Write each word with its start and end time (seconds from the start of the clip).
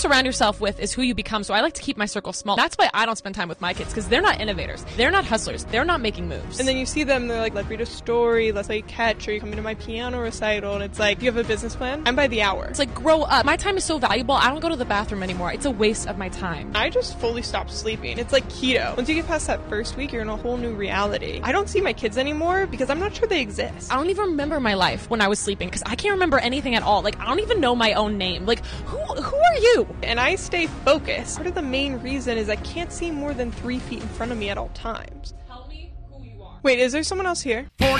surround 0.00 0.26
yourself 0.26 0.60
with 0.60 0.80
is 0.80 0.92
who 0.92 1.02
you 1.02 1.14
become. 1.14 1.44
So 1.44 1.54
I 1.54 1.60
like 1.60 1.74
to 1.74 1.82
keep 1.82 1.96
my 1.96 2.06
circle 2.06 2.32
small. 2.32 2.56
That's 2.56 2.76
why 2.76 2.90
I 2.92 3.06
don't 3.06 3.16
spend 3.16 3.34
time 3.34 3.48
with 3.48 3.60
my 3.60 3.74
kids 3.74 3.90
because 3.90 4.08
they're 4.08 4.22
not 4.22 4.40
innovators. 4.40 4.84
They're 4.96 5.10
not 5.10 5.24
hustlers. 5.24 5.64
They're 5.64 5.84
not 5.84 6.00
making 6.00 6.28
moves. 6.28 6.58
And 6.58 6.66
then 6.66 6.76
you 6.76 6.86
see 6.86 7.04
them, 7.04 7.28
they're 7.28 7.40
like, 7.40 7.54
let's 7.54 7.68
read 7.68 7.80
a 7.80 7.86
story, 7.86 8.52
let's 8.52 8.68
play 8.68 8.82
catch, 8.82 9.28
or 9.28 9.32
you 9.32 9.40
come 9.40 9.50
into 9.50 9.62
my 9.62 9.74
piano 9.74 10.20
recital, 10.20 10.74
and 10.74 10.82
it's 10.82 10.98
like, 10.98 11.22
you 11.22 11.26
have 11.26 11.36
a 11.36 11.46
business 11.46 11.76
plan? 11.76 12.02
I'm 12.06 12.16
by 12.16 12.26
the 12.26 12.42
hour. 12.42 12.66
it's 12.66 12.78
like 12.78 12.94
grow 12.94 13.22
up. 13.22 13.44
My 13.44 13.56
time 13.56 13.76
is 13.76 13.84
so 13.84 13.98
valuable. 13.98 14.34
I 14.34 14.48
don't 14.50 14.60
go 14.60 14.68
to 14.68 14.76
the 14.76 14.84
bathroom 14.84 15.22
anymore. 15.22 15.52
It's 15.52 15.66
a 15.66 15.70
waste 15.70 16.08
of 16.08 16.18
my 16.18 16.28
time. 16.28 16.72
I 16.74 16.88
just 16.90 17.18
fully 17.18 17.42
stopped 17.42 17.72
sleeping. 17.72 18.18
It's 18.18 18.32
like 18.32 18.48
keto. 18.48 18.96
Once 18.96 19.08
you 19.08 19.14
get 19.14 19.26
past 19.26 19.46
that 19.48 19.68
first 19.68 19.96
week, 19.96 20.12
you're 20.12 20.22
in 20.22 20.28
a 20.28 20.36
whole 20.36 20.56
new 20.56 20.72
reality. 20.72 21.40
I 21.42 21.52
don't 21.52 21.68
see 21.68 21.80
my 21.80 21.92
kids 21.92 22.16
anymore 22.16 22.66
because 22.66 22.90
I'm 22.90 23.00
not 23.00 23.14
sure 23.14 23.28
they 23.28 23.40
exist. 23.40 23.92
I 23.92 23.96
don't 23.96 24.10
even 24.10 24.30
remember 24.30 24.60
my 24.60 24.74
life 24.74 25.10
when 25.10 25.20
I 25.20 25.28
was 25.28 25.38
sleeping 25.38 25.68
because 25.68 25.82
I 25.84 25.94
can't 25.96 26.12
remember 26.12 26.38
anything 26.38 26.74
at 26.74 26.82
all. 26.82 27.02
Like 27.02 27.18
I 27.18 27.26
don't 27.26 27.40
even 27.40 27.60
know 27.60 27.74
my 27.74 27.94
own 27.94 28.18
name. 28.18 28.46
Like 28.46 28.64
who 28.86 28.98
who 28.98 29.36
are 29.36 29.58
you? 29.58 29.89
and 30.02 30.20
I 30.20 30.34
stay 30.36 30.66
focused. 30.66 31.36
Part 31.36 31.46
of 31.48 31.54
the 31.54 31.62
main 31.62 32.00
reason 32.00 32.38
is 32.38 32.48
I 32.48 32.56
can't 32.56 32.92
see 32.92 33.10
more 33.10 33.34
than 33.34 33.52
three 33.52 33.78
feet 33.78 34.02
in 34.02 34.08
front 34.08 34.32
of 34.32 34.38
me 34.38 34.48
at 34.50 34.58
all 34.58 34.68
times. 34.70 35.34
Tell 35.46 35.66
me 35.68 35.92
who 36.10 36.22
you 36.24 36.42
are. 36.42 36.58
Wait, 36.62 36.78
is 36.78 36.92
there 36.92 37.02
someone 37.02 37.26
else 37.26 37.42
here? 37.42 37.66
48 37.78 37.96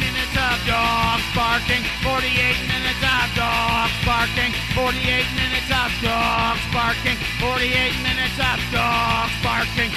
minutes 0.00 0.34
of 0.34 0.66
dogs 0.66 1.22
barking, 1.34 1.82
48 2.02 2.30
minutes 2.68 3.02
of 3.02 3.34
dogs 3.34 3.92
barking, 4.04 4.52
48 4.74 5.24
minutes 5.36 5.70
of 5.70 5.90
dogs 6.02 6.60
barking, 6.72 7.16
48 7.40 7.94
minutes 8.02 8.38
of 8.38 8.58
dogs 8.72 9.32
barking. 9.42 9.90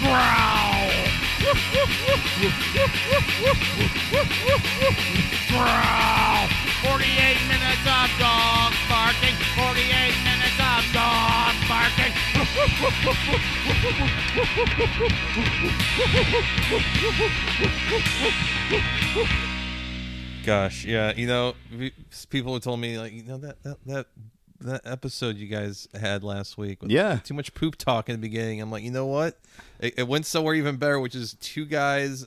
Growl. 0.00 0.90
Growl. 5.50 6.55
48 6.86 7.48
minutes 7.50 7.84
of 7.84 8.08
dogs 8.18 8.78
barking. 8.88 9.34
48 9.58 10.14
minutes 10.22 10.58
of 10.62 10.82
dogs 10.94 11.60
barking. 11.66 12.12
Gosh, 20.44 20.84
yeah, 20.84 21.12
you 21.16 21.26
know, 21.26 21.54
people 22.30 22.52
have 22.54 22.62
told 22.62 22.78
me 22.78 22.98
like, 22.98 23.12
you 23.12 23.24
know, 23.24 23.36
that 23.38 23.60
that 23.64 23.76
that, 23.86 24.06
that 24.60 24.80
episode 24.84 25.36
you 25.36 25.48
guys 25.48 25.88
had 26.00 26.22
last 26.22 26.56
week, 26.56 26.82
with 26.82 26.90
Yeah. 26.92 27.16
too 27.24 27.34
much 27.34 27.52
poop 27.52 27.74
talk 27.76 28.08
in 28.08 28.14
the 28.14 28.20
beginning. 28.28 28.60
I'm 28.60 28.70
like, 28.70 28.84
you 28.84 28.92
know 28.92 29.06
what? 29.06 29.38
It, 29.80 29.94
it 29.98 30.06
went 30.08 30.24
somewhere 30.24 30.54
even 30.54 30.76
better, 30.76 31.00
which 31.00 31.16
is 31.16 31.34
two 31.40 31.64
guys 31.66 32.26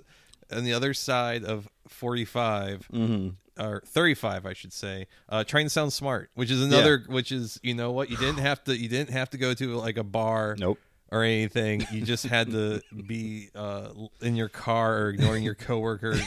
on 0.52 0.66
the 0.66 0.74
other 0.74 0.94
side 0.94 1.46
of 1.46 1.70
45 1.88 2.90
Mm-hmm. 2.92 3.30
Or 3.60 3.84
35, 3.86 4.46
I 4.46 4.54
should 4.54 4.74
say, 4.74 5.08
uh, 5.28 5.44
trying 5.44 5.66
to 5.66 5.70
sound 5.70 5.92
smart, 5.94 6.30
which 6.36 6.50
is 6.50 6.62
another, 6.64 7.04
which 7.08 7.32
is 7.32 7.60
you 7.62 7.74
know 7.74 7.92
what, 7.92 8.10
you 8.10 8.18
didn't 8.18 8.40
have 8.40 8.64
to, 8.66 8.78
you 8.78 8.88
didn't 8.90 9.10
have 9.12 9.30
to 9.32 9.38
go 9.38 9.54
to 9.54 9.76
like 9.76 9.98
a 9.98 10.04
bar, 10.04 10.56
Nope. 10.58 10.80
or 11.12 11.24
anything. 11.24 11.86
You 11.92 12.02
just 12.02 12.26
had 12.26 12.52
to 12.52 12.82
be 13.08 13.50
uh, 13.56 13.90
in 14.22 14.36
your 14.36 14.50
car 14.50 14.98
or 15.02 15.10
ignoring 15.10 15.44
your 15.44 15.56
coworkers. 15.56 16.22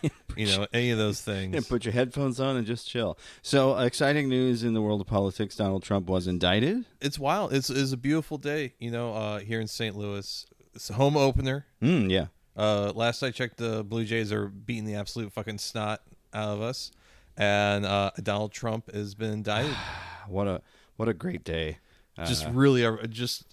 you 0.36 0.46
know, 0.46 0.66
any 0.72 0.90
of 0.90 0.98
those 0.98 1.20
things. 1.20 1.54
And 1.56 1.66
put 1.68 1.84
your 1.84 1.92
headphones 1.92 2.40
on 2.40 2.56
and 2.56 2.66
just 2.66 2.88
chill. 2.88 3.16
So, 3.42 3.78
exciting 3.78 4.28
news 4.28 4.64
in 4.64 4.74
the 4.74 4.82
world 4.82 5.00
of 5.00 5.06
politics: 5.06 5.56
Donald 5.56 5.82
Trump 5.84 6.06
was 6.08 6.26
indicted. 6.26 6.84
it's 7.00 7.18
wild. 7.18 7.52
It's, 7.52 7.70
it's 7.70 7.92
a 7.92 7.96
beautiful 7.96 8.36
day, 8.38 8.74
you 8.78 8.90
know, 8.90 9.14
uh, 9.14 9.38
here 9.38 9.60
in 9.60 9.68
St. 9.68 9.96
Louis. 9.96 10.46
It's 10.74 10.90
a 10.90 10.94
home 10.94 11.16
opener. 11.16 11.66
Mm, 11.80 12.10
yeah. 12.10 12.26
Uh, 12.56 12.92
last 12.94 13.22
I 13.22 13.30
checked, 13.30 13.56
the 13.58 13.84
Blue 13.84 14.04
Jays 14.04 14.32
are 14.32 14.46
beating 14.48 14.84
the 14.84 14.94
absolute 14.96 15.32
fucking 15.32 15.58
snot 15.58 16.00
out 16.34 16.50
of 16.50 16.60
us, 16.60 16.90
and 17.36 17.86
uh, 17.86 18.10
Donald 18.22 18.52
Trump 18.52 18.92
has 18.92 19.14
been 19.14 19.30
indicted. 19.32 19.74
What 20.28 20.46
a 20.46 20.60
what 20.96 21.08
a 21.08 21.14
great 21.14 21.44
day. 21.44 21.78
Uh, 22.16 22.26
just 22.26 22.46
really, 22.48 22.84
uh, 22.84 22.96
just 23.08 23.44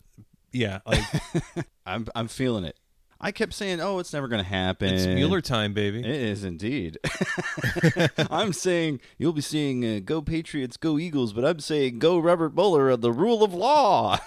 yeah, 0.52 0.80
like 0.86 1.04
I'm 1.86 2.08
I'm 2.16 2.28
feeling 2.28 2.64
it. 2.64 2.78
I 3.24 3.32
kept 3.32 3.54
saying, 3.54 3.80
"Oh, 3.80 4.00
it's 4.00 4.14
never 4.14 4.28
going 4.28 4.44
to 4.44 4.50
happen." 4.50 4.94
it's 4.94 5.06
Mueller 5.06 5.42
time, 5.42 5.74
baby. 5.74 6.00
It 6.00 6.08
is 6.08 6.44
indeed. 6.44 6.98
I'm 8.32 8.52
saying 8.52 9.00
you'll 9.20 9.34
be 9.34 9.42
seeing 9.42 9.86
uh, 9.86 10.00
"Go 10.04 10.24
Patriots, 10.24 10.76
Go 10.76 10.98
Eagles," 10.98 11.32
but 11.32 11.46
I'm 11.46 11.60
saying 11.60 12.00
"Go 12.00 12.18
Robert 12.18 12.56
Mueller" 12.56 12.90
of 12.90 13.02
the 13.02 13.12
rule 13.12 13.44
of 13.44 13.54
law. 13.54 14.18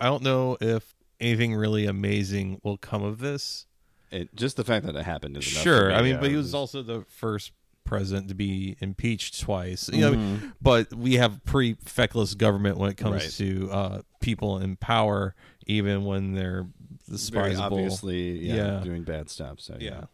don't 0.00 0.22
know 0.22 0.56
if 0.60 0.94
anything 1.20 1.54
really 1.54 1.86
amazing 1.86 2.60
will 2.62 2.76
come 2.76 3.02
of 3.02 3.18
this. 3.18 3.66
It, 4.10 4.34
just 4.34 4.56
the 4.56 4.64
fact 4.64 4.86
that 4.86 4.96
it 4.96 5.04
happened 5.04 5.36
is 5.36 5.50
enough 5.50 5.62
Sure, 5.62 5.88
me. 5.88 5.94
I 5.94 6.02
mean, 6.02 6.14
Yeah, 6.14 6.20
but 6.20 6.30
he 6.30 6.36
was 6.36 6.54
also 6.54 6.82
the 6.82 7.04
first 7.08 7.52
president 7.84 8.28
to 8.28 8.34
be 8.34 8.76
impeached 8.80 9.40
twice. 9.40 9.88
You 9.92 10.00
know, 10.12 10.38
but 10.60 10.92
we 10.94 11.14
have 11.14 11.42
pretty 11.44 11.74
feckless 11.84 12.34
government 12.34 12.76
when 12.78 12.90
it 12.90 12.96
comes 12.96 13.22
Right. 13.22 13.30
to 13.32 13.70
uh, 13.70 14.02
people 14.20 14.58
in 14.58 14.76
power, 14.76 15.34
even 15.66 16.04
when 16.04 16.34
they're 16.34 16.66
very 17.08 17.54
obviously 17.56 18.38
yeah, 18.46 18.54
Yeah. 18.54 18.80
doing 18.84 19.02
bad 19.04 19.30
stuff. 19.30 19.60
So 19.60 19.76
yeah. 19.80 20.04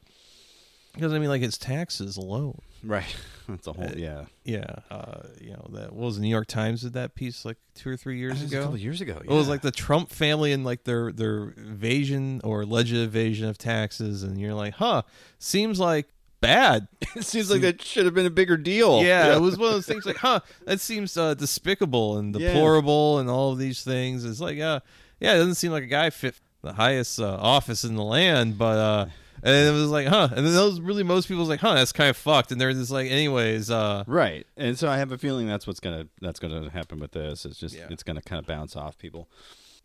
Because 0.95 1.13
I 1.13 1.19
mean, 1.19 1.29
like 1.29 1.43
his 1.43 1.59
taxes 1.59 2.17
alone. 2.17 2.61
right. 2.83 3.05
That's 3.49 3.67
a 3.67 3.73
whole 3.75 3.91
yeah. 3.95 4.25
Yeah, 4.45 4.65
uh, 4.91 5.21
you 5.39 5.51
know 5.51 5.67
that 5.75 5.93
what 5.93 6.07
was 6.07 6.17
the 6.17 6.23
New 6.23 6.29
York 6.31 6.47
Times 6.47 6.81
did 6.81 6.95
that 6.95 7.15
piece 7.15 7.45
like 7.45 7.59
two 7.75 7.91
or 7.91 7.97
three 7.97 8.17
years 8.19 8.39
That 8.39 8.45
was 8.45 8.53
a 8.53 8.57
ago. 8.57 8.63
couple 8.65 8.79
years 8.79 9.01
ago. 9.03 9.19
It 9.23 9.29
was 9.29 9.47
yeah. 9.47 9.51
like 9.53 9.61
the 9.61 9.71
Trump 9.71 10.09
family 10.11 10.53
and 10.53 10.65
like 10.65 10.85
their 10.85 11.13
their 11.13 11.53
evasion 11.59 12.41
or 12.43 12.63
alleged 12.63 12.95
evasion 12.95 13.47
of 13.49 13.59
taxes, 13.59 14.23
and 14.23 14.41
you're 14.41 14.55
like, 14.55 14.75
huh, 14.75 15.03
seems 15.39 15.79
like 15.79 16.07
bad. 16.41 16.89
it 17.17 17.25
seems 17.25 17.51
like 17.51 17.61
that 17.61 17.83
should 17.83 18.07
have 18.07 18.15
been 18.15 18.25
a 18.25 18.31
bigger 18.31 18.57
deal. 18.57 19.03
Yeah, 19.03 19.37
it 19.37 19.41
was 19.41 19.59
one 19.59 19.69
of 19.69 19.75
those 19.75 19.87
things 19.87 20.07
like, 20.07 20.17
huh, 20.29 20.41
that 20.65 20.81
seems 20.81 21.15
uh, 21.19 21.35
despicable 21.35 22.17
and 22.17 22.35
Yeah. 22.35 22.47
deplorable 22.53 23.19
and 23.19 23.29
all 23.29 23.53
of 23.53 23.59
these 23.59 23.83
things. 23.85 24.25
It's 24.25 24.41
like, 24.41 24.59
uh, 24.59 24.81
yeah, 25.21 25.35
it 25.35 25.39
doesn't 25.39 25.57
seem 25.57 25.71
like 25.73 25.83
a 25.85 25.87
guy 25.89 26.09
fit 26.09 26.37
the 26.63 26.73
highest 26.73 27.21
uh, 27.21 27.37
office 27.41 27.85
in 27.85 27.95
the 27.95 28.03
land, 28.03 28.57
but 28.57 28.79
uh, 28.79 29.07
and 29.45 29.69
it 29.69 29.73
was 29.73 29.91
like, 29.91 30.09
huh, 30.09 30.29
and 30.35 30.45
then 30.45 30.53
those 30.55 30.81
really 30.81 31.03
most 31.05 31.29
people's 31.29 31.49
like, 31.49 31.61
huh, 31.61 31.75
that's 31.75 31.93
kind 31.93 32.11
of 32.11 32.17
fucked, 32.17 32.51
and 32.51 32.61
they're 32.61 32.73
just 32.73 32.91
like, 32.91 33.09
anyways, 33.11 33.71
uh, 33.71 34.03
Right. 34.09 34.47
And 34.57 34.77
so 34.79 34.89
I 34.89 34.97
have 34.99 35.13
a 35.13 35.19
feeling 35.19 35.47
that's 35.47 35.67
what's 35.67 35.81
gonna 35.81 36.07
that's 36.21 36.41
gonna 36.41 36.71
happen 36.71 36.99
with 36.99 37.13
this. 37.13 37.45
It's 37.45 37.59
just 37.59 37.77
Yeah. 37.77 37.87
it's 37.91 38.03
gonna 38.03 38.23
kind 38.23 38.41
of 38.41 38.47
bounce 38.47 38.75
off 38.75 38.99
people. 38.99 39.29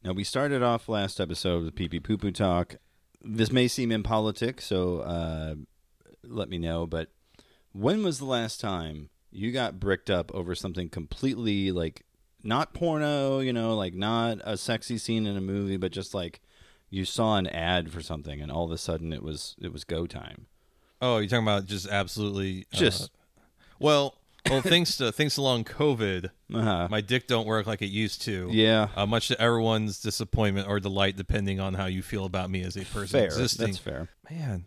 Now 0.03 0.13
we 0.13 0.23
started 0.23 0.63
off 0.63 0.87
last 0.89 1.19
episode 1.19 1.63
with 1.65 1.75
pee 1.75 1.89
pee 1.89 1.99
poo 1.99 2.17
poo 2.17 2.31
talk. 2.31 2.77
This 3.21 3.51
may 3.51 3.67
seem 3.67 3.91
impolitic, 3.91 4.61
so 4.61 4.99
uh, 5.01 5.55
let 6.23 6.47
me 6.49 6.57
know. 6.57 6.87
But 6.87 7.09
when 7.73 8.01
was 8.01 8.17
the 8.17 8.25
last 8.25 8.61
time 8.61 9.09
you 9.29 9.51
got 9.51 9.79
bricked 9.79 10.09
up 10.09 10.33
over 10.33 10.55
something 10.55 10.87
completely 10.89 11.71
like 11.71 12.03
not 12.43 12.73
porno, 12.73 13.39
you 13.39 13.51
know, 13.51 13.75
like 13.75 13.93
not 13.93 14.37
a 14.45 14.55
sexy 14.55 14.97
scene 14.97 15.25
in 15.27 15.35
a 15.35 15.41
movie, 15.41 15.75
but 15.75 15.91
just 15.91 16.13
like 16.13 16.39
you 16.89 17.05
saw 17.05 17.35
an 17.37 17.47
ad 17.47 17.91
for 17.91 18.01
something 18.01 18.41
and 18.41 18.51
all 18.51 18.65
of 18.65 18.71
a 18.71 18.77
sudden 18.77 19.13
it 19.13 19.23
was 19.23 19.55
it 19.61 19.71
was 19.73 19.83
go 19.83 20.05
time. 20.07 20.47
oh, 21.01 21.17
you're 21.19 21.27
talking 21.29 21.43
about 21.43 21.65
just 21.65 21.87
absolutely 21.87 22.65
uh, 22.73 22.77
Just- 22.77 23.11
well, 23.79 24.15
well, 24.49 24.61
thanks 24.61 24.97
to 24.97 25.11
thanks 25.11 25.35
to 25.35 25.41
long 25.41 25.63
COVID, 25.63 26.31
Uh-huh. 26.53 26.87
my 26.89 27.01
dick 27.01 27.27
don't 27.27 27.45
work 27.47 27.67
like 27.67 27.81
it 27.81 27.87
used 27.89 28.21
to. 28.23 28.49
Yeah. 28.51 28.87
uh, 28.95 29.05
much 29.05 29.27
to 29.29 29.39
everyone's 29.39 30.01
disappointment 30.01 30.67
or 30.67 30.79
delight, 30.79 31.15
depending 31.17 31.59
on 31.59 31.73
how 31.75 31.85
you 31.85 32.01
feel 32.01 32.25
about 32.25 32.49
me 32.49 32.61
as 32.63 32.75
a 32.75 32.83
person 32.85 33.19
Fair. 33.19 33.25
existing. 33.25 33.67
That's 33.67 33.77
fair. 33.77 34.09
Man, 34.29 34.65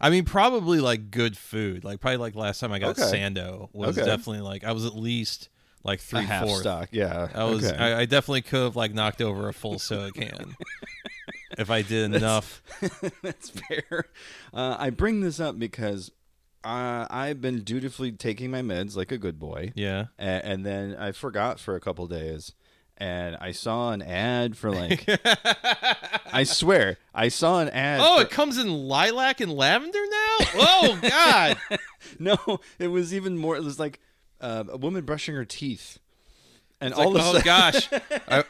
I 0.00 0.10
mean, 0.10 0.24
probably 0.24 0.80
like 0.80 1.10
good 1.10 1.36
food. 1.36 1.84
Like 1.84 2.00
probably 2.00 2.16
like 2.18 2.34
last 2.34 2.60
time 2.60 2.72
I 2.72 2.78
got 2.78 2.98
Okay. 2.98 3.02
Sando 3.18 3.68
was 3.72 3.96
Okay. 3.96 4.06
definitely 4.06 4.40
like 4.42 4.64
I 4.64 4.72
was 4.72 4.84
at 4.84 4.94
least 4.96 5.48
like 5.84 6.00
three 6.00 6.24
half 6.24 6.44
fourths. 6.46 6.60
stock, 6.62 6.88
yeah. 6.92 7.28
I 7.34 7.44
was 7.44 7.64
Okay. 7.64 7.76
I, 7.76 8.00
I 8.00 8.04
definitely 8.06 8.42
could 8.42 8.62
have 8.62 8.76
like 8.76 8.92
knocked 8.94 9.20
over 9.22 9.48
a 9.48 9.52
full 9.54 9.78
soda 9.78 10.12
can 10.12 10.56
if 11.58 11.70
I 11.70 11.82
did 11.82 12.14
enough. 12.14 12.62
That's 13.22 13.50
fair. 13.50 14.04
Uh, 14.52 14.76
I 14.78 14.90
bring 14.90 15.20
this 15.20 15.40
up 15.40 15.58
because 15.58 16.10
uh, 16.64 17.06
I've 17.10 17.40
been 17.40 17.60
dutifully 17.62 18.12
taking 18.12 18.50
my 18.50 18.62
meds 18.62 18.96
like 18.96 19.12
a 19.12 19.18
good 19.18 19.38
boy, 19.38 19.72
Yeah. 19.74 20.06
a- 20.18 20.22
and 20.46 20.64
then 20.64 20.94
I 20.96 21.12
forgot 21.12 21.60
for 21.60 21.74
a 21.76 21.80
couple 21.80 22.06
days, 22.06 22.52
and 22.96 23.36
I 23.36 23.52
saw 23.52 23.92
an 23.92 24.00
ad 24.02 24.56
for 24.56 24.70
like. 24.70 25.04
I 26.32 26.42
swear, 26.44 26.96
I 27.14 27.28
saw 27.28 27.60
an 27.60 27.68
ad. 27.68 28.00
Oh, 28.02 28.16
for- 28.16 28.22
it 28.22 28.30
comes 28.30 28.58
in 28.58 28.68
lilac 28.72 29.40
and 29.40 29.52
lavender 29.52 29.98
now. 30.10 30.46
Oh 30.56 30.98
God. 31.02 31.56
no! 32.18 32.36
It 32.78 32.88
was 32.88 33.12
even 33.14 33.36
more. 33.36 33.56
It 33.56 33.62
was 33.62 33.78
like 33.78 34.00
uh, 34.40 34.64
a 34.68 34.76
woman 34.76 35.04
brushing 35.04 35.34
her 35.34 35.44
teeth, 35.44 35.98
and 36.80 36.90
It's 36.92 36.98
all 37.00 37.12
like, 37.12 37.22
of 37.22 37.26
a 37.26 37.28
oh 37.28 37.32
sudden, 37.40 37.44
gosh, 37.44 37.88
I, 38.28 38.44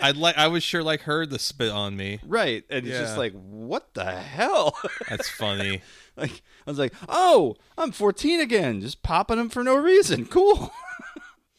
I'd 0.00 0.16
like 0.16 0.36
I 0.36 0.46
would 0.46 0.62
sure 0.62 0.82
like 0.82 1.02
heard 1.02 1.30
the 1.30 1.38
spit 1.38 1.70
on 1.70 1.96
me. 1.96 2.20
right? 2.26 2.64
And 2.70 2.86
it's 2.86 2.98
just 2.98 3.16
like, 3.18 3.32
what 3.32 3.94
the 3.94 4.04
hell? 4.12 4.76
That's 5.08 5.28
funny. 5.28 5.82
like 6.16 6.42
I 6.66 6.70
was 6.70 6.78
like, 6.78 6.92
oh, 7.08 7.56
I'm 7.78 7.92
14 7.92 8.40
again, 8.40 8.80
just 8.80 9.02
popping 9.02 9.36
them 9.38 9.48
for 9.48 9.64
no 9.64 9.76
reason. 9.76 10.26
Cool. 10.26 10.72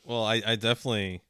Well, 0.03 0.23
I, 0.25 0.41
I 0.45 0.55
definitely 0.55 1.21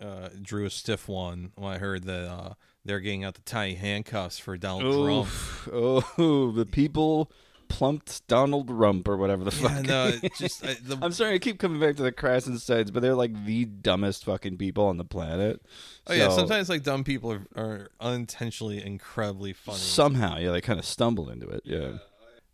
uh, 0.00 0.28
drew 0.42 0.66
a 0.66 0.70
stiff 0.70 1.08
one 1.08 1.52
when 1.54 1.72
I 1.72 1.78
heard 1.78 2.02
that 2.04 2.28
uh, 2.28 2.54
they're 2.84 3.00
getting 3.00 3.24
out 3.24 3.34
the 3.34 3.42
tiny 3.42 3.74
handcuffs 3.74 4.38
for 4.38 4.58
Donald 4.58 4.92
Trump. 4.92 5.28
Oh, 5.72 6.50
the 6.50 6.66
people 6.66 7.30
plumped 7.72 8.26
Donald 8.28 8.70
Rump 8.70 9.08
or 9.08 9.16
whatever 9.16 9.44
the 9.44 9.56
Yeah, 9.62 9.68
fuck. 9.68 9.86
no, 9.86 10.28
just 10.38 10.64
I, 10.64 10.74
the, 10.74 10.98
I'm 11.00 11.12
sorry, 11.12 11.34
I 11.34 11.38
keep 11.38 11.58
coming 11.58 11.80
back 11.80 11.96
to 11.96 12.02
the 12.02 12.12
Krassensteins, 12.12 12.92
but 12.92 13.00
they're 13.00 13.14
like 13.14 13.44
the 13.46 13.64
dumbest 13.64 14.24
fucking 14.24 14.58
people 14.58 14.84
on 14.86 14.98
the 14.98 15.04
planet. 15.04 15.62
oh 16.06 16.12
yeah. 16.12 16.28
Sometimes 16.28 16.68
like 16.68 16.82
dumb 16.82 17.02
people 17.04 17.32
are, 17.32 17.46
are 17.56 17.88
unintentionally 18.00 18.84
incredibly 18.84 19.52
funny. 19.52 19.78
somehow, 19.78 20.36
yeah, 20.38 20.50
they 20.52 20.60
kind 20.60 20.78
of 20.78 20.84
stumble 20.84 21.30
into 21.30 21.48
it. 21.48 21.62
Yeah. 21.64 21.92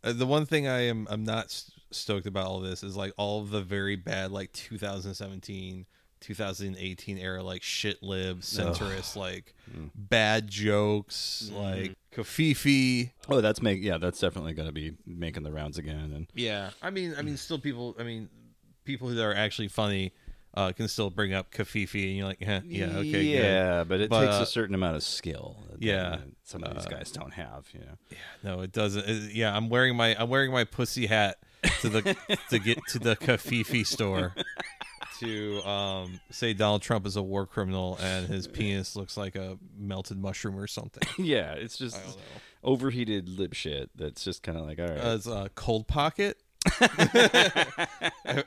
Uh, 0.03 0.13
the 0.13 0.25
one 0.25 0.45
thing 0.45 0.67
I 0.67 0.81
am 0.87 1.07
I'm 1.09 1.23
not 1.25 1.61
stoked 1.91 2.25
about 2.27 2.45
all 2.45 2.59
this 2.61 2.83
is 2.83 2.95
like 2.95 3.11
all 3.17 3.43
the 3.43 3.61
very 3.61 3.95
bad 3.97 4.31
like 4.31 4.53
2017 4.53 5.85
2018 6.21 7.17
era 7.17 7.41
like 7.41 7.61
shit 7.63 8.01
lib 8.03 8.41
centrist 8.41 9.15
like 9.15 9.53
Mm. 9.71 9.91
bad 9.95 10.47
jokes 10.47 11.51
like 11.53 11.95
covfefe 12.11 13.11
Oh, 13.29 13.39
that's 13.41 13.61
make 13.61 13.83
yeah, 13.83 13.97
that's 13.99 14.19
definitely 14.19 14.53
going 14.53 14.67
to 14.67 14.71
be 14.73 14.93
making 15.05 15.43
the 15.43 15.51
rounds 15.51 15.77
again. 15.77 16.11
And 16.15 16.27
yeah 16.33 16.71
i 16.81 16.89
mean 16.89 17.13
i 17.17 17.21
mean 17.21 17.37
still 17.37 17.59
people 17.59 17.95
i 17.99 18.03
mean 18.03 18.29
people 18.85 19.09
that 19.09 19.23
are 19.23 19.33
actually 19.35 19.67
funny 19.67 20.11
uh 20.55 20.71
can 20.71 20.87
still 20.87 21.11
bring 21.11 21.33
up 21.35 21.51
covfefe 21.51 21.93
and 22.07 22.17
you're 22.17 22.25
like 22.25 22.41
eh, 22.41 22.61
yeah 22.65 22.85
okay 22.97 23.11
good. 23.11 23.23
yeah, 23.25 23.83
but 23.83 24.01
it 24.01 24.09
But, 24.09 24.21
takes 24.25 24.39
uh, 24.39 24.41
a 24.41 24.45
certain 24.47 24.73
amount 24.73 24.95
of 24.95 25.03
skill. 25.03 25.57
that, 25.69 25.79
yeah, 25.83 26.17
some 26.43 26.63
of 26.63 26.73
these 26.75 26.87
uh, 26.87 26.89
guys 26.89 27.11
don't 27.11 27.33
have. 27.33 27.67
You 27.71 27.81
know. 27.81 27.97
no 28.55 28.61
it 28.61 28.71
doesn't 28.71 29.07
it- 29.07 29.35
yeah 29.35 29.55
i'm 29.55 29.69
wearing 29.69 29.95
my 29.95 30.15
i'm 30.19 30.29
wearing 30.29 30.51
my 30.51 30.63
pussy 30.63 31.05
hat 31.05 31.37
to 31.81 31.89
the 31.89 32.15
to 32.49 32.57
get 32.57 32.79
to 32.89 32.97
the 32.97 33.15
covfefe 33.15 33.85
store 33.85 34.33
to 35.19 35.61
um, 35.67 36.19
say 36.31 36.53
Donald 36.53 36.81
Trump 36.81 37.05
is 37.05 37.15
a 37.15 37.21
war 37.21 37.45
criminal 37.45 37.97
and 38.01 38.27
his 38.27 38.47
penis 38.47 38.95
looks 38.95 39.17
like 39.17 39.35
a 39.35 39.57
melted 39.77 40.17
mushroom 40.17 40.57
or 40.57 40.67
something. 40.67 41.03
Yeah, 41.25 41.53
it's 41.53 41.77
just 41.77 41.95
I 41.97 41.99
don't 41.99 42.09
know. 42.15 42.21
overheated 42.63 43.29
lip 43.29 43.53
shit. 43.53 43.89
That's 43.95 44.23
just 44.23 44.41
kind 44.43 44.57
of 44.57 44.65
like 44.65 44.79
all 44.79 44.87
right. 44.87 44.97
Uh, 44.97 45.15
it's 45.15 45.27
a 45.27 45.49
cold 45.55 45.87
pocket. 45.87 46.37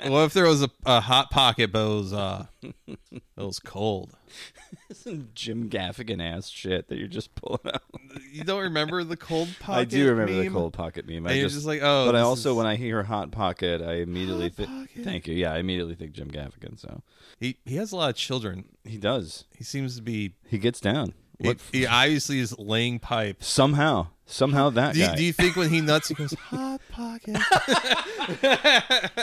what 0.07 0.25
if 0.25 0.33
there 0.33 0.45
was 0.47 0.63
a, 0.63 0.71
a 0.85 1.01
hot 1.01 1.31
pocket, 1.31 1.73
but 1.73 1.85
it 1.85 1.89
was 1.89 2.13
uh, 2.13 2.47
it 2.63 2.99
was 3.37 3.59
cold? 3.59 4.15
some 4.93 5.29
Jim 5.35 5.69
Gaffigan 5.69 6.21
ass 6.21 6.49
shit 6.49 6.89
that 6.89 6.99
you're 6.99 7.09
just 7.09 7.35
pulling 7.35 7.61
out. 7.73 7.83
You 8.31 8.45
don't 8.45 8.63
remember 8.63 9.05
the 9.05 9.17
cold 9.17 9.49
pocket? 9.61 9.81
I 9.81 9.85
do 9.85 10.09
remember 10.09 10.33
the 10.43 10.49
cold 10.51 10.73
pocket 10.73 11.07
meme. 11.07 11.27
I 11.27 11.31
And 11.31 11.39
you're 11.39 11.47
just, 11.47 11.57
just 11.57 11.67
like, 11.67 11.81
oh, 11.83 12.07
but 12.07 12.17
I 12.17 12.21
also 12.21 12.51
is- 12.53 12.57
when 12.57 12.67
I 12.67 12.77
hear 12.77 13.03
hot 13.03 13.31
pocket, 13.31 13.81
I 13.83 13.95
immediately 13.97 14.49
think. 14.51 14.91
Thank 15.03 15.27
you. 15.27 15.35
Yeah, 15.35 15.53
I 15.53 15.59
immediately 15.59 15.95
think 15.95 16.13
Jim 16.13 16.31
Gaffigan. 16.31 16.79
So 16.79 17.03
he 17.41 17.57
he 17.65 17.77
has 17.77 17.93
a 17.93 17.97
lot 17.97 18.11
of 18.11 18.17
children. 18.17 18.65
he 18.85 18.99
does. 18.99 19.45
He 19.57 19.65
seems 19.65 19.97
to 19.97 20.03
be. 20.03 20.35
He 20.49 20.59
gets 20.59 20.81
down. 20.81 21.15
He, 21.39 21.49
What? 21.49 21.59
he 21.73 21.87
obviously 21.87 22.39
is 22.39 22.57
laying 22.59 22.99
pipe. 22.99 23.43
somehow, 23.43 24.09
somehow 24.33 24.71
that 24.71 24.95
Do 24.95 25.01
you, 25.01 25.07
guy. 25.07 25.15
do 25.17 25.25
you 25.25 25.33
think 25.33 25.57
when 25.57 25.71
he 25.71 25.81
nuts, 25.81 26.09
he 26.09 26.15
goes 26.15 26.33
hot 26.35 26.81
pocket? 26.91 27.37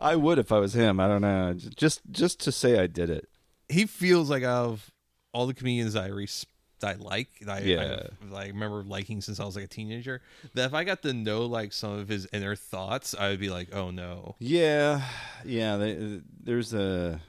I 0.00 0.16
would 0.16 0.38
if 0.38 0.50
I 0.52 0.58
was 0.58 0.74
him. 0.74 0.98
I 1.00 1.06
don't 1.08 1.20
know. 1.22 1.54
J- 1.54 1.68
Just 1.76 2.00
just 2.10 2.40
to 2.40 2.52
say 2.52 2.78
I 2.78 2.86
did 2.86 3.10
it. 3.10 3.28
he 3.68 3.86
feels 3.86 4.30
like 4.30 4.42
out 4.42 4.66
of 4.66 4.90
all 5.32 5.46
the 5.46 5.54
comedians 5.54 5.94
I 5.96 6.06
res- 6.08 6.46
I 6.82 6.94
like, 6.94 7.28
I, 7.46 7.60
Yeah. 7.60 8.04
I, 8.32 8.36
I 8.36 8.46
remember 8.46 8.82
liking 8.82 9.20
since 9.20 9.38
I 9.38 9.44
was 9.44 9.54
like 9.54 9.66
a 9.66 9.68
teenager. 9.68 10.22
That 10.54 10.64
if 10.66 10.74
I 10.74 10.84
got 10.84 11.02
to 11.02 11.12
know 11.12 11.44
like 11.44 11.74
some 11.74 11.92
of 11.98 12.08
his 12.08 12.26
inner 12.32 12.56
thoughts, 12.56 13.14
I 13.18 13.28
would 13.28 13.38
be 13.40 13.50
like, 13.50 13.74
oh 13.74 13.90
no. 13.90 14.36
Yeah, 14.38 15.02
yeah. 15.44 15.76
They, 15.76 16.20
there's 16.42 16.72
a 16.72 17.20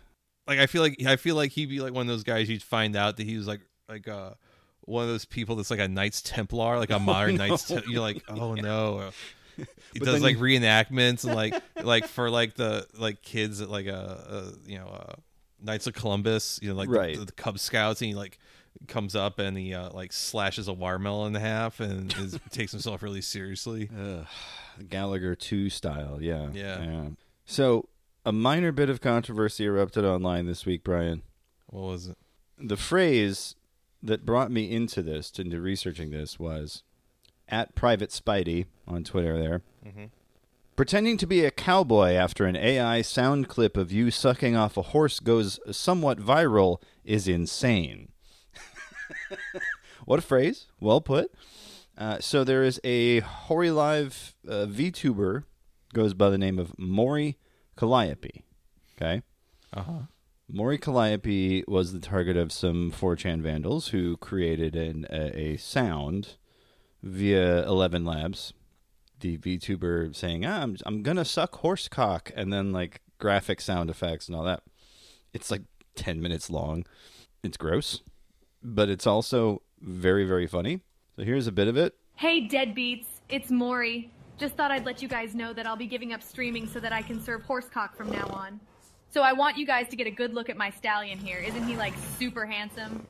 Like 0.48 0.60
I 0.60 0.68
feel 0.68 0.82
like 0.82 1.04
I 1.06 1.18
feel 1.18 1.36
like 1.36 1.52
he'd 1.52 1.68
be 1.70 1.82
like 1.82 1.94
one 1.94 2.04
of 2.04 2.08
those 2.08 2.24
guys 2.24 2.50
you'd 2.50 2.64
find 2.64 2.96
out 2.96 3.18
that 3.18 3.26
he 3.28 3.36
was 3.36 3.46
like 3.48 3.62
like 3.90 4.08
uh 4.08 4.32
one 4.86 5.04
of 5.04 5.10
those 5.10 5.26
people 5.26 5.56
that's 5.56 5.72
like 5.72 5.80
a 5.80 5.88
Knights 5.88 6.22
Templar, 6.22 6.78
like 6.80 6.90
a 6.90 7.00
modern 7.14 7.36
Knights. 7.36 7.66
Tem- 7.68 7.84
you're 7.88 8.02
like, 8.02 8.24
oh 8.30 8.56
no. 8.56 9.12
He 9.94 10.00
does 10.00 10.22
like 10.22 10.38
you- 10.38 10.42
reenactments 10.42 11.26
and 11.26 11.36
like 11.36 11.54
like 11.84 12.08
for 12.08 12.30
like 12.30 12.56
the 12.56 12.88
like 12.98 13.22
kids 13.22 13.60
at 13.62 13.70
like 13.70 13.86
a, 13.88 14.54
a 14.66 14.70
you 14.70 14.78
know 14.80 14.88
uh 14.88 15.14
Knights 15.62 15.86
of 15.86 15.94
Columbus, 15.94 16.58
you 16.64 16.70
know 16.70 16.76
like 16.76 16.90
Right. 16.90 17.18
the, 17.20 17.26
the 17.26 17.32
Cub 17.34 17.60
Scouts, 17.60 18.02
and 18.02 18.08
he 18.10 18.16
like 18.16 18.40
comes 18.88 19.16
up 19.16 19.38
and 19.38 19.56
he 19.58 19.74
uh, 19.76 19.92
like 19.92 20.14
slashes 20.14 20.68
a 20.70 20.74
watermelon 20.74 21.36
in 21.36 21.42
half 21.42 21.80
and 21.82 22.12
is, 22.18 22.40
takes 22.52 22.72
himself 22.72 23.04
really 23.04 23.22
seriously. 23.22 23.90
uh, 23.96 24.24
Gallagher 24.90 25.36
two 25.36 25.70
style. 25.70 26.18
Yeah, 26.22 26.50
Yeah. 26.54 27.10
So 27.46 27.90
a 28.26 28.32
minor 28.32 28.72
bit 28.72 28.90
of 28.90 29.02
controversy 29.02 29.66
erupted 29.66 30.06
online 30.06 30.46
this 30.48 30.66
week, 30.66 30.84
Brian. 30.84 31.22
What 31.68 31.82
was 31.82 32.08
it? 32.08 32.18
the 32.58 32.78
phrase 32.78 33.56
that 34.04 34.26
brought 34.26 34.52
me 34.52 34.72
into 34.72 35.02
this, 35.02 35.32
into 35.40 35.62
researching 35.62 36.12
this, 36.12 36.40
was 36.40 36.84
at 37.48 37.76
Private 37.76 38.10
Spidey 38.10 38.66
on 38.88 39.04
Twitter 39.04 39.38
there. 39.38 39.62
Pretending 40.76 41.18
to 41.18 41.28
be 41.28 41.46
a 41.46 41.52
cowboy 41.52 42.14
after 42.14 42.46
an 42.46 42.56
AI 42.56 43.02
sound 43.02 43.48
clip 43.48 43.78
of 43.78 43.92
you 43.92 44.10
sucking 44.10 44.56
off 44.56 44.78
a 44.78 44.82
horse 44.82 45.20
goes 45.20 45.60
somewhat 45.70 46.18
viral 46.20 46.82
is 47.04 47.28
insane. 47.28 48.10
what 50.06 50.20
a 50.20 50.24
phrase. 50.24 50.68
Well 50.80 51.02
put. 51.02 51.32
Uh, 51.98 52.20
so 52.20 52.44
there 52.44 52.64
is 52.64 52.80
a 52.84 53.22
Hololive 53.22 54.34
uh, 54.48 54.66
VTuber, 54.66 55.44
goes 55.94 56.14
by 56.14 56.30
the 56.30 56.38
name 56.38 56.58
of 56.58 56.78
Mori 56.80 57.38
Calliope. 57.76 58.44
Okay. 58.98 59.22
Uh 59.74 59.82
huh. 59.84 60.00
Mori 60.54 60.78
Calliope 60.78 61.64
was 61.66 61.94
the 61.94 62.00
target 62.00 62.36
of 62.36 62.52
some 62.52 62.92
4chan 62.92 63.42
vandals 63.42 63.90
who 63.90 64.18
created 64.18 64.76
an, 64.76 65.08
a, 65.10 65.40
a 65.40 65.58
sound 65.58 66.36
via 67.02 67.64
ElevenLabs. 67.64 68.52
The 69.22 69.38
VTuber 69.38 70.14
saying, 70.16 70.46
ah, 70.46 70.62
"I'm 70.62 70.78
I'm 70.86 71.04
gonna 71.04 71.24
suck 71.24 71.56
horse 71.58 71.88
cock," 71.88 72.32
and 72.36 72.52
then 72.52 72.72
like 72.72 73.02
graphic 73.20 73.62
sound 73.62 73.90
effects 73.90 74.28
and 74.28 74.36
all 74.36 74.44
that. 74.44 74.64
It's 75.32 75.52
like 75.52 75.62
ten 75.96 76.22
minutes 76.22 76.50
long. 76.50 76.86
It's 77.44 77.56
gross, 77.56 78.02
but 78.64 78.90
it's 78.90 79.06
also 79.06 79.62
very 79.80 80.26
very 80.26 80.48
funny. 80.48 80.82
So 81.16 81.24
here's 81.24 81.46
a 81.46 81.52
bit 81.52 81.68
of 81.68 81.78
it. 81.78 81.96
Hey, 82.16 82.48
deadbeats, 82.48 83.06
it's 83.30 83.52
Maury. 83.52 84.12
Just 84.40 84.56
thought 84.56 84.72
I'd 84.72 84.86
let 84.88 85.04
you 85.04 85.08
guys 85.08 85.36
know 85.36 85.54
that 85.54 85.68
I'll 85.68 85.76
be 85.76 85.88
giving 85.88 86.14
up 86.14 86.24
streaming 86.24 86.68
so 86.68 86.80
that 86.80 86.92
I 86.92 87.04
can 87.04 87.22
serve 87.24 87.44
horsecock 87.44 87.96
from 87.96 88.10
now 88.10 88.26
on. 88.28 88.60
So 89.12 89.22
I 89.22 89.34
want 89.34 89.58
you 89.58 89.66
guys 89.66 89.88
to 89.90 89.96
get 89.96 90.08
a 90.08 90.12
good 90.12 90.34
look 90.34 90.50
at 90.50 90.58
my 90.58 90.70
stallion 90.72 91.20
here. 91.20 91.38
Isn't 91.40 91.68
he 91.68 91.76
like 91.76 91.94
super 92.18 92.46
handsome? 92.46 93.06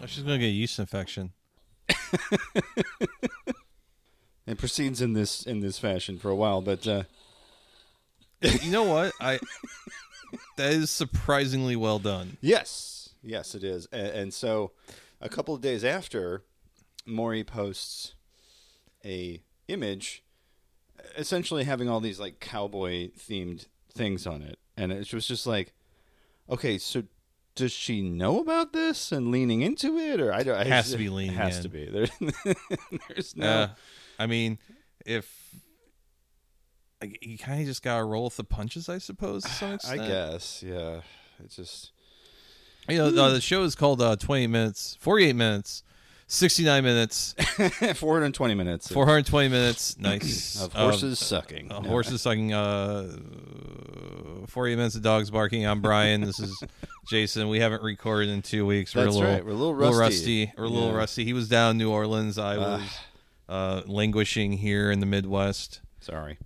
Oh, 0.00 0.06
she's 0.06 0.22
gonna 0.22 0.38
get 0.38 0.46
a 0.46 0.48
yeast 0.48 0.78
infection. 0.78 1.32
It 4.46 4.58
proceeds 4.58 5.00
in 5.00 5.12
this 5.12 5.44
in 5.44 5.60
this 5.60 5.78
fashion 5.78 6.18
for 6.18 6.28
a 6.28 6.34
while, 6.34 6.60
but 6.60 6.86
uh, 6.86 7.04
you 8.42 8.72
know 8.72 8.82
what? 8.82 9.12
I 9.20 9.38
that 10.56 10.72
is 10.72 10.90
surprisingly 10.90 11.76
well 11.76 11.98
done. 11.98 12.38
Yes, 12.40 13.10
yes, 13.22 13.54
it 13.54 13.62
is. 13.62 13.86
And, 13.92 14.08
and 14.08 14.34
so, 14.34 14.72
a 15.20 15.28
couple 15.28 15.54
of 15.54 15.60
days 15.60 15.84
after, 15.84 16.42
Mori 17.06 17.44
posts 17.44 18.14
a 19.04 19.40
image, 19.68 20.24
essentially 21.16 21.64
having 21.64 21.88
all 21.88 22.00
these 22.00 22.20
like 22.20 22.40
cowboy 22.40 23.10
themed 23.10 23.66
things 23.92 24.26
on 24.26 24.42
it, 24.42 24.58
and 24.76 24.92
it 24.92 25.12
was 25.12 25.26
just 25.26 25.46
like, 25.46 25.72
okay, 26.48 26.78
so 26.78 27.04
does 27.54 27.72
she 27.72 28.00
know 28.02 28.40
about 28.40 28.72
this 28.72 29.12
and 29.12 29.30
leaning 29.30 29.62
into 29.62 29.98
it, 29.98 30.20
or 30.20 30.32
I 30.32 30.42
don't? 30.42 30.56
I, 30.56 30.64
Has 30.64 30.90
to 30.92 30.98
be 30.98 31.08
leaning 31.08 31.34
It 31.34 31.38
has 31.38 31.58
in. 31.58 31.62
to 31.64 31.68
be. 31.68 31.86
There, 31.86 32.06
there's 33.08 33.36
no. 33.36 33.46
Uh, 33.46 33.68
I 34.18 34.26
mean, 34.26 34.58
if 35.04 35.54
like, 37.00 37.24
you 37.24 37.36
kind 37.36 37.60
of 37.60 37.66
just 37.66 37.82
gotta 37.82 38.04
roll 38.04 38.24
with 38.24 38.36
the 38.36 38.44
punches, 38.44 38.88
I 38.88 38.98
suppose. 38.98 39.44
I 39.62 39.96
guess, 39.96 40.62
yeah. 40.66 41.00
It's 41.44 41.56
just 41.56 41.92
You 42.88 42.98
know, 42.98 43.06
uh, 43.24 43.30
the 43.30 43.40
show 43.40 43.64
is 43.64 43.74
called 43.74 44.00
uh, 44.00 44.16
20 44.16 44.46
minutes, 44.46 44.96
48 45.00 45.34
minutes, 45.34 45.82
69 46.32 46.82
minutes, 46.82 47.34
420 47.96 48.54
minutes 48.54 48.88
420 48.90 49.48
minutes. 49.50 49.96
Nice. 50.00 50.58
of 50.62 50.72
horses 50.72 51.18
sucking. 51.18 51.70
Uh, 51.70 51.80
No. 51.80 51.88
horses 51.90 52.22
sucking. 52.22 52.54
Uh, 52.54 53.18
48 54.46 54.76
minutes 54.76 54.94
of 54.94 55.02
dogs 55.02 55.30
barking. 55.30 55.66
I'm 55.66 55.82
Brian. 55.82 56.22
This 56.22 56.40
is 56.40 56.58
Jason. 57.10 57.50
We 57.50 57.60
haven't 57.60 57.82
recorded 57.82 58.30
in 58.30 58.40
two 58.40 58.64
weeks. 58.64 58.94
We're 58.94 59.04
That's 59.04 59.14
a 59.14 59.18
little, 59.18 59.34
right. 59.34 59.44
We're 59.44 59.50
a 59.52 59.54
little 59.54 59.74
rusty. 59.74 59.98
rusty. 60.46 60.52
We're 60.56 60.64
a 60.64 60.68
little 60.68 60.88
Yeah. 60.92 60.96
rusty. 60.96 61.24
He 61.26 61.34
was 61.34 61.50
down 61.50 61.72
in 61.72 61.76
New 61.78 61.90
Orleans. 61.90 62.38
I 62.38 62.56
was 62.56 62.98
uh, 63.50 63.82
languishing 63.84 64.52
here 64.52 64.90
in 64.90 65.00
the 65.00 65.06
Midwest. 65.06 65.82
Sorry. 66.00 66.38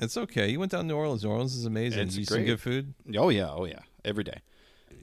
It's 0.00 0.16
okay. 0.16 0.48
You 0.48 0.60
went 0.60 0.72
down 0.72 0.84
to 0.84 0.86
New 0.86 0.96
Orleans. 0.96 1.24
New 1.24 1.30
Orleans 1.30 1.54
is 1.54 1.66
amazing. 1.66 2.06
It's 2.08 2.16
you 2.16 2.22
eat 2.22 2.28
some 2.30 2.44
good 2.46 2.60
food. 2.60 2.94
Oh 3.18 3.28
yeah. 3.28 3.50
Oh 3.50 3.66
yeah. 3.66 3.80
Every 4.02 4.24
day. 4.24 4.40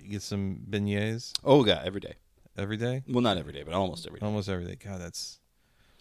You 0.01 0.09
get 0.09 0.23
some 0.23 0.61
beignets 0.67 1.33
Oh 1.43 1.63
yeah. 1.63 1.83
Every 1.85 2.01
day. 2.01 2.15
Every 2.57 2.77
day. 2.77 3.03
Well, 3.07 3.21
not 3.21 3.37
every 3.37 3.53
day, 3.53 3.63
but 3.63 3.73
almost 3.73 4.05
every 4.07 4.19
day. 4.19 4.25
Almost 4.25 4.49
every 4.49 4.65
day. 4.65 4.75
God, 4.75 4.99
that's 5.01 5.39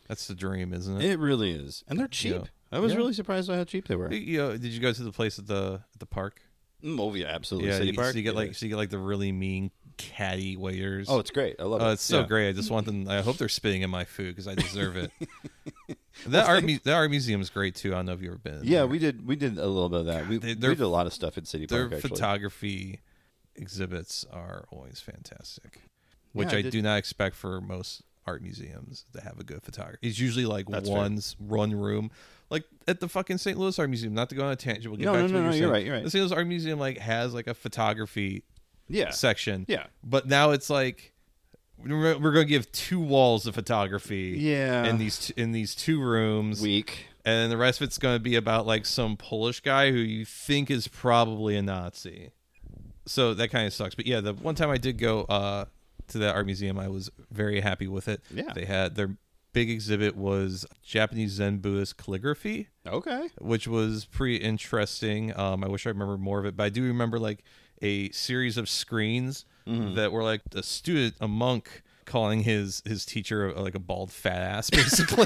that's 0.08 0.26
the 0.26 0.34
dream, 0.34 0.72
isn't 0.72 1.00
it? 1.00 1.04
It 1.12 1.18
really 1.18 1.50
is, 1.52 1.82
and 1.88 1.98
they're 1.98 2.08
cheap. 2.08 2.32
Yeah. 2.34 2.42
I 2.72 2.78
was 2.80 2.92
Yeah. 2.92 2.98
really 2.98 3.12
surprised 3.12 3.48
by 3.48 3.56
how 3.56 3.64
cheap 3.64 3.86
they 3.88 3.96
were. 3.96 4.12
You 4.12 4.38
know, 4.38 4.50
did 4.52 4.64
you 4.72 4.80
go 4.80 4.92
to 4.92 5.02
the 5.02 5.12
place 5.12 5.38
at 5.38 5.46
the 5.46 5.80
at 5.94 6.00
the 6.00 6.06
park? 6.06 6.40
Mm, 6.82 7.00
Oh 7.00 7.14
yeah, 7.14 7.26
absolutely. 7.28 7.70
yeah, 7.70 7.76
City 7.78 7.90
you, 7.90 7.94
Park. 7.94 8.12
so 8.12 8.16
you 8.18 8.22
get 8.22 8.34
yeah. 8.34 8.40
like 8.40 8.54
so 8.54 8.66
you 8.66 8.70
get 8.70 8.76
like 8.76 8.90
the 8.90 8.98
really 8.98 9.32
mean 9.32 9.70
catty 9.96 10.56
waiters. 10.56 11.06
Oh, 11.08 11.18
it's 11.20 11.30
great. 11.30 11.56
I 11.58 11.62
love 11.64 11.80
it. 11.80 11.84
Oh, 11.84 11.90
it's 11.92 12.02
so 12.02 12.20
Yeah. 12.20 12.26
great. 12.26 12.48
I 12.48 12.52
just 12.52 12.70
want 12.70 12.84
them. 12.90 13.08
I 13.08 13.22
hope 13.22 13.38
they're 13.38 13.48
spitting 13.48 13.82
in 13.82 13.90
my 13.90 14.04
food 14.04 14.34
because 14.34 14.48
I 14.48 14.54
deserve 14.54 14.96
it. 14.96 15.10
that 16.26 16.46
art, 16.48 16.64
mu- 16.64 16.78
that 16.84 16.92
art 16.94 17.10
museum 17.10 17.40
is 17.40 17.48
great 17.48 17.74
too. 17.74 17.92
I 17.92 17.96
don't 17.96 18.06
know 18.06 18.12
if 18.12 18.20
you've 18.20 18.32
ever 18.32 18.38
been. 18.38 18.60
Yeah, 18.64 18.78
there. 18.80 18.86
we 18.88 18.98
did. 18.98 19.26
We 19.26 19.36
did 19.36 19.56
a 19.56 19.66
little 19.66 19.88
bit 19.88 20.00
of 20.00 20.06
that. 20.06 20.28
We, 20.28 20.36
They- 20.38 20.48
we 20.54 20.54
did 20.74 20.80
a 20.80 20.88
lot 20.88 21.06
of 21.06 21.14
stuff 21.14 21.38
at 21.38 21.46
City 21.46 21.64
Their 21.66 21.88
Park. 21.88 21.94
Actually, 21.94 22.08
photography 22.10 23.00
exhibits 23.56 24.26
are 24.32 24.66
always 24.70 25.00
fantastic, 25.00 25.80
which 26.34 26.52
Yeah, 26.52 26.56
I 26.56 26.58
I, 26.58 26.62
do 26.70 26.82
not 26.82 26.98
expect 26.98 27.34
for 27.36 27.60
most 27.62 28.02
art 28.26 28.42
museums 28.42 29.04
to 29.14 29.20
have 29.22 29.38
a 29.40 29.44
good 29.44 29.62
photography. 29.62 29.98
It's 30.06 30.18
usually 30.18 30.44
like 30.46 30.66
That's 30.68 30.88
fair. 30.88 31.10
one 31.38 31.74
room, 31.74 32.10
like 32.50 32.64
at 32.86 33.00
the 33.00 33.08
fucking 33.08 33.38
St. 33.38 33.58
Louis 33.58 33.78
Art 33.78 33.88
Museum. 33.88 34.12
Not 34.14 34.28
to 34.28 34.34
go 34.34 34.44
on 34.44 34.52
a 34.52 34.56
tangent, 34.56 34.86
we'll 34.88 34.96
get 34.96 35.06
No, 35.06 35.12
back 35.12 35.22
no, 35.22 35.26
to 35.28 35.32
no, 35.32 35.38
what 35.40 35.44
no, 35.46 35.50
you're 35.52 35.60
you're 35.64 35.72
right, 35.72 35.84
you're 35.84 35.94
right. 35.94 36.04
The 36.04 36.10
St. 36.10 36.22
Louis 36.22 36.32
Art 36.32 36.46
Museum 36.46 36.78
like 36.78 36.98
has 36.98 37.32
like 37.34 37.46
a 37.46 37.54
photography 37.54 38.42
yeah, 38.88 39.10
section. 39.10 39.64
Yeah. 39.68 39.86
but 40.02 40.26
now 40.26 40.50
it's 40.50 40.68
like 40.68 41.12
we're, 41.78 42.18
we're 42.18 42.32
going 42.32 42.46
to 42.46 42.50
give 42.50 42.70
two 42.72 43.00
walls 43.00 43.46
of 43.46 43.54
photography. 43.54 44.36
Yeah. 44.38 44.84
in 44.84 44.98
these 44.98 45.30
in 45.36 45.52
these 45.52 45.74
two 45.74 46.00
rooms 46.00 46.60
week. 46.62 47.06
and 47.24 47.34
then 47.34 47.50
the 47.50 47.56
rest 47.56 47.80
of 47.80 47.86
it's 47.86 47.98
going 47.98 48.16
to 48.16 48.20
be 48.22 48.36
about 48.36 48.66
like 48.66 48.86
some 48.86 49.16
Polish 49.16 49.60
guy 49.60 49.90
who 49.90 49.98
you 49.98 50.24
think 50.24 50.70
is 50.70 50.88
probably 50.88 51.56
a 51.56 51.62
Nazi. 51.62 52.30
So 53.06 53.34
that 53.34 53.48
kind 53.48 53.66
of 53.66 53.72
sucks. 53.74 53.94
But 53.94 54.06
yeah, 54.06 54.20
the 54.20 54.32
one 54.32 54.54
time 54.54 54.70
I 54.70 54.78
did 54.78 54.96
go 54.98 55.22
uh, 55.22 55.66
to 56.08 56.18
that 56.18 56.34
art 56.34 56.46
museum, 56.46 56.78
I 56.78 56.88
was 56.88 57.10
very 57.30 57.60
happy 57.60 57.86
with 57.88 58.08
it. 58.08 58.22
Yeah. 58.32 58.52
they 58.54 58.64
had 58.64 58.94
their 58.94 59.16
big 59.52 59.70
exhibit 59.70 60.16
was 60.16 60.66
Japanese 60.82 61.32
Zen 61.32 61.58
Buddhist 61.58 61.96
calligraphy, 61.96 62.68
Okay. 62.86 63.28
which 63.40 63.68
was 63.68 64.04
pretty 64.04 64.36
interesting. 64.36 65.36
Um, 65.38 65.62
I 65.62 65.68
wish 65.68 65.86
I 65.86 65.90
remember 65.90 66.18
more 66.18 66.38
of 66.40 66.44
it, 66.46 66.56
but 66.56 66.64
I 66.64 66.68
do 66.70 66.82
remember 66.82 67.18
like 67.18 67.44
a 67.82 68.10
series 68.10 68.56
of 68.56 68.68
screens 68.68 69.44
that 69.66 70.12
were 70.12 70.22
like 70.22 70.42
a 70.54 70.62
student, 70.62 71.14
a 71.20 71.28
monk. 71.28 71.82
Calling 72.06 72.40
his 72.42 72.82
his 72.84 73.06
teacher 73.06 73.56
uh, 73.56 73.62
like 73.62 73.74
a 73.74 73.78
bald 73.78 74.12
fat 74.12 74.42
ass, 74.42 74.68
basically. 74.78 75.24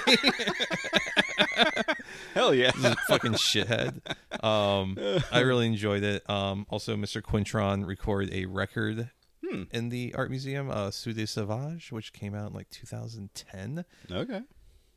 Hell 2.35 2.54
yeah. 2.54 2.70
Fucking 3.08 3.32
shithead. 3.32 4.00
Um, 4.44 4.97
I 5.32 5.40
really 5.40 5.66
enjoyed 5.66 6.04
it. 6.04 6.28
Um, 6.30 6.66
also, 6.70 6.97
Mr. 6.97 7.20
Quintron 7.20 7.85
recorded 7.87 8.32
a 8.32 8.47
record 8.47 9.11
Hmm. 9.50 9.62
in 9.73 9.88
the 9.88 10.14
art 10.14 10.31
museum, 10.31 10.71
uh, 10.71 10.90
Sucre 10.90 11.14
du 11.21 11.26
Sauvage, 11.26 11.90
which 11.93 12.12
came 12.12 12.35
out 12.35 12.49
in 12.49 12.55
like 12.55 12.71
2010 12.71 13.85
okay. 14.11 14.43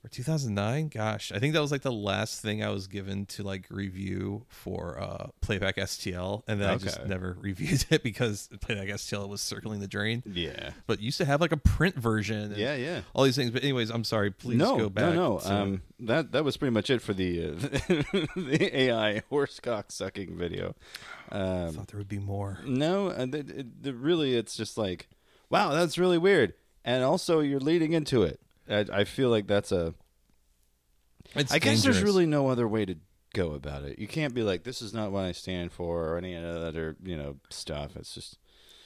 Or 0.04 0.10
2009. 0.10 0.88
Gosh, 0.90 1.32
I 1.32 1.40
think 1.40 1.54
that 1.54 1.62
was 1.62 1.72
like 1.72 1.82
the 1.84 1.92
last 1.92 2.42
thing 2.42 2.64
I 2.64 2.70
was 2.70 2.88
given 2.88 3.26
to 3.28 3.44
like 3.44 3.66
review 3.70 4.46
for 4.50 5.00
uh, 5.00 5.28
Playback 5.42 5.76
STL, 5.78 6.44
and 6.48 6.60
then 6.60 6.70
I 6.70 6.78
just 6.78 7.06
never 7.06 7.38
reviewed 7.42 7.86
it 7.90 8.02
because 8.04 8.50
Playback 8.62 8.88
STL 8.88 9.30
was 9.30 9.42
circling 9.42 9.80
the 9.80 9.88
drain. 9.88 10.24
Yeah. 10.26 10.72
But 10.88 11.00
used 11.02 11.18
to 11.20 11.26
have 11.26 11.40
like 11.42 11.52
a 11.52 11.58
print 11.58 11.96
version. 11.96 12.52
and 12.52 12.58
Yeah, 12.58 12.76
yeah. 12.76 13.02
All 13.14 13.24
these 13.26 13.36
things. 13.36 13.52
But 13.52 13.64
anyways, 13.64 13.90
I'm 13.92 14.04
sorry. 14.04 14.32
Please 14.32 14.58
no, 14.58 14.78
go 14.78 14.90
back. 14.90 15.14
no, 15.14 15.34
no. 15.34 15.40
to- 15.40 15.54
Um, 15.54 15.82
that 16.00 16.32
that 16.32 16.44
was 16.44 16.58
pretty 16.58 16.74
much 16.74 16.90
it 16.90 17.02
for 17.02 17.14
the 17.14 17.46
uh, 17.46 17.52
the 18.36 18.70
AI 18.74 19.22
horsecock 19.32 19.92
sucking 19.92 20.36
video. 20.36 20.76
I 21.32 21.38
Um, 21.40 21.74
thought 21.74 21.88
there 21.88 21.98
would 22.00 22.10
be 22.10 22.20
more. 22.20 22.60
no, 22.66 23.08
uh, 23.10 23.26
th- 23.26 23.46
th- 23.48 23.96
really, 23.96 24.36
it's 24.36 24.56
just 24.58 24.78
like, 24.78 25.08
wow, 25.50 25.70
that's 25.72 25.98
really 25.98 26.18
weird, 26.18 26.54
and 26.84 27.04
also 27.04 27.40
you're 27.40 27.60
leading 27.60 27.94
into 27.94 28.24
it. 28.24 28.40
I, 28.70 28.86
I 28.92 29.04
feel 29.04 29.30
like 29.30 29.48
that's 29.48 29.72
a. 29.72 29.94
It's 31.36 31.52
I 31.52 31.60
guess 31.60 31.84
there's 31.84 32.02
really 32.02 32.26
no 32.26 32.48
other 32.48 32.68
way 32.68 32.86
to 32.86 32.96
go 33.34 33.54
about 33.54 33.84
it. 33.84 34.00
You 34.00 34.08
can't 34.08 34.34
be 34.34 34.44
like, 34.44 34.64
this 34.64 34.82
is 34.82 34.94
not 34.94 35.12
what 35.12 35.24
I 35.24 35.32
stand 35.32 35.72
for, 35.72 36.10
or 36.10 36.18
any 36.18 36.36
other 36.36 36.96
you 37.04 37.16
know 37.16 37.38
stuff. 37.50 37.96
It's 37.96 38.14
just 38.14 38.38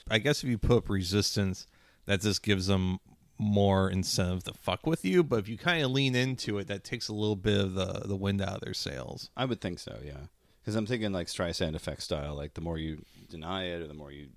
I 0.09 0.19
guess 0.19 0.43
if 0.43 0.49
you 0.49 0.57
put 0.57 0.77
up 0.77 0.89
resistance, 0.89 1.67
that 2.05 2.21
just 2.21 2.43
gives 2.43 2.67
them 2.67 2.99
more 3.37 3.89
incentive 3.89 4.43
to 4.45 4.53
fuck 4.53 4.85
with 4.85 5.03
you. 5.03 5.23
But 5.23 5.39
if 5.39 5.49
you 5.49 5.57
kind 5.57 5.83
of 5.83 5.91
lean 5.91 6.15
into 6.15 6.57
it, 6.57 6.67
that 6.67 6.83
takes 6.83 7.07
a 7.07 7.13
little 7.13 7.35
bit 7.35 7.59
of 7.59 7.73
the 7.73 8.03
the 8.05 8.15
wind 8.15 8.41
out 8.41 8.55
of 8.55 8.61
their 8.61 8.73
sails. 8.73 9.29
I 9.35 9.45
would 9.45 9.61
think 9.61 9.79
so, 9.79 9.99
yeah. 10.03 10.27
Because 10.61 10.75
I'm 10.75 10.85
thinking 10.85 11.11
like 11.11 11.27
Streisand 11.27 11.75
effect 11.75 12.01
style. 12.01 12.35
Like 12.35 12.53
the 12.53 12.61
more 12.61 12.77
you 12.77 13.03
deny 13.29 13.65
it, 13.65 13.81
or 13.81 13.87
the 13.87 13.93
more 13.93 14.11
you 14.11 14.29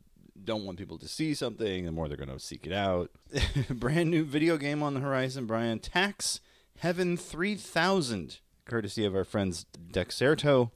don't 0.45 0.65
want 0.65 0.79
people 0.79 0.99
to 0.99 1.09
see 1.09 1.35
something, 1.35 1.85
the 1.85 1.93
more 1.93 2.09
they're 2.09 2.17
going 2.17 2.29
to 2.29 2.39
seek 2.39 2.67
it 2.67 2.73
out. 2.73 3.11
Brand 3.71 4.11
new 4.11 4.25
video 4.25 4.57
game 4.57 4.83
on 4.83 4.95
the 4.95 5.01
horizon, 5.01 5.47
Brian. 5.47 5.79
Tax 5.79 6.41
Heaven 6.79 7.17
3000, 7.17 8.39
courtesy 8.65 9.05
of 9.05 9.15
our 9.15 9.25
friends 9.25 9.67
Dexerto. 9.91 10.71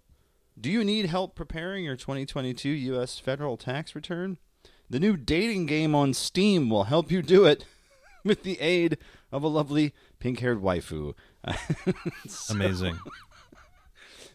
Do 0.60 0.68
you 0.68 0.82
need 0.82 1.06
help 1.06 1.36
preparing 1.36 1.84
your 1.84 1.96
2022 1.96 2.68
U.S. 2.68 3.20
federal 3.20 3.56
tax 3.56 3.94
return? 3.94 4.38
The 4.90 4.98
new 4.98 5.16
dating 5.16 5.66
game 5.66 5.94
on 5.94 6.12
Steam 6.12 6.68
will 6.68 6.84
help 6.84 7.10
you 7.10 7.22
do 7.22 7.44
it 7.44 7.64
with 8.24 8.42
the 8.42 8.60
aid 8.60 8.98
of 9.30 9.42
a 9.42 9.48
lovely 9.48 9.94
pink-haired 10.18 10.60
waifu. 10.60 11.14
Amazing. 12.50 12.98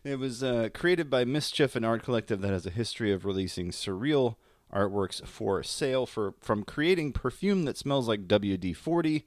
It 0.04 0.20
was 0.20 0.42
uh, 0.42 0.70
created 0.74 1.10
by 1.10 1.26
Mischief, 1.26 1.76
an 1.76 1.84
art 1.84 2.02
collective 2.02 2.40
that 2.42 2.52
has 2.52 2.66
a 2.66 2.72
history 2.72 3.12
of 3.12 3.26
releasing 3.26 3.72
surreal 3.72 4.38
artworks 4.74 5.26
for 5.26 5.64
sale. 5.64 6.06
For 6.06 6.34
from 6.42 6.64
creating 6.64 7.14
perfume 7.14 7.66
that 7.66 7.78
smells 7.78 8.08
like 8.08 8.28
WD 8.28 8.76
forty, 8.76 9.26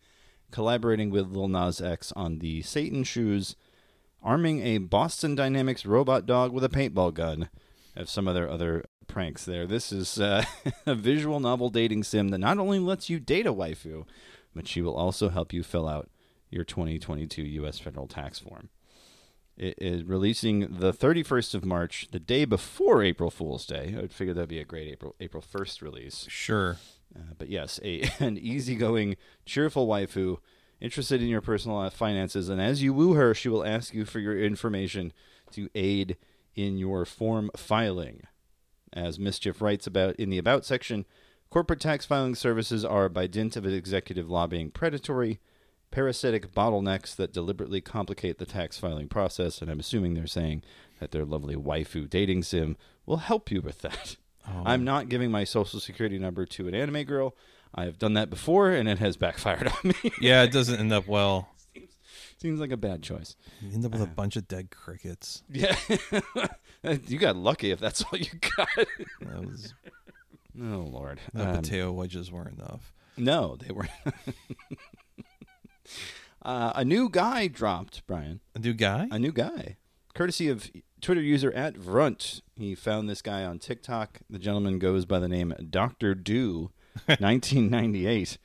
collaborating 0.50 1.10
with 1.10 1.28
Lil 1.28 1.48
Nas 1.48 1.80
X 1.80 2.12
on 2.16 2.38
the 2.38 2.62
Satan 2.62 3.04
shoes, 3.04 3.56
arming 4.22 4.60
a 4.62 4.78
Boston 4.78 5.34
Dynamics 5.34 5.86
robot 5.86 6.26
dog 6.26 6.52
with 6.52 6.64
a 6.64 6.68
paintball 6.68 7.14
gun. 7.14 7.48
Have 7.96 8.08
some 8.08 8.28
other 8.28 8.48
other 8.48 8.84
pranks 9.06 9.44
there. 9.44 9.66
This 9.66 9.92
is 9.92 10.20
uh, 10.20 10.44
a 10.86 10.94
visual 10.94 11.40
novel 11.40 11.68
dating 11.68 12.04
sim 12.04 12.28
that 12.28 12.38
not 12.38 12.58
only 12.58 12.78
lets 12.78 13.10
you 13.10 13.18
date 13.18 13.46
a 13.46 13.52
waifu, 13.52 14.06
but 14.54 14.68
she 14.68 14.80
will 14.80 14.94
also 14.94 15.28
help 15.28 15.52
you 15.52 15.62
fill 15.62 15.88
out 15.88 16.08
your 16.50 16.64
2022 16.64 17.42
U.S. 17.42 17.78
federal 17.78 18.06
tax 18.06 18.38
form. 18.38 18.70
It 19.60 19.74
is 19.76 20.04
releasing 20.04 20.60
the 20.60 20.90
31st 20.90 21.54
of 21.54 21.66
March, 21.66 22.08
the 22.12 22.18
day 22.18 22.46
before 22.46 23.02
April 23.02 23.30
Fool's 23.30 23.66
Day. 23.66 23.94
I 23.94 24.00
would 24.00 24.10
figure 24.10 24.32
that'd 24.32 24.48
be 24.48 24.58
a 24.58 24.64
great 24.64 24.88
April 24.88 25.14
April 25.20 25.42
1st 25.42 25.82
release. 25.82 26.24
Sure. 26.30 26.78
Uh, 27.14 27.34
but 27.36 27.50
yes, 27.50 27.78
a 27.84 28.10
an 28.20 28.38
easygoing, 28.38 29.18
cheerful 29.44 29.86
waifu 29.86 30.38
interested 30.80 31.20
in 31.20 31.28
your 31.28 31.42
personal 31.42 31.90
finances, 31.90 32.48
and 32.48 32.58
as 32.58 32.82
you 32.82 32.94
woo 32.94 33.12
her, 33.12 33.34
she 33.34 33.50
will 33.50 33.62
ask 33.62 33.92
you 33.92 34.06
for 34.06 34.18
your 34.18 34.42
information 34.42 35.12
to 35.50 35.68
aid 35.74 36.16
in 36.54 36.78
your 36.78 37.04
form 37.04 37.50
filing. 37.54 38.22
As 38.94 39.18
Mischief 39.18 39.60
writes 39.60 39.86
about 39.86 40.16
in 40.16 40.30
the 40.30 40.38
About 40.38 40.64
section, 40.64 41.04
corporate 41.50 41.80
tax 41.80 42.06
filing 42.06 42.34
services 42.34 42.82
are, 42.82 43.10
by 43.10 43.26
dint 43.26 43.56
of 43.56 43.66
executive 43.66 44.30
lobbying, 44.30 44.70
predatory, 44.70 45.38
parasitic 45.90 46.52
bottlenecks 46.52 47.14
that 47.16 47.32
deliberately 47.32 47.80
complicate 47.80 48.38
the 48.38 48.46
tax 48.46 48.78
filing 48.78 49.08
process. 49.08 49.60
And 49.60 49.70
I'm 49.70 49.80
assuming 49.80 50.14
they're 50.14 50.26
saying 50.26 50.62
that 51.00 51.10
their 51.10 51.24
lovely 51.24 51.56
waifu 51.56 52.08
dating 52.08 52.42
sim 52.44 52.76
will 53.06 53.18
help 53.18 53.50
you 53.50 53.60
with 53.60 53.80
that. 53.82 54.16
I'm 54.64 54.84
not 54.84 55.08
giving 55.08 55.30
my 55.30 55.44
social 55.44 55.78
security 55.80 56.18
number 56.18 56.44
to 56.46 56.66
an 56.68 56.74
anime 56.74 57.04
girl. 57.04 57.36
I 57.74 57.84
have 57.84 57.98
done 57.98 58.14
that 58.14 58.30
before, 58.30 58.70
and 58.72 58.88
it 58.88 58.98
has 58.98 59.16
backfired 59.16 59.68
on 59.68 59.74
me. 60.02 60.12
Yeah, 60.20 60.42
it 60.42 60.50
doesn't 60.50 60.78
end 60.80 60.92
up 60.92 61.06
well. 61.06 61.48
Seems 62.38 62.58
like 62.58 62.72
a 62.72 62.76
bad 62.76 63.02
choice. 63.02 63.36
You 63.60 63.70
end 63.72 63.84
up 63.84 63.92
with 63.92 64.02
a 64.02 64.06
bunch 64.06 64.34
of 64.36 64.48
dead 64.48 64.70
crickets. 64.70 65.42
Yeah, 65.50 65.76
you 67.06 67.18
got 67.18 67.36
lucky 67.36 67.70
if 67.70 67.78
that's 67.78 68.02
all 68.02 68.18
you 68.18 68.30
got. 68.56 68.68
That 69.20 69.44
was 69.46 69.74
oh 70.60 70.88
Lord, 70.90 71.20
the 71.34 71.48
Um, 71.48 71.56
potato 71.56 71.92
wedges 71.92 72.32
weren't 72.32 72.58
enough. 72.58 72.92
no, 73.16 73.56
they 73.56 73.72
were. 73.72 73.88
Uh, 76.42 76.72
a 76.74 76.84
new 76.84 77.08
guy 77.08 77.46
dropped, 77.46 78.06
Brian. 78.06 78.40
A 78.54 78.58
new 78.58 78.72
guy? 78.72 79.08
A 79.10 79.18
new 79.18 79.32
guy, 79.32 79.76
courtesy 80.14 80.48
of 80.48 80.70
Twitter 81.00 81.20
user 81.20 81.52
at 81.52 81.74
Vrunt. 81.74 82.40
He 82.56 82.74
found 82.74 83.08
this 83.08 83.22
guy 83.22 83.44
on 83.44 83.58
TikTok. 83.58 84.20
The 84.28 84.38
gentleman 84.38 84.78
goes 84.78 85.04
by 85.04 85.18
the 85.18 85.28
name 85.28 85.54
Doctor 85.68 86.14
Dew, 86.14 86.70
1998. 87.06 88.38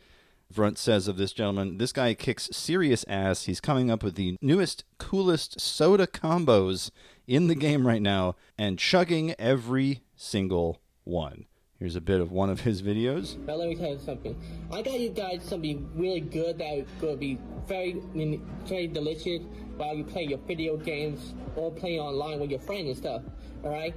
Vrunt 0.53 0.77
says 0.77 1.07
of 1.07 1.17
this 1.17 1.33
gentleman, 1.33 1.77
this 1.77 1.91
guy 1.91 2.13
kicks 2.13 2.49
serious 2.51 3.03
ass. 3.07 3.45
He's 3.45 3.59
coming 3.59 3.89
up 3.89 4.03
with 4.03 4.15
the 4.15 4.37
newest, 4.41 4.83
coolest 4.97 5.59
soda 5.59 6.05
combos 6.07 6.91
in 7.27 7.47
the 7.47 7.55
game 7.55 7.87
right 7.87 8.01
now 8.01 8.35
and 8.57 8.77
chugging 8.77 9.33
every 9.39 10.01
single 10.15 10.81
one. 11.03 11.45
Here's 11.85 11.95
a 11.95 12.01
bit 12.01 12.19
of 12.19 12.31
one 12.31 12.49
of 12.49 12.61
his 12.61 12.81
videos. 12.81 13.37
Now 13.45 13.53
let 13.53 13.69
me 13.69 13.75
tell 13.75 13.91
you 13.91 13.99
something. 13.99 14.35
I 14.73 14.81
got 14.81 14.99
you 14.99 15.11
guys 15.11 15.43
something 15.43 15.87
really 15.93 16.19
good 16.19 16.57
that 16.57 16.83
going 16.99 17.13
to 17.13 17.19
be 17.19 17.37
very, 17.67 18.01
very 18.65 18.87
delicious 18.87 19.43
while 19.77 19.93
you 19.93 20.03
play 20.03 20.23
your 20.23 20.39
video 20.39 20.77
games 20.77 21.35
or 21.55 21.71
play 21.71 21.99
online 21.99 22.39
with 22.39 22.49
your 22.49 22.59
friends 22.59 22.87
and 22.87 22.97
stuff. 22.97 23.21
All 23.63 23.69
right. 23.69 23.93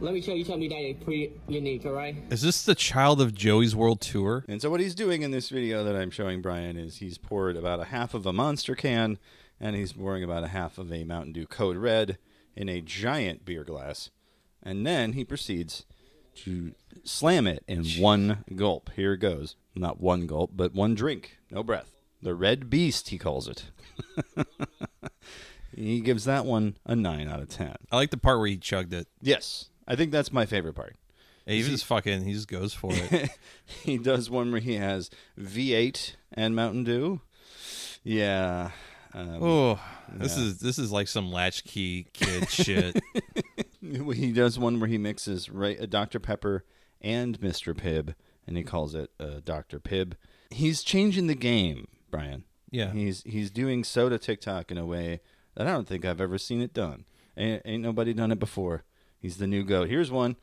Let 0.00 0.14
me 0.14 0.20
show 0.20 0.34
you 0.34 0.44
something 0.44 0.68
that 0.68 0.80
is 0.80 0.96
pretty 1.04 1.40
unique. 1.46 1.86
All 1.86 1.92
right. 1.92 2.16
Is 2.28 2.42
this 2.42 2.64
the 2.64 2.74
child 2.74 3.20
of 3.20 3.32
Joey's 3.32 3.76
World 3.76 4.00
Tour? 4.00 4.44
And 4.48 4.60
so 4.60 4.68
what 4.68 4.80
he's 4.80 4.96
doing 4.96 5.22
in 5.22 5.30
this 5.30 5.48
video 5.48 5.84
that 5.84 5.94
I'm 5.94 6.10
showing 6.10 6.42
Brian 6.42 6.76
is 6.76 6.96
he's 6.96 7.18
poured 7.18 7.56
about 7.56 7.78
a 7.78 7.84
half 7.84 8.14
of 8.14 8.26
a 8.26 8.32
monster 8.32 8.74
can 8.74 9.18
and 9.60 9.76
he's 9.76 9.92
pouring 9.92 10.24
about 10.24 10.42
a 10.42 10.48
half 10.48 10.76
of 10.76 10.92
a 10.92 11.04
Mountain 11.04 11.34
Dew 11.34 11.46
Code 11.46 11.76
Red 11.76 12.18
in 12.56 12.68
a 12.68 12.80
giant 12.80 13.44
beer 13.44 13.62
glass. 13.62 14.10
And 14.60 14.84
then 14.84 15.12
he 15.12 15.24
proceeds 15.24 15.86
to 16.44 16.72
slam 17.04 17.46
it 17.46 17.64
in 17.66 17.84
one 17.98 18.44
gulp. 18.54 18.90
Here 18.94 19.14
it 19.14 19.18
goes. 19.18 19.56
Not 19.74 20.00
one 20.00 20.26
gulp, 20.26 20.52
but 20.54 20.74
one 20.74 20.94
drink. 20.94 21.38
No 21.50 21.62
breath. 21.62 21.90
The 22.22 22.34
Red 22.34 22.70
Beast, 22.70 23.10
he 23.10 23.18
calls 23.18 23.48
it. 23.48 23.64
he 25.74 26.00
gives 26.00 26.24
that 26.24 26.44
one 26.44 26.76
a 26.84 26.96
9 26.96 27.28
out 27.28 27.40
of 27.40 27.48
10. 27.48 27.76
I 27.92 27.96
like 27.96 28.10
the 28.10 28.16
part 28.16 28.38
where 28.38 28.48
he 28.48 28.56
chugged 28.56 28.92
it. 28.94 29.06
Yes. 29.20 29.68
I 29.86 29.96
think 29.96 30.12
that's 30.12 30.32
my 30.32 30.46
favorite 30.46 30.74
part. 30.74 30.96
He 31.46 31.62
just 31.62 31.84
fucking 31.84 32.24
he 32.24 32.32
just 32.32 32.48
goes 32.48 32.74
for 32.74 32.90
it. 32.92 33.30
he 33.84 33.98
does 33.98 34.28
one 34.28 34.50
where 34.50 34.60
he 34.60 34.74
has 34.74 35.10
V8 35.38 36.16
and 36.32 36.56
Mountain 36.56 36.82
Dew. 36.82 37.20
Yeah. 38.02 38.70
Um, 39.14 39.42
oh, 39.42 39.80
this 40.12 40.36
is 40.36 40.58
this 40.58 40.78
is 40.78 40.90
like 40.90 41.08
some 41.08 41.30
latchkey 41.30 42.08
kid 42.12 42.50
shit. 42.50 43.00
he 44.14 44.32
does 44.32 44.58
one 44.58 44.80
where 44.80 44.88
he 44.88 44.98
mixes 44.98 45.48
right, 45.50 45.80
uh, 45.80 45.86
Dr. 45.86 46.18
Pepper 46.18 46.64
and 47.00 47.38
Mr. 47.40 47.74
Pibb, 47.74 48.14
and 48.46 48.56
he 48.56 48.62
calls 48.62 48.94
it 48.94 49.10
uh, 49.20 49.40
Dr. 49.44 49.78
Pibb. 49.80 50.14
He's 50.50 50.82
changing 50.82 51.26
the 51.26 51.34
game, 51.34 51.88
Brian. 52.10 52.44
Yeah. 52.70 52.92
He's 52.92 53.22
he's 53.22 53.50
doing 53.50 53.84
soda 53.84 54.18
TikTok 54.18 54.70
in 54.70 54.78
a 54.78 54.86
way 54.86 55.20
that 55.54 55.66
I 55.66 55.72
don't 55.72 55.88
think 55.88 56.04
I've 56.04 56.20
ever 56.20 56.38
seen 56.38 56.60
it 56.60 56.74
done. 56.74 57.04
Ain't, 57.36 57.62
ain't 57.64 57.82
nobody 57.82 58.12
done 58.12 58.32
it 58.32 58.38
before. 58.38 58.84
He's 59.18 59.36
the 59.38 59.46
new 59.46 59.64
goat. 59.64 59.88
Here's 59.88 60.10
one. 60.10 60.36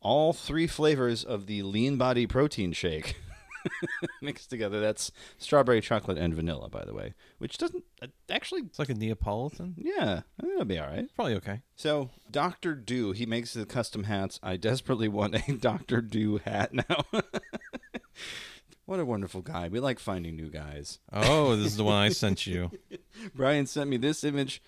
All 0.00 0.32
three 0.32 0.66
flavors 0.66 1.24
of 1.24 1.46
the 1.46 1.62
lean 1.62 1.96
body 1.96 2.26
protein 2.26 2.72
shake 2.72 3.16
mixed 4.22 4.50
together. 4.50 4.80
That's 4.80 5.12
strawberry 5.38 5.80
chocolate 5.80 6.18
and 6.18 6.34
vanilla, 6.34 6.68
by 6.68 6.84
the 6.84 6.94
way, 6.94 7.14
which 7.38 7.58
doesn't 7.58 7.84
uh, 8.00 8.08
actually. 8.30 8.62
It's 8.62 8.78
like 8.78 8.88
a 8.88 8.94
Neapolitan. 8.94 9.74
Yeah, 9.76 10.22
I 10.38 10.42
think 10.42 10.54
it'll 10.54 10.64
be 10.64 10.78
all 10.78 10.88
right. 10.88 11.08
Probably 11.14 11.34
okay. 11.36 11.62
So 11.76 12.10
Doctor 12.30 12.74
Dew, 12.74 13.12
he 13.12 13.26
makes 13.26 13.54
the 13.54 13.66
custom 13.66 14.04
hats. 14.04 14.38
I 14.42 14.56
desperately 14.56 15.08
want 15.08 15.48
a 15.48 15.52
Doctor 15.52 16.00
Dew 16.00 16.38
hat 16.44 16.72
now. 16.72 17.04
what 18.86 19.00
a 19.00 19.04
wonderful 19.04 19.42
guy. 19.42 19.68
We 19.68 19.80
like 19.80 19.98
finding 19.98 20.36
new 20.36 20.50
guys. 20.50 20.98
Oh, 21.12 21.56
this 21.56 21.66
is 21.66 21.76
the 21.76 21.84
one 21.84 21.96
I 21.96 22.10
sent 22.10 22.46
you. 22.46 22.70
Brian 23.34 23.66
sent 23.66 23.90
me 23.90 23.96
this 23.96 24.24
image. 24.24 24.62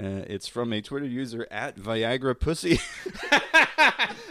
Uh, 0.00 0.22
it's 0.28 0.46
from 0.46 0.72
a 0.72 0.80
Twitter 0.80 1.06
user 1.06 1.46
at 1.50 1.76
Viagra 1.76 2.38
Pussy. 2.38 2.80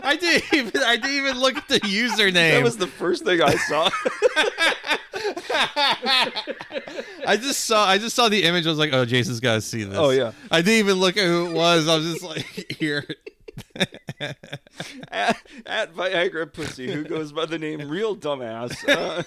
I 0.02 0.16
didn't 0.20 0.54
even 0.54 0.84
I 0.84 0.96
didn't 0.96 1.18
even 1.18 1.40
look 1.40 1.58
at 1.58 1.68
the 1.68 1.80
username. 1.82 2.52
that 2.52 2.64
was 2.64 2.78
the 2.78 2.88
first 2.88 3.26
thing 3.26 3.42
I 3.42 3.56
saw. 3.56 3.90
I 7.28 7.38
just 7.38 7.66
saw 7.66 7.86
I 7.86 7.98
just 7.98 8.16
saw 8.16 8.30
the 8.30 8.44
image. 8.44 8.66
I 8.66 8.70
was 8.70 8.80
like, 8.80 8.94
oh, 8.94 9.04
Jason's 9.06 9.40
got 9.42 9.56
to 9.56 9.62
see 9.62 9.84
this. 9.84 9.98
Oh, 9.98 10.12
yeah. 10.12 10.32
I 10.50 10.62
didn't 10.62 10.80
even 10.80 10.96
look 10.96 11.18
at 11.18 11.26
who 11.26 11.48
it 11.48 11.54
was. 11.54 11.88
I 11.88 11.98
was 11.98 12.14
just 12.14 12.24
like, 12.24 12.46
here. 12.80 13.06
at, 14.20 15.38
at 15.66 15.94
Viagra 15.94 16.52
Pussy, 16.52 16.92
who 16.92 17.04
goes 17.04 17.32
by 17.32 17.46
the 17.46 17.60
name 17.60 17.90
Real 17.90 18.16
Dumbass. 18.16 18.88
Uh, 18.88 19.24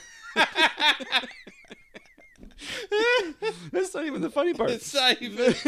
that's 3.73 3.95
not 3.95 4.05
even 4.07 4.21
the 4.23 4.31
funny 4.31 4.55
part. 4.55 4.71
It's 4.71 4.95
not 4.95 5.21
even. 5.23 5.55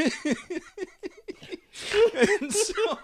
And 2.15 2.53
so- 2.53 2.99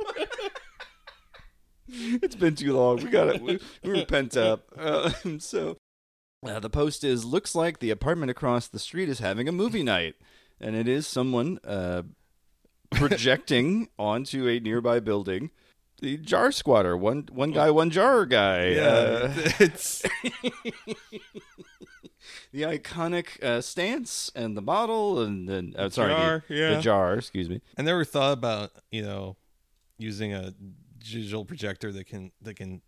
it's 1.88 2.34
been 2.34 2.54
too 2.54 2.74
long. 2.74 2.96
We 2.98 3.04
got 3.10 3.28
it. 3.28 3.40
We, 3.40 3.58
we 3.82 3.92
were 3.92 4.04
pent 4.04 4.36
up. 4.36 4.66
Uh, 4.76 5.10
so 5.38 5.78
uh, 6.46 6.60
the 6.60 6.68
post 6.70 7.02
is 7.02 7.24
looks 7.24 7.54
like 7.54 7.78
the 7.78 7.90
apartment 7.90 8.30
across 8.30 8.68
the 8.68 8.78
street 8.78 9.08
is 9.08 9.20
having 9.20 9.48
a 9.48 9.52
movie 9.52 9.82
night, 9.82 10.16
and 10.60 10.76
it 10.76 10.86
is 10.86 11.06
someone 11.06 11.58
uh, 11.64 12.02
projecting 12.90 13.88
onto 13.98 14.46
a 14.46 14.60
nearby 14.60 15.00
building. 15.00 15.50
The 16.00 16.16
jar 16.18 16.52
squatter, 16.52 16.96
one 16.96 17.28
one 17.32 17.50
guy, 17.50 17.70
one 17.70 17.90
jar 17.90 18.24
guy. 18.26 18.74
Uh, 18.76 19.32
it's 19.58 20.04
the 22.52 22.62
iconic 22.62 23.42
uh, 23.42 23.60
stance 23.60 24.30
and 24.34 24.56
the 24.56 24.62
bottle 24.62 25.20
and 25.20 25.48
then 25.48 25.74
uh, 25.76 25.88
sorry, 25.90 26.12
jar, 26.12 26.44
the, 26.48 26.54
yeah. 26.54 26.74
the 26.76 26.80
jar. 26.80 27.14
Excuse 27.14 27.48
me. 27.48 27.60
I 27.76 27.82
never 27.82 28.04
thought 28.04 28.32
about 28.32 28.72
you 28.90 29.02
know 29.02 29.36
using 29.98 30.32
a 30.32 30.54
digital 30.98 31.44
projector 31.44 31.92
that 31.92 32.06
can 32.06 32.32
that 32.42 32.54
can 32.54 32.80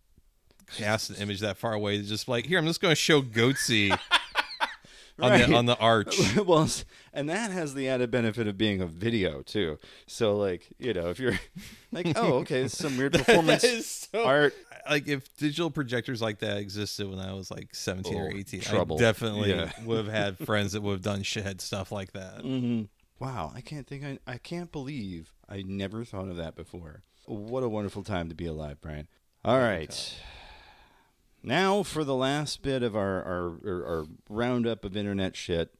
cast 0.77 1.09
an 1.09 1.17
image 1.17 1.39
that 1.41 1.57
far 1.57 1.73
away. 1.73 2.01
Just 2.01 2.27
like 2.27 2.45
here, 2.45 2.57
I'm 2.59 2.65
just 2.65 2.81
going 2.81 2.91
to 2.91 2.95
show 2.95 3.21
Goatse 3.21 3.91
on 5.19 5.31
Right. 5.31 5.47
the 5.47 5.55
on 5.55 5.65
the 5.65 5.77
arch. 5.77 6.35
well, 6.45 6.67
and 7.13 7.29
that 7.29 7.51
has 7.51 7.73
the 7.73 7.87
added 7.89 8.11
benefit 8.11 8.47
of 8.47 8.57
being 8.57 8.81
a 8.81 8.87
video 8.87 9.41
too. 9.41 9.77
So, 10.07 10.35
like, 10.35 10.67
you 10.79 10.93
know, 10.93 11.09
if 11.09 11.19
you're 11.19 11.39
like, 11.91 12.13
oh, 12.15 12.35
okay, 12.39 12.63
this 12.63 12.73
is 12.73 12.79
some 12.79 12.97
weird 12.97 13.13
performance 13.13 14.07
so- 14.11 14.25
art. 14.25 14.55
Like 14.89 15.07
if 15.07 15.35
digital 15.37 15.69
projectors 15.71 16.21
like 16.21 16.39
that 16.39 16.57
existed 16.57 17.09
when 17.09 17.19
I 17.19 17.33
was 17.33 17.51
like 17.51 17.73
17 17.75 18.13
or 18.15 18.31
Oh, 18.33 18.37
18, 18.37 18.61
trouble. 18.61 18.97
I 18.97 18.99
definitely 18.99 19.51
Yeah. 19.51 19.71
would 19.85 19.97
have 19.97 20.13
had 20.13 20.37
friends 20.45 20.73
that 20.73 20.81
would 20.81 20.93
have 20.93 21.01
done 21.01 21.21
shithead 21.23 21.61
stuff 21.61 21.91
like 21.91 22.13
that. 22.13 22.39
Mm-hmm. 22.39 22.83
Wow, 23.23 23.51
I 23.55 23.61
can't 23.61 23.85
think. 23.87 24.03
I, 24.03 24.17
I 24.25 24.37
can't 24.37 24.71
believe 24.71 25.33
I 25.47 25.61
never 25.61 26.03
thought 26.03 26.27
of 26.29 26.37
that 26.37 26.55
before. 26.55 27.03
What 27.27 27.61
a 27.63 27.69
wonderful 27.69 28.03
time 28.03 28.29
to 28.29 28.35
be 28.35 28.47
alive, 28.47 28.81
Brian. 28.81 29.07
All 29.45 29.59
right. 29.59 30.15
Now 31.43 31.83
for 31.83 32.03
the 32.03 32.15
last 32.15 32.61
bit 32.61 32.83
of 32.83 32.95
our, 32.95 33.23
our, 33.23 33.47
our, 33.65 33.85
our 33.99 34.05
roundup 34.29 34.83
of 34.85 34.95
internet 34.97 35.35
shit. 35.35 35.73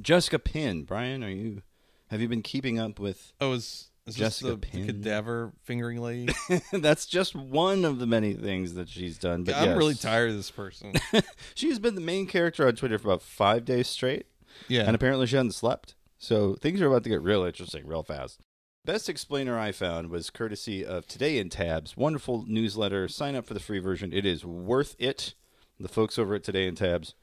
Jessica 0.00 0.38
Pin, 0.38 0.84
Brian, 0.84 1.22
are 1.22 1.28
you? 1.30 1.62
Have 2.08 2.20
you 2.20 2.28
been 2.28 2.42
keeping 2.42 2.78
up 2.78 2.98
with? 2.98 3.32
Oh, 3.40 3.52
is, 3.52 3.90
is 4.06 4.16
Jessica 4.16 4.56
this 4.56 4.70
the, 4.70 4.78
the 4.78 4.86
cadaver 4.86 5.52
fingering 5.62 6.00
lady? 6.00 6.32
That's 6.72 7.06
just 7.06 7.34
one 7.34 7.84
of 7.84 7.98
the 7.98 8.06
many 8.06 8.34
things 8.34 8.74
that 8.74 8.88
she's 8.88 9.18
done. 9.18 9.44
But 9.44 9.56
I'm 9.56 9.76
really 9.76 9.94
tired 9.94 10.30
of 10.30 10.36
this 10.36 10.50
person. 10.50 10.94
She's 11.54 11.78
been 11.78 11.94
the 11.94 12.00
main 12.00 12.26
character 12.26 12.66
on 12.66 12.74
Twitter 12.74 12.98
for 12.98 13.08
about 13.08 13.22
five 13.22 13.64
days 13.64 13.88
straight. 13.88 14.26
Yeah. 14.68 14.82
And 14.82 14.94
apparently 14.94 15.26
she 15.26 15.36
hasn't 15.36 15.54
slept. 15.54 15.94
So 16.18 16.54
things 16.54 16.80
are 16.80 16.86
about 16.86 17.04
to 17.04 17.10
get 17.10 17.22
real 17.22 17.44
interesting 17.44 17.86
real 17.86 18.02
fast. 18.02 18.40
Best 18.84 19.08
explainer 19.08 19.56
I 19.56 19.70
found 19.70 20.10
was 20.10 20.30
courtesy 20.30 20.84
of 20.84 21.06
Today 21.06 21.38
in 21.38 21.48
Tabs. 21.48 21.96
Wonderful 21.96 22.44
newsletter. 22.48 23.06
Sign 23.06 23.36
up 23.36 23.46
for 23.46 23.54
the 23.54 23.60
free 23.60 23.78
version. 23.78 24.12
It 24.12 24.26
is 24.26 24.44
worth 24.44 24.96
it. 24.98 25.34
The 25.78 25.88
folks 25.88 26.18
over 26.18 26.34
at 26.34 26.42
Today 26.42 26.66
in 26.66 26.74
Tabs 26.74 27.14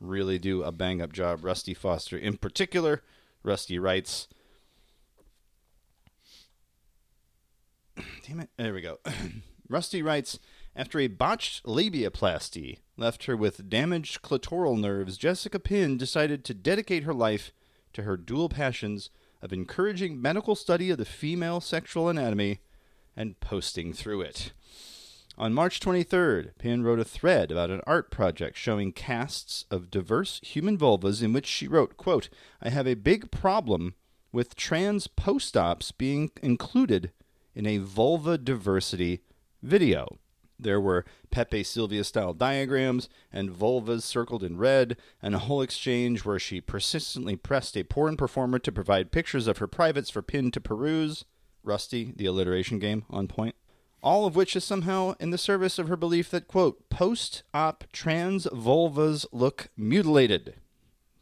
really 0.00 0.38
do 0.38 0.64
a 0.64 0.72
bang 0.72 1.00
up 1.00 1.12
job. 1.12 1.44
Rusty 1.44 1.74
Foster 1.74 2.16
in 2.16 2.36
particular. 2.36 3.02
Rusty 3.44 3.78
writes. 3.78 4.26
Damn 8.26 8.40
it. 8.40 8.50
There 8.56 8.74
we 8.74 8.80
go. 8.80 8.98
Rusty 9.68 10.02
writes 10.02 10.38
After 10.76 10.98
a 10.98 11.08
botched 11.08 11.64
labiaplasty 11.64 12.78
left 12.96 13.24
her 13.24 13.36
with 13.36 13.68
damaged 13.68 14.22
clitoral 14.22 14.78
nerves, 14.78 15.16
Jessica 15.16 15.58
Pin 15.58 15.96
decided 15.96 16.44
to 16.44 16.54
dedicate 16.54 17.04
her 17.04 17.14
life 17.14 17.52
to 17.92 18.02
her 18.02 18.16
dual 18.16 18.48
passions 18.48 19.10
of 19.42 19.52
encouraging 19.52 20.20
medical 20.20 20.54
study 20.54 20.90
of 20.90 20.98
the 20.98 21.04
female 21.04 21.60
sexual 21.60 22.08
anatomy 22.08 22.60
and 23.16 23.38
posting 23.40 23.92
through 23.92 24.22
it. 24.22 24.52
On 25.36 25.52
March 25.52 25.80
23rd, 25.80 26.50
Pin 26.58 26.84
wrote 26.84 27.00
a 27.00 27.04
thread 27.04 27.50
about 27.50 27.70
an 27.70 27.80
art 27.86 28.10
project 28.10 28.56
showing 28.56 28.92
casts 28.92 29.64
of 29.70 29.90
diverse 29.90 30.40
human 30.42 30.78
vulvas 30.78 31.22
in 31.22 31.32
which 31.32 31.46
she 31.46 31.66
wrote, 31.66 31.96
quote, 31.96 32.28
I 32.62 32.70
have 32.70 32.86
a 32.86 32.94
big 32.94 33.30
problem 33.30 33.94
with 34.30 34.54
trans 34.54 35.06
post-ops 35.08 35.90
being 35.92 36.30
included 36.42 37.10
in 37.54 37.66
a 37.66 37.78
vulva 37.78 38.38
diversity 38.38 39.20
video. 39.62 40.18
There 40.58 40.80
were 40.80 41.04
Pepe 41.30 41.64
Sylvia 41.64 42.04
style 42.04 42.32
diagrams 42.32 43.08
and 43.32 43.50
vulvas 43.50 44.02
circled 44.02 44.44
in 44.44 44.56
red, 44.56 44.96
and 45.20 45.34
a 45.34 45.40
whole 45.40 45.62
exchange 45.62 46.24
where 46.24 46.38
she 46.38 46.60
persistently 46.60 47.36
pressed 47.36 47.76
a 47.76 47.84
porn 47.84 48.16
performer 48.16 48.58
to 48.60 48.72
provide 48.72 49.10
pictures 49.12 49.46
of 49.46 49.58
her 49.58 49.66
privates 49.66 50.10
for 50.10 50.22
Pin 50.22 50.50
to 50.52 50.60
peruse. 50.60 51.24
Rusty, 51.62 52.12
the 52.14 52.26
alliteration 52.26 52.78
game, 52.78 53.04
on 53.10 53.26
point. 53.26 53.56
All 54.02 54.26
of 54.26 54.36
which 54.36 54.54
is 54.54 54.64
somehow 54.64 55.14
in 55.18 55.30
the 55.30 55.38
service 55.38 55.78
of 55.78 55.88
her 55.88 55.96
belief 55.96 56.30
that, 56.30 56.46
quote, 56.46 56.88
post 56.90 57.42
op 57.52 57.84
trans 57.92 58.46
vulvas 58.46 59.26
look 59.32 59.68
mutilated. 59.76 60.56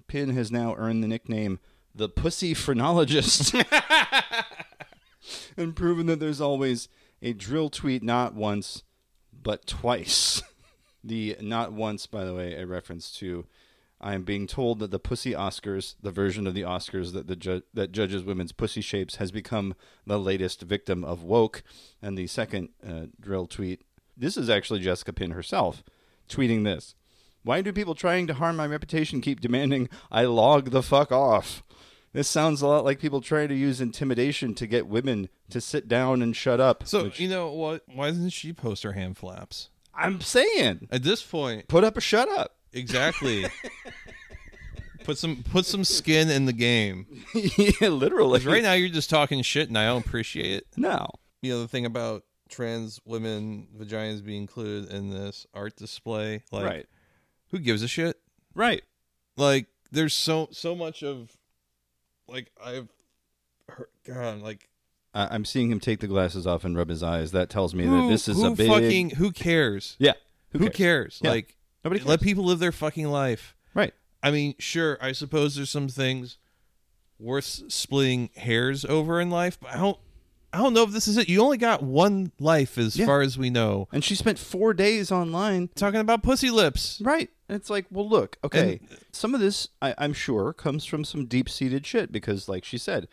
Pin 0.09 0.31
has 0.31 0.51
now 0.51 0.75
earned 0.77 1.03
the 1.03 1.09
nickname 1.09 1.59
the 1.95 2.09
Pussy 2.09 2.55
Phrenologist 2.55 3.55
and 5.57 5.77
proven 5.77 6.07
that 6.07 6.21
there's 6.21 6.41
always 6.41 6.89
a 7.21 7.33
drill 7.33 7.71
tweet 7.71 8.03
not 8.03 8.35
once, 8.35 8.83
but 9.33 9.67
twice. 9.67 10.43
the 11.05 11.37
not 11.41 11.73
once, 11.73 12.07
by 12.07 12.25
the 12.25 12.35
way, 12.35 12.55
a 12.55 12.67
reference 12.67 13.11
to 13.19 13.47
I 14.03 14.15
am 14.15 14.25
being 14.25 14.49
told 14.49 14.81
that 14.81 14.91
the 14.91 14.99
Pussy 14.99 15.31
Oscars, 15.31 15.95
the 16.03 16.11
version 16.11 16.49
of 16.49 16.55
the 16.55 16.63
Oscars 16.63 17.13
that 17.13 17.29
the 17.29 17.37
ju- 17.37 17.63
that 17.73 17.93
judges 17.93 18.25
women's 18.25 18.51
pussy 18.51 18.81
shapes, 18.81 19.17
has 19.17 19.31
become 19.31 19.77
the 20.05 20.19
latest 20.19 20.63
victim 20.63 21.05
of 21.05 21.23
woke. 21.23 21.63
And 22.03 22.19
the 22.19 22.27
second 22.27 22.71
uh, 22.87 23.07
drill 23.21 23.47
tweet, 23.47 23.83
this 24.17 24.37
is 24.37 24.51
actually 24.51 24.81
Jessica 24.81 25.13
Pin 25.13 25.31
herself, 25.31 25.85
tweeting 26.29 26.65
this. 26.65 26.97
Why 27.45 27.63
do 27.63 27.73
people 27.73 27.95
trying 27.95 28.27
to 28.27 28.35
harm 28.35 28.57
my 28.57 28.67
reputation 28.67 29.21
keep 29.21 29.41
demanding 29.41 29.89
I 30.11 30.25
log 30.25 30.71
the 30.71 30.83
fuck 30.83 31.13
off? 31.13 31.63
This 32.13 32.29
sounds 32.29 32.61
a 32.61 32.67
lot 32.67 32.85
like 32.85 33.01
people 33.01 33.21
trying 33.23 33.49
to 33.49 33.55
use 33.55 33.81
intimidation 33.81 34.55
to 34.57 34.67
get 34.67 34.87
women 34.87 35.29
to 35.51 35.61
sit 35.61 35.89
down 35.89 36.21
and 36.21 36.37
shut 36.37 36.61
up. 36.61 36.87
So 36.87 37.05
which 37.05 37.19
you 37.19 37.29
know 37.29 37.51
what? 37.53 37.83
Why 37.93 38.09
doesn't 38.09 38.31
she 38.31 38.53
post 38.53 38.83
her 38.83 38.93
hand 38.93 39.17
flaps? 39.17 39.71
I'm 39.95 40.21
saying, 40.21 40.89
At 40.91 41.03
this 41.03 41.23
point, 41.23 41.69
put 41.69 41.85
up 41.85 41.97
a 41.97 42.01
shut 42.01 42.29
up. 42.29 42.57
exactly. 42.73 43.47
put 45.05 45.19
some 45.19 45.43
put 45.43 45.67
some 45.67 45.85
skin 45.85 46.31
in 46.31 46.47
the 46.47 46.53
game. 46.53 47.07
yeah, 47.35 47.89
literally. 47.89 48.41
right 48.41 48.63
now 48.63 48.73
you're 48.73 48.89
just 48.89 49.11
talking 49.11 49.43
shit, 49.43 49.69
and 49.69 49.79
I 49.79 49.87
don't 49.87 50.05
appreciate 50.07 50.53
it. 50.53 50.67
No. 50.77 51.07
You 51.41 51.53
know 51.53 51.61
the 51.61 51.69
thing 51.69 51.87
about 51.87 52.25
trans 52.49 53.01
women 53.07 53.67
vaginas 53.77 54.25
being 54.25 54.43
included 54.43 54.93
in 54.93 55.11
this 55.11 55.47
art 55.55 55.77
display, 55.77 56.43
like 56.53 56.65
right. 56.65 56.87
who 57.51 57.59
gives 57.59 57.83
a 57.83 57.89
shit? 57.89 58.19
Right. 58.55 58.83
Like 59.37 59.67
there's 59.91 60.15
so 60.15 60.49
so 60.53 60.75
much 60.75 61.03
of 61.03 61.37
like 62.33 62.51
I've 62.63 62.89
heard, 63.69 63.89
God, 64.07 64.41
like 64.41 64.69
I 65.15 65.29
I'm 65.35 65.45
seeing 65.45 65.71
him 65.71 65.81
take 65.81 66.01
the 66.01 66.07
glasses 66.07 66.47
off 66.47 66.65
and 66.65 66.77
rub 66.77 66.89
his 66.89 67.03
eyes. 67.03 67.33
That 67.33 67.51
tells 67.51 67.75
me 67.75 67.85
who, 67.85 68.03
that 68.03 68.09
this 68.09 68.29
is 68.29 68.39
who 68.39 68.53
a 68.53 68.57
big. 68.57 68.69
fucking 68.69 69.11
who 69.11 69.31
cares? 69.31 69.97
yeah. 69.99 70.15
Who, 70.53 70.69
cares? 70.69 71.19
Yeah. 71.23 71.31
Like 71.31 71.57
Nobody 71.83 72.05
let 72.05 72.21
people 72.21 72.45
live 72.45 72.59
their 72.59 72.73
fucking 72.73 73.09
life. 73.09 73.57
Right. 73.75 73.95
I 74.23 74.31
mean, 74.31 74.55
sure, 74.59 74.99
I 75.01 75.13
suppose 75.13 75.57
there's 75.57 75.71
some 75.71 75.89
things 75.89 76.37
worth 77.19 77.63
splitting 77.69 78.31
hairs 78.37 78.85
over 78.85 79.21
in 79.21 79.31
life, 79.31 79.59
but 79.61 79.71
I 79.71 79.79
don't 79.79 79.99
I 80.53 80.59
don't 80.59 80.75
know 80.75 80.83
if 80.83 80.91
this 80.91 81.09
is 81.09 81.17
it. 81.17 81.29
You 81.29 81.41
only 81.43 81.57
got 81.57 81.83
one 81.83 82.31
life 82.39 82.77
as 82.77 82.97
Yeah. 82.97 83.07
far 83.07 83.23
as 83.23 83.39
we 83.39 83.49
know. 83.49 83.89
And 83.93 84.05
she 84.05 84.15
spent 84.15 84.39
four 84.39 84.75
days 84.75 85.11
online. 85.11 85.69
Talking 85.75 86.01
about 86.01 86.23
pussy 86.23 86.51
lips. 86.51 87.01
Right. 87.03 87.31
And 87.49 87.57
it's 87.57 87.71
like, 87.71 87.87
well, 87.91 88.09
look, 88.09 88.37
okay. 88.45 88.81
some 89.13 89.35
of 89.35 89.41
this, 89.41 89.69
I, 89.81 89.95
I'm 89.99 90.13
sure, 90.13 90.53
comes 90.53 90.85
from 90.85 91.05
some 91.05 91.25
deep 91.27 91.49
seated 91.49 91.87
shit 91.87 92.13
because, 92.13 92.49
like 92.49 92.65
she 92.65 92.77
said, 92.79 93.09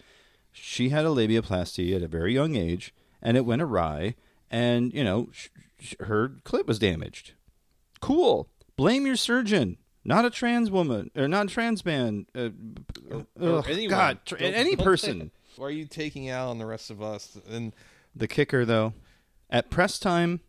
she 0.51 0.89
had 0.89 1.05
a 1.05 1.09
labiaplasty 1.09 1.95
at 1.95 2.01
a 2.03 2.07
very 2.07 2.33
young 2.33 2.55
age 2.55 2.93
and 3.21 3.37
it 3.37 3.45
went 3.45 3.61
awry 3.61 4.15
and, 4.51 4.93
you 4.93 5.03
know, 5.03 5.29
sh- 5.31 5.47
sh- 5.79 5.95
her 6.01 6.29
clit 6.43 6.65
was 6.67 6.79
damaged. 6.79 7.33
Cool. 8.01 8.49
Blame 8.75 9.05
your 9.05 9.15
surgeon. 9.15 9.77
Not 10.05 10.25
a 10.25 10.29
trans 10.29 10.71
woman 10.71 11.11
or 11.15 11.27
not 11.27 11.45
a 11.47 11.49
trans 11.49 11.85
man. 11.85 12.25
Uh, 12.33 12.49
Or 13.39 13.59
ugh, 13.59 13.65
anyone. 13.69 13.89
God, 13.89 14.19
tr- 14.25 14.37
Don't- 14.37 14.53
any 14.53 14.75
person. 14.75 15.31
Why 15.59 15.67
are 15.67 15.71
you 15.71 15.83
taking 15.83 16.29
out 16.29 16.47
on 16.47 16.57
the 16.57 16.65
rest 16.65 16.89
of 16.89 17.01
us? 17.01 17.37
And 17.49 17.73
The 18.15 18.29
kicker, 18.29 18.63
though, 18.63 18.93
at 19.49 19.69
press 19.69 19.99
time, 19.99 20.39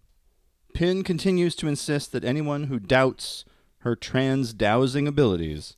Pin 0.73 1.03
continues 1.03 1.57
to 1.57 1.66
insist 1.66 2.12
that 2.12 2.23
anyone 2.23 2.64
who 2.64 2.79
doubts 2.79 3.44
her 3.79 3.96
trans 3.96 4.55
dowsing 4.55 5.09
abilities 5.09 5.75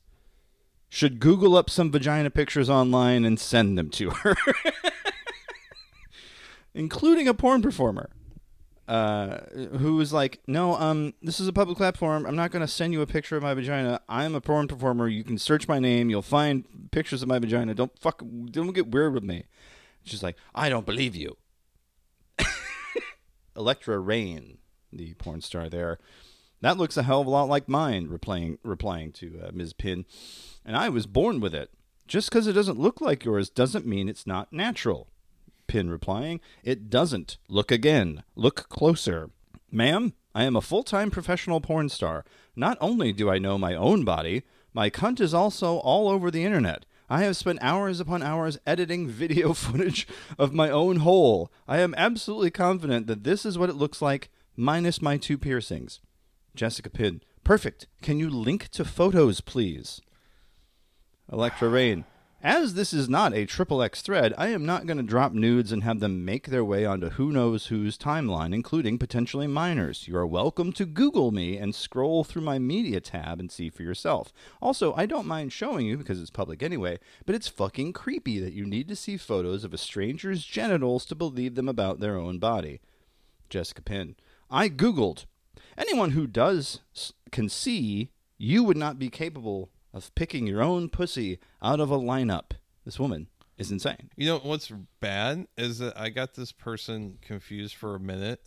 should 0.87 1.19
Google 1.19 1.55
up 1.55 1.67
some 1.67 1.91
vagina 1.91 2.29
pictures 2.29 2.69
online 2.69 3.25
and 3.25 3.39
send 3.39 3.75
them 3.75 3.89
to 3.89 4.11
her, 4.11 4.35
including 6.75 7.27
a 7.27 7.33
porn 7.33 7.63
performer. 7.63 8.11
Uh, 8.85 9.37
who 9.77 9.95
was 9.95 10.11
like, 10.11 10.41
no, 10.45 10.75
um, 10.75 11.13
this 11.21 11.39
is 11.39 11.47
a 11.47 11.53
public 11.53 11.77
platform. 11.77 12.25
I'm 12.25 12.35
not 12.35 12.51
going 12.51 12.61
to 12.61 12.67
send 12.67 12.91
you 12.91 13.01
a 13.01 13.07
picture 13.07 13.37
of 13.37 13.43
my 13.43 13.53
vagina. 13.53 14.01
I'm 14.09 14.35
a 14.35 14.41
porn 14.41 14.67
performer. 14.67 15.07
You 15.07 15.23
can 15.23 15.37
search 15.37 15.69
my 15.69 15.79
name. 15.79 16.09
You'll 16.09 16.21
find 16.21 16.65
pictures 16.91 17.21
of 17.21 17.29
my 17.29 17.39
vagina. 17.39 17.73
Don't 17.73 17.97
fuck, 17.97 18.21
don't 18.51 18.73
get 18.73 18.91
weird 18.91 19.13
with 19.13 19.23
me. 19.23 19.45
She's 20.03 20.21
like, 20.21 20.35
I 20.53 20.67
don't 20.67 20.85
believe 20.85 21.15
you. 21.15 21.37
Electra 23.55 23.99
Rain, 23.99 24.57
the 24.91 25.13
porn 25.13 25.39
star 25.39 25.69
there. 25.69 25.97
That 26.59 26.77
looks 26.77 26.97
a 26.97 27.03
hell 27.03 27.21
of 27.21 27.27
a 27.27 27.29
lot 27.29 27.47
like 27.49 27.69
mine, 27.69 28.07
replying, 28.09 28.57
replying 28.63 29.11
to 29.13 29.41
uh, 29.45 29.51
Ms. 29.53 29.73
Pin. 29.73 30.05
And 30.65 30.75
I 30.75 30.89
was 30.89 31.05
born 31.05 31.39
with 31.39 31.55
it. 31.55 31.69
Just 32.05 32.29
because 32.29 32.47
it 32.47 32.53
doesn't 32.53 32.79
look 32.79 32.99
like 32.99 33.23
yours 33.23 33.49
doesn't 33.49 33.85
mean 33.85 34.09
it's 34.09 34.27
not 34.27 34.51
natural. 34.51 35.07
Pin 35.73 35.89
replying, 35.89 36.39
It 36.63 36.91
doesn't. 36.91 37.39
Look 37.49 37.71
again. 37.71 38.21
Look 38.35 38.69
closer. 38.69 39.31
Ma'am, 39.71 40.13
I 40.35 40.43
am 40.43 40.55
a 40.55 40.61
full 40.61 40.83
time 40.83 41.09
professional 41.09 41.61
porn 41.61 41.89
star. 41.89 42.23
Not 42.55 42.77
only 42.79 43.11
do 43.11 43.27
I 43.27 43.39
know 43.39 43.57
my 43.57 43.73
own 43.73 44.05
body, 44.05 44.43
my 44.71 44.91
cunt 44.91 45.19
is 45.19 45.33
also 45.33 45.77
all 45.77 46.09
over 46.09 46.29
the 46.29 46.43
internet. 46.43 46.85
I 47.09 47.23
have 47.23 47.35
spent 47.35 47.57
hours 47.63 47.99
upon 47.99 48.21
hours 48.21 48.59
editing 48.67 49.07
video 49.07 49.53
footage 49.55 50.07
of 50.37 50.53
my 50.53 50.69
own 50.69 50.97
hole. 50.97 51.51
I 51.67 51.79
am 51.79 51.95
absolutely 51.97 52.51
confident 52.51 53.07
that 53.07 53.23
this 53.23 53.43
is 53.43 53.57
what 53.57 53.71
it 53.71 53.75
looks 53.75 53.99
like, 53.99 54.29
minus 54.55 55.01
my 55.01 55.17
two 55.17 55.39
piercings. 55.39 56.01
Jessica 56.53 56.91
Pin, 56.91 57.23
perfect. 57.43 57.87
Can 58.03 58.19
you 58.19 58.29
link 58.29 58.67
to 58.73 58.85
photos, 58.85 59.41
please? 59.41 60.01
Electra 61.31 61.67
Rain. 61.67 62.05
As 62.45 62.73
this 62.73 62.91
is 62.91 63.07
not 63.07 63.33
a 63.33 63.45
triple 63.45 63.81
X 63.81 64.01
thread, 64.01 64.33
I 64.37 64.49
am 64.49 64.65
not 64.65 64.85
going 64.85 64.97
to 64.97 65.03
drop 65.03 65.31
nudes 65.31 65.71
and 65.71 65.81
have 65.83 66.01
them 66.01 66.25
make 66.25 66.47
their 66.47 66.65
way 66.65 66.83
onto 66.83 67.11
who 67.11 67.31
knows 67.31 67.67
whose 67.67 67.97
timeline, 67.97 68.53
including 68.53 68.97
potentially 68.97 69.47
minors. 69.47 70.09
You 70.09 70.17
are 70.17 70.27
welcome 70.27 70.73
to 70.73 70.85
Google 70.85 71.31
me 71.31 71.55
and 71.55 71.73
scroll 71.73 72.25
through 72.25 72.41
my 72.41 72.59
media 72.59 72.99
tab 72.99 73.39
and 73.39 73.49
see 73.49 73.69
for 73.69 73.83
yourself. 73.83 74.33
Also, 74.61 74.93
I 74.95 75.05
don't 75.05 75.25
mind 75.25 75.53
showing 75.53 75.85
you 75.85 75.95
because 75.95 76.19
it's 76.19 76.29
public 76.29 76.61
anyway, 76.61 76.99
but 77.25 77.33
it's 77.33 77.47
fucking 77.47 77.93
creepy 77.93 78.41
that 78.41 78.51
you 78.51 78.65
need 78.65 78.89
to 78.89 78.95
see 78.97 79.15
photos 79.15 79.63
of 79.63 79.73
a 79.73 79.77
stranger's 79.77 80.43
genitals 80.43 81.05
to 81.05 81.15
believe 81.15 81.55
them 81.55 81.69
about 81.69 82.01
their 82.01 82.17
own 82.17 82.39
body. 82.39 82.81
Jessica 83.49 83.83
Pin. 83.83 84.17
I 84.51 84.67
Googled. 84.67 85.27
Anyone 85.77 86.11
who 86.11 86.27
does 86.27 86.81
can 87.31 87.47
see 87.47 88.11
you 88.37 88.65
would 88.65 88.75
not 88.75 88.99
be 88.99 89.09
capable 89.09 89.69
of 89.93 90.13
picking 90.15 90.47
your 90.47 90.61
own 90.63 90.89
pussy 90.89 91.39
out 91.61 91.79
of 91.79 91.91
a 91.91 91.97
lineup. 91.97 92.51
This 92.85 92.99
woman 92.99 93.27
is 93.57 93.71
insane. 93.71 94.09
you 94.17 94.27
know 94.27 94.39
what's 94.39 94.71
bad 94.99 95.45
is 95.57 95.77
that 95.79 95.97
I 95.97 96.09
got 96.09 96.33
this 96.33 96.51
person 96.51 97.19
confused 97.21 97.75
for 97.75 97.95
a 97.95 97.99
minute 97.99 98.41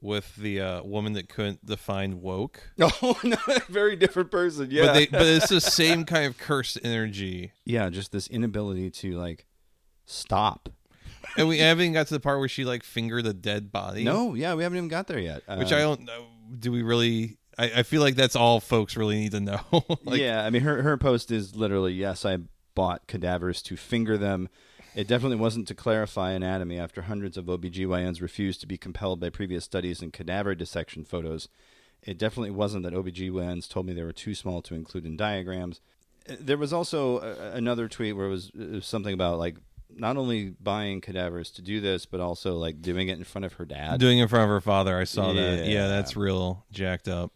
with 0.00 0.36
the 0.36 0.60
uh, 0.60 0.82
woman 0.84 1.14
that 1.14 1.28
couldn't 1.28 1.64
define 1.66 2.20
woke. 2.20 2.60
Oh, 2.80 3.18
no, 3.24 3.36
very 3.68 3.96
different 3.96 4.30
person. 4.30 4.68
Yeah. 4.70 4.86
But 4.86 4.92
they 4.94 5.06
but 5.06 5.22
it's 5.26 5.48
the 5.48 5.60
same 5.80 6.04
kind 6.04 6.26
of 6.26 6.38
cursed 6.38 6.78
energy. 6.84 7.52
yeah, 7.64 7.88
just 7.90 8.12
this 8.12 8.28
inability 8.28 8.90
to 8.90 9.12
like 9.18 9.46
stop. 10.04 10.68
And 11.36 11.48
we 11.48 11.58
haven't 11.58 11.82
even 11.82 11.92
got 11.94 12.06
to 12.06 12.14
the 12.14 12.20
part 12.20 12.38
where 12.38 12.48
she 12.48 12.64
like 12.64 12.82
fingered 12.82 13.26
a 13.26 13.32
dead 13.34 13.72
body. 13.72 14.04
No, 14.04 14.34
yeah, 14.34 14.54
we 14.54 14.62
haven't 14.62 14.78
even 14.78 14.88
got 14.88 15.06
there 15.06 15.18
yet. 15.18 15.42
Which 15.58 15.72
Uh, 15.72 15.76
I 15.76 15.80
don't 15.80 16.02
know. 16.02 16.26
Do 16.58 16.70
we 16.72 16.82
really 16.82 17.36
I, 17.58 17.64
I 17.76 17.82
feel 17.82 18.02
like 18.02 18.16
that's 18.16 18.36
all 18.36 18.60
folks 18.60 18.96
really 18.96 19.16
need 19.16 19.32
to 19.32 19.40
know. 19.40 19.60
like, 20.04 20.20
yeah, 20.20 20.44
I 20.44 20.50
mean, 20.50 20.62
her 20.62 20.82
her 20.82 20.96
post 20.96 21.30
is 21.30 21.56
literally 21.56 21.92
yes, 21.92 22.24
I 22.24 22.38
bought 22.74 23.06
cadavers 23.06 23.62
to 23.62 23.76
finger 23.76 24.16
them. 24.18 24.48
It 24.94 25.06
definitely 25.06 25.36
wasn't 25.36 25.68
to 25.68 25.74
clarify 25.74 26.32
anatomy 26.32 26.78
after 26.78 27.02
hundreds 27.02 27.36
of 27.36 27.46
OBGYNs 27.46 28.22
refused 28.22 28.60
to 28.62 28.66
be 28.66 28.78
compelled 28.78 29.20
by 29.20 29.28
previous 29.28 29.64
studies 29.64 30.00
and 30.00 30.12
cadaver 30.12 30.54
dissection 30.54 31.04
photos. 31.04 31.48
It 32.02 32.16
definitely 32.16 32.52
wasn't 32.52 32.84
that 32.84 32.94
OBGYNs 32.94 33.68
told 33.68 33.84
me 33.86 33.92
they 33.92 34.02
were 34.02 34.12
too 34.12 34.34
small 34.34 34.62
to 34.62 34.74
include 34.74 35.04
in 35.04 35.16
diagrams. 35.16 35.80
There 36.40 36.56
was 36.56 36.72
also 36.72 37.18
uh, 37.18 37.50
another 37.52 37.88
tweet 37.88 38.16
where 38.16 38.26
it 38.26 38.30
was, 38.30 38.50
it 38.58 38.70
was 38.70 38.86
something 38.86 39.12
about 39.12 39.38
like 39.38 39.56
not 39.94 40.16
only 40.16 40.50
buying 40.60 41.00
cadavers 41.02 41.50
to 41.52 41.62
do 41.62 41.80
this, 41.80 42.06
but 42.06 42.20
also 42.20 42.56
like 42.56 42.80
doing 42.80 43.08
it 43.08 43.18
in 43.18 43.24
front 43.24 43.44
of 43.44 43.54
her 43.54 43.64
dad. 43.66 44.00
doing 44.00 44.18
it 44.18 44.22
in 44.22 44.28
front 44.28 44.44
of 44.44 44.48
her 44.50 44.60
father. 44.62 44.98
I 44.98 45.04
saw 45.04 45.32
that. 45.32 45.58
Yeah. 45.58 45.64
Yeah, 45.64 45.88
that's 45.88 46.16
real 46.16 46.64
jacked 46.70 47.08
up. 47.08 47.32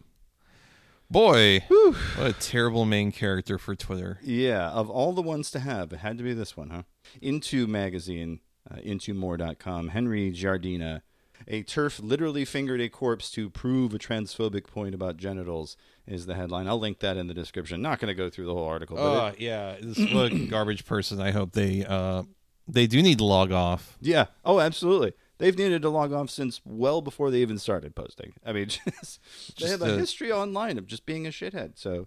Boy, 1.10 1.64
what 1.68 2.26
a 2.28 2.32
terrible 2.32 2.84
main 2.84 3.10
character 3.10 3.58
for 3.58 3.74
Twitter. 3.74 4.18
Yeah, 4.22 4.68
of 4.70 4.88
all 4.88 5.12
the 5.12 5.22
ones 5.22 5.50
to 5.50 5.58
have, 5.58 5.92
it 5.92 5.98
had 5.98 6.16
to 6.18 6.24
be 6.24 6.34
this 6.34 6.56
one, 6.56 6.70
huh? 6.70 6.82
Into 7.20 7.66
magazine, 7.66 8.38
uh, 8.70 8.76
intomore.com, 8.76 9.88
Henry 9.88 10.30
Giardina. 10.32 11.02
A 11.48 11.64
TERF 11.64 12.00
literally 12.02 12.44
fingered 12.44 12.80
a 12.80 12.88
corpse 12.88 13.30
to 13.32 13.50
prove 13.50 13.92
a 13.94 13.98
transphobic 13.98 14.66
point 14.66 14.94
about 14.94 15.16
genitals 15.16 15.76
is 16.06 16.26
the 16.26 16.34
headline. 16.34 16.68
I'll 16.68 16.78
link 16.78 17.00
that 17.00 17.16
in 17.16 17.26
the 17.26 17.34
description. 17.34 17.80
Not 17.82 17.98
going 17.98 18.08
to 18.08 18.14
go 18.14 18.28
through 18.30 18.46
the 18.46 18.54
whole 18.54 18.66
article. 18.66 18.96
But 18.96 19.02
Oh 19.02 19.26
it- 19.28 19.40
yeah, 19.40 19.76
this 19.80 20.12
what 20.12 20.28
garbage 20.50 20.84
person. 20.84 21.20
I 21.20 21.30
hope 21.32 21.52
they 21.52 21.84
uh 21.84 22.22
they 22.68 22.86
do 22.86 23.02
need 23.02 23.18
to 23.18 23.24
log 23.24 23.50
off. 23.50 23.96
yeah. 24.00 24.26
Oh, 24.44 24.60
absolutely. 24.60 25.14
They've 25.40 25.56
needed 25.56 25.80
to 25.82 25.88
log 25.88 26.12
off 26.12 26.28
since 26.28 26.60
well 26.66 27.00
before 27.00 27.30
they 27.30 27.38
even 27.38 27.58
started 27.58 27.94
posting. 27.94 28.34
I 28.44 28.52
mean, 28.52 28.68
just, 28.68 29.20
they 29.58 29.68
have 29.68 29.80
a 29.80 29.94
a- 29.94 29.98
history 29.98 30.30
online 30.30 30.76
of 30.76 30.86
just 30.86 31.06
being 31.06 31.26
a 31.26 31.30
shithead. 31.30 31.72
So, 31.76 32.06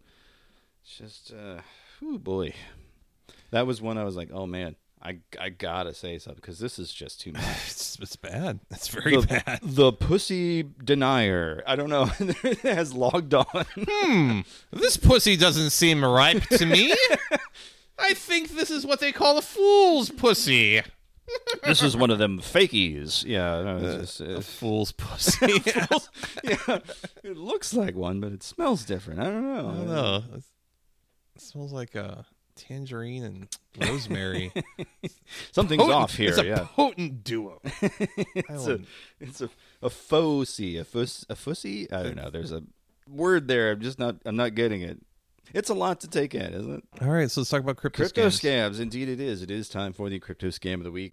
it's 0.84 0.98
just, 0.98 1.34
uh, 1.34 1.62
oh 2.04 2.20
boy. 2.20 2.54
That 3.50 3.66
was 3.66 3.82
one 3.82 3.98
I 3.98 4.04
was 4.04 4.16
like, 4.16 4.30
oh 4.32 4.46
man, 4.46 4.76
I, 5.02 5.18
I 5.40 5.50
gotta 5.50 5.96
say 5.96 6.20
something 6.20 6.42
because 6.42 6.60
this 6.60 6.78
is 6.78 6.94
just 6.94 7.20
too 7.22 7.32
much. 7.34 7.44
It's, 7.66 7.98
it's 8.00 8.16
bad. 8.16 8.60
It's 8.70 8.88
very 8.88 9.18
the, 9.18 9.28
bad. 9.28 9.60
the 9.64 9.92
pussy 9.92 10.64
denier. 10.64 11.64
I 11.66 11.76
don't 11.76 11.90
know. 11.90 12.06
has 12.64 12.94
logged 12.94 13.34
on. 13.34 13.66
Hmm. 13.76 14.42
This 14.72 14.98
pussy 14.98 15.36
doesn't 15.36 15.72
seem 15.72 16.06
ripe 16.06 16.44
to 16.50 16.66
me. 16.66 16.94
I 18.00 18.14
think 18.14 18.52
this 18.52 18.70
is 18.70 18.86
what 18.86 19.00
they 19.00 19.12
call 19.12 19.38
a 19.38 19.42
fool's 19.42 20.10
pussy. 20.10 20.82
This 21.64 21.82
is 21.82 21.96
one 21.96 22.10
of 22.10 22.18
them 22.20 22.40
fakies. 22.40 23.24
Yeah. 23.26 23.62
No, 23.64 23.78
it's 23.78 24.18
just, 24.18 24.22
A 24.22 24.38
uh, 24.38 24.42
fool's 24.42 24.92
pussy. 24.98 25.62
yeah. 26.44 26.80
It 27.24 27.38
looks 27.38 27.74
like 27.74 27.96
one, 27.96 28.20
but 28.20 28.34
it 28.34 28.44
smells 28.44 28.84
different. 28.84 29.22
I 29.22 29.24
don't 29.26 29.44
know. 29.44 29.70
I 29.70 29.74
don't 29.76 29.88
know. 29.88 30.24
It 31.36 31.42
smells 31.42 31.72
like 31.72 31.96
a 31.96 32.26
tangerine 32.56 33.24
and 33.24 33.48
rosemary. 33.80 34.52
Something's 35.54 35.82
Potent- 35.82 35.96
off 35.98 36.16
here. 36.16 36.30
It's 36.30 36.38
a 36.38 36.46
yeah, 36.46 36.68
potent 36.76 37.24
duo. 37.24 37.62
It's 37.82 38.68
a 38.68 38.80
it's 39.22 39.42
a 39.42 39.50
a 39.82 39.90
fossy, 39.90 40.78
a 40.78 40.84
fuss, 40.84 41.26
a 41.30 41.36
fussy. 41.36 41.90
I 41.92 42.04
don't 42.04 42.18
know. 42.18 42.30
There's 42.30 42.52
a 42.52 42.64
word 43.10 43.48
there. 43.48 43.72
I'm 43.72 43.80
just 43.82 43.98
not. 44.00 44.18
I'm 44.26 44.36
not 44.36 44.54
getting 44.54 44.82
it. 44.82 45.00
It's 45.54 45.70
a 45.70 45.74
lot 45.74 46.00
to 46.02 46.08
take 46.08 46.34
in, 46.34 46.54
isn't 46.54 46.74
it? 46.76 46.84
All 47.02 47.10
right, 47.10 47.30
so 47.30 47.42
let's 47.42 47.50
talk 47.50 47.60
about 47.62 47.78
crypto, 47.78 48.04
Crypto 48.04 48.28
scams. 48.28 48.72
scams. 48.76 48.80
Indeed, 48.80 49.10
it 49.10 49.20
is. 49.20 49.42
It 49.44 49.52
is 49.52 49.70
time 49.70 49.94
for 49.94 50.10
the 50.10 50.20
crypto 50.20 50.48
scam 50.48 50.76
of 50.76 50.84
the 50.84 50.92
week. 50.92 51.12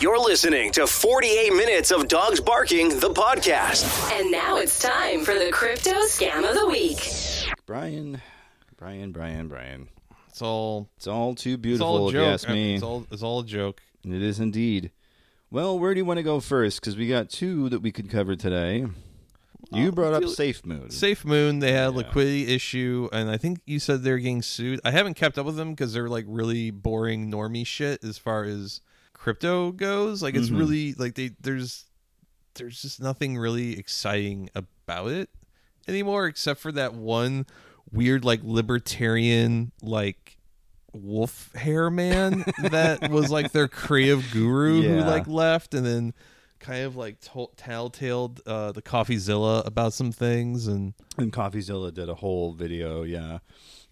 You're 0.00 0.18
listening 0.20 0.70
to 0.72 0.86
48 0.86 1.52
Minutes 1.54 1.90
of 1.90 2.06
Dogs 2.06 2.40
Barking, 2.40 2.90
the 3.00 3.10
podcast. 3.10 4.12
And 4.20 4.30
now 4.30 4.56
it's 4.58 4.80
time 4.80 5.24
for 5.24 5.34
the 5.34 5.50
crypto 5.50 5.90
scam 6.02 6.48
of 6.48 6.54
the 6.54 6.66
week. 6.66 7.08
Brian, 7.66 8.20
Brian, 8.76 9.10
Brian, 9.10 9.48
Brian. 9.48 9.88
It's 10.28 10.42
all 10.42 10.88
It's 10.98 11.06
all 11.06 11.34
too 11.34 11.54
it's 11.54 11.62
beautiful, 11.62 11.86
all 11.86 12.04
a 12.04 12.08
if 12.08 12.14
you 12.14 12.20
joke. 12.20 12.34
ask 12.34 12.48
I 12.48 12.52
mean, 12.52 12.62
me. 12.66 12.74
It's 12.74 12.82
all 12.84 13.06
it's 13.10 13.22
all 13.22 13.40
a 13.40 13.44
joke. 13.46 13.80
It 14.04 14.22
is 14.22 14.38
indeed. 14.38 14.90
Well, 15.50 15.78
where 15.78 15.94
do 15.94 15.98
you 15.98 16.04
want 16.04 16.18
to 16.18 16.22
go 16.22 16.38
first? 16.40 16.80
Because 16.80 16.96
we 16.96 17.08
got 17.08 17.30
two 17.30 17.68
that 17.70 17.80
we 17.80 17.90
could 17.90 18.10
cover 18.10 18.36
today. 18.36 18.86
You 19.72 19.90
brought 19.92 20.12
up 20.14 20.28
Safe 20.28 20.64
Moon. 20.64 20.90
Safe 20.90 21.24
Moon, 21.24 21.58
they 21.58 21.72
had 21.72 21.88
a 21.88 21.90
Yeah. 21.92 21.96
liquidity 21.96 22.54
issue, 22.54 23.08
and 23.12 23.30
I 23.30 23.36
think 23.36 23.60
you 23.66 23.78
said 23.80 24.02
they're 24.02 24.18
getting 24.18 24.42
sued. 24.42 24.80
I 24.84 24.90
haven't 24.92 25.14
kept 25.14 25.38
up 25.38 25.46
with 25.46 25.56
them 25.56 25.70
because 25.70 25.92
they're 25.92 26.08
like 26.08 26.24
really 26.28 26.70
boring 26.70 27.30
normie 27.30 27.66
shit 27.66 28.02
as 28.04 28.16
far 28.18 28.44
as 28.44 28.80
crypto 29.12 29.72
goes. 29.72 30.22
Like 30.22 30.34
it's 30.36 30.50
Mhm. 30.50 30.58
really 30.58 30.92
like 30.94 31.14
they 31.14 31.30
there's 31.40 31.84
there's 32.54 32.80
just 32.80 33.00
nothing 33.02 33.36
really 33.36 33.78
exciting 33.78 34.48
about 34.54 35.10
it 35.10 35.28
anymore 35.88 36.26
except 36.26 36.58
for 36.60 36.72
that 36.72 36.94
one 36.94 37.44
weird 37.92 38.24
like 38.24 38.40
libertarian 38.42 39.72
like 39.82 40.38
wolf 40.92 41.52
hair 41.54 41.90
man 41.90 42.44
that 42.70 43.10
was 43.10 43.30
like 43.30 43.52
their 43.52 43.68
creative 43.68 44.24
guru 44.32 44.80
who 44.82 44.96
Yeah. 44.96 45.06
like 45.06 45.26
left 45.26 45.74
and 45.74 45.84
then 45.84 46.14
kind 46.58 46.84
of 46.84 46.96
like 46.96 47.20
to- 47.20 47.50
telltaled 47.56 48.40
uh 48.46 48.72
the 48.72 48.82
coffeezilla 48.82 49.66
about 49.66 49.92
some 49.92 50.12
things 50.12 50.66
and 50.66 50.94
And 51.18 51.32
CoffeeZilla 51.32 51.92
did 51.94 52.08
a 52.08 52.14
whole 52.14 52.52
video, 52.52 53.02
yeah. 53.02 53.38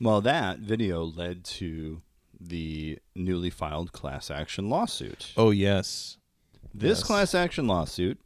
Well, 0.00 0.20
that 0.22 0.58
video 0.58 1.04
led 1.04 1.44
to 1.44 2.02
the 2.40 2.98
newly 3.14 3.50
filed 3.50 3.92
class 3.92 4.30
action 4.30 4.68
lawsuit. 4.68 5.32
oh 5.36 5.50
yes 5.50 6.18
This 6.74 6.98
yes. 6.98 7.02
class 7.06 7.34
action 7.34 7.66
lawsuit, 7.66 8.18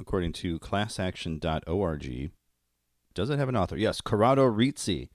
according 0.00 0.32
to 0.34 0.58
classaction.org, 0.58 2.30
does 3.14 3.30
it 3.30 3.38
have 3.38 3.48
an 3.48 3.56
author? 3.56 3.76
Yes, 3.76 4.00
Corrado 4.00 4.44
Rizzi. 4.44 5.10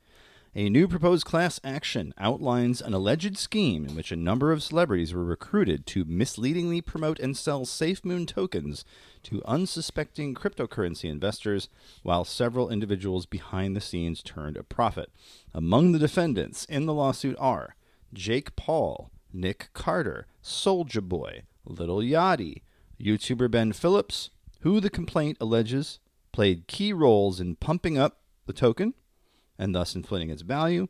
A 0.56 0.70
new 0.70 0.88
proposed 0.88 1.26
class 1.26 1.60
action 1.63 2.13
outlines 2.20 2.80
an 2.80 2.94
alleged 2.94 3.38
scheme 3.39 3.88
in 3.88 3.96
which 3.96 4.12
a 4.12 4.16
number 4.16 4.52
of 4.52 4.62
celebrities 4.62 5.12
were 5.12 5.24
recruited 5.24 5.88
to 5.88 6.06
misleadingly 6.06 6.80
promote 6.80 7.20
and 7.20 7.36
sell 7.36 7.66
SafeMoon 7.66 8.28
tokens 8.28 8.86
to 9.24 9.42
unsuspecting 9.46 10.36
cryptocurrency 10.36 11.10
investors, 11.10 11.70
while 12.04 12.24
several 12.24 12.70
individuals 12.70 13.26
behind 13.26 13.76
the 13.76 13.82
scenes 13.82 14.22
turned 14.22 14.56
a 14.56 14.62
profit. 14.62 15.12
Among 15.56 15.92
the 15.92 15.98
defendants 15.98 16.66
in 16.66 16.86
the 16.86 16.94
lawsuit 16.94 17.36
are 17.39 17.76
Jake 18.13 18.56
Paul, 18.56 19.10
Nick 19.34 19.70
Carter, 19.74 20.28
Soulja 20.44 21.02
Boy, 21.02 21.42
Little 21.66 21.98
Yachty, 21.98 22.62
YouTuber 23.02 23.50
Ben 23.50 23.72
Phillips, 23.72 24.30
who 24.60 24.80
the 24.80 24.92
complaint 24.92 25.38
alleges 25.42 25.98
played 26.32 26.68
key 26.68 26.94
roles 26.94 27.39
in 27.39 27.56
pumping 27.56 27.98
up 27.98 28.20
the 28.46 28.54
token 28.54 28.94
and 29.58 29.74
thus 29.74 29.96
inflating 29.96 30.30
its 30.30 30.42
value. 30.42 30.88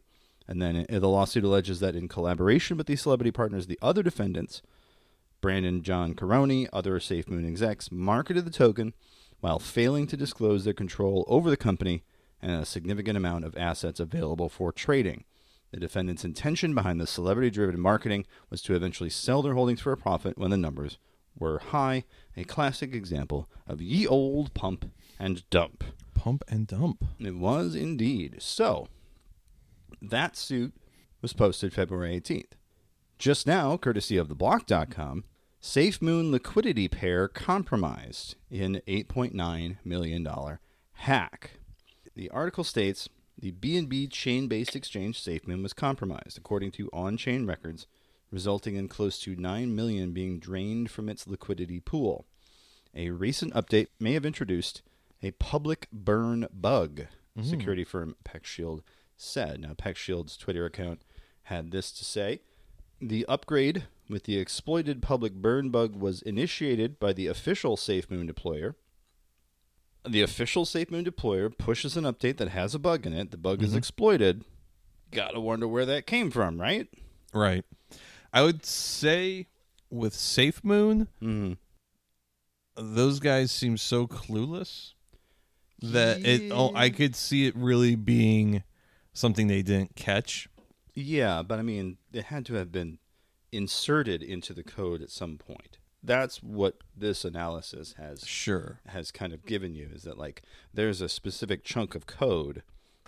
And 0.47 0.62
then 0.62 0.86
the 0.89 1.08
lawsuit 1.08 1.43
alleges 1.43 1.80
that 1.80 1.95
in 1.95 2.08
collaboration 2.08 2.78
with 2.78 2.88
these 2.88 3.02
celebrity 3.02 3.32
partners, 3.32 3.67
the 3.67 3.80
other 3.82 4.04
defendants, 4.04 4.62
Brandon 5.41 5.82
John 5.82 6.15
Karony, 6.15 6.67
other 6.73 6.99
SafeMoon 6.99 7.47
execs, 7.47 7.91
marketed 7.91 8.45
the 8.45 8.52
token 8.52 8.93
while 9.39 9.60
failing 9.60 10.08
to 10.08 10.17
disclose 10.17 10.63
their 10.63 10.73
control 10.73 11.26
over 11.28 11.49
the 11.49 11.58
company 11.58 12.04
and 12.41 12.52
a 12.52 12.65
significant 12.65 13.17
amount 13.17 13.45
of 13.45 13.58
assets 13.58 13.99
available 13.99 14.49
for 14.49 14.71
trading. 14.71 15.23
The 15.71 15.80
defendant's 15.80 16.23
intention 16.23 16.76
behind 16.76 17.02
the 17.02 17.08
celebrity 17.08 17.49
driven 17.49 17.80
marketing 17.80 18.26
was 18.49 18.62
to 18.63 18.76
eventually 18.76 19.10
sell 19.10 19.41
their 19.41 19.56
holdings 19.56 19.82
for 19.82 19.91
a 19.91 19.97
profit 19.97 20.38
when 20.38 20.52
the 20.52 20.58
numbers 20.58 20.97
were 21.38 21.60
high, 21.60 22.04
a 22.38 22.43
classic 22.43 22.93
example 22.93 23.49
of 23.65 23.82
ye 23.82 24.06
old 24.06 24.54
pump 24.54 24.91
and 25.19 25.49
dump. 25.49 25.84
Pump 26.23 26.45
and 26.47 26.65
dump 26.65 27.03
It 27.19 27.36
was 27.36 27.75
indeed. 27.75 28.38
So, 28.39 28.88
that 30.01 30.38
suit 30.38 30.73
was 31.21 31.33
posted 31.33 31.73
February 31.73 32.17
18th. 32.17 32.53
Just 33.19 33.45
now, 33.45 33.75
courtesy 33.75 34.15
of 34.15 34.29
theblock.com, 34.29 35.25
SafeMoon 35.62 36.31
liquidity 36.31 36.88
pair 36.88 37.27
compromised 37.27 38.36
in 38.49 38.81
$8.9 38.88 39.75
million 39.83 40.27
hack. 40.93 41.59
The 42.15 42.29
article 42.29 42.63
states 42.63 43.09
the 43.38 43.51
BNB 43.51 44.09
chain-based 44.09 44.77
exchange 44.77 45.21
SafeMoon 45.21 45.62
was 45.62 45.73
compromised, 45.73 46.38
according 46.38 46.71
to 46.71 46.89
on-chain 46.93 47.45
records, 47.45 47.86
resulting 48.31 48.77
in 48.77 48.88
close 48.88 49.19
to 49.19 49.36
9 49.36 49.75
million 49.75 50.13
being 50.13 50.39
drained 50.39 50.89
from 50.89 51.09
its 51.09 51.27
liquidity 51.27 51.81
pool. 51.81 52.25
A 52.95 53.09
recent 53.09 53.53
update 53.53 53.88
may 53.99 54.13
have 54.13 54.25
introduced 54.25 54.83
a 55.23 55.31
public 55.31 55.88
burn 55.91 56.47
bug, 56.53 57.03
security 57.41 57.83
firm 57.83 58.15
PeckShield 58.25 58.81
said. 59.17 59.62
Now, 59.62 59.73
PeckShield's 59.73 60.38
Twitter 60.38 60.65
account 60.65 61.01
had 61.43 61.71
this 61.71 61.91
to 61.93 62.05
say 62.05 62.41
The 63.01 63.25
upgrade 63.27 63.86
with 64.09 64.23
the 64.25 64.38
exploited 64.38 65.01
public 65.01 65.33
burn 65.33 65.69
bug 65.69 65.95
was 65.95 66.21
initiated 66.21 66.99
by 66.99 67.13
the 67.13 67.27
official 67.27 67.75
SafeMoon 67.77 68.29
deployer. 68.31 68.75
The 70.07 70.21
official 70.21 70.65
SafeMoon 70.65 71.07
deployer 71.07 71.57
pushes 71.57 71.95
an 71.95 72.03
update 72.03 72.38
that 72.38 72.49
has 72.49 72.75
a 72.75 72.79
bug 72.79 73.05
in 73.05 73.13
it. 73.13 73.31
The 73.31 73.38
bug 73.38 73.63
is 73.63 73.73
exploited. 73.75 74.43
Gotta 75.12 75.39
wonder 75.39 75.67
where 75.67 75.86
that 75.86 76.05
came 76.05 76.29
from, 76.31 76.59
right? 76.59 76.88
right 77.33 77.65
i 78.31 78.41
would 78.43 78.63
say 78.65 79.47
with 79.89 80.13
safe 80.13 80.63
moon 80.63 81.07
Mm. 81.21 81.57
those 82.75 83.19
guys 83.19 83.51
seem 83.51 83.77
so 83.77 84.05
clueless 84.07 84.92
that 85.91 86.26
it 86.26 86.52
oh, 86.52 86.72
i 86.76 86.89
could 86.89 87.15
see 87.15 87.46
it 87.46 87.56
really 87.56 87.96
being 87.96 88.63
something 89.13 89.48
they 89.48 89.62
didn't 89.62 89.96
catch 89.96 90.48
Yeah, 90.96 91.41
but 91.43 91.60
I 91.60 91.62
mean, 91.62 91.98
it 92.13 92.26
had 92.26 92.46
to 92.48 92.54
have 92.56 92.72
been 92.72 93.00
inserted 93.52 94.24
into 94.24 94.54
the 94.54 94.63
code 94.63 95.02
at 95.02 95.10
some 95.12 95.38
point. 95.38 95.78
That's 96.02 96.41
what 96.43 96.78
this 96.96 97.24
analysis 97.24 97.96
has 97.98 98.26
sure 98.28 98.80
has 98.88 99.12
kind 99.12 99.32
of 99.34 99.46
given 99.46 99.74
you 99.76 99.89
is 99.93 100.04
that 100.04 100.17
like 100.17 100.41
there's 100.74 101.02
a 101.02 101.08
specific 101.10 101.63
chunk 101.63 101.96
of 101.96 102.06
code 102.08 102.63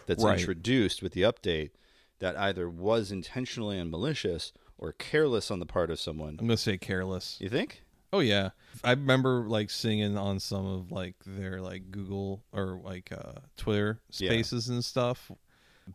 that's 0.06 0.24
Right. 0.24 0.38
introduced 0.40 1.02
with 1.02 1.14
the 1.14 1.24
update 1.24 1.72
that 2.20 2.38
either 2.38 2.70
was 2.70 3.12
intentionally 3.12 3.78
and 3.78 3.90
malicious 3.92 4.54
or 4.78 4.92
careless 4.94 5.50
on 5.52 5.60
the 5.60 5.66
part 5.66 5.90
of 5.90 6.00
someone. 6.00 6.38
i'm 6.40 6.48
gonna 6.48 6.58
say 6.58 6.78
careless 6.78 7.38
You 7.42 7.50
think? 7.50 7.84
Oh 8.16 8.20
yeah, 8.20 8.52
I 8.82 8.92
remember 8.92 9.44
like 9.46 9.70
singing 9.70 10.18
on 10.18 10.40
some 10.40 10.66
of 10.66 10.90
like 10.90 11.16
their 11.26 11.60
like 11.60 11.92
Google 11.92 12.46
or 12.54 12.80
like 12.82 13.12
uh, 13.12 13.42
Twitter 13.58 14.00
Yeah. 14.18 14.30
Spaces 14.30 14.70
and 14.70 14.86
stuff 14.86 15.32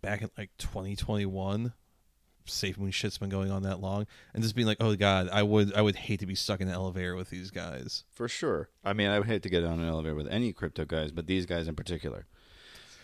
back 0.03 0.21
in 0.21 0.31
like 0.37 0.51
2021. 0.59 1.73
Safe 2.45 2.77
Moon 2.79 2.91
shit's 2.91 3.17
been 3.17 3.31
going 3.31 3.51
on 3.51 3.63
that 3.63 3.81
long, 3.81 4.07
and 4.35 4.43
just 4.43 4.55
being 4.55 4.67
like, 4.67 4.77
oh 4.81 4.95
god, 4.97 5.31
I 5.33 5.43
would 5.43 5.73
I 5.75 5.81
would 5.81 5.97
hate 5.97 6.21
to 6.21 6.27
be 6.27 6.35
stuck 6.35 6.61
in 6.61 6.69
an 6.69 6.75
elevator 6.75 7.17
with 7.17 7.31
these 7.31 7.51
guys. 7.51 8.05
For 8.11 8.29
sure. 8.29 8.69
I 8.85 8.93
mean, 8.93 9.09
I 9.09 9.19
would 9.19 9.29
hate 9.29 9.43
to 9.45 9.49
get 9.49 9.65
on 9.65 9.81
an 9.81 9.89
elevator 9.89 10.15
with 10.15 10.29
any 10.29 10.53
crypto 10.53 10.85
guys, 10.85 11.11
but 11.13 11.27
these 11.27 11.47
guys 11.47 11.69
in 11.69 11.75
particular. 11.75 12.27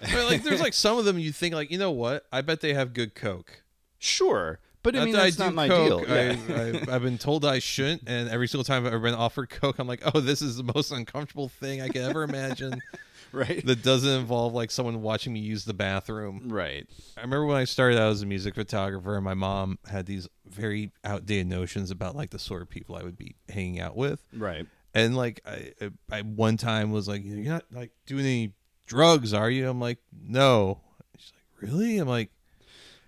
But, 0.02 0.26
like, 0.26 0.42
there's 0.42 0.60
like 0.66 0.74
some 0.74 0.98
of 0.98 1.06
them 1.06 1.18
you 1.18 1.32
think 1.32 1.54
like, 1.54 1.70
you 1.70 1.78
know 1.78 1.90
what? 1.90 2.26
I 2.30 2.42
bet 2.42 2.60
they 2.60 2.74
have 2.74 2.92
good 2.92 3.14
coke. 3.14 3.62
Sure, 3.98 4.58
but 4.86 4.96
I 4.96 5.04
mean 5.04 5.14
that 5.14 5.22
that's 5.24 5.36
do 5.36 5.44
not 5.44 5.54
my 5.54 5.68
coke. 5.68 6.06
deal. 6.06 6.14
I, 6.16 6.90
I, 6.90 6.94
I've 6.94 7.02
been 7.02 7.18
told 7.18 7.44
I 7.44 7.58
shouldn't, 7.58 8.04
and 8.06 8.28
every 8.28 8.46
single 8.46 8.62
time 8.62 8.86
I've 8.86 8.92
ever 8.92 9.02
been 9.02 9.14
offered 9.14 9.50
coke, 9.50 9.80
I'm 9.80 9.88
like, 9.88 10.02
oh, 10.14 10.20
this 10.20 10.40
is 10.40 10.56
the 10.58 10.72
most 10.74 10.92
uncomfortable 10.92 11.48
thing 11.48 11.82
I 11.82 11.88
could 11.88 12.02
ever 12.02 12.22
imagine. 12.22 12.80
right. 13.32 13.66
that 13.66 13.82
doesn't 13.82 14.20
involve 14.20 14.54
like 14.54 14.70
someone 14.70 15.02
watching 15.02 15.32
me 15.32 15.40
use 15.40 15.64
the 15.64 15.74
bathroom. 15.74 16.42
right. 16.46 16.86
I 17.16 17.22
remember 17.22 17.46
when 17.46 17.56
I 17.56 17.64
started 17.64 17.98
out 17.98 18.12
as 18.12 18.22
a 18.22 18.26
music 18.26 18.54
photographer, 18.54 19.16
and 19.16 19.24
my 19.24 19.34
mom 19.34 19.80
had 19.90 20.06
these 20.06 20.28
very 20.48 20.92
outdated 21.04 21.48
notions 21.48 21.90
about 21.90 22.14
like 22.14 22.30
the 22.30 22.38
sort 22.38 22.62
of 22.62 22.70
people 22.70 22.94
I 22.94 23.02
would 23.02 23.18
be 23.18 23.34
hanging 23.48 23.80
out 23.80 23.96
with. 23.96 24.20
Right. 24.32 24.66
And 24.94 25.16
like 25.16 25.40
I, 25.44 25.72
I 26.12 26.22
one 26.22 26.56
time 26.56 26.92
was 26.92 27.08
like, 27.08 27.22
"You're 27.24 27.38
not 27.38 27.64
like 27.72 27.90
doing 28.06 28.24
any 28.24 28.52
drugs, 28.86 29.34
are 29.34 29.50
you?" 29.50 29.68
I'm 29.68 29.80
like, 29.80 29.98
"No." 30.16 30.80
She's 31.18 31.32
like, 31.34 31.70
"Really?" 31.70 31.98
I'm 31.98 32.08
like, 32.08 32.30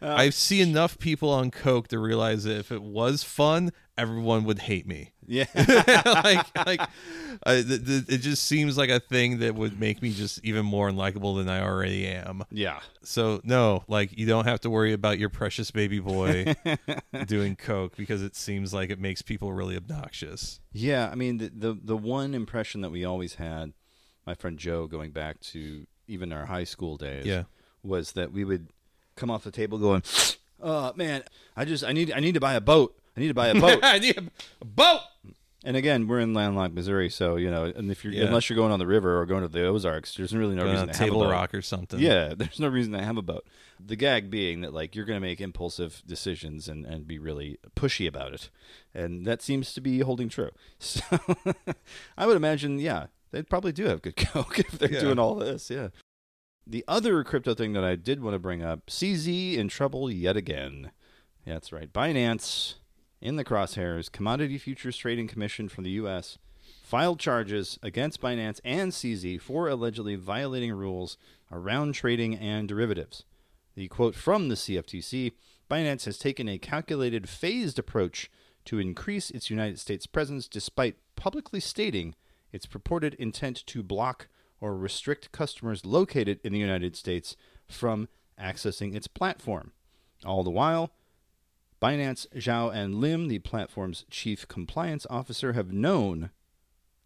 I 0.01 0.31
see 0.31 0.61
enough 0.61 0.99
people 0.99 1.31
on 1.31 1.51
coke 1.51 1.89
to 1.89 1.99
realize 1.99 2.45
that 2.45 2.57
if 2.59 2.71
it 2.73 2.83
was 2.83 3.23
fun, 3.23 3.73
everyone 3.97 4.45
would 4.45 4.61
hate 4.61 4.87
me. 4.87 5.13
Yeah. 5.27 5.47
like, 5.55 6.47
like, 6.67 6.81
I, 7.45 7.63
th- 7.63 7.85
th- 7.85 8.05
it 8.09 8.19
just 8.19 8.45
seems 8.45 8.79
like 8.79 8.91
a 8.91 9.01
thing 9.01 9.41
that 9.41 9.55
would 9.55 9.79
make 9.79 10.01
me 10.01 10.13
just 10.13 10.43
even 10.45 10.65
more 10.65 10.89
unlikable 10.91 11.37
than 11.37 11.49
I 11.49 11.61
already 11.63 12.07
am. 12.07 12.45
yeah. 12.51 12.81
So 13.03 13.41
no, 13.45 13.85
like 13.89 14.17
you 14.19 14.27
don't 14.27 14.47
have 14.47 14.61
to 14.61 14.71
worry 14.71 14.93
about 14.93 15.19
your 15.19 15.29
precious 15.31 15.71
baby 15.71 15.99
boy 15.99 16.55
doing 17.27 17.57
coke 17.57 17.97
because 17.97 18.23
it 18.23 18.37
seems 18.37 18.73
like 18.73 18.91
it 18.91 18.99
makes 19.01 19.23
people 19.23 19.53
really 19.53 19.77
obnoxious. 19.77 20.61
Yeah, 20.73 21.09
I 21.11 21.15
mean 21.15 21.39
the, 21.39 21.51
the 21.55 21.79
the 21.83 21.97
one 21.97 22.35
impression 22.35 22.81
that 22.83 22.91
we 22.91 23.05
always 23.05 23.35
had, 23.35 23.73
my 24.27 24.35
friend 24.35 24.59
Joe, 24.59 24.87
going 24.87 25.11
back 25.11 25.41
to 25.41 25.87
even 26.07 26.33
our 26.33 26.47
high 26.47 26.65
school 26.65 26.97
days, 26.97 27.27
Yeah. 27.27 27.43
was 27.83 28.13
that 28.13 28.33
we 28.33 28.45
would 28.45 28.69
come 29.19 29.31
off 29.31 29.45
the 29.45 29.51
table 29.51 29.79
going, 29.79 30.03
"Oh 30.61 30.93
man, 30.97 31.23
I 31.57 31.65
just 31.65 31.85
I 31.85 31.93
need 31.93 32.13
I 32.13 32.21
need 32.21 32.35
to 32.35 32.41
buy 32.41 32.55
a 32.55 32.61
boat. 32.61 32.97
I 33.17 33.21
need 33.21 33.29
to 33.29 33.35
buy 33.35 33.49
a 33.49 33.55
boat." 33.61 33.81
I 33.83 33.99
need 33.99 34.17
a 34.61 34.65
boat. 34.65 35.01
and 35.65 35.77
again, 35.77 36.07
we're 36.07 36.21
in 36.21 36.33
landlocked 36.35 36.73
Missouri, 36.75 37.11
so 37.11 37.37
you 37.37 37.51
know, 37.51 37.65
and 37.65 37.91
if 37.91 38.05
you're 38.05 38.13
Yeah. 38.13 38.25
unless 38.27 38.49
you're 38.49 38.57
going 38.57 38.73
on 38.73 38.79
the 38.79 38.87
river 38.87 39.19
or 39.21 39.27
going 39.27 39.43
to 39.43 39.49
the 39.49 39.67
Ozarks, 39.67 40.15
there's 40.15 40.35
really 40.35 40.55
no 40.55 40.63
Going 40.63 40.73
reason 40.75 40.89
on 40.91 40.95
to 40.95 41.01
have 41.05 41.09
a 41.13 41.13
boat. 41.17 41.31
Rock 41.31 41.55
or 41.55 41.63
something. 41.63 41.99
Yeah, 42.01 42.33
there's 42.37 42.61
no 42.61 42.69
reason 42.69 42.93
to 42.93 43.03
have 43.03 43.17
a 43.17 43.23
boat. 43.23 43.45
The 43.85 43.97
gag 43.97 44.31
being 44.31 44.61
that 44.63 44.73
like 44.73 44.95
you're 44.97 45.05
going 45.05 45.21
to 45.21 45.27
make 45.27 45.41
impulsive 45.41 46.03
decisions 46.07 46.69
and, 46.69 46.85
and 46.87 47.07
be 47.07 47.19
really 47.19 47.59
pushy 47.77 48.07
about 48.09 48.33
it, 48.35 48.51
and 48.95 49.27
that 49.27 49.43
seems 49.43 49.73
to 49.75 49.81
be 49.81 49.99
holding 50.01 50.29
true. 50.29 50.51
So 50.79 51.03
I 52.17 52.27
would 52.27 52.37
imagine, 52.37 52.79
yeah, 52.79 53.07
they 53.31 53.43
probably 53.43 53.73
do 53.73 53.85
have 53.87 54.01
good 54.03 54.17
coke 54.17 54.59
if 54.59 54.79
they're 54.79 54.93
Yeah. 54.93 55.01
doing 55.01 55.19
all 55.19 55.35
this. 55.35 55.71
Yeah. 55.71 55.89
The 56.71 56.85
other 56.87 57.25
crypto 57.25 57.55
thing 57.55 57.73
that 57.73 57.85
I 57.85 57.97
did 57.97 58.23
want 58.23 58.35
to 58.35 58.39
bring 58.39 58.63
up: 58.63 58.89
CZ 58.89 59.57
in 59.57 59.69
trouble 59.69 60.11
yet 60.11 60.37
again. 60.37 60.91
Yeah, 61.47 61.55
that's 61.55 61.73
right. 61.73 61.91
Binance 61.91 62.75
in 63.23 63.37
the 63.37 63.45
crosshairs. 63.45 64.13
Commodity 64.13 64.59
Futures 64.59 64.99
Trading 64.99 65.29
Commission 65.29 65.71
from 65.71 65.85
the 65.85 65.93
U.S. 65.93 66.37
filed 66.83 67.21
charges 67.21 67.79
against 67.83 68.21
Binance 68.21 68.61
and 68.67 68.93
CZ 68.93 69.41
for 69.41 69.67
allegedly 69.67 70.15
violating 70.15 70.75
rules 70.75 71.17
around 71.51 71.95
trading 71.95 72.35
and 72.35 72.69
derivatives. 72.69 73.25
The 73.75 73.89
quote 73.89 74.15
from 74.15 74.51
the 74.51 74.55
CFTC 74.55 75.33
Binance 75.71 76.05
has 76.05 76.19
taken 76.19 76.51
a 76.51 76.59
calculated, 76.59 77.31
phased 77.31 77.79
approach 77.79 78.31
to 78.67 78.79
increase 78.79 79.31
its 79.31 79.49
United 79.49 79.81
States 79.81 80.07
presence 80.07 80.47
despite 80.47 80.97
publicly 81.17 81.61
stating 81.61 82.15
its 82.53 82.67
purported 82.67 83.15
intent 83.15 83.65
to 83.69 83.83
block 83.83 84.29
or 84.61 84.77
restrict 84.77 85.33
customers 85.33 85.85
located 85.85 86.41
in 86.43 86.53
the 86.53 86.59
United 86.59 86.97
States 86.97 87.37
from 87.67 88.09
accessing 88.41 88.95
its 88.95 89.07
platform. 89.07 89.73
All 90.25 90.43
the 90.43 90.51
while, 90.51 90.91
Binance, 91.81 92.27
Zhao, 92.35 92.75
and 92.75 92.97
Lim, 92.97 93.29
the 93.29 93.39
platform's 93.39 94.05
chief 94.11 94.49
compliance 94.49 95.07
officer, 95.09 95.53
have 95.53 95.73
known 95.73 96.31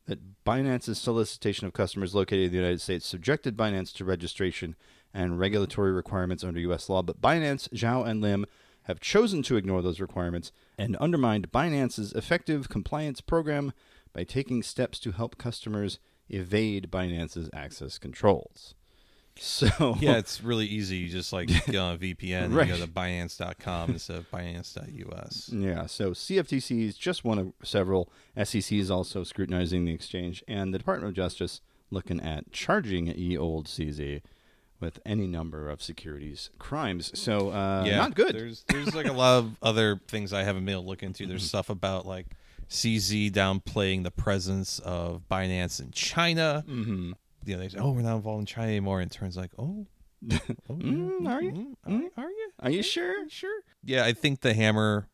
that 0.07 0.45
Binance's 0.45 0.99
solicitation 0.99 1.67
of 1.67 1.73
customers 1.73 2.15
located 2.15 2.47
in 2.47 2.51
the 2.51 2.59
United 2.59 2.81
States 2.81 3.07
subjected 3.07 3.57
Binance 3.57 3.93
to 3.95 4.05
registration 4.05 4.75
and 5.15 5.39
regulatory 5.39 5.93
requirements 5.93 6.43
under 6.43 6.59
U.S. 6.61 6.89
law, 6.89 7.03
but 7.03 7.21
Binance, 7.21 7.69
Zhao, 7.71 8.07
and 8.07 8.21
Lim 8.21 8.47
have 8.85 8.99
chosen 8.99 9.43
to 9.43 9.57
ignore 9.57 9.83
those 9.83 10.01
requirements 10.01 10.51
and 10.77 10.97
undermined 10.97 11.53
Binance's 11.53 12.13
effective 12.15 12.69
compliance 12.69 13.21
program 13.21 13.73
by 14.13 14.25
taking 14.25 14.63
steps 14.63 14.99
to 15.01 15.13
help 15.13 15.39
customers 15.39 15.99
evade 16.33 16.91
Binance's 16.91 17.49
access 17.53 17.99
controls. 17.99 18.75
So 19.35 19.97
Yeah, 19.99 20.19
it's 20.19 20.43
really 20.43 20.67
easy. 20.67 20.99
You 20.99 21.09
just 21.09 21.33
like 21.33 21.49
get 21.67 21.77
on 21.77 21.99
VPN 21.99 22.55
Right. 22.55 22.69
you 22.69 22.75
go 22.77 22.85
to 22.85 22.91
Binance.com 22.91 23.93
instead 23.93 24.19
of 24.19 24.31
Binance.us. 24.31 25.49
Yeah, 25.51 25.87
so 25.87 26.11
CFTC 26.11 26.87
is 26.87 26.99
just 26.99 27.25
one 27.25 27.39
of 27.39 27.53
several. 27.65 28.11
SEC 28.45 28.73
is 28.73 28.91
also 28.91 29.25
scrutinizing 29.25 29.87
the 29.87 29.93
exchange, 29.95 30.45
and 30.47 30.75
the 30.75 30.79
Department 30.79 31.09
of 31.09 31.15
Justice 31.17 31.63
looking 31.91 32.21
at 32.21 32.53
charging 32.53 33.07
ye 33.07 33.37
old 33.37 33.69
CZ 33.69 34.21
with 34.81 34.99
any 35.07 35.27
number 35.27 35.71
of 35.71 35.81
securities 35.83 36.51
crimes. 36.59 37.11
So, 37.19 37.51
uh, 37.53 37.85
yeah, 37.87 37.97
not 37.97 38.15
good. 38.15 38.35
There's 38.35 38.65
there's 38.69 38.95
like 38.95 39.07
a 39.07 39.13
lot 39.13 39.39
of 39.39 39.57
other 39.63 39.99
things 40.09 40.35
I 40.35 40.43
haven't 40.43 40.67
been 40.67 40.73
able 40.75 40.83
to 40.83 40.89
look 40.89 41.03
into. 41.03 41.23
Mm-hmm. 41.23 41.31
There's 41.31 41.45
stuff 41.49 41.71
about 41.71 42.05
like 42.05 42.27
CZ 42.73 43.31
downplaying 43.33 44.03
the 44.03 44.11
presence 44.11 44.79
of 44.81 45.23
Binance 45.31 45.81
in 45.81 45.91
China. 45.91 46.65
Mm-hmm. 46.67 47.13
You 47.45 47.55
know, 47.57 47.59
they 47.61 47.69
say, 47.69 47.79
"Oh, 47.79 47.93
we're 47.93 48.03
not 48.03 48.17
involved 48.17 48.41
in 48.41 48.47
China 48.47 48.69
anymore," 48.69 49.01
and 49.01 49.11
it 49.11 49.15
turns 49.15 49.37
like, 49.37 49.51
"Oh, 49.59 49.87
oh 50.33 50.39
Mm, 50.75 51.29
are 51.29 51.43
you? 51.43 51.77
mm, 51.87 52.09
are, 52.17 52.25
are 52.25 52.31
you? 52.31 52.51
Are 52.61 52.71
you 52.71 52.83
sure? 52.83 53.29
Sure." 53.29 53.61
Yeah, 53.85 54.05
I 54.05 54.13
think 54.13 54.41
the 54.41 54.55
hammer 54.55 55.09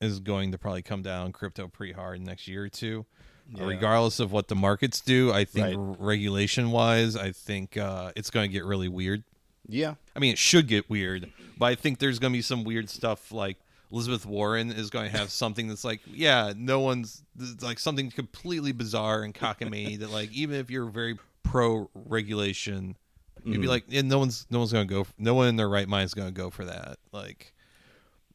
is 0.00 0.20
going 0.20 0.52
to 0.52 0.58
probably 0.58 0.82
come 0.82 1.02
down 1.02 1.32
crypto 1.32 1.68
pretty 1.68 1.92
hard 1.92 2.20
next 2.20 2.48
year 2.48 2.64
or 2.64 2.68
two. 2.68 3.06
Yeah. 3.54 3.66
regardless 3.66 4.18
of 4.20 4.30
what 4.32 4.48
the 4.48 4.54
markets 4.54 5.00
do, 5.00 5.30
I 5.32 5.44
think 5.44 5.76
Right. 5.76 5.96
regulation 5.98 6.70
wise, 6.70 7.16
I 7.16 7.32
think 7.32 7.76
uh, 7.76 8.12
it's 8.16 8.30
going 8.30 8.48
to 8.48 8.52
get 8.52 8.64
really 8.64 8.88
weird. 8.88 9.24
Yeah. 9.68 9.94
I 10.16 10.20
mean, 10.20 10.32
it 10.32 10.38
should 10.38 10.68
get 10.68 10.88
weird, 10.88 11.30
but 11.58 11.66
I 11.66 11.74
think 11.74 11.98
there's 11.98 12.18
going 12.18 12.32
to 12.32 12.36
be 12.38 12.42
some 12.42 12.62
weird 12.64 12.88
stuff 12.88 13.30
like 13.32 13.58
Elizabeth 13.92 14.24
Warren 14.24 14.70
is 14.70 14.88
going 14.88 15.10
to 15.10 15.16
have 15.16 15.30
something 15.30 15.68
that's 15.68 15.84
like, 15.84 16.00
yeah, 16.06 16.54
no 16.56 16.80
one's 16.80 17.22
like 17.60 17.78
something 17.78 18.10
completely 18.10 18.72
bizarre 18.72 19.22
and 19.22 19.34
cockamamie 19.34 19.98
that 19.98 20.10
like 20.10 20.32
even 20.32 20.56
if 20.56 20.70
you're 20.70 20.86
very 20.86 21.18
pro 21.42 21.90
regulation, 21.94 22.96
you'd 23.44 23.60
be 23.60 23.66
mm. 23.66 23.70
like, 23.70 23.84
yeah, 23.88 24.00
no 24.00 24.18
one's 24.18 24.46
no 24.50 24.58
one's 24.58 24.72
going 24.72 24.88
to 24.88 24.94
go, 24.94 25.06
no 25.18 25.34
one 25.34 25.48
in 25.48 25.56
their 25.56 25.68
right 25.68 25.86
mind 25.86 26.06
is 26.06 26.14
going 26.14 26.28
to 26.28 26.34
go 26.34 26.48
for 26.48 26.64
that. 26.64 26.98
Like, 27.12 27.52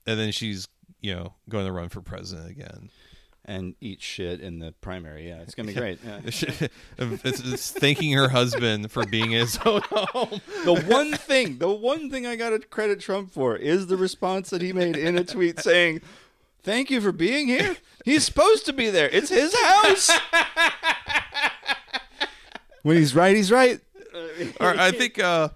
and 0.06 0.20
then 0.20 0.32
she's 0.32 0.68
you 1.02 1.16
know 1.16 1.34
going 1.50 1.66
to 1.66 1.72
run 1.72 1.90
for 1.90 2.02
president 2.02 2.52
again. 2.52 2.90
And 3.50 3.76
eat 3.80 4.02
shit 4.02 4.42
in 4.42 4.60
the 4.60 4.74
primary. 4.82 5.30
Yeah, 5.30 5.40
it's 5.42 5.56
going 5.56 5.68
to 5.68 5.74
be 5.74 5.80
great. 5.80 6.00
Yeah. 6.04 6.20
it's, 6.98 7.40
it's 7.40 7.72
thanking 7.72 8.12
her 8.12 8.28
husband 8.28 8.92
for 8.92 9.06
being 9.06 9.32
his 9.32 9.58
own 9.66 9.82
home. 9.90 10.42
the 10.66 10.84
one 10.86 11.14
thing, 11.14 11.58
the 11.60 11.70
one 11.70 12.12
thing 12.12 12.26
I 12.26 12.36
got 12.36 12.50
to 12.50 12.60
credit 12.60 13.00
Trump 13.00 13.32
for 13.32 13.56
is 13.56 13.88
the 13.88 13.96
response 13.96 14.50
that 14.50 14.62
he 14.62 14.74
made 14.74 14.98
in 14.98 15.18
a 15.18 15.24
tweet 15.24 15.62
saying, 15.62 16.02
"Thank 16.62 16.92
you 16.92 17.00
for 17.00 17.14
being 17.14 17.48
here. 17.48 17.78
He's 18.04 18.26
supposed 18.26 18.66
to 18.66 18.74
be 18.74 18.90
there. 18.90 19.08
It's 19.08 19.30
his 19.30 19.56
house." 19.58 20.12
when 22.84 22.98
he's 22.98 23.16
right, 23.16 23.34
he's 23.34 23.52
right. 23.52 23.80
or 24.60 24.78
I 24.78 24.92
think 24.92 25.20
uh 25.20 25.50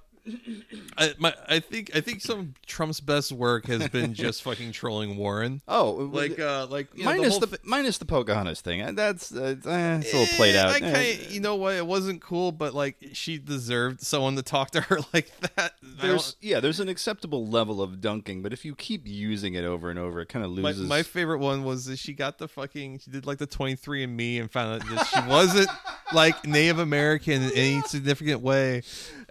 I, 0.97 1.13
my, 1.17 1.33
I 1.47 1.59
think 1.59 1.95
I 1.95 2.01
think 2.01 2.21
some 2.21 2.39
of 2.39 2.61
Trump's 2.67 2.99
best 2.99 3.31
work 3.31 3.65
has 3.65 3.87
been 3.89 4.13
just 4.15 4.43
fucking 4.43 4.71
trolling 4.71 5.17
Warren. 5.17 5.61
Oh, 5.67 6.09
Like 6.11 6.39
uh 6.39 6.67
like 6.69 6.95
know, 6.97 7.05
minus 7.05 7.31
whole 7.31 7.39
the, 7.41 7.47
thi- 7.47 7.57
minus 7.63 7.97
the 7.97 8.05
Pocahontas 8.05 8.61
thing. 8.61 8.81
Uh, 8.81 8.91
That's 8.91 9.33
uh, 9.33 9.55
eh, 9.65 9.97
it's 9.97 10.13
a 10.13 10.17
little 10.19 10.35
played 10.35 10.55
Eh, 10.55 10.59
out. 10.59 10.69
I 10.69 10.79
Eh. 10.85 11.17
you 11.29 11.39
know 11.39 11.55
what? 11.55 11.75
It 11.75 11.85
wasn't 11.87 12.21
cool, 12.21 12.51
but 12.51 12.73
like 12.73 12.97
she 13.13 13.37
deserved 13.37 14.01
someone 14.01 14.35
to 14.35 14.43
talk 14.43 14.71
to 14.71 14.81
her 14.81 14.99
like 15.13 15.31
that. 15.55 15.73
There's 15.81 16.35
yeah, 16.41 16.59
there's 16.59 16.79
an 16.79 16.89
acceptable 16.89 17.47
level 17.47 17.81
of 17.81 17.99
dunking, 18.01 18.41
but 18.43 18.53
if 18.53 18.63
you 18.65 18.75
keep 18.75 19.07
using 19.07 19.55
it 19.55 19.63
over 19.65 19.89
and 19.89 19.97
over, 19.97 20.21
it 20.21 20.27
kind 20.29 20.45
of 20.45 20.51
my, 20.51 20.69
loses. 20.69 20.87
my 20.87 21.03
favorite 21.03 21.39
one 21.39 21.63
was 21.63 21.85
that 21.85 21.97
she 21.99 22.13
got 22.13 22.37
the 22.37 22.47
fucking 22.47 22.99
she 22.99 23.09
did 23.11 23.25
like 23.25 23.37
the 23.39 23.47
23 23.47 24.03
and 24.03 24.15
me 24.15 24.39
and 24.39 24.51
found 24.51 24.81
out 24.81 24.89
that 24.89 25.05
she 25.07 25.27
wasn't 25.29 25.69
like 26.13 26.45
Native 26.45 26.79
American 26.79 27.41
in 27.41 27.51
any 27.53 27.81
significant 27.83 28.41
way. 28.41 28.83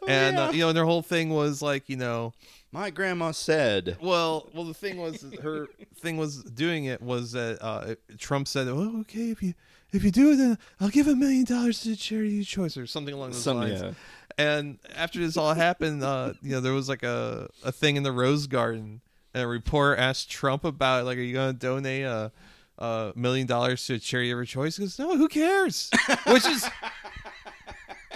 And 0.08 0.38
uh, 0.38 0.50
you 0.52 0.60
know, 0.60 0.68
and 0.68 0.76
their 0.76 0.84
whole 0.86 1.02
thing 1.02 1.30
was 1.30 1.60
like, 1.62 1.88
you 1.88 1.96
know, 1.96 2.32
My 2.72 2.90
grandma 2.90 3.32
said, 3.32 3.96
Well, 4.00 4.48
well, 4.54 4.64
the 4.64 4.74
thing 4.74 4.98
was, 4.98 5.24
her 5.42 5.66
thing 5.96 6.16
was 6.16 6.42
doing 6.44 6.84
it 6.86 7.02
was 7.02 7.32
that 7.32 7.58
uh, 7.60 7.94
Trump 8.18 8.48
said, 8.48 8.68
"Oh, 8.68 9.00
okay, 9.00 9.30
if 9.30 9.42
you 9.42 9.54
if 9.92 10.04
you 10.04 10.10
do 10.10 10.32
it, 10.32 10.36
then 10.36 10.58
I'll 10.80 10.88
give 10.88 11.06
a 11.08 11.16
million 11.16 11.44
dollars 11.44 11.80
to 11.82 11.96
charity 11.96 12.40
of 12.40 12.46
choice 12.46 12.76
or 12.76 12.86
something 12.86 13.12
along 13.14 13.30
those 13.32 13.42
Some- 13.42 13.58
lines." 13.58 13.82
yeah. 13.82 13.92
And 14.38 14.78
after 14.96 15.18
this 15.18 15.36
all 15.36 15.52
happened, 15.52 16.02
uh, 16.02 16.32
you 16.40 16.52
know, 16.52 16.60
there 16.60 16.72
was 16.72 16.88
like 16.88 17.02
a 17.02 17.48
a 17.64 17.72
thing 17.72 17.96
in 17.96 18.02
the 18.04 18.12
Rose 18.12 18.46
Garden, 18.46 19.02
and 19.34 19.42
a 19.42 19.46
reporter 19.46 19.96
asked 19.96 20.30
Trump 20.30 20.64
about 20.64 21.04
like, 21.04 21.18
"Are 21.18 21.22
you 21.22 21.34
going 21.34 21.52
to 21.52 21.58
donate 21.58 22.04
a, 22.04 22.32
a 22.78 23.12
million 23.16 23.46
dollars 23.46 23.84
to 23.86 23.94
a 23.94 23.98
charity 23.98 24.30
of 24.30 24.36
your 24.38 24.44
choice?" 24.46 24.76
He 24.78 24.84
goes, 24.84 24.98
"No, 24.98 25.16
who 25.16 25.28
cares?" 25.28 25.90
Which 26.26 26.46
is. 26.46 26.64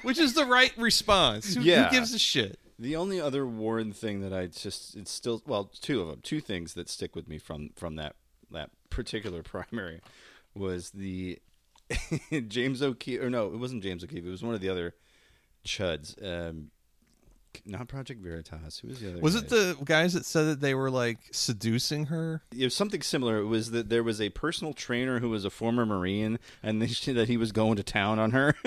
Which 0.05 0.19
is 0.19 0.35
the 0.35 0.45
right 0.45 0.73
response? 0.79 1.55
Who, 1.55 1.61
who 1.62 1.67
Yeah. 1.67 1.90
gives 1.90 2.12
a 2.14 2.19
shit? 2.19 2.59
The 2.79 2.97
only 2.97 3.21
other 3.21 3.47
Warren 3.47 3.93
thing 3.93 4.21
that 4.21 4.33
I 4.33 4.47
just 4.47 4.97
it's 4.97 5.11
still 5.11 5.43
well 5.47 5.64
two 5.81 6.01
of 6.01 6.09
them 6.09 6.21
two 6.23 6.40
things 6.40 6.75
that 6.75 6.88
stick 6.88 7.14
with 7.14 7.29
me 7.29 7.38
from 7.38 7.71
from 7.77 7.97
that 7.97 8.17
that 8.51 8.71
particular 8.90 9.43
primary 9.55 10.01
was 10.55 10.90
the 10.90 11.38
James 12.49 12.83
O'Keefe 12.83 13.21
or 13.23 13.31
no 13.31 13.47
it 13.47 13.59
wasn't 13.59 13.83
James 13.83 14.03
O'Keefe 14.03 14.25
it 14.25 14.31
was 14.31 14.43
one 14.43 14.55
of 14.55 14.61
the 14.61 14.69
other 14.69 14.95
chuds 15.64 16.17
um, 16.23 16.71
not 17.67 17.88
Project 17.88 18.23
Veritas. 18.23 18.79
Who 18.79 18.88
was 18.88 19.00
the 19.00 19.13
other? 19.13 19.21
Was 19.21 19.35
guy? 19.35 19.40
it 19.40 19.48
the 19.48 19.77
guys 19.85 20.13
that 20.15 20.25
said 20.25 20.44
that 20.44 20.61
they 20.61 20.75
were 20.75 20.90
like 20.90 21.19
seducing 21.33 22.07
her? 22.07 22.42
It 22.57 22.65
was 22.65 22.75
something 22.75 23.02
similar. 23.02 23.38
It 23.38 23.46
was 23.46 23.71
that 23.73 23.88
there 23.88 24.02
was 24.02 24.21
a 24.21 24.31
personal 24.31 24.73
trainer 24.73 25.21
who 25.21 25.31
was 25.31 25.44
a 25.44 25.50
former 25.50 25.87
Marine, 25.87 26.38
and 26.63 26.81
they, 26.81 26.87
that 27.13 27.29
he 27.29 27.37
was 27.37 27.52
going 27.52 27.77
to 27.77 27.83
town 27.83 28.19
on 28.19 28.33
her. 28.33 28.55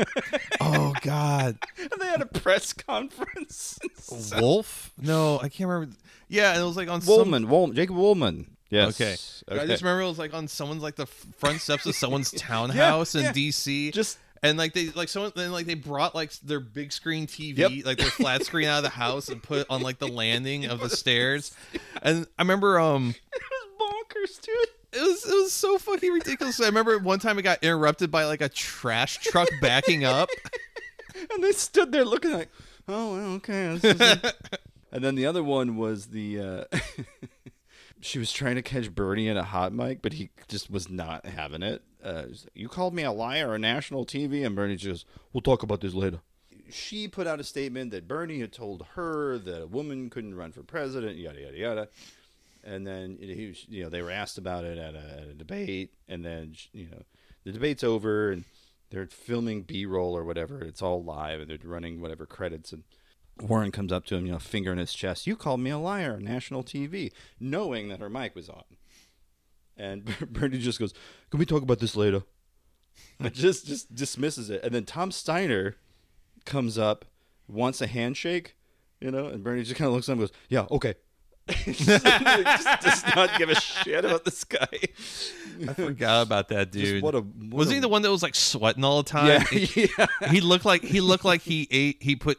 Oh 0.60 0.94
God, 1.02 1.58
and 1.78 1.92
they 2.00 2.08
had 2.08 2.22
a 2.22 2.26
press 2.26 2.74
conference. 2.74 3.80
Wolf? 4.40 4.92
No, 5.00 5.40
I 5.40 5.50
can't 5.50 5.70
remember. 5.70 5.96
Yeah, 6.28 6.52
and 6.54 6.62
it 6.62 6.66
was 6.66 6.76
like 6.76 6.90
on 6.90 7.02
some- 7.02 7.16
Woolman, 7.16 7.48
Wool, 7.48 7.68
Jacob 7.68 7.96
Woolman. 7.96 8.58
Yes. 8.70 9.00
Okay. 9.00 9.16
okay. 9.56 9.64
I 9.64 9.68
just 9.68 9.82
remember 9.82 10.02
it 10.02 10.08
was 10.08 10.20
like 10.20 10.34
on 10.34 10.48
someone's 10.48 10.84
like 10.84 10.96
the 10.96 11.06
front 11.06 11.62
steps 11.62 11.86
of 11.86 11.96
someone's 11.96 12.32
townhouse 12.32 13.16
in 13.16 13.24
yeah. 13.24 13.32
DC. 13.32 13.94
Just- 13.94 14.18
and 14.44 14.58
like 14.58 14.74
they 14.74 14.90
like 14.90 15.10
someone 15.10 15.32
then 15.36 15.52
like 15.52 15.66
they 15.66 15.74
brought 15.74 16.14
like 16.16 16.32
their 16.40 16.60
big 16.60 16.92
screen 16.92 17.28
TV, 17.28 17.58
Yep. 17.58 17.72
like 17.86 17.98
their 17.98 18.10
flat 18.10 18.44
screen 18.46 18.68
out 18.68 18.78
of 18.78 18.84
the 18.84 18.90
house 18.90 19.30
and 19.30 19.42
put 19.42 19.60
it 19.60 19.68
on 19.70 19.82
like 19.82 20.00
the 20.00 20.08
landing 20.08 20.66
of 20.66 20.80
the 20.80 20.90
stairs. 20.90 21.56
And 22.02 22.28
I 22.38 22.42
remember 22.42 22.80
um 22.80 23.16
it 23.34 23.42
was 23.42 23.94
bonkers, 23.94 24.42
dude. 24.42 24.56
it 24.94 25.02
was 25.02 25.26
it 25.26 25.34
was 25.36 25.52
so 25.54 25.78
fucking 25.78 26.12
ridiculous. 26.12 26.60
I 26.62 26.66
remember 26.66 26.98
one 27.00 27.20
time 27.20 27.38
it 27.40 27.44
got 27.44 27.64
interrupted 27.64 28.12
by 28.12 28.26
like 28.26 28.42
a 28.42 28.50
trash 28.50 29.18
truck 29.20 29.50
backing 29.62 30.04
up. 30.06 30.30
And 31.34 31.44
they 31.44 31.52
stood 31.52 31.92
there 31.92 32.06
looking 32.06 32.32
like, 32.32 32.50
oh, 32.88 33.14
well, 33.16 33.32
okay. 33.38 33.80
and 34.92 35.04
then 35.04 35.16
the 35.16 35.26
other 35.26 35.44
one 35.44 35.76
was 35.76 36.08
the. 36.08 36.40
Uh, 36.40 36.78
she 38.02 38.20
was 38.20 38.32
trying 38.32 38.54
to 38.54 38.62
catch 38.62 38.94
Bernie 38.94 39.28
in 39.28 39.36
a 39.36 39.42
hot 39.44 39.74
mic, 39.74 40.04
but 40.04 40.14
he 40.14 40.30
just 40.48 40.70
was 40.70 40.90
not 40.92 41.26
having 41.26 41.64
it. 41.64 41.82
Uh, 42.08 42.28
you 42.53 42.70
called 42.70 42.93
me 42.93 43.03
a 43.03 43.12
liar 43.12 43.53
on 43.53 43.62
national 43.62 44.05
TV, 44.05 44.45
and 44.45 44.55
Bernie 44.55 44.78
just, 44.78 45.05
we'll 45.34 45.41
talk 45.41 45.62
about 45.62 45.82
this 45.82 45.93
later. 45.93 46.20
She 46.70 47.08
put 47.08 47.28
out 47.28 47.39
a 47.39 47.43
statement 47.43 47.91
that 47.91 48.08
Bernie 48.08 48.39
had 48.39 48.53
told 48.53 48.86
her 48.95 49.38
that 49.39 49.64
a 49.64 49.68
woman 49.68 50.10
couldn't 50.10 50.36
run 50.36 50.51
for 50.53 50.64
president, 50.64 51.18
yada 51.18 51.41
yada 51.41 51.58
yada. 51.58 51.88
And 52.64 52.86
then 52.88 53.18
he, 53.20 53.47
was- 53.47 53.66
you 53.70 53.84
know, 53.84 53.89
they 53.89 54.01
were 54.01 54.12
asked 54.12 54.38
about 54.38 54.64
it 54.64 54.78
at 54.78 54.95
a, 54.95 55.20
at 55.22 55.28
a 55.30 55.34
debate, 55.34 55.93
and 56.08 56.24
then 56.26 56.55
you 56.74 56.88
know, 56.89 57.03
the 57.43 57.51
debate's 57.51 57.84
over, 57.84 58.32
and 58.32 58.45
they're 58.89 59.08
filming 59.08 59.64
B-roll 59.64 60.16
or 60.18 60.24
whatever. 60.24 60.62
It's 60.62 60.82
all 60.82 61.03
live, 61.03 61.41
and 61.41 61.49
they're 61.49 61.58
running 61.64 61.99
whatever 62.01 62.26
credits, 62.26 62.72
and 62.72 62.84
Warren 63.41 63.72
comes 63.72 63.91
up 63.91 64.05
to 64.05 64.16
him, 64.16 64.26
you 64.26 64.32
know, 64.32 64.39
finger 64.39 64.72
in 64.72 64.78
his 64.78 64.93
chest. 64.93 65.28
You 65.28 65.36
called 65.36 65.60
me 65.60 65.70
a 65.72 65.78
liar 65.78 66.14
on 66.14 66.24
national 66.24 66.64
TV, 66.64 67.12
knowing 67.39 67.89
that 67.89 67.99
her 67.99 68.10
mic 68.10 68.34
was 68.34 68.49
on. 68.49 68.64
And 69.78 70.06
Bernie 70.34 70.58
just 70.60 70.80
goes, 70.80 70.94
"Can 71.30 71.40
we 71.40 71.46
talk 71.46 71.62
about 71.64 71.80
this 71.80 71.96
later?" 71.96 72.24
And 73.20 73.34
just 73.34 73.66
just 73.68 73.94
dismisses 73.94 74.50
it. 74.50 74.64
And 74.64 74.74
then 74.74 74.84
Tom 74.86 75.10
Steyer 75.12 75.76
comes 76.46 76.78
up, 76.78 77.06
wants 77.48 77.82
a 77.82 77.88
handshake, 77.88 78.56
you 79.00 79.10
know, 79.12 79.26
and 79.28 79.44
Bernie 79.44 79.64
just 79.64 79.76
kind 79.76 79.88
of 79.88 79.94
looks 79.94 80.08
at 80.10 80.14
him 80.14 80.20
and 80.20 80.30
goes, 80.30 80.38
"Yeah, 80.50 80.66
okay." 80.72 80.96
just, 81.48 81.88
does 81.96 83.04
not 83.16 83.38
give 83.38 83.50
a 83.50 83.56
shit 83.56 84.04
about 84.04 84.26
this 84.26 84.44
guy. 84.44 84.68
I 85.68 85.74
forgot 85.74 86.24
about 86.28 86.50
that 86.50 86.72
dude. 86.72 87.02
what 87.02 87.16
a- 87.16 87.22
what 87.22 87.54
was 87.54 87.72
a- 87.72 87.76
he 87.76 87.80
the 87.80 87.88
one 87.88 88.02
that 88.02 88.12
was 88.12 88.22
like 88.22 88.36
sweating 88.36 88.84
all 88.84 89.02
the 89.02 89.10
time? 89.10 89.28
Yeah, 89.28 89.44
He- 89.46 89.90
yeah. 89.98 90.08
He 90.30 90.42
looked 90.42 90.66
like 90.66 90.84
he 90.84 91.00
looked 91.02 91.24
like 91.26 91.42
he 91.42 91.68
ate. 91.72 91.98
He 92.02 92.16
put. 92.18 92.38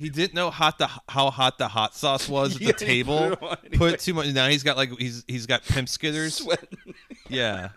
He 0.00 0.08
didn't 0.08 0.34
know 0.34 0.50
hot 0.50 0.78
the 0.78 0.88
how 1.08 1.30
hot 1.30 1.58
the 1.58 1.68
hot 1.68 1.94
sauce 1.94 2.28
was 2.28 2.54
at 2.54 2.58
the 2.58 2.64
he 2.66 2.72
put 2.72 2.78
table. 2.78 3.36
Put, 3.36 3.64
anyway. 3.72 3.96
too 3.98 4.14
much. 4.14 4.26
Now 4.28 4.48
he's 4.48 4.62
got 4.64 4.76
like 4.76 4.90
he's 4.98 5.22
he's 5.28 5.46
got 5.46 5.62
pimp 5.62 5.86
skitters. 5.88 6.32
Sweating. 6.42 6.94
Yeah. 7.28 7.68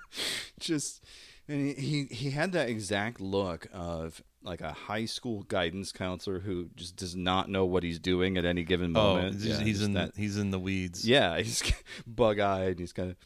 just 0.59 1.03
and 1.47 1.77
he, 1.77 2.05
he 2.09 2.31
had 2.31 2.53
that 2.53 2.69
exact 2.69 3.21
look 3.21 3.67
of 3.71 4.23
like 4.41 4.61
a 4.61 4.71
high 4.71 5.05
school 5.05 5.43
guidance 5.43 5.91
counselor 5.91 6.39
who 6.39 6.69
just 6.75 6.95
does 6.95 7.15
not 7.15 7.49
know 7.49 7.63
what 7.65 7.83
he's 7.83 7.99
doing 7.99 8.35
at 8.37 8.45
any 8.45 8.63
given 8.63 8.97
Oh, 8.97 9.15
moment. 9.15 9.35
he's, 9.35 9.45
Yeah, 9.45 9.59
he's 9.63 9.81
in 9.83 9.93
that. 9.93 10.13
he's 10.15 10.37
in 10.37 10.49
the 10.49 10.57
weeds. 10.59 11.07
Yeah, 11.07 11.37
he's 11.41 11.61
bug 12.07 12.39
eyed. 12.39 12.79
He's 12.79 12.93
kind 12.93 13.11
of. 13.11 13.17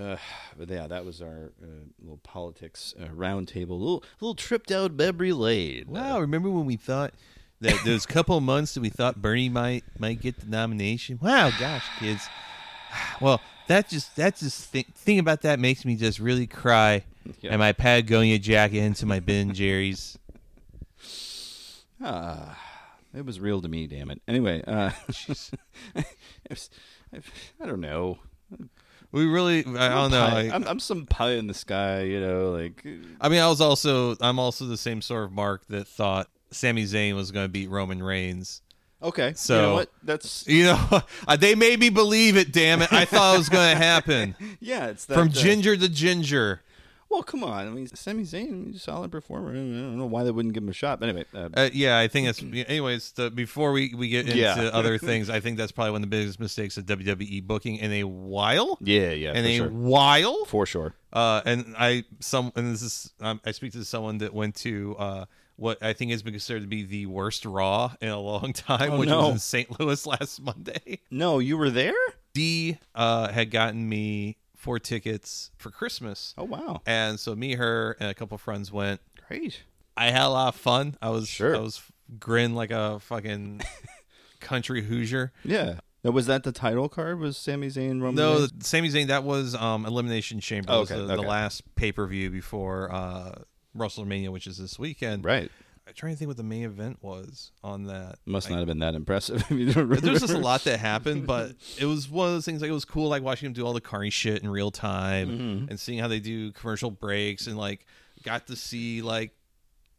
Uh, 0.00 0.16
but 0.56 0.68
yeah, 0.70 0.86
that 0.86 1.04
was 1.04 1.20
our 1.20 1.50
uh, 1.60 1.66
little 2.00 2.18
politics 2.18 2.94
uh, 3.02 3.06
roundtable, 3.08 3.70
little 3.80 4.04
little 4.20 4.36
trip 4.36 4.64
down 4.66 4.94
memory 4.94 5.32
lane. 5.32 5.86
Wow, 5.88 6.20
remember 6.20 6.50
when 6.50 6.66
we 6.66 6.76
thought 6.76 7.14
that 7.60 7.80
those 7.84 8.06
couple 8.06 8.40
months 8.40 8.74
that 8.74 8.80
we 8.80 8.88
thought 8.88 9.20
Bernie 9.20 9.48
might 9.48 9.84
might 9.98 10.20
get 10.20 10.38
the 10.40 10.46
nomination? 10.46 11.18
Wow, 11.20 11.50
gosh, 11.58 11.84
kids. 11.98 12.28
Well, 13.20 13.40
that 13.66 13.90
just 13.90 14.16
that 14.16 14.36
just 14.36 14.72
th- 14.72 14.86
thinking 14.94 15.18
about 15.18 15.42
that 15.42 15.58
makes 15.60 15.84
me 15.84 15.94
just 15.94 16.18
really 16.18 16.46
cry. 16.46 17.04
Yeah. 17.42 17.50
And 17.50 17.58
my 17.58 17.72
Patagonia 17.72 18.38
jacket 18.38 18.78
into 18.78 19.04
my 19.04 19.20
Ben 19.20 19.52
Jerry's. 19.52 20.16
Ah, 22.02 22.58
it 23.14 23.26
was 23.26 23.40
real 23.40 23.60
to 23.60 23.68
me. 23.68 23.86
Damn 23.86 24.10
it. 24.10 24.22
Anyway, 24.26 24.62
uh, 24.66 24.90
it 25.08 25.50
was, 26.48 26.70
I, 27.12 27.18
I 27.60 27.66
don't 27.66 27.80
know. 27.80 28.18
We 29.10 29.26
really, 29.26 29.60
I 29.60 29.88
don't 29.88 30.10
know. 30.10 30.26
Pie- 30.28 30.48
I, 30.48 30.54
I'm, 30.54 30.64
I'm 30.66 30.80
some 30.80 31.06
pie 31.06 31.32
in 31.32 31.46
the 31.46 31.54
sky, 31.54 32.02
you 32.02 32.20
know, 32.20 32.50
like 32.50 32.86
I 33.20 33.28
mean, 33.28 33.40
I 33.40 33.48
was 33.48 33.60
also 33.60 34.16
I'm 34.20 34.38
also 34.38 34.66
the 34.66 34.76
same 34.76 35.02
sort 35.02 35.24
of 35.24 35.32
mark 35.32 35.66
that 35.68 35.88
thought 35.88 36.28
Sami 36.50 36.84
Zayn 36.84 37.14
was 37.14 37.30
going 37.30 37.44
to 37.44 37.48
beat 37.48 37.68
Roman 37.70 38.02
Reigns. 38.02 38.62
okay. 39.02 39.32
So 39.36 39.54
you 39.56 39.62
know 39.62 39.74
what? 39.74 39.90
That's 40.02 40.46
You 40.46 40.64
know, 40.64 41.02
they 41.38 41.54
made 41.54 41.78
me 41.80 41.88
believe 41.90 42.36
it. 42.36 42.52
Damn 42.52 42.82
it! 42.82 42.92
I 42.92 43.04
thought 43.04 43.34
it 43.34 43.38
was 43.38 43.48
going 43.48 43.70
to 43.76 43.82
happen. 43.82 44.34
yeah. 44.60 44.86
It's 44.88 45.04
that, 45.06 45.14
From 45.14 45.28
uh, 45.28 45.32
ginger 45.32 45.76
to 45.76 45.88
ginger. 45.88 46.62
Well, 47.10 47.22
come 47.22 47.42
on. 47.42 47.66
I 47.66 47.70
mean, 47.70 47.86
Sami 47.86 48.24
Zayn, 48.24 48.78
solid 48.78 49.10
performer. 49.10 49.52
I 49.52 49.54
don't 49.54 49.96
know 49.96 50.04
why 50.04 50.24
they 50.24 50.30
wouldn't 50.30 50.52
give 50.52 50.62
him 50.62 50.68
a 50.68 50.74
shot. 50.74 51.00
But 51.00 51.08
anyway, 51.08 51.24
uh, 51.32 51.48
Uh, 51.54 51.70
yeah, 51.72 51.98
I 51.98 52.06
think 52.06 52.26
that's. 52.26 52.42
Anyways, 52.42 53.12
the, 53.12 53.30
before 53.30 53.72
we, 53.72 53.94
we 53.94 54.10
get 54.10 54.26
into 54.26 54.36
Yeah. 54.38 54.68
other 54.74 54.98
things, 55.08 55.30
I 55.30 55.40
think 55.40 55.56
that's 55.56 55.72
probably 55.72 55.92
one 55.92 56.02
of 56.04 56.10
the 56.10 56.14
biggest 56.14 56.38
mistakes 56.38 56.76
of 56.76 56.84
WWE 56.84 57.46
booking 57.46 57.76
in 57.76 57.92
a 57.92 58.04
while. 58.04 58.76
yeah, 58.82 59.12
yeah, 59.12 59.32
in 59.32 59.46
a 59.46 59.56
sure. 59.56 59.68
while. 59.70 60.44
for 60.44 60.66
sure. 60.66 60.92
Uh, 61.10 61.40
and 61.46 61.74
I 61.78 62.04
some 62.20 62.52
and 62.56 62.74
this 62.74 62.82
is 62.82 63.10
um, 63.22 63.40
I 63.46 63.52
speak 63.52 63.72
to 63.72 63.84
someone 63.86 64.18
that 64.18 64.34
went 64.34 64.54
to 64.56 64.94
uh, 64.98 65.24
what 65.58 65.82
I 65.82 65.92
think 65.92 66.12
has 66.12 66.22
been 66.22 66.32
considered 66.32 66.62
to 66.62 66.68
be 66.68 66.84
the 66.84 67.06
worst 67.06 67.44
Raw 67.44 67.92
in 68.00 68.08
a 68.08 68.18
long 68.18 68.52
time, 68.54 68.92
Oh, 68.92 68.98
which 69.00 69.08
no. 69.08 69.22
was 69.24 69.32
in 69.32 69.38
St. 69.40 69.78
Louis 69.80 70.06
last 70.14 70.40
Monday. 70.40 71.00
No, 71.10 71.40
you 71.40 71.58
were 71.58 71.68
there. 71.70 71.92
D 72.32 72.78
uh, 72.94 73.28
had 73.32 73.50
gotten 73.50 73.88
me 73.88 74.36
four 74.56 74.78
tickets 74.78 75.50
for 75.56 75.70
Christmas, 75.70 76.34
Oh 76.38 76.44
wow, 76.44 76.80
and 76.86 77.18
so 77.20 77.34
me, 77.34 77.54
her, 77.56 77.96
and 78.00 78.08
a 78.10 78.14
couple 78.14 78.38
friends 78.38 78.70
went. 78.72 79.00
great. 79.28 79.62
I 79.96 80.10
had 80.10 80.22
a 80.26 80.28
lot 80.28 80.54
of 80.54 80.60
fun. 80.60 80.96
I 81.02 81.10
was 81.10 81.26
Sure. 81.28 81.56
I 81.56 81.58
was 81.58 81.82
grin 82.20 82.54
like 82.54 82.70
a 82.70 83.00
fucking 83.00 83.62
country 84.40 84.82
Hoosier. 84.84 85.32
Yeah. 85.44 85.80
Now, 86.04 86.12
was 86.12 86.26
that 86.26 86.44
the 86.44 86.52
title 86.52 86.88
card? 86.88 87.18
Was 87.18 87.36
Sami 87.36 87.66
Zayn 87.66 88.00
Roman? 88.00 88.14
No, 88.14 88.38
Reigns? 88.38 88.52
Sami 88.66 88.88
Zayn. 88.90 89.08
That 89.08 89.24
was 89.24 89.56
um, 89.56 89.84
Elimination 89.84 90.38
Chamber. 90.38 90.70
Oh, 90.72 90.80
okay, 90.82 90.96
the, 90.96 91.06
the 91.06 91.14
okay. 91.18 91.26
last 91.26 91.74
pay 91.74 91.90
per 91.90 92.06
view 92.06 92.30
before 92.30 92.92
uh, 92.92 93.32
WrestleMania, 93.78 94.30
which 94.30 94.46
is 94.46 94.58
this 94.58 94.78
weekend. 94.78 95.24
right. 95.24 95.50
I'm 95.86 95.94
trying 95.94 96.12
to 96.12 96.18
think 96.18 96.28
what 96.28 96.36
the 96.36 96.42
main 96.42 96.64
event 96.64 96.98
was 97.00 97.50
on 97.64 97.84
that. 97.84 98.16
Must 98.26 98.50
not 98.50 98.58
have 98.58 98.66
been 98.66 98.80
that 98.80 98.94
impressive. 98.94 99.40
if 99.50 99.50
you 99.50 99.72
don't 99.72 99.88
There's 99.88 100.20
just 100.20 100.34
a 100.34 100.38
lot 100.38 100.64
that 100.64 100.78
happened, 100.78 101.26
but 101.26 101.52
it 101.78 101.86
was 101.86 102.10
one 102.10 102.26
of 102.28 102.34
those 102.34 102.44
things. 102.44 102.60
Like 102.60 102.68
it 102.68 102.74
was 102.74 102.84
cool, 102.84 103.08
like 103.08 103.22
watching 103.22 103.46
them 103.46 103.54
do 103.54 103.64
all 103.66 103.72
the 103.72 103.80
Carney 103.80 104.10
shit 104.10 104.42
in 104.42 104.50
real 104.50 104.70
time 104.70 105.28
Mm-hmm. 105.30 105.70
and 105.70 105.80
seeing 105.80 105.98
how 105.98 106.06
they 106.08 106.20
do 106.20 106.52
commercial 106.52 106.90
breaks 106.90 107.46
and 107.46 107.56
like 107.56 107.86
got 108.22 108.48
to 108.48 108.56
see 108.56 109.00
like 109.00 109.32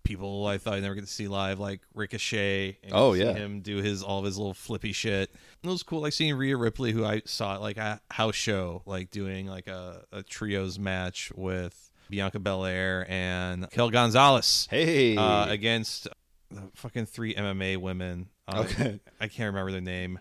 people 0.04 0.46
I 0.46 0.60
thought 0.60 0.76
I 0.76 0.80
never 0.80 0.94
get 0.96 1.02
to 1.06 1.08
see 1.12 1.28
live, 1.28 1.60
like 1.60 1.82
Ricochet. 1.96 2.78
And 2.84 2.92
Oh, 2.94 3.14
yeah. 3.14 3.34
him 3.34 3.62
do 3.62 3.78
his 3.78 4.02
all 4.04 4.20
of 4.20 4.26
his 4.26 4.38
little 4.38 4.54
flippy 4.54 4.92
shit. 4.92 5.30
And 5.64 5.70
it 5.70 5.74
was 5.74 5.82
cool, 5.84 6.02
like 6.02 6.14
seeing 6.14 6.36
Rhea 6.36 6.56
Ripley, 6.56 6.92
who 6.92 7.04
I 7.04 7.24
saw 7.26 7.56
at 7.56 7.62
like 7.62 7.78
a 7.78 8.00
house 8.12 8.36
show, 8.36 8.84
like 8.86 9.10
doing 9.12 9.48
like 9.48 9.66
a, 9.68 10.04
a 10.12 10.22
trios 10.24 10.78
match 10.80 11.32
with 11.36 11.89
Bianca 12.10 12.40
Belair 12.40 13.06
and 13.10 13.70
Kel 13.72 13.90
Gonzalez 13.90 14.68
Hey. 14.70 15.16
uh, 15.18 15.48
against 15.50 16.08
the 16.52 16.64
fucking 16.74 17.06
three 17.06 17.34
MMA 17.36 17.78
women. 17.78 18.30
Uh, 18.48 18.66
Okay. 18.66 19.00
I 19.22 19.28
can't 19.28 19.48
remember 19.54 19.72
their 19.72 19.82
name 19.82 20.20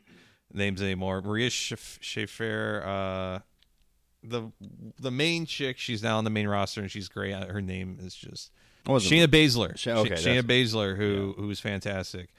names 0.52 0.82
anymore. 0.82 1.22
Marina 1.22 1.48
Shafir, 1.50 2.84
uh, 2.86 3.38
the 4.22 4.50
the 5.00 5.10
main 5.10 5.46
chick. 5.46 5.78
She's 5.78 6.02
now 6.02 6.18
on 6.18 6.24
the 6.24 6.30
main 6.30 6.48
roster 6.48 6.80
and 6.80 6.90
she's 6.90 7.08
great. 7.08 7.32
Her 7.34 7.62
name 7.62 7.98
is 8.02 8.14
just 8.14 8.50
What 8.84 8.94
was 8.94 9.10
it? 9.10 9.14
Shayna 9.14 9.26
Baszler. 9.26 9.76
Sha- 9.78 9.98
okay, 10.00 10.14
Shayna 10.14 10.42
Baszler, 10.42 10.96
who 10.96 11.34
who 11.36 11.46
was 11.46 11.60
fantastic. 11.60 12.30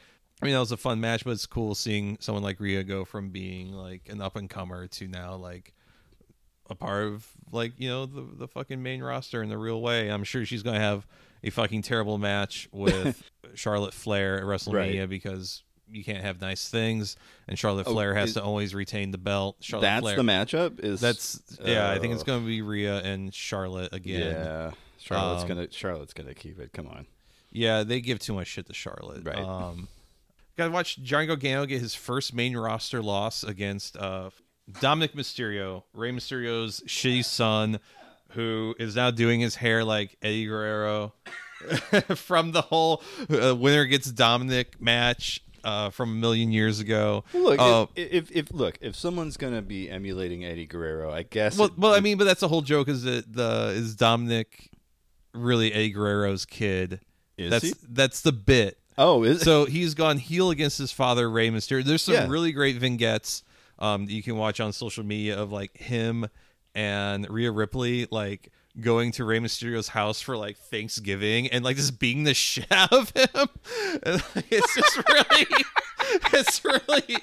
I 0.41 0.45
mean, 0.45 0.54
that 0.54 0.60
was 0.60 0.72
a 0.72 0.78
fun 0.78 1.02
match, 1.02 1.26
but 1.26 1.32
it's 1.32 1.45
cool 1.45 1.76
seeing 1.76 2.18
someone 2.22 2.43
like 2.43 2.60
Rhea 2.62 2.84
go 2.84 3.04
from 3.06 3.30
being 3.30 3.74
like 3.74 4.08
an 4.10 4.22
up 4.22 4.36
and 4.38 4.50
comer 4.50 4.88
to 4.88 5.08
now 5.08 5.36
like 5.36 5.74
a 6.70 6.76
part 6.76 7.07
of 7.07 7.28
like 7.51 7.74
you 7.78 7.89
know 7.89 8.05
the 8.05 8.22
the 8.38 8.47
fucking 8.47 8.82
main 8.82 9.01
roster 9.01 9.41
in 9.43 9.49
the 9.49 9.57
real 9.57 9.82
way. 9.82 10.09
I'm 10.09 10.24
sure 10.24 10.45
she's 10.45 10.63
gonna 10.63 10.80
have 10.80 11.05
a 11.43 11.49
fucking 11.49 11.82
terrible 11.84 12.17
match 12.17 12.67
with 12.74 13.22
Charlotte 13.55 13.93
Flair 13.93 14.38
at 14.38 14.43
WrestleMania 14.43 14.99
Right. 15.01 15.09
because 15.09 15.63
you 15.91 16.03
can't 16.03 16.24
have 16.24 16.39
nice 16.39 16.70
things, 16.70 17.15
and 17.47 17.57
Charlotte 17.57 17.88
Oh, 17.88 17.93
Flair 17.93 18.13
has 18.13 18.30
is- 18.30 18.36
to 18.36 18.43
always 18.43 18.76
retain 18.76 19.11
the 19.11 19.17
belt. 19.17 19.55
Charlotte 19.61 19.82
That's 19.88 20.01
Flair. 20.01 20.15
the 20.17 20.22
matchup. 20.24 20.80
Is 20.84 21.01
That's 21.01 21.41
yeah. 21.63 21.89
I 21.89 21.97
think 21.99 22.13
it's 22.13 22.24
gonna 22.24 22.45
be 22.45 22.61
Rhea 22.61 22.99
and 22.99 23.34
Charlotte 23.34 23.93
again. 23.93 24.22
Yeah. 24.22 24.72
Charlotte's 24.99 25.43
Um, 25.43 25.47
gonna 25.47 25.72
Charlotte's 25.72 26.13
gonna 26.13 26.34
keep 26.36 26.59
it. 26.59 26.74
Come 26.74 26.88
on. 26.88 27.07
Yeah, 27.51 27.82
they 27.84 27.99
give 28.01 28.20
too 28.20 28.34
much 28.34 28.47
shit 28.47 28.67
to 28.67 28.74
Charlotte. 28.74 29.26
Right. 29.26 29.38
Um, 29.39 29.88
Gotta 30.57 30.72
watch 30.72 31.01
Johnny 31.01 31.26
Gargano 31.26 31.65
get 31.65 31.80
his 31.82 31.95
first 31.95 32.34
main 32.34 32.55
roster 32.55 33.01
loss 33.01 33.43
against 33.45 33.95
uh, 33.95 34.30
Dominic 34.82 35.13
Mysterio, 35.13 35.84
Rey 35.93 36.11
Mysterio's 36.11 36.82
shitty 36.88 37.24
son, 37.26 37.80
who 38.30 38.76
is 38.80 38.95
now 38.95 39.11
doing 39.11 39.39
his 39.39 39.55
hair 39.55 39.84
like 39.84 40.17
Eddie 40.22 40.45
Guerrero 40.45 41.13
from 42.15 42.51
the 42.51 42.61
whole 42.61 43.01
uh, 43.30 43.55
winner 43.55 43.86
gets 43.86 44.11
Dominic 44.11 44.80
match 44.82 45.41
uh, 45.63 45.89
from 45.89 46.11
a 46.11 46.15
million 46.15 46.51
years 46.51 46.80
ago. 46.80 47.24
Look, 47.34 47.59
Uh, 47.59 47.88
if, 47.95 48.30
if 48.32 48.32
if 48.49 48.51
look, 48.53 48.78
if 48.82 48.95
someone's 48.95 49.36
gonna 49.38 49.61
be 49.61 49.89
emulating 49.89 50.45
Eddie 50.45 50.65
Guerrero, 50.67 51.11
I 51.11 51.24
guess. 51.24 51.57
well, 51.57 51.67
it- 51.67 51.78
well, 51.78 51.93
I 51.93 51.99
mean, 51.99 52.17
but 52.17 52.24
that's 52.26 52.39
the 52.41 52.47
whole 52.47 52.61
joke. 52.61 52.88
Is 52.88 53.03
that 53.03 53.32
the 53.34 53.74
is 53.76 53.95
Dominic 53.95 54.70
really 55.34 55.74
Eddie 55.74 55.91
Guerrero's 55.93 56.45
kid? 56.45 57.01
Is 57.38 57.49
that's 57.51 57.63
he? 57.65 57.74
that's 57.89 58.22
the 58.22 58.32
bit. 58.32 58.78
Oh, 58.97 59.24
is 59.24 59.41
so 59.41 59.65
he's 59.65 59.93
gone 59.95 60.17
heel 60.17 60.49
against 60.51 60.78
his 60.78 60.91
father, 60.91 61.30
Rey 61.30 61.49
Mysterio. 61.49 61.84
There's 61.86 62.01
some 62.01 62.13
Yeah. 62.13 62.28
really 62.30 62.51
great 62.51 62.76
vignettes 62.78 63.43
um, 63.80 64.05
you 64.09 64.21
can 64.21 64.38
watch 64.38 64.59
on 64.59 64.71
social 64.73 65.03
media 65.03 65.39
of 65.39 65.51
like 65.51 65.75
him 65.77 66.27
and 66.75 67.30
Rhea 67.30 67.51
Ripley 67.51 68.07
like 68.11 68.51
going 68.82 69.11
to 69.13 69.23
Rey 69.23 69.39
Mysterio's 69.39 69.89
house 69.89 70.21
for 70.21 70.38
like 70.38 70.57
Thanksgiving 70.57 71.47
and 71.47 71.63
like 71.63 71.77
just 71.77 71.99
being 71.99 72.23
the 72.23 72.34
shit 72.36 72.67
out 72.71 72.91
of 72.91 73.11
him. 73.11 73.47
And, 74.03 74.23
like, 74.36 74.45
it's 74.51 74.75
just 74.75 74.97
really, 75.07 75.47
it's 76.34 76.65
really, 76.65 77.17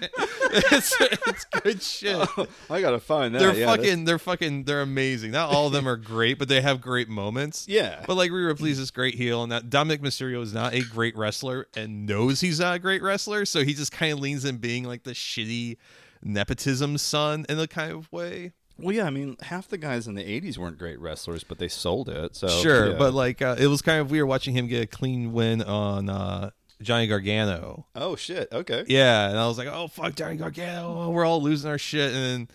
it's 0.00 0.96
it's 1.00 1.44
good 1.62 1.82
shit. 1.82 2.16
Oh, 2.16 2.46
I 2.70 2.80
gotta 2.80 3.00
find 3.00 3.34
that. 3.34 3.38
They're 3.38 3.54
yeah, 3.54 3.66
fucking, 3.66 4.04
they're 4.04 4.18
fucking, 4.18 4.64
they're 4.64 4.82
amazing. 4.82 5.32
Not 5.32 5.50
all 5.50 5.66
of 5.66 5.72
them 5.72 5.88
are 5.88 5.96
great, 5.96 6.38
but 6.38 6.48
they 6.48 6.60
have 6.60 6.80
great 6.80 7.08
moments. 7.08 7.66
Yeah. 7.68 8.04
But 8.06 8.16
like 8.16 8.30
Rhea 8.30 8.46
Ripley's 8.46 8.78
this 8.78 8.90
great 8.90 9.14
heel, 9.14 9.42
and 9.42 9.52
that 9.52 9.70
Dominic 9.70 10.02
Mysterio 10.02 10.42
is 10.42 10.52
not 10.52 10.74
a 10.74 10.82
great 10.82 11.16
wrestler 11.16 11.66
and 11.76 12.06
knows 12.06 12.40
he's 12.40 12.60
not 12.60 12.76
a 12.76 12.78
great 12.78 13.02
wrestler, 13.02 13.44
so 13.44 13.64
he 13.64 13.74
just 13.74 13.92
kind 13.92 14.12
of 14.12 14.20
leans 14.20 14.44
in 14.44 14.58
being 14.58 14.84
like 14.84 15.04
the 15.04 15.12
shitty 15.12 15.76
nepotism 16.22 16.98
son 16.98 17.46
in 17.48 17.58
a 17.58 17.66
kind 17.66 17.92
of 17.92 18.10
way. 18.12 18.52
Well, 18.78 18.94
yeah, 18.94 19.04
I 19.04 19.10
mean, 19.10 19.36
half 19.42 19.68
the 19.68 19.78
guys 19.78 20.06
in 20.06 20.14
the 20.14 20.22
'80s 20.22 20.56
weren't 20.56 20.78
great 20.78 21.00
wrestlers, 21.00 21.44
but 21.44 21.58
they 21.58 21.68
sold 21.68 22.08
it. 22.08 22.36
So 22.36 22.48
sure, 22.48 22.90
yeah. 22.90 22.98
but 22.98 23.12
like 23.12 23.42
uh, 23.42 23.56
it 23.58 23.66
was 23.66 23.82
kind 23.82 24.00
of 24.00 24.10
weird 24.10 24.28
watching 24.28 24.56
him 24.56 24.68
get 24.68 24.82
a 24.82 24.86
clean 24.86 25.32
win 25.32 25.62
on 25.62 26.08
uh, 26.08 26.50
Johnny 26.80 27.06
Gargano. 27.06 27.86
oh 27.94 28.16
shit, 28.16 28.48
okay, 28.52 28.84
Yeah, 28.86 29.28
and 29.28 29.38
I 29.38 29.46
was 29.48 29.58
like, 29.58 29.68
oh 29.68 29.88
fuck, 29.88 30.14
Johnny 30.14 30.36
Gargano, 30.36 31.10
we're 31.10 31.24
all 31.24 31.42
losing 31.42 31.70
our 31.70 31.78
shit, 31.78 32.14
and 32.14 32.24
then 32.24 32.48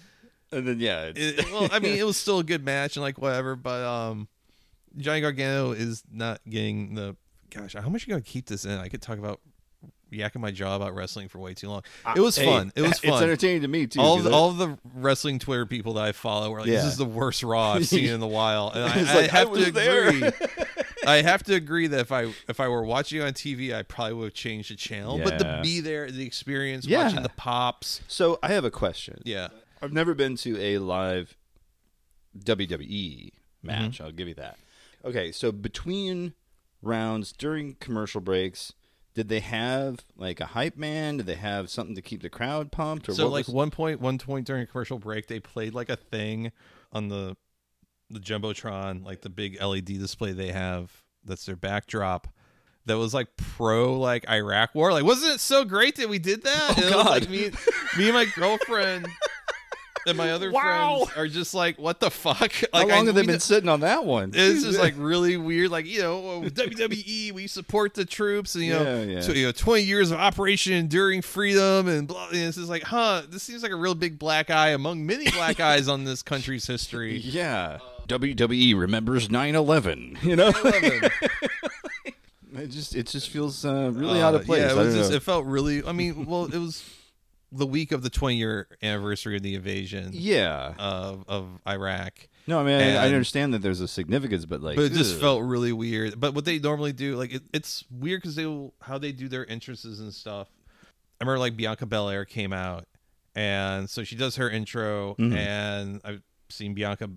and 0.54 0.68
then 0.68 0.80
yeah, 0.80 1.12
it's, 1.14 1.20
it, 1.20 1.52
well, 1.52 1.68
I 1.72 1.80
mean, 1.80 1.98
it 1.98 2.06
was 2.06 2.18
still 2.18 2.40
a 2.40 2.44
good 2.44 2.64
match 2.64 2.96
and 2.96 3.04
like 3.04 3.18
whatever, 3.18 3.56
but 3.56 3.84
um, 3.84 4.28
Johnny 4.98 5.22
Gargano 5.22 5.72
is 5.72 6.04
not 6.12 6.40
getting 6.48 6.96
the. 6.96 7.16
Gosh, 7.50 7.74
how 7.74 7.90
much 7.90 8.04
are 8.04 8.10
you 8.10 8.14
gonna 8.14 8.22
keep 8.22 8.48
this 8.48 8.66
in? 8.66 8.72
I 8.72 8.88
could 8.88 9.02
talk 9.02 9.20
about 9.20 9.40
yakking 10.14 10.40
my 10.42 10.52
jaw 10.52 10.76
about 10.76 10.96
wrestling 10.96 11.28
for 11.28 11.40
way 11.40 11.54
too 11.54 11.70
long. 11.70 11.84
It 12.16 12.20
was 12.22 12.36
Hey, 12.36 12.46
fun. 12.46 12.72
It 12.76 12.82
was 12.82 13.00
fun. 13.00 13.14
It's 13.14 13.22
entertaining 13.22 13.62
to 13.64 13.68
me 13.68 13.88
too. 13.88 14.00
all 14.00 14.18
'cause 14.18 14.26
of, 14.28 14.34
I- 14.34 14.36
all 14.36 14.52
the 14.52 14.78
wrestling 14.96 15.40
Twitter 15.40 15.66
people 15.66 15.94
that 15.94 16.04
I 16.06 16.12
follow 16.12 16.50
were 16.52 16.60
like, 16.60 16.70
"This 16.70 16.86
is 16.86 16.98
the 16.98 17.06
worst 17.06 17.44
Raw 17.44 17.74
I've 17.74 17.88
seen 17.88 18.10
in 18.10 18.22
a 18.22 18.28
while," 18.28 18.72
and 18.74 18.84
I, 18.84 19.14
like, 19.16 19.34
I 19.34 19.38
have 19.40 19.50
was 19.50 19.66
to 19.66 19.72
there. 19.72 20.08
agree. 20.10 20.30
I 21.06 21.22
have 21.22 21.44
to 21.44 21.54
agree 21.56 21.88
that 21.88 22.00
if 22.00 22.12
I 22.14 22.34
if 22.48 22.60
I 22.62 22.70
were 22.70 22.84
watching 22.86 23.22
on 23.22 23.34
TV, 23.34 23.74
I 23.76 23.84
probably 23.84 24.14
would 24.14 24.26
have 24.28 24.34
changed 24.34 24.72
the 24.72 24.76
channel. 24.76 25.20
But 25.22 25.38
to 25.40 25.60
be 25.62 25.82
there, 25.82 26.10
the 26.10 26.26
experience, 26.26 26.86
Yeah. 26.86 27.04
watching 27.06 27.24
the 27.24 27.30
pops, 27.30 28.00
So 28.08 28.40
I 28.42 28.50
have 28.54 28.64
a 28.64 28.72
question. 28.72 29.22
yeah, 29.26 29.50
I've 29.82 29.92
never 29.92 30.14
been 30.14 30.38
to 30.38 30.58
a 30.62 30.78
live 30.78 31.36
WWE 32.38 33.32
match. 33.62 33.96
Mm-hmm. 33.96 34.04
I'll 34.04 34.12
give 34.12 34.28
you 34.28 34.34
that. 34.36 34.58
Okay, 35.06 35.32
so 35.32 35.52
between 35.52 36.34
rounds 36.82 37.32
during 37.34 37.76
commercial 37.76 38.22
breaks, 38.22 38.74
did 39.14 39.30
they 39.30 39.40
have 39.42 40.00
like 40.18 40.40
a 40.40 40.46
hype 40.48 40.76
man? 40.78 41.18
Did 41.18 41.26
they 41.28 41.36
have 41.36 41.70
something 41.70 41.96
to 41.96 42.02
keep 42.02 42.22
the 42.22 42.30
crowd 42.30 42.72
pumped? 42.72 43.08
Or 43.10 43.14
so 43.14 43.26
what 43.26 43.34
like 43.34 43.48
was- 43.48 43.54
one 43.56 43.70
point 43.72 44.02
one 44.02 44.18
point 44.18 44.48
during 44.48 44.64
a 44.64 44.66
commercial 44.66 45.00
break 45.00 45.28
they 45.28 45.40
played 45.40 45.74
like 45.74 45.90
a 45.90 45.96
thing 45.96 46.52
on 46.92 47.10
the 47.10 47.36
the 48.10 48.20
jumbotron 48.20 49.04
like 49.04 49.22
the 49.22 49.30
big 49.30 49.62
led 49.62 49.86
display 49.86 50.34
they 50.34 50.52
have 50.52 50.92
that's 51.26 51.46
their 51.46 51.56
backdrop 51.56 52.28
that 52.86 52.98
was 52.98 53.14
like 53.14 53.28
pro 53.38 53.98
like 53.98 54.30
iraq 54.30 54.76
war 54.76 54.92
like 54.92 55.04
wasn't 55.04 55.34
it 55.34 55.40
so 55.40 55.64
great 55.64 55.96
that 55.96 56.08
we 56.10 56.20
did 56.20 56.44
that 56.44 56.70
Oh, 56.72 56.74
And 56.76 56.80
it 56.80 56.84
was, 56.84 56.94
God. 56.94 57.06
like, 57.08 57.30
me, 57.30 57.52
me 57.98 58.06
and 58.10 58.14
my 58.14 58.26
girlfriend 58.36 59.08
and 60.06 60.18
my 60.18 60.32
other 60.32 60.52
Wow. 60.52 61.06
friends 61.06 61.18
are 61.18 61.28
just 61.28 61.54
like 61.54 61.78
what 61.80 62.00
the 62.00 62.12
fuck 62.12 62.52
How 62.52 62.68
like 62.80 62.90
long 62.90 62.92
I- 62.92 63.06
have 63.06 63.16
they 63.16 63.22
been 63.26 63.36
d- 63.36 63.40
sitting 63.40 63.70
on 63.70 63.80
that 63.82 64.06
one? 64.06 64.32
it's 64.34 64.64
just 64.64 64.80
like 64.80 64.94
really 64.98 65.38
weird, 65.38 65.72
like 65.72 65.86
you 65.86 66.02
know, 66.02 66.42
WWE. 66.46 67.32
We 67.32 67.48
support 67.48 67.94
the 67.94 68.06
troops, 68.06 68.56
and 68.56 68.64
you 68.66 68.74
know, 68.74 68.84
Yeah, 68.84 69.02
yeah. 69.04 69.22
tw- 69.22 69.36
you 69.36 69.46
know, 69.46 69.52
twenty 69.52 69.84
years 69.84 70.12
of 70.12 70.20
Operation 70.20 70.74
Enduring 70.74 71.22
Freedom, 71.22 71.88
and 71.88 72.08
blah. 72.08 72.28
And 72.30 72.38
it's 72.38 72.58
just 72.58 72.70
like, 72.70 72.84
huh? 72.84 73.24
This 73.30 73.44
seems 73.44 73.64
like 73.64 73.72
a 73.72 73.76
real 73.76 73.96
big 73.96 74.20
black 74.20 74.50
eye 74.50 74.70
among 74.70 75.06
many 75.06 75.30
black 75.32 75.60
eyes 75.62 75.88
on 75.88 76.04
this 76.04 76.22
country's 76.22 76.68
history. 76.68 77.18
yeah. 77.18 77.80
WWE 78.08 78.78
remembers 78.78 79.30
9/11. 79.30 80.22
You 80.24 80.36
know, 80.36 80.52
it 82.56 82.68
just 82.68 82.96
it 82.96 83.08
just 83.08 83.30
feels 83.30 83.64
uh, 83.66 83.92
really 83.94 84.22
out 84.22 84.36
of 84.36 84.42
Uh, 84.42 84.46
place. 84.46 84.62
Yeah, 84.62 84.72
it 84.72 84.76
was 84.78 84.94
just. 84.96 85.12
It 85.14 85.22
felt 85.22 85.46
really. 85.46 85.84
I 85.86 85.92
mean, 85.92 86.26
well, 86.26 86.46
it 86.46 86.58
was 86.58 86.84
the 87.56 87.66
week 87.66 87.92
of 87.92 88.02
the 88.04 88.10
twenty 88.10 88.36
year 88.38 88.68
anniversary 88.82 89.36
of 89.38 89.44
the 89.44 89.56
invasion. 89.56 90.10
yeah. 90.14 90.74
Of 90.80 91.24
of 91.28 91.48
Iraq. 91.68 92.28
No, 92.48 92.60
I 92.60 92.64
mean 92.64 92.82
I, 92.82 93.04
I 93.04 93.06
understand 93.06 93.54
that 93.54 93.62
there's 93.62 93.80
a 93.80 93.88
significance, 93.88 94.46
but 94.46 94.62
like, 94.62 94.76
but 94.76 94.86
it 94.86 94.92
just 94.94 95.20
felt 95.20 95.44
really 95.44 95.72
weird. 95.72 96.20
But 96.20 96.34
what 96.34 96.44
they 96.46 96.60
normally 96.60 96.92
do, 96.92 97.16
like 97.16 97.34
it, 97.34 97.44
it's 97.54 97.86
weird 97.90 98.22
because 98.22 98.36
they 98.36 98.46
will 98.46 98.74
how 98.82 98.98
they 98.98 99.12
do 99.14 99.28
their 99.30 99.50
entrances 99.50 100.00
and 100.02 100.14
stuff. 100.14 100.50
I 101.22 101.24
remember 101.24 101.40
like 101.40 101.56
Bianca 101.56 101.86
Belair 101.86 102.26
came 102.26 102.52
out, 102.52 102.86
and 103.34 103.90
so 103.90 104.04
she 104.04 104.16
does 104.18 104.36
her 104.36 104.50
intro, 104.50 105.16
Mhm. 105.18 105.36
and 105.38 106.02
I've 106.04 106.22
seen 106.50 106.74
Bianca 106.74 107.10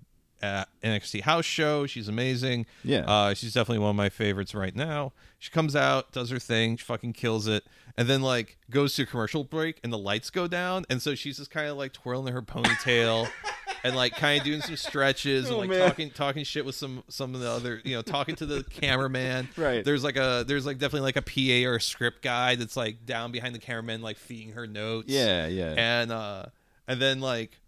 NXT 0.43 1.23
House 1.23 1.45
Show. 1.45 1.87
She's 1.87 2.09
amazing. 2.09 2.67
Yeah. 2.85 3.01
uh, 3.07 3.35
she's 3.35 3.55
definitely 3.55 3.81
one 3.81 3.91
of 3.91 3.97
my 3.97 4.09
favorites 4.09 4.55
right 4.55 4.75
now. 4.75 5.13
She 5.39 5.51
comes 5.51 5.77
out, 5.77 6.13
does 6.13 6.31
her 6.31 6.39
thing, 6.39 6.77
she 6.77 6.85
fucking 6.85 7.13
kills 7.13 7.47
it, 7.47 7.65
and 7.97 8.09
then 8.09 8.23
like 8.23 8.59
goes 8.71 8.95
to 8.95 9.03
a 9.03 9.07
commercial 9.07 9.45
break, 9.45 9.79
and 9.85 9.93
the 9.93 9.99
lights 9.99 10.31
go 10.31 10.47
down, 10.49 10.85
and 10.89 11.01
so 11.03 11.15
she's 11.15 11.37
just 11.37 11.51
kind 11.51 11.69
of 11.69 11.77
like 11.77 11.93
twirling 11.93 12.33
her 12.35 12.43
ponytail. 12.43 13.29
And 13.85 13.95
like 13.95 14.17
kind 14.17 14.41
of 14.41 14.45
doing 14.45 14.63
some 14.63 14.75
stretches 14.75 15.47
and 15.47 15.55
Oh, 15.55 15.59
like 15.59 15.69
man. 15.69 15.87
talking 15.87 16.11
talking 16.11 16.43
shit 16.45 16.65
with 16.65 16.75
some 16.75 17.05
some 17.09 17.37
of 17.37 17.41
the 17.41 17.49
other 17.49 17.81
you 17.85 17.95
know 17.95 18.03
talking 18.03 18.35
to 18.37 18.47
the 18.47 18.65
cameraman 18.65 19.49
Right. 19.57 19.85
there's 19.85 20.03
like 20.03 20.17
a 20.17 20.45
there's 20.49 20.67
like 20.67 20.79
definitely 20.79 21.03
like 21.03 21.17
a 21.17 21.23
pa 21.23 21.69
or 21.71 21.77
a 21.77 21.81
script 21.81 22.21
guy 22.23 22.57
that's 22.57 22.77
like 22.77 23.07
down 23.07 23.31
behind 23.31 23.55
the 23.55 23.61
cameraman 23.61 24.03
like 24.03 24.17
feeding 24.17 24.55
her 24.55 24.67
notes 24.67 25.09
Yeah, 25.09 25.47
yeah. 25.47 25.75
and 25.77 26.11
uh 26.11 26.47
and 26.89 27.01
then 27.01 27.21
like 27.21 27.61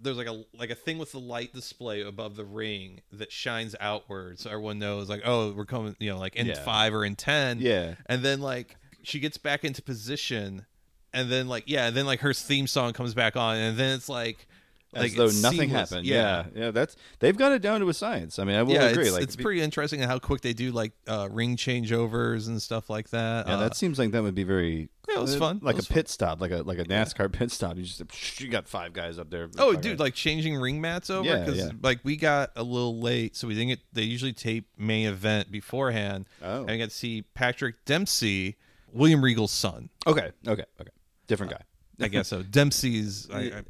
there's 0.00 0.16
like 0.16 0.26
a 0.26 0.44
like 0.58 0.70
a 0.70 0.74
thing 0.74 0.98
with 0.98 1.12
the 1.12 1.18
light 1.20 1.52
display 1.54 2.02
above 2.02 2.36
the 2.36 2.44
ring 2.44 3.00
that 3.12 3.32
shines 3.32 3.74
outward 3.80 4.38
so 4.38 4.50
everyone 4.50 4.78
knows 4.78 5.08
like 5.08 5.22
oh 5.24 5.52
we're 5.52 5.64
coming 5.64 5.96
you 5.98 6.10
know 6.10 6.18
like 6.18 6.36
in 6.36 6.46
Yeah. 6.46 6.62
five 6.62 6.92
or 6.94 7.04
in 7.04 7.16
ten 7.16 7.60
Yeah. 7.60 7.94
and 8.06 8.22
then 8.22 8.40
like 8.40 8.76
she 9.02 9.18
gets 9.20 9.38
back 9.38 9.64
into 9.64 9.80
position 9.82 10.66
and 11.12 11.30
then 11.30 11.48
like 11.48 11.64
yeah 11.66 11.86
and 11.88 11.96
then 11.96 12.04
like 12.06 12.20
her 12.20 12.34
theme 12.34 12.66
song 12.66 12.92
comes 12.92 13.14
back 13.14 13.36
on 13.36 13.56
and 13.56 13.78
then 13.78 13.94
it's 13.94 14.08
like 14.08 14.46
as 14.94 15.02
like 15.02 15.12
though 15.14 15.26
nothing 15.40 15.68
seamless. 15.68 15.90
happened. 15.90 16.06
Yeah. 16.06 16.44
yeah, 16.54 16.70
That's 16.70 16.96
they've 17.18 17.36
got 17.36 17.52
it 17.52 17.60
down 17.62 17.80
to 17.80 17.88
a 17.88 17.94
science. 17.94 18.38
I 18.38 18.44
mean, 18.44 18.56
I 18.56 18.62
will 18.62 18.72
yeah, 18.74 18.84
agree. 18.84 19.04
It's, 19.04 19.12
like, 19.12 19.22
it's 19.22 19.36
pretty 19.36 19.60
interesting 19.60 20.00
how 20.00 20.18
quick 20.18 20.40
they 20.40 20.52
do 20.52 20.70
like 20.72 20.92
uh, 21.06 21.28
ring 21.30 21.56
changeovers 21.56 22.48
and 22.48 22.60
stuff 22.62 22.88
like 22.88 23.10
that. 23.10 23.46
Yeah, 23.46 23.54
Uh, 23.54 23.60
that 23.60 23.76
seems 23.76 23.98
like 23.98 24.10
that 24.12 24.22
would 24.22 24.34
be 24.34 24.44
very. 24.44 24.88
Yeah, 25.08 25.18
it 25.18 25.20
was 25.20 25.36
uh, 25.36 25.38
fun. 25.38 25.60
Like 25.62 25.76
was 25.76 25.88
a 25.88 25.92
pit 25.92 26.08
stop, 26.08 26.40
like 26.40 26.50
a 26.50 26.62
like 26.62 26.78
a 26.78 26.84
NASCAR 26.84 27.30
pit 27.38 27.50
stop. 27.52 27.76
You 27.76 27.82
just 27.84 28.40
you 28.40 28.48
got 28.48 28.68
five 28.68 28.92
guys 28.92 29.18
up 29.18 29.30
there. 29.30 29.48
Oh, 29.58 29.74
dude, 29.74 29.92
it. 29.94 30.00
like 30.00 30.14
changing 30.14 30.56
ring 30.56 30.80
mats 30.80 31.10
over 31.10 31.28
Yeah, 31.28 31.44
because 31.44 31.58
yeah. 31.58 31.70
like 31.82 32.00
we 32.02 32.16
got 32.16 32.50
a 32.56 32.62
little 32.62 33.00
late, 33.00 33.36
so 33.36 33.46
we 33.48 33.54
didn't 33.54 33.68
get. 33.68 33.80
They 33.92 34.02
usually 34.02 34.32
tape 34.32 34.68
main 34.78 35.06
event 35.08 35.50
beforehand, 35.52 36.26
Oh. 36.42 36.62
and 36.62 36.70
I 36.70 36.76
got 36.78 36.90
to 36.90 36.96
see 36.96 37.22
Patrick 37.34 37.84
Dempsey, 37.84 38.56
William 38.92 39.22
Regal's 39.22 39.52
son. 39.52 39.90
okay, 40.06 40.30
okay, 40.46 40.64
okay, 40.80 40.90
different 41.26 41.52
guy. 41.52 41.60
I 42.04 42.08
guess 42.08 42.28
so. 42.28 42.42
Dempsey's 42.42 43.28
I, 43.32 43.38
I, 43.40 43.62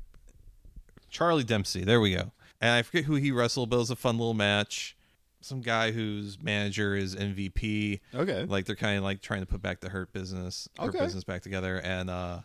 Charlie 1.16 1.44
Dempsey. 1.44 1.82
There 1.82 2.00
we 2.00 2.14
go. 2.14 2.32
And 2.60 2.70
I 2.70 2.82
forget 2.82 3.04
who 3.04 3.14
he 3.14 3.32
wrestled, 3.32 3.70
but 3.70 3.76
it 3.76 3.78
was 3.80 3.90
a 3.90 3.96
fun 3.96 4.18
little 4.18 4.34
match. 4.34 4.96
Some 5.40 5.60
guy 5.62 5.92
whose 5.92 6.38
manager 6.42 6.94
is 6.94 7.14
MVP. 7.16 8.00
Okay. 8.14 8.44
Like 8.44 8.66
they're 8.66 8.76
kind 8.76 8.98
of 8.98 9.04
like 9.04 9.22
trying 9.22 9.40
to 9.40 9.46
put 9.46 9.62
back 9.62 9.80
the 9.80 9.88
Hurt 9.88 10.12
business, 10.12 10.68
Hurt 10.78 10.88
Okay. 10.88 10.98
business 10.98 11.24
back 11.24 11.40
together, 11.42 11.80
and 11.80 12.10
uh, 12.10 12.40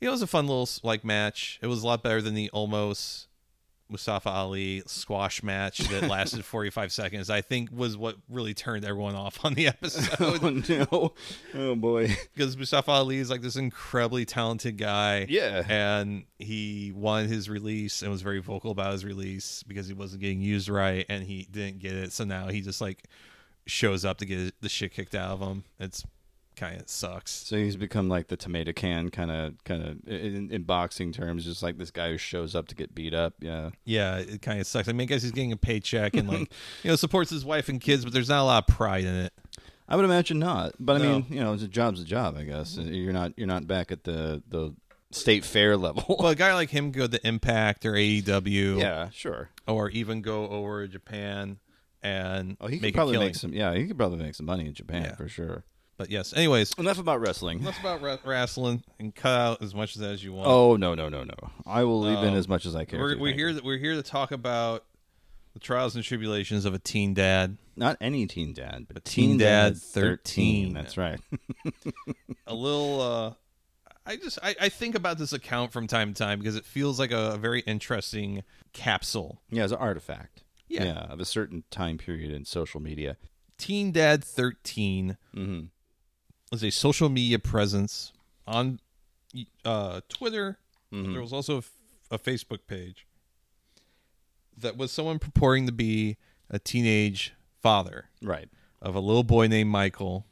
it 0.00 0.08
was 0.08 0.22
a 0.22 0.26
fun 0.26 0.46
little 0.48 0.68
like 0.82 1.04
match. 1.04 1.58
It 1.62 1.66
was 1.68 1.82
a 1.82 1.86
lot 1.86 2.02
better 2.02 2.20
than 2.20 2.34
the 2.34 2.50
almost 2.50 3.28
Mustafa 3.92 4.30
Ali 4.30 4.82
squash 4.86 5.42
match 5.42 5.78
that 5.78 6.08
lasted 6.08 6.44
45 6.44 6.92
seconds. 6.92 7.30
I 7.30 7.42
think 7.42 7.70
was 7.72 7.96
what 7.96 8.16
really 8.28 8.54
turned 8.54 8.84
everyone 8.84 9.14
off 9.14 9.44
on 9.44 9.54
the 9.54 9.66
oh, 9.68 9.68
episode 9.68 10.16
oh 10.20 10.50
no! 10.68 11.12
Oh 11.54 11.74
boy! 11.76 12.08
because 12.34 12.56
Mustafa 12.56 12.90
Ali 12.90 13.18
is 13.18 13.30
like 13.30 13.42
this 13.42 13.56
incredibly 13.56 14.24
talented 14.24 14.78
guy. 14.78 15.26
Yeah. 15.28 15.64
And 15.68 16.24
he 16.38 16.92
won 16.94 17.28
his 17.28 17.48
release 17.48 18.02
and 18.02 18.10
was 18.10 18.22
very 18.22 18.40
vocal 18.40 18.70
about 18.70 18.92
his 18.92 19.04
release 19.04 19.62
because 19.62 19.86
he 19.86 19.94
wasn't 19.94 20.22
getting 20.22 20.40
used 20.40 20.68
right 20.68 21.06
and 21.08 21.22
he 21.22 21.46
didn't 21.50 21.78
get 21.78 21.92
it. 21.92 22.12
So 22.12 22.24
now 22.24 22.48
he 22.48 22.60
just 22.60 22.80
like 22.80 23.04
shows 23.66 24.04
up 24.04 24.18
to 24.18 24.26
get 24.26 24.60
the 24.60 24.68
shit 24.68 24.92
kicked 24.92 25.14
out 25.14 25.30
of 25.30 25.40
him. 25.40 25.64
It's 25.78 26.04
kind 26.62 26.80
of 26.80 26.88
sucks. 26.88 27.30
So 27.30 27.56
he's 27.56 27.76
become 27.76 28.08
like 28.08 28.28
the 28.28 28.36
tomato 28.36 28.72
can 28.72 29.10
kind 29.10 29.30
of 29.30 29.62
kind 29.64 29.82
of 29.82 30.08
in, 30.08 30.50
in 30.50 30.62
boxing 30.62 31.12
terms, 31.12 31.44
just 31.44 31.62
like 31.62 31.78
this 31.78 31.90
guy 31.90 32.10
who 32.10 32.18
shows 32.18 32.54
up 32.54 32.68
to 32.68 32.74
get 32.74 32.94
beat 32.94 33.14
up. 33.14 33.34
Yeah. 33.40 33.70
Yeah, 33.84 34.18
it 34.18 34.42
kind 34.42 34.60
of 34.60 34.66
sucks. 34.66 34.88
I 34.88 34.92
mean, 34.92 35.02
I 35.02 35.04
guess 35.06 35.22
he's 35.22 35.32
getting 35.32 35.52
a 35.52 35.56
paycheck 35.56 36.14
and 36.14 36.28
like 36.28 36.40
you 36.82 36.90
know 36.90 36.96
supports 36.96 37.30
his 37.30 37.44
wife 37.44 37.68
and 37.68 37.80
kids, 37.80 38.04
but 38.04 38.12
there's 38.12 38.28
not 38.28 38.42
a 38.42 38.44
lot 38.44 38.68
of 38.68 38.74
pride 38.74 39.04
in 39.04 39.14
it. 39.14 39.32
I 39.88 39.96
would 39.96 40.04
imagine 40.04 40.38
not, 40.38 40.72
but 40.78 40.96
I 40.96 41.04
No. 41.04 41.12
mean, 41.20 41.26
you 41.28 41.40
know, 41.40 41.52
it's 41.52 41.62
a 41.62 41.68
job's 41.68 42.00
a 42.00 42.04
job. 42.04 42.36
I 42.38 42.44
guess 42.44 42.78
uh, 42.78 42.82
you're 42.82 43.12
not 43.12 43.32
you're 43.36 43.46
not 43.48 43.66
back 43.66 43.90
at 43.92 44.04
the 44.04 44.42
the 44.48 44.74
state 45.10 45.44
fair 45.44 45.76
level. 45.86 46.04
Well, 46.18 46.28
a 46.28 46.34
guy 46.34 46.54
like 46.54 46.70
him 46.70 46.92
go 46.92 47.06
to 47.06 47.26
Impact 47.26 47.84
or 47.84 47.92
AEW, 47.92 48.78
yeah, 48.80 49.10
sure. 49.10 49.50
or 49.66 49.90
even 49.90 50.22
go 50.22 50.48
over 50.48 50.86
to 50.86 50.92
Japan 50.92 51.58
and 52.02 52.56
Oh, 52.60 52.66
he 52.68 52.76
could 52.76 52.82
make 52.82 52.94
probably 52.94 53.18
make 53.18 53.34
some. 53.34 53.52
Yeah, 53.52 53.74
he 53.74 53.86
could 53.86 53.98
probably 53.98 54.18
make 54.18 54.34
some 54.34 54.46
money 54.46 54.66
in 54.66 54.74
Japan 54.74 55.02
Yeah. 55.02 55.14
for 55.16 55.28
sure. 55.28 55.64
But 55.98 56.10
yes, 56.10 56.32
anyways, 56.32 56.72
Enough 56.78 56.98
about 56.98 57.20
wrestling. 57.20 57.60
enough 57.60 57.78
about 57.78 58.02
ra- 58.02 58.16
wrestling 58.24 58.82
and 58.98 59.14
cut 59.14 59.38
out 59.38 59.62
as 59.62 59.74
much 59.74 59.96
as 59.96 60.24
you 60.24 60.32
want. 60.32 60.48
Oh 60.48 60.76
no 60.76 60.94
no 60.94 61.08
no 61.08 61.22
no! 61.22 61.34
I 61.66 61.84
will 61.84 62.00
leave 62.00 62.18
in 62.18 62.30
Um, 62.30 62.34
as 62.36 62.48
much 62.48 62.66
as 62.66 62.74
I 62.74 62.84
care. 62.84 62.98
we're 62.98 63.14
to, 63.14 63.20
we're 63.20 63.34
here. 63.34 63.60
We're 63.62 63.78
here 63.78 63.94
to 63.94 64.02
talk 64.02 64.32
about 64.32 64.84
the 65.54 65.60
trials 65.60 65.94
and 65.94 66.02
tribulations 66.04 66.64
of 66.64 66.74
a 66.74 66.78
teen 66.78 67.14
dad. 67.14 67.58
Not 67.76 67.98
any 68.00 68.26
teen 68.26 68.52
dad, 68.54 68.86
but 68.92 69.04
Teen 69.04 69.38
Dad 69.38 69.76
13. 69.76 70.72
That's 70.74 70.96
right. 70.96 71.20
a 72.46 72.54
little 72.54 73.00
uh 73.00 73.34
I 74.04 74.16
just 74.16 74.38
I, 74.42 74.56
I 74.60 74.68
think 74.70 74.94
about 74.94 75.18
this 75.18 75.32
account 75.32 75.72
from 75.72 75.86
time 75.86 76.12
to 76.14 76.18
time 76.18 76.38
because 76.40 76.56
it 76.56 76.64
feels 76.64 76.98
like 76.98 77.12
a, 77.12 77.36
very 77.38 77.60
interesting 77.60 78.42
capsule. 78.72 79.40
yeah, 79.50 79.62
as 79.64 79.72
an 79.72 79.78
artifact. 79.78 80.42
Yeah. 80.68 80.94
of 81.10 81.20
a 81.20 81.24
certain 81.26 81.64
time 81.70 81.98
period 81.98 82.30
in 82.32 82.44
social 82.46 82.80
media. 82.80 83.16
Teen 83.58 83.92
Dad 83.92 84.24
13 84.24 85.16
Mm-hmm. 85.36 85.66
Is 86.52 86.62
a 86.62 86.70
social 86.70 87.08
media 87.08 87.38
presence 87.38 88.12
on 88.46 88.78
uh, 89.64 90.00
Twitter. 90.08 90.58
Mhm. 90.92 91.12
There 91.12 91.20
was 91.22 91.32
also 91.32 91.54
a, 91.54 91.58
f- 91.58 91.70
a 92.10 92.18
Facebook 92.18 92.60
page 92.66 93.06
that 94.56 94.76
was 94.76 94.92
someone 94.92 95.18
purporting 95.18 95.66
to 95.66 95.72
be 95.72 96.16
a 96.50 96.58
teenage 96.58 97.34
father 97.62 98.06
Right. 98.20 98.48
of 98.80 98.94
a 98.94 99.00
little 99.00 99.22
boy 99.24 99.46
named 99.46 99.70
Michael, 99.70 100.26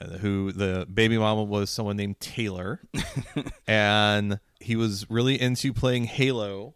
uh, 0.00 0.18
who 0.18 0.52
the 0.52 0.86
baby 0.92 1.16
mama 1.16 1.42
was 1.44 1.70
someone 1.70 1.96
named 1.96 2.20
Taylor, 2.20 2.80
and 3.66 4.40
he 4.60 4.76
was 4.76 5.08
really 5.08 5.40
into 5.40 5.72
playing 5.72 6.04
Halo, 6.04 6.74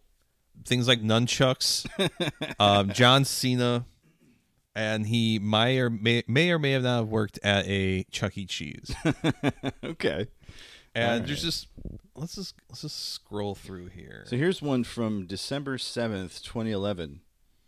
things 0.64 0.88
like 0.88 1.02
nunchucks, 1.02 1.86
um, 2.58 2.90
John 2.92 3.24
Cena, 3.26 3.84
and 4.80 5.06
he 5.06 5.38
may 5.38 5.78
or 5.78 5.90
may, 5.90 6.22
may 6.26 6.50
or 6.50 6.58
may 6.58 6.72
have 6.72 6.84
not 6.84 6.96
have 7.00 7.08
worked 7.08 7.38
at 7.42 7.66
a 7.66 8.04
Chuck 8.10 8.38
E. 8.38 8.46
Cheese. 8.46 8.94
okay. 9.84 10.26
And 10.94 11.26
there's 11.26 11.42
just 11.42 11.68
let's 12.16 12.34
just 12.34 12.54
let's 12.68 12.82
just 12.82 13.12
scroll 13.12 13.54
through 13.54 13.88
here. 13.88 14.24
So 14.26 14.36
here's 14.36 14.60
one 14.60 14.82
from 14.84 15.26
December 15.26 15.78
seventh, 15.78 16.42
twenty 16.42 16.72
eleven. 16.72 17.20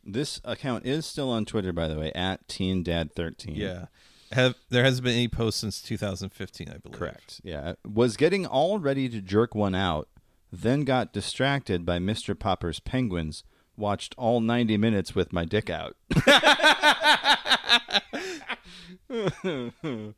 This 0.03 0.41
account 0.45 0.87
is 0.87 1.07
still 1.07 1.31
on 1.31 1.45
Twitter, 1.45 1.73
by 1.73 1.87
the 1.87 1.99
way, 1.99 2.11
at 2.15 2.49
Teen 2.49 2.83
Dad 2.83 3.13
thirteen. 3.15 3.55
yeah, 3.55 3.87
have 4.33 4.57
there 4.71 4.83
hasn't 4.83 5.05
been 5.05 5.15
any 5.15 5.29
post 5.29 5.61
since 5.61 5.81
2015, 5.83 6.69
I 6.69 6.79
believe. 6.79 6.99
Correct. 6.99 7.41
Yeah. 7.45 7.75
Was 7.87 8.17
getting 8.17 8.47
all 8.47 8.79
ready 8.79 9.09
to 9.11 9.21
jerk 9.21 9.55
one 9.55 9.75
out, 9.75 10.09
then 10.51 10.83
got 10.83 11.13
distracted 11.13 11.87
by 11.87 11.99
Mr. 11.99 12.37
Popper's 12.37 12.81
penguins. 12.81 13.45
Watched 13.77 14.15
all 14.19 14.41
90 14.41 14.77
minutes 14.77 15.15
with 15.15 15.33
my 15.33 15.45
dick 15.45 15.71
out. 15.71 15.97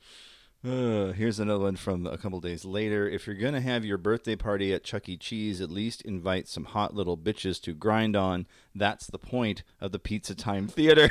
Uh, 0.66 1.12
here's 1.12 1.38
another 1.38 1.64
one 1.64 1.76
from 1.76 2.06
a 2.06 2.16
couple 2.16 2.40
days 2.40 2.64
later. 2.64 3.06
If 3.06 3.26
you're 3.26 3.36
going 3.36 3.52
to 3.52 3.60
have 3.60 3.84
your 3.84 3.98
birthday 3.98 4.34
party 4.34 4.72
at 4.72 4.82
Chuck 4.82 5.10
E. 5.10 5.18
Cheese, 5.18 5.60
at 5.60 5.70
least 5.70 6.00
invite 6.02 6.48
some 6.48 6.64
hot 6.64 6.94
little 6.94 7.18
bitches 7.18 7.60
to 7.64 7.74
grind 7.74 8.16
on. 8.16 8.46
That's 8.74 9.06
the 9.06 9.18
point 9.18 9.62
of 9.78 9.92
the 9.92 9.98
Pizza 9.98 10.34
Time 10.34 10.66
Theater. 10.66 11.10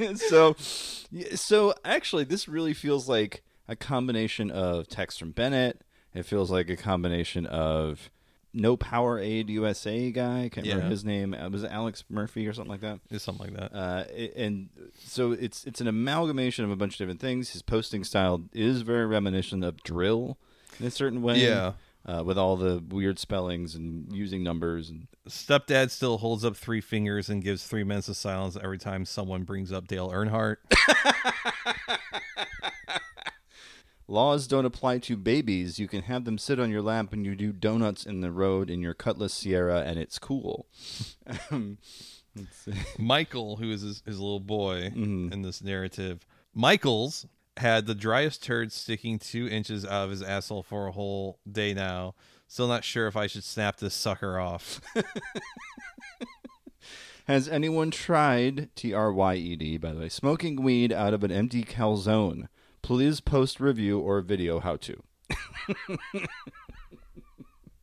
so, 0.16 0.56
so 0.58 1.72
actually, 1.84 2.24
this 2.24 2.48
really 2.48 2.74
feels 2.74 3.08
like 3.08 3.44
a 3.68 3.76
combination 3.76 4.50
of 4.50 4.88
text 4.88 5.20
from 5.20 5.30
Bennett. 5.30 5.82
It 6.12 6.26
feels 6.26 6.50
like 6.50 6.68
a 6.68 6.76
combination 6.76 7.46
of 7.46 8.10
No 8.52 8.76
Power 8.76 9.18
Aid 9.18 9.48
USA 9.50 10.10
guy. 10.10 10.44
I 10.44 10.48
can't 10.48 10.66
remember 10.66 10.90
his 10.90 11.04
name. 11.04 11.34
Uh, 11.34 11.48
was 11.48 11.62
it 11.62 11.70
Alex 11.70 12.04
Murphy 12.08 12.46
or 12.46 12.52
something 12.52 12.70
like 12.70 12.80
that? 12.80 13.00
It's 13.10 13.24
something 13.24 13.52
like 13.52 13.56
that. 13.56 13.76
Uh, 13.76 14.04
and 14.36 14.68
so 14.98 15.32
it's 15.32 15.64
it's 15.64 15.80
an 15.80 15.86
amalgamation 15.86 16.64
of 16.64 16.70
a 16.70 16.76
bunch 16.76 16.94
of 16.94 16.98
different 16.98 17.20
things. 17.20 17.50
His 17.50 17.62
posting 17.62 18.02
style 18.04 18.42
is 18.52 18.82
very 18.82 19.06
reminiscent 19.06 19.62
of 19.64 19.76
dril 19.78 20.36
in 20.78 20.86
a 20.86 20.90
certain 20.90 21.22
way. 21.22 21.38
Yeah. 21.38 21.72
Uh, 22.06 22.22
with 22.24 22.38
all 22.38 22.56
the 22.56 22.82
weird 22.88 23.18
spellings 23.18 23.74
and 23.74 24.10
using 24.10 24.42
numbers 24.42 24.88
and 24.88 25.06
Stepdad 25.28 25.90
still 25.90 26.16
holds 26.16 26.46
up 26.46 26.56
three 26.56 26.80
fingers 26.80 27.28
and 27.28 27.44
gives 27.44 27.66
three 27.66 27.84
minutes 27.84 28.08
of 28.08 28.16
silence 28.16 28.56
every 28.60 28.78
time 28.78 29.04
someone 29.04 29.42
brings 29.42 29.70
up 29.70 29.86
Dale 29.86 30.10
Earnhardt. 30.10 30.56
laws 34.10 34.46
don't 34.46 34.64
apply 34.66 34.98
to 34.98 35.16
babies. 35.16 35.78
You 35.78 35.88
can 35.88 36.02
have 36.02 36.24
them 36.24 36.36
sit 36.38 36.58
on 36.60 36.70
your 36.70 36.82
lap 36.82 37.10
when 37.12 37.24
you 37.24 37.34
do 37.34 37.52
donuts 37.52 38.04
in 38.04 38.20
the 38.20 38.30
road 38.30 38.68
in 38.68 38.80
your 38.82 38.94
Cutlass 38.94 39.34
Ciera, 39.42 39.84
and 39.86 39.98
it's 39.98 40.18
cool. 40.18 40.66
Um. 41.50 41.78
Michael, 42.98 43.56
who 43.56 43.70
is 43.72 43.80
his, 43.82 44.02
his 44.06 44.20
little 44.20 44.38
boy 44.40 44.90
Mhm. 44.94 45.32
in 45.32 45.42
this 45.42 45.60
narrative, 45.62 46.24
Michael's 46.54 47.26
had 47.56 47.86
the 47.86 47.94
driest 47.94 48.42
turd 48.44 48.70
sticking 48.72 49.18
two 49.18 49.48
inches 49.48 49.84
out 49.84 50.04
of 50.04 50.10
his 50.10 50.22
asshole 50.22 50.62
for 50.62 50.86
a 50.86 50.92
whole 50.92 51.40
day 51.50 51.74
now. 51.74 52.14
Still 52.46 52.68
not 52.68 52.84
sure 52.84 53.08
if 53.08 53.16
I 53.16 53.26
should 53.26 53.42
snap 53.44 53.78
this 53.78 53.94
sucker 53.94 54.38
off. 54.38 54.80
Has 57.26 57.48
anyone 57.48 57.90
tried 57.90 58.70
T 58.74 58.92
R 58.92 59.12
Y 59.12 59.34
E 59.36 59.56
D 59.56 59.76
by 59.76 59.92
the 59.92 60.00
way 60.00 60.08
smoking 60.08 60.62
weed 60.62 60.92
out 60.92 61.14
of 61.14 61.22
an 61.22 61.30
empty 61.30 61.62
calzone? 61.62 62.48
Please 62.82 63.20
post 63.20 63.60
review 63.60 63.98
or 63.98 64.20
video 64.20 64.60
how 64.60 64.76
to. 64.76 65.02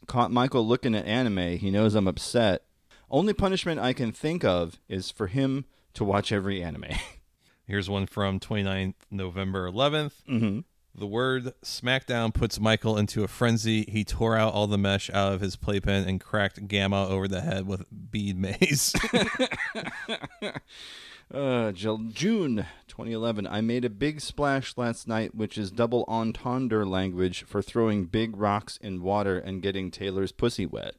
Caught 0.07 0.31
Michael 0.31 0.65
looking 0.65 0.95
at 0.95 1.05
anime. 1.05 1.57
He 1.57 1.69
knows 1.69 1.93
I'm 1.95 2.07
upset. 2.07 2.63
Only 3.09 3.33
punishment 3.33 3.79
I 3.79 3.93
can 3.93 4.11
think 4.11 4.43
of 4.43 4.79
is 4.87 5.11
for 5.11 5.27
him 5.27 5.65
to 5.93 6.03
watch 6.03 6.31
every 6.31 6.63
anime. 6.63 6.85
Here's 7.65 7.89
one 7.89 8.05
from 8.05 8.39
29th 8.39 8.93
November 9.11 9.69
11th. 9.69 10.13
Mhm. 10.29 10.63
The 10.95 11.05
word 11.07 11.53
SmackDown 11.63 12.33
puts 12.33 12.59
Michael 12.59 12.97
into 12.97 13.23
a 13.23 13.27
frenzy. 13.27 13.83
He 13.87 14.03
tore 14.03 14.35
out 14.35 14.53
all 14.53 14.65
the 14.65 14.79
mesh 14.79 15.11
out 15.11 15.33
of 15.33 15.41
his 15.41 15.55
playpen 15.55 16.07
and 16.07 16.19
cracked 16.19 16.67
Gamma 16.67 17.07
over 17.07 17.27
the 17.27 17.41
head 17.41 17.67
with 17.67 17.83
bead 18.11 18.37
mace. 18.37 18.93
Uh, 21.33 21.71
June 21.73 22.65
2011. 22.87 23.45
I 23.47 23.59
made 23.61 23.83
a 23.83 23.89
big 23.89 24.21
splash 24.21 24.77
last 24.77 25.07
night, 25.09 25.35
which 25.35 25.57
is 25.57 25.71
double 25.71 26.05
entendre 26.07 26.85
language 26.85 27.43
for 27.43 27.61
throwing 27.61 28.05
big 28.05 28.37
rocks 28.37 28.77
in 28.81 29.01
water 29.03 29.37
and 29.37 29.61
getting 29.61 29.91
Taylor's 29.91 30.31
pussy 30.31 30.65
wet. 30.65 30.95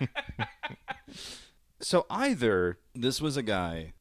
so 1.80 2.06
either 2.08 2.78
this 2.94 3.20
was 3.20 3.36
a 3.36 3.42
guy. 3.42 3.94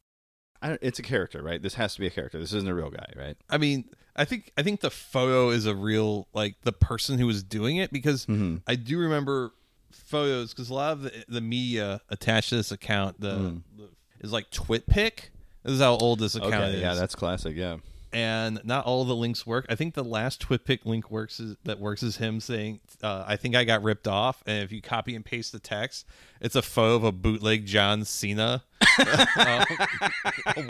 It's 0.62 1.00
a 1.00 1.04
character, 1.04 1.42
right? 1.42 1.62
This 1.62 1.76
has 1.76 1.94
to 1.96 2.00
be 2.00 2.08
a 2.08 2.12
character. 2.12 2.40
This 2.40 2.54
isn't 2.54 2.70
a 2.70 2.74
real 2.76 2.90
guy, 2.90 3.14
right? 3.16 3.38
I 3.50 3.58
mean, 3.58 3.86
I 4.16 4.26
think 4.26 4.52
I 4.58 4.64
think 4.64 4.82
the 4.82 4.90
photo 4.90 5.50
is 5.50 5.66
a 5.66 5.76
real 5.76 6.28
like 6.34 6.56
the 6.64 6.72
person 6.72 7.20
who 7.20 7.28
was 7.28 7.44
doing 7.44 7.78
it 7.78 7.92
because 7.92 8.26
Mhm. 8.26 8.62
I 8.68 8.76
do 8.76 8.98
remember 9.00 9.54
photos 9.92 10.54
because 10.54 10.70
a 10.70 10.74
lot 10.74 10.94
of 10.94 11.02
the, 11.04 11.26
the 11.28 11.42
media 11.42 12.02
attached 12.10 12.50
to 12.50 12.56
this 12.58 12.72
account 12.72 13.20
the, 13.22 13.32
Mm. 13.38 13.62
the 13.76 13.90
is 14.22 14.32
like 14.32 14.50
TwitPic. 14.52 15.30
This 15.64 15.74
is 15.74 15.80
how 15.82 15.96
old 15.98 16.20
this 16.20 16.36
account 16.36 16.54
Okay, 16.56 16.74
is. 16.76 16.82
yeah, 16.82 16.94
that's 16.94 17.14
classic. 17.16 17.56
Yeah. 17.56 17.78
and 18.14 18.62
not 18.64 18.86
all 18.86 19.04
the 19.04 19.16
links 19.16 19.46
work. 19.46 19.66
I 19.70 19.76
think 19.76 19.94
the 19.96 20.04
last 20.04 20.42
TwitPic 20.48 20.86
link 20.86 21.12
works 21.12 21.40
is, 21.42 21.58
that 21.66 21.80
works 21.80 22.04
is 22.04 22.18
him 22.18 22.40
saying, 22.40 22.80
uh, 23.04 23.26
"I 23.28 23.36
think 23.36 23.54
I 23.56 23.66
got 23.66 23.84
ripped 23.84 24.08
off." 24.08 24.42
And 24.46 24.64
if 24.64 24.72
you 24.72 24.82
copy 24.82 25.14
and 25.16 25.26
paste 25.26 25.52
the 25.52 25.60
text, 25.60 26.06
it's 26.40 26.56
a 26.56 26.62
photo 26.62 26.96
of 26.96 27.04
a 27.04 27.12
bootleg 27.12 27.66
John 27.66 28.06
Cena 28.06 28.64
uh, 29.38 29.66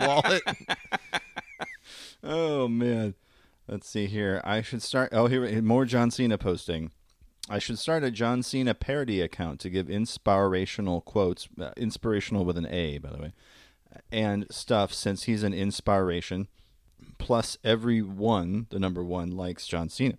wallet. 0.00 0.42
Oh 2.22 2.66
man. 2.68 3.14
Let's 3.68 3.88
see 3.88 4.06
here. 4.06 4.40
I 4.44 4.62
should 4.62 4.82
start. 4.82 5.10
Oh, 5.12 5.26
here 5.26 5.62
more 5.62 5.84
John 5.84 6.10
Cena 6.10 6.36
posting. 6.38 6.90
I 7.50 7.58
should 7.58 7.78
start 7.78 8.04
a 8.04 8.10
John 8.10 8.42
Cena 8.42 8.74
parody 8.74 9.20
account 9.20 9.60
to 9.60 9.70
give 9.70 9.88
inspirational 9.88 11.00
quotes, 11.00 11.48
uh, 11.60 11.70
inspirational 11.76 12.44
with 12.44 12.58
an 12.58 12.66
A, 12.66 12.98
by 12.98 13.10
the 13.10 13.18
way, 13.18 13.32
and 14.12 14.46
stuff. 14.50 14.92
Since 14.92 15.24
he's 15.24 15.42
an 15.42 15.54
inspiration, 15.54 16.48
plus 17.18 17.56
everyone, 17.64 18.66
the 18.70 18.78
number 18.78 19.02
one, 19.02 19.30
likes 19.30 19.66
John 19.66 19.88
Cena. 19.88 20.18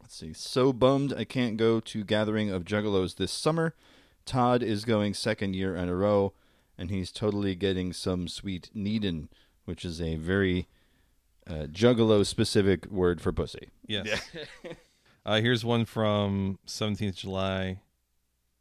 Let's 0.00 0.16
see. 0.16 0.34
So 0.34 0.72
bummed 0.72 1.14
I 1.14 1.24
can't 1.24 1.56
go 1.56 1.80
to 1.80 2.04
Gathering 2.04 2.50
of 2.50 2.64
Juggalos 2.64 3.16
this 3.16 3.32
summer. 3.32 3.74
Todd 4.26 4.62
is 4.62 4.84
going 4.84 5.14
second 5.14 5.54
year 5.54 5.74
in 5.76 5.88
a 5.88 5.94
row, 5.94 6.34
and 6.76 6.90
he's 6.90 7.10
totally 7.10 7.54
getting 7.54 7.92
some 7.92 8.28
sweet 8.28 8.70
Needin, 8.74 9.28
which 9.64 9.84
is 9.84 10.00
a 10.00 10.16
very 10.16 10.68
uh, 11.46 11.66
juggalo 11.70 12.24
specific 12.24 12.86
word 12.90 13.20
for 13.20 13.32
pussy. 13.32 13.70
Yes. 13.86 14.20
uh, 15.26 15.40
here's 15.40 15.64
one 15.64 15.84
from 15.84 16.58
17th 16.66 17.16
July 17.16 17.78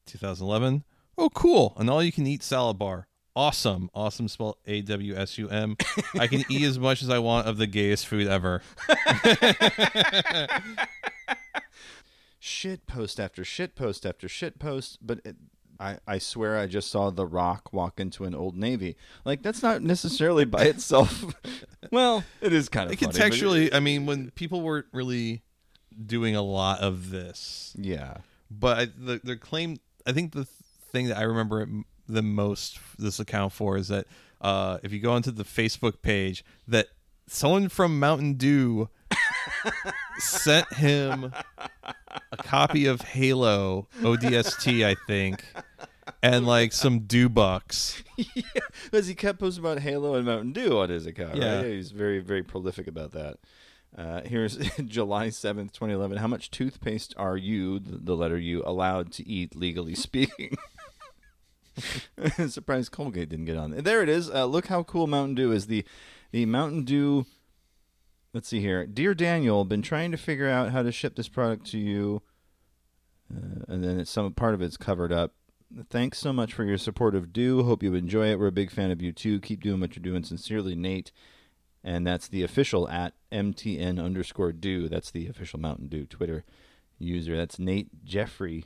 2011. 0.06 0.84
Oh, 1.18 1.30
cool. 1.30 1.74
An 1.78 1.90
all 1.90 2.04
you 2.04 2.12
can 2.12 2.26
eat 2.28 2.44
salad 2.44 2.78
bar. 2.78 3.08
Awesome. 3.36 3.90
Awesome 3.96 4.28
spelled 4.28 4.58
A 4.68 4.82
W 4.82 5.16
S 5.16 5.38
U 5.40 5.50
M. 5.50 5.76
I 6.20 6.28
can 6.28 6.44
eat 6.50 6.64
as 6.64 6.78
much 6.78 7.02
as 7.02 7.10
I 7.10 7.20
want 7.20 7.48
of 7.48 7.58
the 7.58 7.66
gayest 7.66 8.06
food 8.08 8.28
ever. 8.28 8.62
shit 12.40 12.86
post 12.86 13.20
after 13.20 13.44
shit 13.44 13.76
post 13.76 14.06
after 14.06 14.28
shit 14.28 14.60
post, 14.60 15.00
but 15.02 15.20
it, 15.26 15.36
I, 15.80 15.98
I 16.08 16.18
swear 16.18 16.58
I 16.58 16.68
just 16.68 16.92
saw 16.92 17.10
The 17.10 17.26
Rock 17.26 17.74
walk 17.74 18.00
into 18.00 18.26
an 18.26 18.36
Old 18.36 18.56
Navy. 18.56 18.96
Like 19.26 19.42
that's 19.42 19.64
not 19.64 19.82
necessarily 19.82 20.46
by 20.46 20.66
itself. 20.66 21.24
well, 21.92 22.24
it 22.42 22.54
is 22.54 22.70
kind 22.70 22.92
of 22.92 23.00
funny, 23.00 23.12
but- 23.12 23.20
Contextually, 23.20 23.74
I 23.74 23.80
mean, 23.80 24.06
when 24.06 24.30
people 24.32 24.62
weren't 24.62 24.88
really 24.92 25.42
doing 26.06 26.36
a 26.36 26.42
lot 26.42 26.80
of 26.80 27.10
this, 27.10 27.74
yeah. 27.78 28.18
but 28.50 28.78
I, 28.78 28.86
the 28.86 29.22
the 29.24 29.38
claim 29.38 29.78
I 30.06 30.12
think 30.12 30.34
the 30.34 30.46
thing 30.46 31.08
that 31.08 31.18
I 31.18 31.24
remember 31.24 31.62
it 31.62 31.70
the 32.08 32.22
most 32.22 32.80
this 33.00 33.20
account 33.20 33.54
for 33.54 33.78
is 33.78 33.88
that 33.88 34.06
uh, 34.42 34.78
if 34.84 34.92
you 34.92 35.00
go 35.00 35.14
onto 35.14 35.32
the 35.32 35.46
Facebook 35.46 36.02
page 36.02 36.44
that 36.68 36.88
someone 37.28 37.70
from 37.70 38.00
Mountain 38.00 38.34
Dew 38.34 38.90
sent 40.18 40.72
him 40.74 41.34
a 42.32 42.38
copy 42.38 42.86
of 42.86 43.02
Halo 43.02 43.88
ODST 44.02 44.86
I 44.86 44.96
think 45.08 45.46
and 46.22 46.46
like 46.46 46.74
some 46.74 47.02
Dew 47.02 47.30
bucks. 47.30 48.04
Because 48.86 49.08
he 49.08 49.16
kept 49.16 49.40
posting 49.40 49.64
about 49.64 49.80
Halo 49.80 50.16
and 50.16 50.26
Mountain 50.26 50.52
Dew 50.54 50.78
on 50.78 50.90
his 50.90 51.08
account. 51.08 51.36
Yeah. 51.36 51.58
Right? 51.58 51.66
He's 51.66 51.92
very, 51.92 52.20
very 52.20 52.44
prolific 52.44 52.88
about 52.88 53.12
that. 53.14 53.38
Uh, 53.98 54.22
here's 54.26 54.58
July 54.86 55.28
7th, 55.28 55.72
2011. 55.72 56.18
How 56.18 56.28
much 56.28 56.50
toothpaste 56.50 57.14
are 57.18 57.38
you, 57.38 57.80
the, 57.80 58.16
letter 58.16 58.38
U, 58.38 58.64
allowed 58.66 59.12
to 59.14 59.28
eat 59.28 59.56
legally 59.56 59.96
speaking? 59.96 60.58
Surprised 62.48 62.92
Colgate 62.92 63.30
didn't 63.30 63.46
get 63.46 63.58
on. 63.58 63.72
There 63.72 64.02
it 64.02 64.10
is. 64.10 64.30
Uh, 64.30 64.46
look 64.46 64.68
how 64.68 64.84
cool 64.84 65.08
Mountain 65.08 65.36
Dew 65.36 65.52
is. 65.52 65.68
The 65.68 65.86
the 66.32 66.46
Mountain 66.46 66.84
Dew. 66.84 67.26
Let's 68.34 68.48
see 68.48 68.60
here. 68.60 68.88
Dear 68.88 69.14
Daniel, 69.14 69.64
been 69.64 69.84
trying 69.84 70.12
to 70.12 70.18
figure 70.18 70.50
out 70.50 70.72
how 70.72 70.82
to 70.82 70.92
ship 70.92 71.16
this 71.16 71.28
product 71.28 71.68
to 71.68 71.78
you, 71.78 72.24
uh, 73.32 73.66
and 73.68 73.84
then 73.84 74.00
it's 74.00 74.10
some 74.10 74.32
part 74.34 74.56
of 74.56 74.62
it's 74.62 74.78
covered 74.78 75.12
up. 75.12 75.34
Thanks 75.90 76.20
so 76.20 76.34
much 76.34 76.54
for 76.54 76.64
your 76.64 76.78
support 76.78 77.16
of 77.16 77.34
Dew. 77.34 77.64
Hope 77.64 77.82
you 77.82 77.94
enjoy 77.96 78.28
it. 78.28 78.40
We're 78.40 78.48
a 78.48 78.52
big 78.52 78.72
fan 78.72 78.92
of 78.92 79.02
you 79.02 79.12
too. 79.12 79.40
Keep 79.40 79.64
doing 79.64 79.80
what 79.80 79.96
you're 79.96 80.04
doing. 80.04 80.24
Sincerely, 80.24 80.76
Nate. 80.76 81.12
And 81.84 82.08
that's 82.08 82.28
the 82.30 82.44
official 82.44 82.88
at 82.90 83.14
MTN 83.32 84.02
underscore 84.04 84.54
Dew. 84.54 84.88
That's 84.88 85.12
the 85.12 85.28
official 85.28 85.60
Mountain 85.60 85.88
Dew 85.88 86.06
Twitter 86.06 86.46
user. 86.98 87.36
That's 87.36 87.60
Nate 87.60 88.06
Jeffrey. 88.06 88.66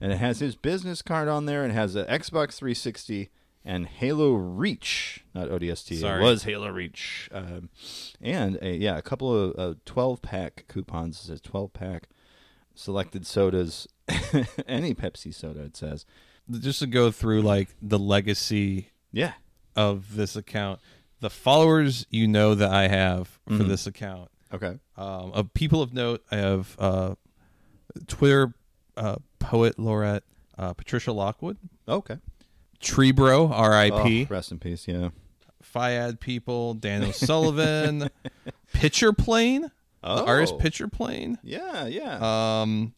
And 0.00 0.12
it 0.12 0.16
has 0.18 0.38
his 0.40 0.54
business 0.54 1.00
card 1.02 1.28
on 1.28 1.46
there. 1.46 1.64
and 1.64 1.72
has 1.72 1.94
an 1.96 2.04
Xbox 2.06 2.54
360 2.56 3.30
and 3.64 3.86
Halo 3.86 4.34
Reach, 4.34 5.24
not 5.34 5.48
ODST. 5.48 6.00
Sorry. 6.00 6.20
It 6.22 6.24
was 6.24 6.44
Halo 6.44 6.68
Reach. 6.70 7.28
Um, 7.32 7.70
and 8.20 8.58
a, 8.62 8.76
yeah, 8.76 8.96
a 8.98 9.02
couple 9.02 9.34
of 9.34 9.58
uh, 9.58 9.74
12 9.86 10.22
pack 10.22 10.64
coupons. 10.68 11.18
It 11.20 11.26
says 11.26 11.40
12 11.40 11.72
pack 11.72 12.08
selected 12.74 13.26
sodas. 13.26 13.88
Any 14.68 14.94
Pepsi 14.94 15.34
soda, 15.34 15.60
it 15.64 15.76
says. 15.76 16.06
Just 16.50 16.78
to 16.80 16.86
go 16.86 17.10
through 17.10 17.42
like 17.42 17.68
the 17.82 17.98
legacy 17.98 18.90
Yeah. 19.12 19.32
of 19.74 20.14
this 20.16 20.36
account, 20.36 20.80
the 21.20 21.30
followers 21.30 22.06
you 22.10 22.26
know 22.28 22.54
that 22.54 22.70
I 22.70 22.88
have 22.88 23.28
for 23.46 23.54
Mhm. 23.54 23.68
this 23.68 23.86
account. 23.86 24.30
Okay. 24.52 24.78
Um, 24.96 25.32
of 25.32 25.52
people 25.54 25.82
of 25.82 25.92
note, 25.92 26.24
I 26.30 26.36
have 26.36 26.74
uh, 26.78 27.14
Twitter 28.06 28.54
uh, 28.96 29.16
poet 29.38 29.78
laureate 29.78 30.24
uh, 30.56 30.72
Patricia 30.74 31.12
Lockwood, 31.12 31.56
Okay. 31.88 32.16
Tree 32.80 33.12
Bro, 33.12 33.48
R.I.P. 33.52 34.26
Oh, 34.28 34.32
rest 34.34 34.50
in 34.52 34.58
peace. 34.58 34.86
Yeah. 34.88 35.10
Fiad 35.62 36.18
people, 36.20 36.74
Daniel 36.74 37.12
Sullivan, 37.12 38.08
Pitcher 38.72 39.12
Plane, 39.12 39.62
the 40.02 40.08
artist 40.24 40.54
Oh. 40.54 40.58
Pitcher 40.58 40.88
Plane. 40.88 41.38
Yeah, 41.42 41.86
yeah. 41.86 42.60
Um, 42.62 42.94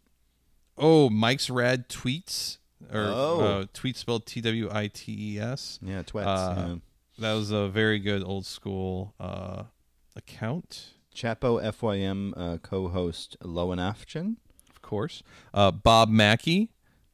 oh, 0.78 1.10
Mike's 1.10 1.50
Rad 1.50 1.88
Tweets 1.88 2.58
or 2.92 3.00
Oh. 3.06 3.40
uh, 3.40 3.64
tweets 3.74 3.96
spelled 3.96 4.24
T 4.26 4.40
W 4.40 4.68
I 4.72 4.88
T 4.88 5.34
E 5.34 5.38
S. 5.38 5.78
Yeah, 5.82 6.02
twats, 6.02 6.26
Uh, 6.26 6.54
yeah. 6.68 6.74
That 7.20 7.34
was 7.34 7.50
a 7.50 7.68
very 7.68 7.98
good 7.98 8.22
old 8.24 8.46
school 8.46 9.14
uh, 9.20 9.64
account. 10.16 10.94
Chapo 11.14 11.60
FYM 11.62 12.32
uh, 12.36 12.58
co-host 12.58 13.36
Lowen 13.42 13.78
Afchin. 13.78 14.36
of 14.70 14.80
course. 14.82 15.22
Uh, 15.52 15.70
Bob 15.70 16.08
Mackey 16.08 16.70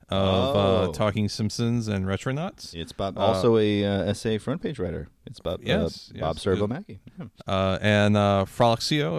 of 0.08 0.56
Oh. 0.56 0.60
uh, 0.60 0.92
Talking 0.92 1.28
Simpsons 1.28 1.88
and 1.88 2.04
Retronauts. 2.06 2.72
It's 2.74 2.92
Bob, 2.92 3.18
Uh, 3.18 3.22
also 3.22 3.56
a 3.58 3.84
uh, 3.84 4.14
SA 4.14 4.38
front 4.38 4.62
page 4.62 4.78
writer. 4.78 5.08
It's 5.26 5.40
Bob. 5.40 5.60
Yes, 5.64 6.12
uh, 6.14 6.20
Bob 6.20 6.36
yes, 6.36 6.42
Servo. 6.42 6.66
Mackey. 6.68 7.00
Yeah. 7.18 7.26
Uh, 7.46 7.78
and 7.82 8.16
uh, 8.16 8.44
if 8.48 8.60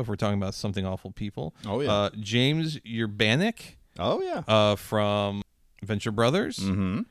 we're 0.08 0.16
talking 0.16 0.38
about 0.42 0.54
something 0.54 0.86
awful 0.86 1.12
people. 1.12 1.54
Oh, 1.66 1.82
yeah. 1.82 1.92
Uh, 1.92 2.10
James 2.20 2.80
Urbaniak 2.80 3.76
Oh 4.00 4.22
yeah. 4.22 4.44
uh, 4.48 4.76
from 4.78 5.42
Venture 5.84 6.12
Brothers. 6.12 6.60
Mm-hmm. 6.60 7.02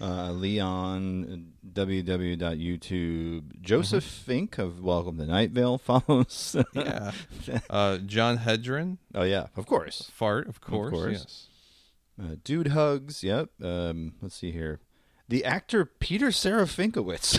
Uh, 0.00 0.32
Leon 0.32 1.52
www.youtube. 1.72 3.60
Joseph 3.60 4.04
Fink 4.04 4.58
of 4.58 4.82
Welcome 4.82 5.18
to 5.18 5.24
Night 5.26 5.50
Vale 5.52 5.78
follows. 5.84 6.56
Yeah. 6.72 7.12
Uh, 7.70 7.98
Jon 7.98 8.38
Hendren, 8.38 8.98
oh 9.14 9.22
yeah, 9.22 9.46
of 9.56 9.66
course. 9.66 10.10
Fart, 10.12 10.48
of 10.48 10.60
course. 10.60 10.90
course. 10.92 11.12
Yes. 11.12 11.48
Uh, 12.20 12.36
Dude 12.42 12.68
hugs. 12.68 13.22
Yep. 13.22 13.50
Um, 13.62 14.14
let's 14.20 14.34
see 14.36 14.50
here. 14.50 14.80
The 15.28 15.44
actor 15.44 15.84
Peter 15.84 16.28
Serafinowicz. 16.28 17.38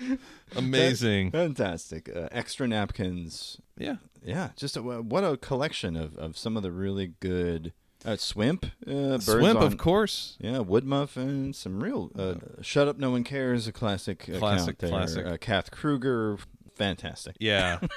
Amazing. 0.56 1.30
Fantastic. 1.30 2.08
Uh, 2.14 2.28
extra 2.30 2.68
napkins. 2.68 3.60
yeah. 3.76 3.96
Yeah, 4.22 4.50
just 4.54 4.76
a, 4.76 4.82
what 4.82 5.24
a 5.24 5.38
collection 5.38 5.96
of, 5.96 6.14
of 6.16 6.36
some 6.36 6.54
of 6.56 6.62
the 6.62 6.70
really 6.70 7.14
good 7.20 7.72
uh, 8.04 8.16
Swimp. 8.16 8.66
Uh, 8.86 9.18
Swimp, 9.18 9.58
on- 9.60 9.66
of 9.66 9.76
course. 9.78 10.36
Yeah, 10.40 10.58
Wood 10.60 10.84
Muffin, 10.84 11.52
some 11.52 11.82
real. 11.82 12.10
Uh, 12.18 12.34
Shut 12.62 12.88
Up, 12.88 12.98
No 12.98 13.10
One 13.10 13.24
Cares, 13.24 13.66
a 13.66 13.72
classic. 13.72 14.28
Classic, 14.38 14.78
classic. 14.78 15.26
Uh, 15.26 15.36
Kath 15.36 15.70
Kruger, 15.70 16.38
fantastic. 16.74 17.36
Yeah. 17.38 17.80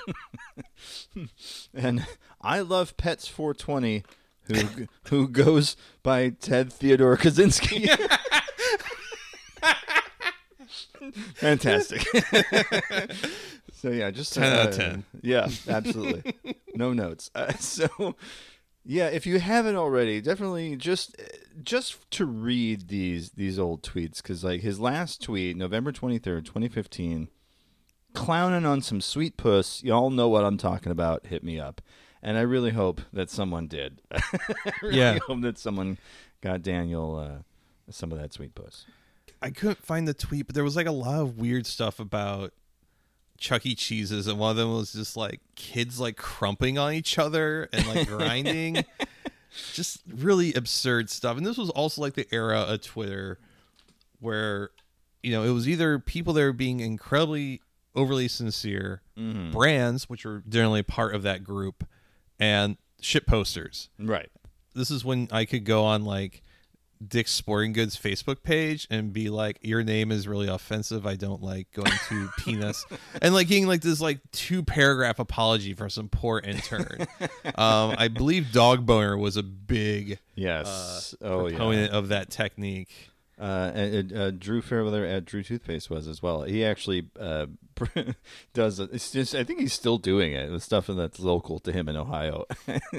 And 1.73 2.05
I 2.41 2.59
love 2.61 2.97
Pets 2.97 3.27
420, 3.27 4.03
who 4.43 4.87
who 5.09 5.27
goes 5.27 5.75
by 6.03 6.29
Ted 6.29 6.71
Theodore 6.73 7.17
Kaczynski. 7.17 7.87
Fantastic. 11.35 12.01
so 13.73 13.89
yeah, 13.89 14.09
just 14.11 14.33
10 14.33 14.43
out 14.43 14.67
of 14.69 14.73
uh, 14.73 14.77
10. 14.77 15.03
Yeah, 15.21 15.47
absolutely. 15.67 16.35
no 16.75 16.93
notes. 16.93 17.29
Uh, 17.35 17.53
so 17.53 18.15
yeah, 18.85 19.07
if 19.07 19.25
you 19.25 19.39
haven't 19.39 19.75
already, 19.75 20.21
definitely 20.21 20.75
just 20.75 21.15
just 21.63 22.09
to 22.11 22.25
read 22.25 22.87
these 22.89 23.31
these 23.31 23.57
old 23.59 23.81
tweets 23.83 24.17
because 24.17 24.43
like 24.43 24.61
his 24.61 24.79
last 24.79 25.21
tweet, 25.21 25.55
November 25.57 25.91
twenty 25.91 26.17
third, 26.19 26.45
twenty 26.45 26.67
fifteen, 26.67 27.29
clowning 28.13 28.65
on 28.65 28.81
some 28.81 29.01
sweet 29.01 29.37
puss. 29.37 29.83
Y'all 29.83 30.09
know 30.09 30.27
what 30.29 30.43
I'm 30.43 30.57
talking 30.57 30.91
about. 30.91 31.27
Hit 31.27 31.43
me 31.43 31.59
up, 31.59 31.81
and 32.21 32.37
I 32.37 32.41
really 32.41 32.71
hope 32.71 33.01
that 33.11 33.29
someone 33.29 33.67
did. 33.67 34.01
I 34.11 34.21
really 34.81 34.97
Yeah. 34.97 35.19
hope 35.27 35.41
that 35.41 35.57
someone 35.57 35.97
got 36.41 36.61
Daniel 36.61 37.17
uh, 37.17 37.43
some 37.91 38.11
of 38.11 38.19
that 38.19 38.33
sweet 38.33 38.53
puss. 38.55 38.85
I 39.41 39.49
couldn't 39.49 39.85
find 39.85 40.07
the 40.07 40.13
tweet, 40.13 40.45
but 40.47 40.55
there 40.55 40.63
was 40.63 40.75
like 40.75 40.87
a 40.87 40.91
lot 40.91 41.19
of 41.21 41.37
weird 41.37 41.65
stuff 41.65 41.99
about 41.99 42.53
Chuck 43.43 43.65
E. 43.65 43.75
Cheese's, 43.75 44.25
and 44.27 44.39
one 44.39 44.51
of 44.51 44.55
them 44.55 44.73
was 44.73 44.93
just 44.93 45.17
like 45.17 45.41
kids 45.55 45.99
like 45.99 46.15
crumping 46.15 46.77
on 46.77 46.93
each 46.93 47.19
other 47.19 47.67
and 47.73 47.85
like 47.87 48.07
grinding. 48.07 48.85
just 49.73 50.01
really 50.07 50.53
absurd 50.53 51.09
stuff. 51.09 51.35
And 51.35 51.45
this 51.45 51.57
was 51.57 51.69
also 51.69 52.01
like 52.01 52.13
the 52.13 52.25
era 52.33 52.61
of 52.61 52.81
Twitter 52.81 53.37
where, 54.21 54.69
you 55.21 55.33
know, 55.33 55.43
it 55.43 55.49
was 55.49 55.67
either 55.67 55.99
people 55.99 56.31
that 56.33 56.41
were 56.41 56.53
being 56.53 56.79
incredibly 56.79 57.61
overly 57.93 58.29
sincere, 58.29 59.01
mm-hmm. 59.17 59.51
brands, 59.51 60.09
which 60.09 60.23
were 60.23 60.41
generally 60.47 60.81
part 60.81 61.13
of 61.13 61.23
that 61.23 61.43
group, 61.43 61.85
and 62.39 62.77
shit 63.01 63.27
posters. 63.27 63.89
Right. 63.99 64.31
This 64.73 64.89
is 64.89 65.03
when 65.03 65.27
I 65.33 65.43
could 65.43 65.65
go 65.65 65.83
on 65.83 66.05
like 66.05 66.43
Dick's 67.09 67.31
Sporting 67.31 67.73
Goods 67.73 67.97
Facebook 67.97 68.43
page 68.43 68.87
and 68.89 69.11
be 69.13 69.29
like, 69.29 69.59
"Your 69.61 69.83
name 69.83 70.11
is 70.11 70.27
really 70.27 70.47
offensive. 70.47 71.05
I 71.05 71.15
don't 71.15 71.41
like 71.41 71.71
going 71.73 71.91
to 72.09 72.29
penis," 72.39 72.85
and 73.21 73.33
like 73.33 73.47
getting 73.47 73.67
like 73.67 73.81
this 73.81 74.01
like 74.01 74.19
two 74.31 74.63
paragraph 74.63 75.19
apology 75.19 75.73
from 75.73 75.89
some 75.89 76.09
poor 76.09 76.39
intern. 76.39 77.07
um, 77.55 77.95
I 77.97 78.07
believe 78.07 78.51
Dog 78.51 78.85
Boner 78.85 79.17
was 79.17 79.37
a 79.37 79.43
big 79.43 80.19
Yes. 80.35 81.15
uh, 81.21 81.25
oh 81.25 81.47
yeah. 81.47 81.55
proponent 81.57 81.91
of 81.93 82.07
that 82.09 82.29
technique. 82.29 83.11
Uh, 83.43 83.71
and, 83.75 84.13
uh, 84.13 84.31
Drew 84.31 84.61
Fairweather 84.61 85.05
at 85.05 85.25
Drew 85.25 85.43
Toothpaste 85.43 85.89
was 85.89 86.07
as 86.07 86.21
well. 86.23 86.43
He 86.43 86.63
actually 86.63 87.09
uh, 87.19 87.47
does. 88.53 88.79
It's 88.79 89.11
just, 89.11 89.35
I 89.35 89.43
think 89.43 89.59
he's 89.59 89.73
still 89.73 89.97
doing 89.97 90.31
it. 90.31 90.49
The 90.49 90.61
stuff 90.61 90.87
that's 90.87 91.19
local 91.19 91.59
to 91.59 91.73
him 91.73 91.89
in 91.89 91.97
Ohio. 91.97 92.45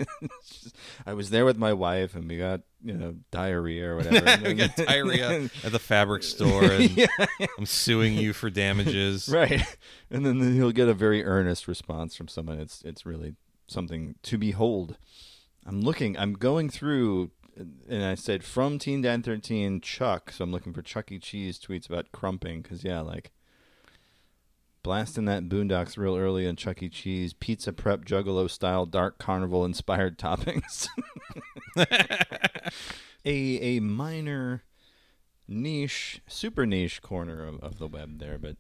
Just- 0.46 0.76
I 1.06 1.14
was 1.14 1.30
there 1.30 1.44
with 1.46 1.56
my 1.56 1.72
wife, 1.72 2.14
and 2.14 2.28
we 2.28 2.36
got 2.36 2.60
you 2.84 2.92
know 2.92 3.14
diarrhea 3.30 3.88
or 3.90 3.96
whatever. 3.96 4.16
we 4.46 4.52
then- 4.54 4.56
got 4.56 4.76
diarrhea 4.76 5.48
at 5.64 5.72
the 5.72 5.78
fabric 5.78 6.22
store, 6.22 6.64
and 6.64 6.90
Yeah. 6.94 7.06
I'm 7.58 7.64
suing 7.66 8.14
you 8.14 8.32
for 8.34 8.50
damages. 8.50 9.28
right 9.28 9.62
and 10.10 10.26
then 10.26 10.54
he'll 10.54 10.72
get 10.72 10.88
a 10.88 10.94
very 10.94 11.24
earnest 11.24 11.66
response 11.66 12.14
from 12.14 12.28
someone 12.28 12.58
it's 12.60 12.82
it's 12.82 13.06
really 13.06 13.34
something 13.66 14.14
to 14.22 14.36
behold 14.36 14.96
i'm 15.66 15.80
looking 15.80 16.16
i'm 16.18 16.34
going 16.34 16.68
through 16.68 17.30
and 17.56 18.04
i 18.04 18.14
said 18.14 18.42
from 18.44 18.78
teen 18.78 19.02
dad 19.02 19.24
13 19.24 19.80
chuck. 19.80 20.30
So 20.32 20.44
i'm 20.44 20.52
looking 20.52 20.72
for 20.72 20.82
chuck 20.82 21.12
e. 21.12 21.18
Cheese 21.18 21.58
tweets 21.58 21.88
about 21.88 22.12
crumping 22.12 22.62
because 22.62 22.84
yeah 22.84 23.00
like 23.00 23.32
blasting 24.82 25.24
that 25.24 25.48
boondocks 25.48 25.96
real 25.96 26.16
early 26.16 26.46
on 26.46 26.56
chuck 26.56 26.82
e. 26.82 26.88
Cheese 26.88 27.32
pizza 27.32 27.72
prep 27.72 28.04
juggalo 28.04 28.50
style 28.50 28.86
dark 28.86 29.18
carnival 29.18 29.64
inspired 29.64 30.18
toppings. 30.18 30.86
A 33.26 33.76
a 33.76 33.80
minor 33.80 34.64
niche, 35.48 36.20
super 36.26 36.66
niche 36.66 37.00
corner 37.00 37.46
of, 37.46 37.58
of 37.60 37.78
the 37.78 37.86
web 37.86 38.18
there, 38.18 38.36
but 38.36 38.56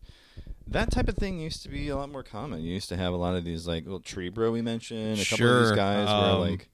that 0.66 0.90
type 0.90 1.08
of 1.08 1.16
thing 1.16 1.38
used 1.38 1.62
to 1.64 1.68
be 1.68 1.88
a 1.90 1.96
lot 1.96 2.10
more 2.10 2.22
common. 2.22 2.62
You 2.62 2.72
used 2.72 2.88
to 2.88 2.96
have 2.96 3.12
a 3.12 3.16
lot 3.16 3.36
of 3.36 3.44
these 3.44 3.66
like 3.66 3.84
little 3.84 4.00
tree 4.00 4.30
bro 4.30 4.50
we 4.50 4.62
mentioned, 4.62 5.18
a 5.20 5.24
couple 5.24 5.34
of 5.34 5.38
Sure, 5.38 5.60
these 5.60 5.76
guys 5.76 6.08
um, 6.08 6.40
were 6.40 6.48
like 6.48 6.70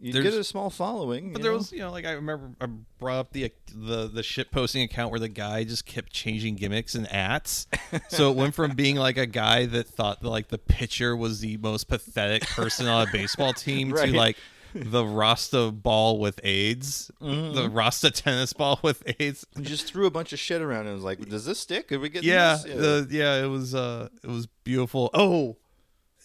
you 0.00 0.12
there's- 0.12 0.30
get 0.32 0.38
a 0.40 0.44
small 0.44 0.70
following. 0.70 1.32
But 1.32 1.42
there 1.42 1.50
know? 1.52 1.58
was, 1.58 1.72
you 1.72 1.78
know, 1.80 1.90
like 1.90 2.06
I 2.06 2.12
remember 2.12 2.50
I 2.60 2.66
brought 2.98 3.18
up 3.18 3.32
the 3.32 3.52
the 3.74 4.08
the 4.08 4.22
shit 4.22 4.50
posting 4.50 4.82
account 4.82 5.10
where 5.10 5.20
the 5.20 5.28
guy 5.28 5.64
just 5.64 5.84
kept 5.86 6.12
changing 6.12 6.56
gimmicks 6.56 6.94
and 6.94 7.10
ats. 7.12 7.66
so 8.08 8.30
it 8.30 8.36
went 8.36 8.54
from 8.54 8.72
being 8.74 8.96
like 8.96 9.16
a 9.18 9.26
guy 9.26 9.66
that 9.66 9.86
thought 9.88 10.20
that 10.22 10.28
like 10.28 10.48
the 10.48 10.58
pitcher 10.58 11.14
was 11.16 11.40
the 11.40 11.56
most 11.58 11.88
pathetic 11.88 12.46
person 12.48 12.86
on 12.88 13.06
a 13.08 13.10
baseball 13.12 13.52
team 13.52 13.90
Right. 13.92 14.10
to 14.10 14.16
like 14.16 14.36
the 14.72 15.04
Rasta 15.04 15.72
ball 15.72 16.18
with 16.20 16.38
AIDS, 16.44 17.10
the 17.20 17.68
Rasta 17.72 18.10
tennis 18.12 18.52
ball 18.52 18.78
with 18.82 19.02
AIDS. 19.18 19.44
Just 19.60 19.86
threw 19.86 20.06
a 20.06 20.10
bunch 20.12 20.32
of 20.32 20.38
shit 20.38 20.62
around 20.62 20.86
and 20.86 20.94
was 20.94 21.02
like, 21.02 21.28
"Does 21.28 21.44
this 21.44 21.58
stick? 21.58 21.88
Did 21.88 22.00
we 22.00 22.08
get 22.08 22.22
Yeah, 22.22 22.52
this?" 22.54 22.62
the, 22.76 23.08
yeah, 23.10 23.42
it 23.42 23.48
was 23.48 23.74
uh, 23.74 24.08
it 24.22 24.28
was 24.30 24.46
beautiful. 24.62 25.10
Oh, 25.12 25.56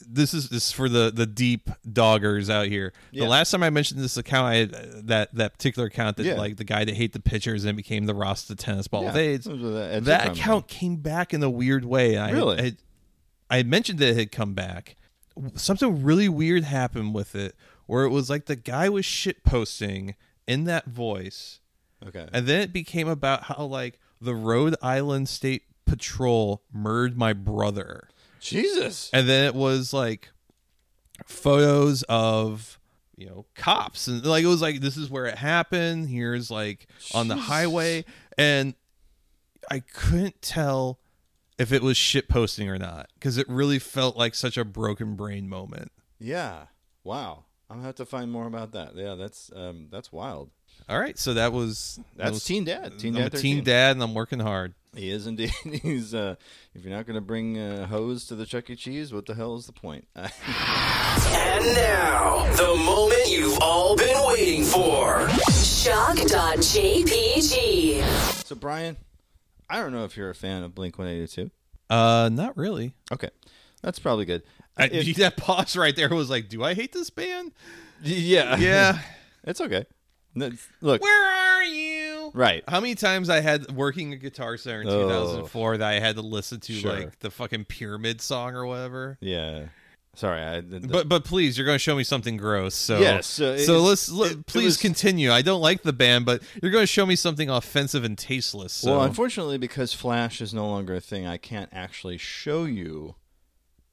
this 0.08 0.34
is 0.34 0.50
this 0.50 0.68
is 0.68 0.72
for 0.72 0.90
the 0.90 1.12
the 1.14 1.26
deep 1.26 1.70
doggers 1.88 2.50
out 2.50 2.68
here. 2.68 2.94
Yeah. 3.12 3.24
The 3.24 3.30
last 3.30 3.52
time 3.52 3.64
I 3.64 3.70
mentioned 3.70 4.02
this 4.02 4.18
account, 4.18 4.48
I 4.48 4.56
had 4.56 4.72
that 5.08 5.34
that 5.36 5.54
particular 5.54 5.88
account 5.88 6.18
that 6.18 6.26
Yeah. 6.26 6.36
like 6.36 6.58
the 6.58 6.64
guy 6.64 6.84
that 6.86 6.96
hate 6.96 7.14
the 7.14 7.20
pitchers 7.20 7.64
and 7.66 7.78
became 7.78 8.06
the 8.06 8.14
Rasta 8.16 8.56
tennis 8.56 8.88
ball 8.88 9.02
Yeah, 9.04 9.08
with 9.10 9.18
AIDS. 9.18 9.46
those 9.46 9.62
were 9.62 9.70
the 9.70 9.94
Ed 9.94 10.06
That 10.06 10.22
Zuckerman. 10.28 10.32
account 10.34 10.68
came 10.68 10.96
back 10.98 11.34
in 11.34 11.42
a 11.44 11.50
weird 11.50 11.86
way. 11.86 12.18
I, 12.18 12.32
Really? 12.32 12.60
I, 12.60 12.76
I 13.50 13.58
had 13.58 13.68
mentioned 13.68 14.00
that 14.00 14.10
it 14.10 14.18
had 14.18 14.32
come 14.32 14.54
back. 14.54 14.96
Something 15.56 16.04
really 16.04 16.30
weird 16.30 16.64
happened 16.64 17.14
with 17.14 17.36
it, 17.36 17.56
where 17.86 18.04
it 18.06 18.10
was 18.10 18.30
like 18.30 18.46
the 18.46 18.56
guy 18.56 18.90
was 18.90 19.06
shit 19.06 19.44
posting 19.44 20.16
in 20.48 20.64
that 20.66 20.86
voice. 20.86 21.60
Okay. 22.06 22.28
And 22.32 22.48
then 22.48 22.62
it 22.62 22.72
became 22.74 23.08
about 23.08 23.44
how 23.44 23.66
like 23.66 24.00
the 24.22 24.36
Rhode 24.36 24.76
Island 24.82 25.28
State 25.30 25.64
Patrol 25.86 26.64
murdered 26.74 27.18
my 27.18 27.34
brother. 27.34 28.10
Jesus. 28.46 29.10
And 29.14 29.28
then 29.28 29.46
it 29.46 29.56
was 29.56 29.94
like 29.94 30.30
photos 31.26 32.04
of 32.04 32.80
you 33.18 33.26
know 33.26 33.46
cops 33.56 34.08
and 34.08 34.26
like 34.26 34.44
it 34.44 34.48
was 34.48 34.62
like 34.62 34.82
this 34.82 34.98
is 34.98 35.10
where 35.10 35.26
it 35.26 35.38
happened. 35.38 36.10
Here's 36.10 36.52
like 36.52 36.88
on 37.14 37.28
the 37.28 37.36
highway 37.36 38.06
and 38.38 38.76
I 39.72 39.80
couldn't 39.80 40.42
tell 40.42 41.00
if 41.58 41.72
it 41.72 41.82
was 41.82 41.98
shit 41.98 42.28
posting 42.28 42.70
or 42.70 42.78
not 42.78 43.10
because 43.16 43.38
it 43.38 43.48
really 43.50 43.80
felt 43.80 44.18
like 44.18 44.36
such 44.36 44.58
a 44.58 44.66
broken 44.66 45.16
brain 45.16 45.48
moment. 45.48 45.92
Yeah. 46.20 46.66
Wow. 47.04 47.46
I'm 47.70 47.78
gonna 47.78 47.88
have 47.88 47.96
to 47.96 48.06
find 48.06 48.32
more 48.32 48.48
about 48.48 48.74
that. 48.74 48.96
Yeah, 48.96 49.16
that's 49.16 49.52
um, 49.56 49.88
that's 49.92 50.12
wild. 50.12 50.52
All 50.88 51.00
right, 51.00 51.18
so 51.18 51.34
that 51.34 51.52
was 51.52 52.00
that 52.16 52.26
That's 52.26 52.34
was- 52.36 52.44
Teen 52.44 52.64
Dad. 52.66 53.00
Teen 53.00 53.16
I'm 53.16 53.24
Dad 53.24 53.34
a 53.34 53.38
teen 53.40 53.64
dad, 53.64 53.92
and 53.96 54.04
I'm 54.04 54.14
working 54.14 54.40
hard. 54.40 54.74
He 54.96 55.10
is 55.10 55.26
indeed. 55.28 55.50
He's 55.64 56.14
uh, 56.14 56.36
if 56.76 56.84
you're 56.84 56.96
not 56.96 57.06
gonna 57.08 57.22
bring 57.22 57.58
uh, 57.58 57.88
hose 57.88 58.26
to 58.28 58.36
the 58.36 58.46
Chuck 58.46 58.70
E. 58.70 58.76
Cheese, 58.76 59.12
what 59.12 59.26
the 59.26 59.34
hell 59.34 59.56
is 59.56 59.66
the 59.66 59.74
point? 59.74 60.08
And 61.38 61.66
now, 61.76 62.46
the 62.56 62.76
moment 62.86 63.28
you've 63.30 63.58
all 63.62 63.96
been 63.96 64.18
waiting 64.28 64.64
for. 64.64 65.28
Shock.jpg. 66.86 68.04
so 68.46 68.56
Brian, 68.56 68.98
I 69.70 69.80
don't 69.80 69.92
know 69.92 70.04
if 70.04 70.16
you're 70.18 70.30
a 70.30 70.36
fan 70.36 70.64
of 70.64 70.76
Blink 70.76 70.98
182. 70.98 71.50
Uh, 71.90 72.30
not 72.32 72.56
really. 72.58 72.94
Okay, 73.12 73.30
that's 73.82 74.00
probably 74.00 74.26
good. 74.26 74.44
I, 74.78 74.86
If- 74.92 75.16
that 75.18 75.38
pause 75.38 75.76
right 75.78 75.96
there 75.96 76.10
was 76.10 76.30
like, 76.30 76.50
do 76.50 76.64
I 76.64 76.74
hate 76.74 76.92
this 76.92 77.10
band? 77.10 77.52
yeah, 78.04 78.58
Yeah. 78.58 79.00
it's 79.44 79.62
okay. 79.62 79.86
Look, 80.36 81.02
Where 81.02 81.26
are 81.58 81.64
you? 81.64 82.32
right. 82.34 82.64
How 82.68 82.80
many 82.82 82.96
times 82.96 83.30
I 83.30 83.40
had 83.42 83.72
working 83.72 84.14
a 84.14 84.18
guitar 84.18 84.58
center 84.58 84.82
in 84.82 84.88
Oh. 84.90 85.04
2004 85.08 85.78
that 85.78 85.88
I 85.88 86.00
had 86.00 86.16
to 86.18 86.22
listen 86.22 86.60
to 86.62 86.74
Sure. 86.74 86.94
like 86.94 87.20
the 87.20 87.32
fucking 87.32 87.66
pyramid 87.66 88.22
song 88.22 88.54
or 88.56 88.66
whatever. 88.66 89.18
Yeah. 89.22 89.66
Sorry, 90.18 90.42
I. 90.42 90.62
The, 90.62 90.80
But 90.80 91.10
but 91.10 91.26
please, 91.26 91.58
you're 91.58 91.66
going 91.66 91.76
to 91.76 91.80
show 91.80 91.96
me 91.96 92.06
something 92.06 92.38
gross. 92.38 92.74
So 92.74 93.00
Yes, 93.00 93.38
uh, 93.42 93.58
so 93.58 93.82
let's 93.82 94.10
let, 94.10 94.32
it- 94.32 94.38
it 94.40 94.46
please 94.46 94.64
was- 94.66 94.78
continue. 94.78 95.30
I 95.32 95.42
don't 95.42 95.60
like 95.62 95.84
the 95.84 95.92
band, 95.92 96.26
but 96.26 96.42
you're 96.62 96.72
going 96.72 96.84
to 96.84 96.88
show 96.88 97.06
me 97.06 97.18
something 97.18 97.50
offensive 97.50 98.04
and 98.06 98.18
tasteless. 98.18 98.72
So. 98.72 98.92
Well, 98.92 99.02
unfortunately, 99.04 99.58
because 99.58 99.94
Flash 99.94 100.40
is 100.40 100.54
no 100.54 100.68
longer 100.70 100.96
a 100.96 101.02
thing, 101.02 101.28
I 101.28 101.36
can't 101.38 101.70
actually 101.74 102.18
show 102.18 102.64
you 102.64 103.16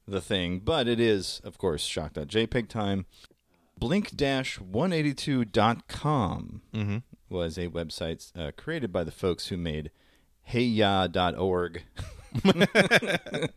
the 0.07 0.21
thing, 0.21 0.59
but 0.59 0.87
it 0.87 0.99
is, 1.01 1.41
of 1.43 1.57
course, 1.57 1.83
shock.jpg 1.83 2.69
time. 2.69 3.05
Blink-182.com 3.83 6.61
Mhm. 6.73 7.03
was 7.29 7.57
a 7.57 7.67
website 7.67 8.31
uh, 8.39 8.51
created 8.55 8.93
by 8.93 9.03
the 9.03 9.11
folks 9.11 9.47
who 9.47 9.57
made 9.57 9.91
heyya.org. 10.51 11.83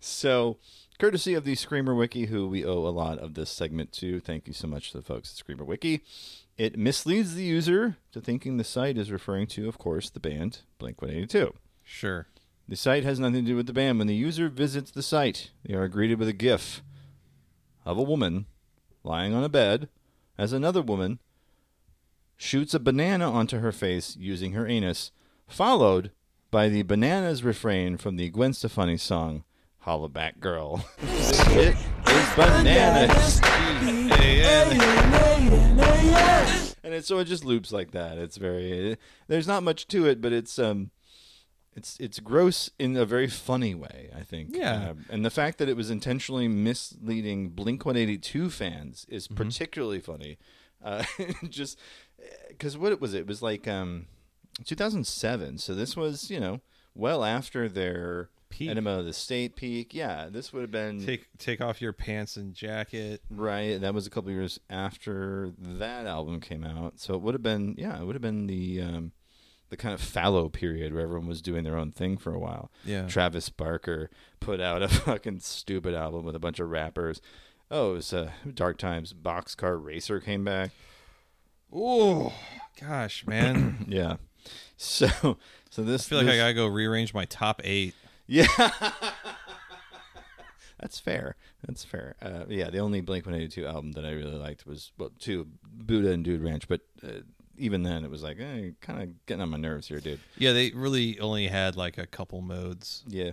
so, 0.00 0.58
courtesy 0.98 1.34
of 1.34 1.44
the 1.44 1.54
Screamer 1.54 1.94
Wiki, 1.94 2.26
who 2.26 2.48
we 2.48 2.64
owe 2.64 2.84
a 2.86 2.90
lot 2.90 3.18
of 3.18 3.34
this 3.34 3.48
segment 3.48 3.92
to, 3.92 4.18
thank 4.18 4.48
you 4.48 4.52
so 4.52 4.66
much 4.66 4.90
to 4.90 4.98
the 4.98 5.04
folks 5.04 5.30
at 5.32 5.36
Screamer 5.36 5.64
Wiki. 5.64 6.02
It 6.58 6.76
misleads 6.76 7.36
the 7.36 7.44
user 7.44 7.96
to 8.10 8.20
thinking 8.20 8.56
the 8.56 8.64
site 8.64 8.98
is 8.98 9.12
referring 9.12 9.46
to, 9.48 9.68
of 9.68 9.78
course, 9.78 10.10
the 10.10 10.20
band 10.20 10.62
Blink 10.78 11.00
182. 11.00 11.54
sure. 11.84 12.26
The 12.66 12.76
site 12.76 13.04
has 13.04 13.20
nothing 13.20 13.44
to 13.44 13.50
do 13.52 13.56
with 13.56 13.66
the 13.66 13.72
band. 13.74 13.98
When 13.98 14.06
the 14.08 14.14
user 14.16 14.48
visits 14.48 14.90
the 14.90 15.02
site, 15.02 15.50
they 15.64 15.74
are 15.74 15.86
greeted 15.86 16.18
with 16.18 16.28
a 16.28 16.32
GIF 16.32 16.82
of 17.84 17.98
a 17.98 18.02
woman 18.02 18.46
lying 19.04 19.34
on 19.34 19.44
a 19.44 19.48
bed 19.48 19.88
as 20.36 20.52
another 20.52 20.82
woman 20.82 21.20
shoots 22.36 22.74
a 22.74 22.80
banana 22.80 23.30
onto 23.30 23.60
her 23.60 23.70
face 23.70 24.16
using 24.16 24.52
her 24.52 24.66
anus, 24.66 25.12
followed 25.46 26.10
by 26.50 26.68
the 26.68 26.82
bananas 26.82 27.44
refrain 27.44 27.96
from 27.96 28.16
the 28.16 28.30
Gwen 28.30 28.52
Stefani 28.52 28.96
song 28.96 29.44
"Holla 29.80 30.08
Back 30.08 30.40
Girl." 30.40 30.84
it 31.02 31.76
is 32.06 32.34
bananas. 32.36 33.40
and 36.82 36.94
it, 36.94 37.04
so 37.04 37.18
it 37.18 37.24
just 37.24 37.44
loops 37.44 37.72
like 37.72 37.90
that. 37.92 38.18
It's 38.18 38.36
very. 38.36 38.96
There's 39.28 39.46
not 39.46 39.62
much 39.62 39.86
to 39.88 40.06
it, 40.06 40.20
but 40.20 40.32
it's 40.32 40.58
um, 40.58 40.90
it's 41.76 41.96
it's 42.00 42.20
gross 42.20 42.70
in 42.78 42.96
a 42.96 43.04
very 43.04 43.28
funny 43.28 43.74
way. 43.74 44.10
I 44.16 44.22
think. 44.22 44.50
Yeah. 44.56 44.90
Uh, 44.90 44.94
and 45.10 45.24
the 45.24 45.30
fact 45.30 45.58
that 45.58 45.68
it 45.68 45.76
was 45.76 45.90
intentionally 45.90 46.48
misleading 46.48 47.48
Blink 47.50 47.84
182 47.84 48.50
fans 48.50 49.06
is 49.08 49.26
Mm-hmm. 49.28 49.36
particularly 49.36 50.00
funny. 50.00 50.38
Uh, 50.82 51.04
just 51.48 51.78
because 52.48 52.76
what 52.76 52.92
it 52.92 53.00
was, 53.00 53.14
it 53.14 53.26
was 53.26 53.42
like 53.42 53.66
um, 53.66 54.06
2007. 54.64 55.58
So 55.58 55.74
this 55.74 55.96
was 55.96 56.30
you 56.30 56.40
know 56.40 56.60
well 56.94 57.24
after 57.24 57.68
their 57.68 58.28
Peak. 58.50 58.70
Enema 58.70 59.00
of 59.00 59.04
the 59.04 59.12
State 59.12 59.56
peak. 59.56 59.92
Yeah, 59.94 60.28
this 60.30 60.52
would 60.52 60.60
have 60.62 60.70
been 60.70 61.04
Take 61.04 61.26
take 61.38 61.60
off 61.60 61.82
your 61.82 61.92
pants 61.92 62.36
and 62.36 62.54
jacket. 62.54 63.20
Right, 63.28 63.80
that 63.80 63.92
was 63.94 64.06
a 64.06 64.10
couple 64.10 64.30
years 64.30 64.60
after 64.70 65.50
that 65.58 66.06
album 66.06 66.38
came 66.40 66.62
out, 66.62 67.00
so 67.00 67.14
it 67.14 67.20
would 67.22 67.34
have 67.34 67.42
been 67.42 67.74
yeah, 67.76 68.00
it 68.00 68.04
would 68.04 68.14
have 68.14 68.22
been 68.22 68.46
the 68.46 68.80
um, 68.80 69.12
the 69.74 69.82
kind 69.82 69.92
of 69.92 70.00
fallow 70.00 70.48
period 70.48 70.94
where 70.94 71.02
everyone 71.02 71.26
was 71.26 71.42
doing 71.42 71.64
their 71.64 71.76
own 71.76 71.90
thing 71.90 72.16
for 72.16 72.32
a 72.32 72.38
while. 72.38 72.70
Yeah. 72.84 73.08
Travis 73.08 73.48
Barker 73.48 74.08
put 74.38 74.60
out 74.60 74.84
a 74.84 74.88
fucking 75.04 75.40
stupid 75.40 75.94
album 75.94 76.24
with 76.24 76.36
a 76.36 76.38
bunch 76.38 76.60
of 76.60 76.70
rappers. 76.70 77.20
Oh, 77.72 77.90
it 77.90 77.94
was 77.94 78.12
uh, 78.12 78.30
Dark 78.54 78.78
Times. 78.78 79.12
Boxcar 79.12 79.82
Racer 79.84 80.20
came 80.20 80.44
back. 80.44 80.70
Oh 81.72 82.32
gosh, 82.80 83.26
man. 83.26 83.86
Yeah, 83.88 84.18
so 84.76 85.38
so 85.70 85.82
this 85.82 86.06
I 86.06 86.08
feel 86.08 86.18
like 86.18 86.26
this, 86.28 86.34
I 86.34 86.36
gotta 86.36 86.54
go 86.54 86.68
rearrange 86.68 87.12
my 87.12 87.24
top 87.24 87.60
eight. 87.64 87.94
Yeah. 88.28 88.46
That's 90.78 91.00
fair. 91.00 91.34
That's 91.66 91.82
fair. 91.82 92.14
Uh, 92.22 92.44
yeah, 92.48 92.70
the 92.70 92.78
only 92.78 93.00
Blink 93.00 93.26
182 93.26 93.66
album 93.66 93.92
that 93.92 94.04
I 94.04 94.10
really 94.10 94.36
liked 94.36 94.66
was, 94.66 94.92
well, 94.98 95.10
two, 95.18 95.48
Buddha 95.64 96.10
and 96.12 96.22
Dude 96.22 96.42
Ranch, 96.42 96.68
but 96.68 96.82
uh, 97.02 97.22
even 97.58 97.82
then, 97.82 98.04
it 98.04 98.10
was 98.10 98.22
like, 98.22 98.38
eh, 98.40 98.70
kind 98.80 99.02
of 99.02 99.26
getting 99.26 99.42
on 99.42 99.50
my 99.50 99.56
nerves 99.56 99.88
here, 99.88 100.00
dude. 100.00 100.20
Yeah, 100.36 100.52
they 100.52 100.70
really 100.70 101.18
only 101.20 101.46
had 101.48 101.76
like 101.76 101.98
a 101.98 102.06
couple 102.06 102.40
modes. 102.40 103.04
Yeah. 103.06 103.30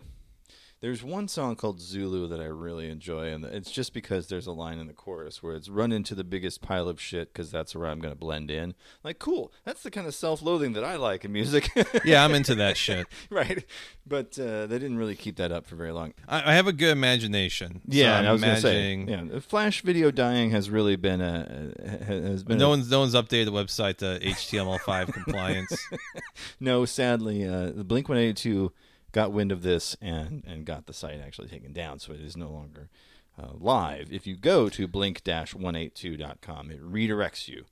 There's 0.81 1.03
one 1.03 1.27
song 1.27 1.55
called 1.57 1.79
Zulu 1.79 2.27
that 2.29 2.41
I 2.41 2.45
really 2.45 2.89
enjoy, 2.89 3.27
and 3.27 3.45
it's 3.45 3.69
just 3.69 3.93
because 3.93 4.29
there's 4.29 4.47
a 4.47 4.51
line 4.51 4.79
in 4.79 4.87
the 4.87 4.93
chorus 4.93 5.43
where 5.43 5.53
it's 5.53 5.69
run 5.69 5.91
into 5.91 6.15
the 6.15 6.23
biggest 6.23 6.63
pile 6.63 6.89
of 6.89 6.99
shit 6.99 7.31
because 7.31 7.51
that's 7.51 7.75
where 7.75 7.87
I'm 7.87 7.99
going 7.99 8.11
to 8.11 8.19
blend 8.19 8.49
in. 8.49 8.73
Like, 9.03 9.19
cool. 9.19 9.53
That's 9.63 9.83
the 9.83 9.91
kind 9.91 10.07
of 10.07 10.15
self 10.15 10.41
loathing 10.41 10.73
that 10.73 10.83
I 10.83 10.95
like 10.95 11.23
in 11.23 11.31
music. 11.31 11.69
Yeah, 12.03 12.25
I'm 12.25 12.33
into 12.33 12.55
that 12.55 12.77
shit. 12.77 13.05
right. 13.29 13.63
But 14.07 14.39
uh, 14.39 14.65
they 14.65 14.79
didn't 14.79 14.97
really 14.97 15.15
keep 15.15 15.35
that 15.35 15.51
up 15.51 15.67
for 15.67 15.75
very 15.75 15.91
long. 15.91 16.13
I, 16.27 16.51
I 16.51 16.55
have 16.55 16.65
a 16.65 16.73
good 16.73 16.89
imagination. 16.91 17.81
so 17.87 17.95
Yeah, 17.97 18.17
I'm 18.17 18.25
I 18.25 18.31
was 18.31 18.41
going 18.41 18.55
to 18.55 18.61
say, 18.61 18.95
yeah, 18.95 19.39
Flash 19.39 19.81
video 19.83 20.09
dying 20.09 20.49
has 20.49 20.69
really 20.71 20.95
been 20.95 21.21
a 21.21 21.73
has 22.05 22.43
been 22.43 22.57
no 22.57 22.67
a- 22.67 22.69
one's 22.69 22.89
no 22.89 23.01
one's 23.01 23.13
updated 23.13 23.45
the 23.45 23.51
website 23.51 23.97
to 23.97 24.19
HTML5 24.25 25.13
compliance. 25.13 25.87
no, 26.59 26.85
sadly, 26.85 27.45
uh, 27.47 27.69
the 27.71 27.83
Blink 27.83 28.09
182 28.09 28.71
got 29.11 29.31
wind 29.31 29.51
of 29.51 29.61
this 29.63 29.95
and, 30.01 30.43
and 30.45 30.65
got 30.65 30.85
the 30.85 30.93
site 30.93 31.19
actually 31.19 31.47
taken 31.47 31.73
down, 31.73 31.99
so 31.99 32.13
it 32.13 32.21
is 32.21 32.35
no 32.37 32.49
longer 32.49 32.89
uh, 33.41 33.49
live. 33.59 34.11
If 34.11 34.25
you 34.27 34.35
go 34.35 34.69
to 34.69 34.87
blink-182.com, 34.87 36.71
it 36.71 36.81
redirects 36.83 37.47
you 37.47 37.65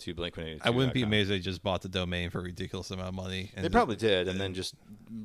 to 0.00 0.14
blink 0.14 0.36
182. 0.36 0.66
I 0.66 0.70
wouldn't 0.70 0.92
be 0.94 1.02
amazed 1.02 1.30
if 1.30 1.36
they 1.36 1.40
just 1.40 1.62
bought 1.62 1.82
the 1.82 1.88
domain 1.88 2.30
for 2.30 2.40
a 2.40 2.42
ridiculous 2.42 2.90
amount 2.90 3.08
of 3.08 3.14
money. 3.14 3.50
They 3.56 3.68
probably 3.68 3.96
did, 3.96 4.28
and 4.28 4.38
then 4.40 4.52
just 4.54 4.74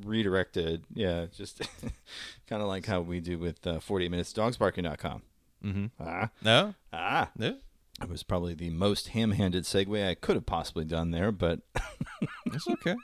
redirected. 0.04 0.84
Yeah, 0.94 1.26
just 1.36 1.60
kind 2.48 2.62
of 2.62 2.68
like 2.68 2.86
how 2.86 3.00
we 3.02 3.20
do 3.20 3.38
with 3.38 3.66
uh, 3.66 3.80
40 3.80 4.08
minutes 4.08 4.32
dogsbarking.com. 4.32 5.22
Mhm. 5.64 5.90
Ah, 6.00 6.30
No, 6.42 6.74
ah. 6.92 7.30
no, 7.36 7.58
It 8.00 8.08
was 8.08 8.22
probably 8.24 8.54
the 8.54 8.70
most 8.70 9.08
ham-handed 9.08 9.64
segue 9.64 10.08
I 10.08 10.14
could 10.14 10.34
have 10.36 10.46
possibly 10.46 10.84
done 10.84 11.10
there, 11.12 11.30
but 11.30 11.60
it's 12.46 12.66
okay. 12.66 12.96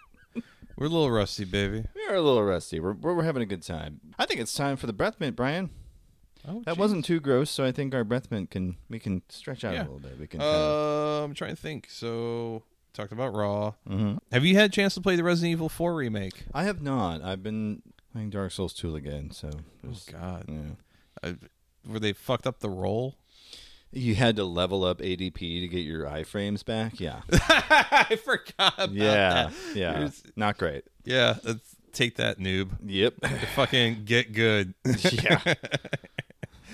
We're 0.79 0.87
a 0.87 0.91
little 0.91 1.11
rusty, 1.11 1.45
baby. 1.45 1.85
we're 1.95 2.15
a 2.15 2.21
little 2.23 2.45
rusty. 2.45 2.79
We're, 2.79 2.93
we're, 2.93 3.15
we're 3.15 3.25
having 3.25 3.43
a 3.43 3.47
good 3.47 3.63
time. 3.63 4.01
I 4.19 4.27
think 4.27 4.41
it's 4.41 4.55
time 4.55 4.77
for 4.77 4.87
the 4.87 4.93
breath 4.93 5.19
mint, 5.19 5.35
Brian. 5.35 5.71
Oh, 6.47 6.63
That 6.65 6.73
geez. 6.75 6.79
wasn't 6.79 7.05
too 7.05 7.19
gross, 7.21 7.51
so 7.51 7.65
I 7.65 7.73
think 7.73 7.95
our 7.95 8.05
breath 8.05 8.31
mint 8.31 8.51
can 8.51 8.77
we 8.89 8.99
can 9.01 9.23
stretch 9.29 9.65
out 9.65 9.75
Yeah. 9.75 9.81
a 9.83 9.85
little 9.85 9.99
bit. 9.99 10.19
We 10.21 10.27
can. 10.29 10.39
kinda- 10.41 10.55
Uh, 10.55 11.25
I'm 11.25 11.35
trying 11.35 11.51
to 11.57 11.61
think. 11.61 11.89
So 11.91 12.63
talked 12.95 13.11
about 13.13 13.35
Raw. 13.35 13.75
Mhm. 13.89 14.19
Have 14.33 14.45
you 14.45 14.55
had 14.55 14.71
a 14.71 14.73
chance 14.73 14.95
to 14.95 15.01
play 15.01 15.17
the 15.17 15.25
Resident 15.25 15.51
Evil 15.53 15.69
4 15.69 15.95
remake? 15.97 16.45
I 16.55 16.63
have 16.65 16.81
not. 16.81 17.23
I've 17.23 17.43
been 17.43 17.83
playing 18.13 18.31
Dark 18.31 18.53
Souls 18.53 18.73
2 18.73 18.95
again, 18.95 19.31
so 19.33 19.51
Oh 19.85 19.97
God, 20.13 20.45
yeah. 20.49 20.71
I, 21.25 21.37
were 21.87 21.99
they 21.99 22.13
fucked 22.13 22.47
up 22.47 22.61
the 22.61 22.71
roll? 22.71 23.17
You 23.93 24.15
had 24.15 24.37
to 24.37 24.45
level 24.45 24.85
up 24.85 24.99
ADP 24.99 25.61
to 25.61 25.69
get 25.69 25.81
your 25.81 26.05
iframes 26.05 26.65
back. 26.65 27.01
Yeah, 27.01 27.23
I 27.33 28.19
forgot. 28.23 28.75
About 28.77 28.93
yeah, 28.93 29.05
that. 29.51 29.53
yeah. 29.75 29.99
Here's- 29.99 30.23
Not 30.37 30.59
great. 30.59 30.85
yeah. 31.05 31.37
Let's 31.43 31.75
take 31.93 32.17
that, 32.17 32.39
noob. 32.39 32.71
Yep. 32.85 33.15
Fucking 33.55 34.05
get 34.05 34.33
good. 34.33 34.75
yeah. 35.13 35.55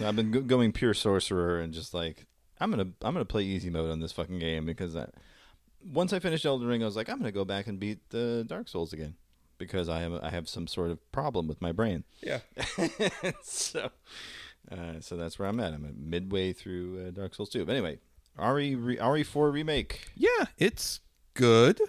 I've 0.03 0.17
been 0.17 0.31
go- 0.33 0.41
going 0.41 0.73
pure 0.73 0.93
sorcerer 0.95 1.61
and 1.61 1.73
just 1.73 1.95
like 1.95 2.27
I'm 2.61 2.71
gonna 2.71 2.89
I'm 3.03 3.15
gonna 3.15 3.25
play 3.25 3.45
easy 3.45 3.71
mode 3.71 3.91
on 3.91 4.01
this 4.01 4.13
fucking 4.13 4.39
game 4.41 4.67
because 4.67 4.97
I, 4.97 5.07
once 5.93 6.13
I 6.13 6.19
finished 6.19 6.45
Elden 6.45 6.67
Ring, 6.67 6.83
I 6.83 6.87
was 6.87 6.97
like 6.97 7.09
I'm 7.09 7.19
gonna 7.19 7.31
go 7.33 7.45
back 7.45 7.67
and 7.69 7.79
beat 7.79 8.11
the 8.11 8.45
Dark 8.47 8.69
Souls 8.69 8.93
again 8.93 9.15
because 9.59 9.89
I 9.89 10.01
have 10.01 10.15
I 10.23 10.31
have 10.31 10.49
some 10.49 10.67
sort 10.67 10.91
of 10.91 11.13
problem 11.13 11.47
with 11.47 11.63
my 11.63 11.71
brain. 11.73 12.03
yeah. 12.23 12.41
so, 13.45 13.91
uh, 14.71 15.01
so 15.01 15.17
that's 15.17 15.39
where 15.39 15.49
I'm 15.49 15.61
at. 15.61 15.73
I'm 15.75 15.85
at 15.85 15.97
midway 15.97 16.53
through 16.53 17.07
uh, 17.07 17.11
Dark 17.11 17.35
Souls 17.35 17.49
2. 17.51 17.65
But 17.65 17.73
anyway, 17.73 17.99
RE 18.39 18.75
re- 18.75 18.97
RE4 18.97 19.53
remake. 19.53 20.09
Yeah, 20.17 20.47
it's 20.59 21.01
good. 21.35 21.81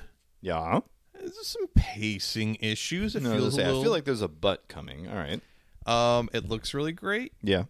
Yeah. 0.42 0.82
There's 1.14 1.48
some 1.48 1.68
pacing 1.76 2.56
issues. 2.60 3.16
It 3.16 3.24
No, 3.24 3.34
I, 3.34 3.38
feels 3.38 3.56
say, 3.56 3.64
I 3.64 3.70
feel 3.82 3.90
like 3.92 4.06
there's 4.06 4.22
a 4.22 4.28
butt 4.28 4.68
coming. 4.68 5.08
All 5.08 5.16
right. 5.16 5.42
um, 5.88 6.30
it 6.34 6.48
looks 6.50 6.74
really 6.74 6.92
great. 6.92 7.34
Yeah. 7.42 7.64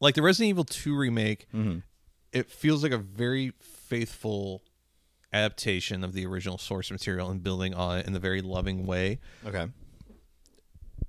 Like 0.00 0.14
the 0.14 0.22
Resident 0.22 0.50
Evil 0.50 0.64
2 0.64 0.96
remake, 0.96 1.46
Mhm. 1.54 1.82
it 2.32 2.50
feels 2.50 2.82
like 2.82 2.92
a 2.92 2.98
very 2.98 3.52
faithful 3.60 4.62
adaptation 5.32 6.02
of 6.04 6.12
the 6.12 6.26
original 6.26 6.58
source 6.58 6.90
material 6.90 7.30
and 7.30 7.42
building 7.42 7.72
on 7.74 7.98
it 7.98 8.06
in 8.06 8.14
a 8.14 8.18
very 8.18 8.40
loving 8.42 8.86
way. 8.86 9.20
Okay. 9.46 9.66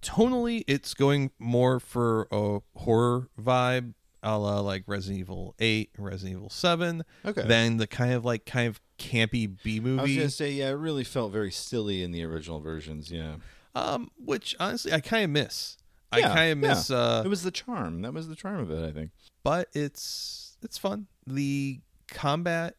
Tonally 0.01 0.63
it's 0.67 0.93
going 0.93 1.31
more 1.39 1.79
for 1.79 2.27
a 2.31 2.59
horror 2.79 3.29
vibe 3.39 3.93
a 4.23 4.37
la 4.37 4.59
like 4.59 4.83
resident 4.87 5.19
evil 5.19 5.55
8 5.59 5.89
and 5.97 6.05
resident 6.05 6.37
evil 6.37 6.49
7 6.49 7.03
Okay. 7.25 7.41
than 7.47 7.77
the 7.77 7.87
kind 7.87 8.13
of 8.13 8.23
like 8.25 8.45
kind 8.45 8.67
of 8.67 8.79
campy 8.99 9.47
B 9.63 9.79
movie. 9.79 9.99
I 9.99 10.03
was 10.03 10.15
gonna 10.15 10.29
say, 10.29 10.51
yeah, 10.51 10.69
it 10.69 10.73
really 10.73 11.03
felt 11.03 11.31
very 11.31 11.49
silly 11.51 12.03
in 12.03 12.11
the 12.11 12.23
original 12.23 12.59
versions. 12.59 13.11
Yeah. 13.11 13.35
um 13.73 14.09
which 14.23 14.55
honestly 14.59 14.91
i 14.93 14.99
kind 14.99 15.23
of 15.23 15.29
miss 15.31 15.77
i 16.11 16.21
kind 16.21 16.51
of 16.51 16.57
miss 16.59 16.89
yeah. 16.89 16.97
uh 16.97 17.21
it 17.25 17.29
was 17.29 17.41
the 17.43 17.51
charm. 17.51 18.01
That 18.03 18.13
was 18.13 18.27
the 18.27 18.35
charm 18.35 18.59
of 18.59 18.69
it. 18.71 18.87
I 18.87 18.91
think. 18.91 19.11
but 19.43 19.69
it's 19.73 20.57
it's 20.61 20.77
fun 20.77 21.07
the 21.25 21.79
combat 22.07 22.75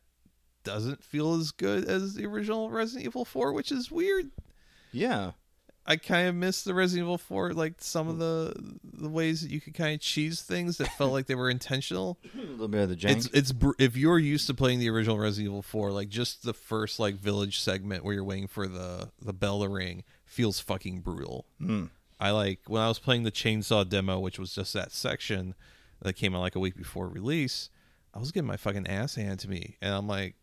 doesn't 0.64 1.02
feel 1.02 1.34
as 1.34 1.50
good 1.50 1.84
as 1.86 2.14
the 2.14 2.24
original 2.26 2.70
resident 2.70 3.04
evil 3.06 3.24
4 3.24 3.52
which 3.52 3.72
is 3.72 3.90
weird 3.90 4.30
Yeah. 4.92 5.32
I 5.84 5.96
kind 5.96 6.28
of 6.28 6.36
miss 6.36 6.62
the 6.62 6.74
Resident 6.74 7.06
Evil 7.06 7.18
4, 7.18 7.54
like 7.54 7.74
some 7.78 8.06
of 8.08 8.18
the 8.18 8.54
the 8.84 9.08
ways 9.08 9.42
that 9.42 9.50
you 9.50 9.60
could 9.60 9.74
kind 9.74 9.94
of 9.94 10.00
cheese 10.00 10.40
things 10.42 10.78
that 10.78 10.86
felt 10.96 11.10
like 11.12 11.26
they 11.26 11.34
were 11.34 11.50
intentional. 11.50 12.18
A 12.34 12.38
little 12.38 12.68
bit 12.68 12.82
of 12.82 12.88
the 12.88 12.96
jank. 12.96 13.16
It's 13.16 13.26
it's 13.32 13.52
br- 13.52 13.72
if 13.80 13.96
you're 13.96 14.18
used 14.18 14.46
to 14.46 14.54
playing 14.54 14.78
the 14.78 14.88
original 14.90 15.18
Resident 15.18 15.48
Evil 15.50 15.62
4, 15.62 15.90
like 15.90 16.08
just 16.08 16.44
the 16.44 16.54
first 16.54 17.00
like 17.00 17.16
village 17.16 17.58
segment 17.58 18.04
where 18.04 18.14
you're 18.14 18.22
waiting 18.24 18.46
for 18.46 18.68
the 18.68 19.10
the 19.20 19.32
bell 19.32 19.60
to 19.62 19.68
ring 19.68 20.04
feels 20.24 20.60
fucking 20.60 21.00
brutal. 21.00 21.46
Mm. 21.60 21.90
I 22.20 22.30
like 22.30 22.60
when 22.68 22.80
I 22.80 22.86
was 22.86 23.00
playing 23.00 23.24
the 23.24 23.32
chainsaw 23.32 23.88
demo, 23.88 24.20
which 24.20 24.38
was 24.38 24.54
just 24.54 24.72
that 24.74 24.92
section 24.92 25.54
that 26.00 26.12
came 26.14 26.34
out 26.36 26.40
like 26.42 26.54
a 26.54 26.60
week 26.60 26.76
before 26.76 27.08
release. 27.08 27.70
I 28.14 28.20
was 28.20 28.30
getting 28.30 28.46
my 28.46 28.56
fucking 28.56 28.86
ass 28.86 29.16
handed 29.16 29.40
to 29.40 29.50
me, 29.50 29.78
and 29.82 29.92
I'm 29.92 30.06
like, 30.06 30.36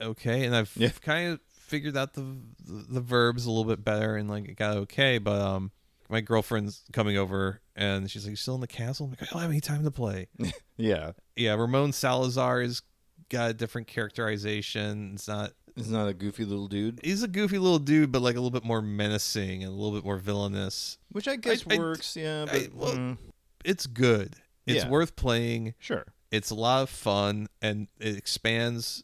okay, 0.00 0.44
and 0.44 0.56
I've 0.56 0.72
Yeah. 0.76 0.88
kind 1.00 1.32
of 1.34 1.40
figured 1.72 1.96
out 1.96 2.12
the, 2.12 2.36
the 2.64 2.84
the 2.90 3.00
verbs 3.00 3.46
a 3.46 3.50
little 3.50 3.64
bit 3.64 3.82
better, 3.82 4.16
and 4.16 4.28
like 4.28 4.46
it 4.48 4.56
got 4.56 4.76
okay. 4.76 5.16
But 5.18 5.40
um, 5.40 5.70
my 6.10 6.20
girlfriend's 6.20 6.82
coming 6.92 7.16
over, 7.16 7.60
and 7.74 8.10
she's 8.10 8.24
like, 8.24 8.30
"You 8.30 8.36
still 8.36 8.54
in 8.56 8.60
the 8.60 8.66
castle?" 8.66 9.06
I'm 9.06 9.10
like, 9.12 9.22
"I 9.22 9.26
don't 9.32 9.40
have 9.40 9.50
any 9.50 9.60
time 9.60 9.82
to 9.84 9.90
play." 9.90 10.28
yeah. 10.76 11.12
yeah, 11.34 11.54
Ramon 11.54 11.92
Salazar 11.92 12.60
has 12.60 12.82
got 13.30 13.50
a 13.50 13.54
different 13.54 13.86
characterization. 13.86 15.12
It's 15.14 15.26
not. 15.28 15.52
It's 15.74 15.88
not 15.88 16.06
a 16.06 16.12
goofy 16.12 16.44
little 16.44 16.68
dude, 16.68 17.00
He's 17.02 17.22
a 17.22 17.28
goofy 17.28 17.56
little 17.58 17.78
dude, 17.78 18.12
but 18.12 18.20
like 18.20 18.34
a 18.36 18.38
little 18.40 18.50
bit 18.50 18.62
more 18.62 18.82
menacing 18.82 19.64
and 19.64 19.72
a 19.72 19.74
little 19.74 19.92
bit 19.98 20.04
more 20.04 20.18
villainous. 20.18 20.98
which 21.12 21.26
I 21.26 21.36
guess 21.36 21.64
I- 21.70 21.78
works. 21.78 22.14
yeah. 22.14 22.44
But 22.44 22.54
I- 22.54 22.68
well, 22.74 22.92
mm, 22.94 23.18
It's 23.64 23.86
good. 23.86 24.36
It's 24.66 24.84
Yeah. 24.84 24.90
worth 24.90 25.16
playing. 25.16 25.72
sure. 25.78 26.04
It's 26.30 26.50
a 26.50 26.54
lot 26.54 26.82
of 26.82 26.90
fun, 26.90 27.46
and 27.62 27.88
it 27.98 28.16
expands 28.18 29.02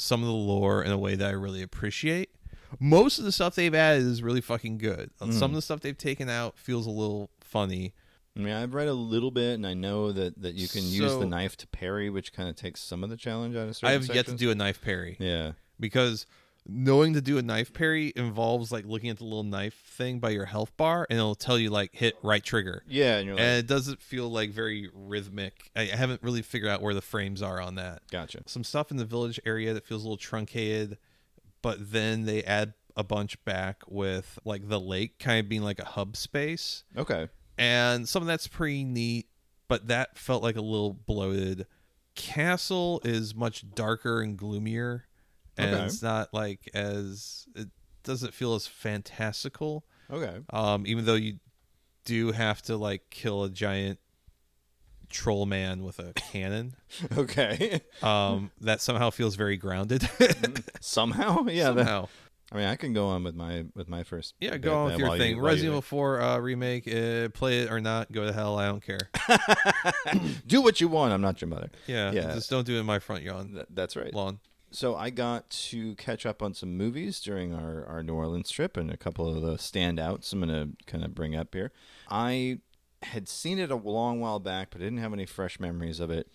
some 0.00 0.22
of 0.22 0.26
the 0.26 0.32
lore 0.32 0.82
in 0.82 0.90
a 0.90 0.98
way 0.98 1.14
that 1.14 1.28
I 1.28 1.32
really 1.32 1.62
appreciate. 1.62 2.30
Most 2.78 3.18
of 3.18 3.24
the 3.24 3.32
stuff 3.32 3.54
they've 3.54 3.74
added 3.74 4.02
is 4.04 4.22
really 4.22 4.40
fucking 4.40 4.78
good. 4.78 5.10
Mm. 5.20 5.32
Some 5.32 5.50
of 5.50 5.56
the 5.56 5.62
stuff 5.62 5.80
they've 5.80 5.96
taken 5.96 6.28
out 6.28 6.56
feels 6.56 6.86
a 6.86 6.90
little 6.90 7.30
funny. 7.40 7.94
I 8.36 8.40
mean, 8.40 8.54
I've 8.54 8.74
read 8.74 8.86
a 8.86 8.94
little 8.94 9.32
bit, 9.32 9.54
and 9.54 9.66
I 9.66 9.74
know 9.74 10.12
that, 10.12 10.40
that 10.40 10.54
you 10.54 10.68
can 10.68 10.84
use 10.84 11.16
the 11.16 11.26
knife 11.26 11.56
to 11.58 11.66
parry, 11.66 12.10
which 12.10 12.32
kind 12.32 12.48
of 12.48 12.54
takes 12.54 12.80
some 12.80 13.02
of 13.02 13.10
the 13.10 13.16
challenge 13.16 13.56
out 13.56 13.68
of 13.68 13.76
certain 13.76 13.88
I 13.88 13.92
have 13.92 14.14
yet 14.14 14.26
to 14.26 14.34
do 14.34 14.50
a 14.50 14.54
knife 14.54 14.80
parry. 14.80 15.16
Yeah. 15.18 15.52
because 15.80 16.26
knowing 16.72 17.14
to 17.14 17.20
do 17.20 17.36
a 17.38 17.42
knife 17.42 17.72
parry 17.72 18.12
involves 18.14 18.70
like 18.70 18.84
looking 18.84 19.10
at 19.10 19.18
the 19.18 19.24
little 19.24 19.42
knife 19.44 19.74
thing 19.74 20.18
by 20.20 20.30
your 20.30 20.44
health 20.44 20.76
bar 20.76 21.06
and 21.10 21.18
it'll 21.18 21.34
tell 21.34 21.58
you 21.58 21.70
like 21.70 21.90
hit 21.94 22.16
right 22.22 22.42
trigger. 22.44 22.82
Yeah, 22.88 23.16
and 23.18 23.26
you're 23.26 23.34
like, 23.34 23.42
and 23.44 23.58
it 23.58 23.66
doesn't 23.66 24.00
feel 24.00 24.30
like 24.30 24.50
very 24.50 24.88
rhythmic. 24.94 25.70
I, 25.74 25.82
I 25.82 25.96
haven't 25.96 26.22
really 26.22 26.42
figured 26.42 26.70
out 26.70 26.82
where 26.82 26.94
the 26.94 27.02
frames 27.02 27.42
are 27.42 27.60
on 27.60 27.74
that. 27.74 28.02
Gotcha. 28.10 28.42
some 28.46 28.64
stuff 28.64 28.90
in 28.90 28.96
the 28.96 29.04
village 29.04 29.40
area 29.44 29.74
that 29.74 29.84
feels 29.84 30.02
a 30.02 30.06
little 30.06 30.16
truncated 30.16 30.98
but 31.62 31.92
then 31.92 32.24
they 32.24 32.42
add 32.44 32.72
a 32.96 33.04
bunch 33.04 33.42
back 33.44 33.82
with 33.86 34.38
like 34.44 34.68
the 34.68 34.80
lake 34.80 35.18
kind 35.18 35.40
of 35.40 35.48
being 35.48 35.62
like 35.62 35.78
a 35.78 35.84
hub 35.84 36.16
space. 36.16 36.84
Okay. 36.96 37.28
and 37.58 38.08
some 38.08 38.22
of 38.22 38.26
that's 38.26 38.46
pretty 38.46 38.84
neat 38.84 39.26
but 39.68 39.86
that 39.88 40.18
felt 40.18 40.42
like 40.42 40.56
a 40.56 40.60
little 40.60 40.92
bloated. 40.92 41.66
Castle 42.16 43.00
is 43.04 43.34
much 43.34 43.64
darker 43.74 44.20
and 44.20 44.36
gloomier 44.36 45.04
and 45.62 45.74
Okay. 45.74 45.84
it's 45.84 46.02
not 46.02 46.32
like 46.32 46.68
as 46.74 47.46
it 47.54 47.68
doesn't 48.02 48.34
feel 48.34 48.54
as 48.54 48.66
fantastical 48.66 49.84
Okay. 50.10 50.38
um 50.50 50.86
even 50.86 51.04
though 51.04 51.14
you 51.14 51.38
do 52.04 52.32
have 52.32 52.62
to 52.62 52.76
like 52.76 53.02
kill 53.10 53.44
a 53.44 53.50
giant 53.50 53.98
troll 55.08 55.44
man 55.46 55.82
with 55.82 55.98
a 55.98 56.12
cannon 56.14 56.74
Okay. 57.16 57.80
um 58.02 58.50
that 58.60 58.80
somehow 58.80 59.10
feels 59.10 59.34
very 59.36 59.56
grounded 59.56 60.08
Somehow, 60.80 61.46
yeah. 61.46 61.72
That, 61.72 61.86
somehow 61.86 62.08
I 62.52 62.56
mean, 62.56 62.66
I 62.66 62.74
can 62.74 62.92
go 62.92 63.06
on 63.06 63.22
with 63.22 63.36
my 63.36 63.64
with 63.76 63.88
my 63.88 64.02
first. 64.02 64.34
yeah 64.40 64.56
go 64.56 64.74
on 64.74 64.84
with 64.90 64.98
your 64.98 65.16
thing 65.16 65.36
you 65.36 65.42
resident 65.42 65.68
evil 65.72 65.82
4 65.82 66.20
uh 66.20 66.38
remake 66.38 66.88
uh, 66.88 67.28
play 67.28 67.60
it 67.60 67.70
or 67.70 67.80
not 67.80 68.10
go 68.10 68.24
to 68.26 68.32
hell 68.32 68.58
i 68.58 68.66
don't 68.66 68.82
care 68.84 68.98
do 70.46 70.60
what 70.62 70.80
you 70.80 70.88
want. 70.88 71.12
I'm 71.12 71.20
not 71.20 71.40
your 71.40 71.48
mother. 71.48 71.70
yeah 71.86 72.10
Yeah. 72.12 72.32
just 72.34 72.50
don't 72.50 72.66
do 72.66 72.76
it 72.76 72.80
in 72.80 72.86
my 72.86 72.98
front 72.98 73.22
yard 73.22 73.52
Th- 73.52 73.66
that's 73.70 73.94
right. 73.96 74.12
lawn 74.14 74.40
so 74.70 74.94
I 74.94 75.10
got 75.10 75.50
to 75.50 75.94
catch 75.96 76.24
up 76.24 76.42
on 76.42 76.54
some 76.54 76.76
movies 76.76 77.20
during 77.20 77.54
our, 77.54 77.84
our 77.86 78.02
New 78.02 78.14
Orleans 78.14 78.50
trip 78.50 78.76
and 78.76 78.90
a 78.90 78.96
couple 78.96 79.28
of 79.28 79.42
the 79.42 79.56
standouts 79.56 80.32
I'm 80.32 80.40
going 80.40 80.48
to 80.48 80.84
kind 80.86 81.04
of 81.04 81.14
bring 81.14 81.34
up 81.34 81.54
here. 81.54 81.72
I 82.08 82.60
had 83.02 83.28
seen 83.28 83.58
it 83.58 83.70
a 83.70 83.76
long 83.76 84.20
while 84.20 84.38
back, 84.38 84.68
but 84.70 84.80
I 84.80 84.84
didn't 84.84 84.98
have 84.98 85.12
any 85.12 85.26
fresh 85.26 85.58
memories 85.58 86.00
of 86.00 86.10
it. 86.10 86.28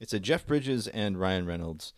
It's 0.00 0.12
a 0.12 0.20
Jeff 0.20 0.46
Bridges 0.46 0.86
and 0.88 1.18
Ryan 1.18 1.46
Reynolds 1.46 1.92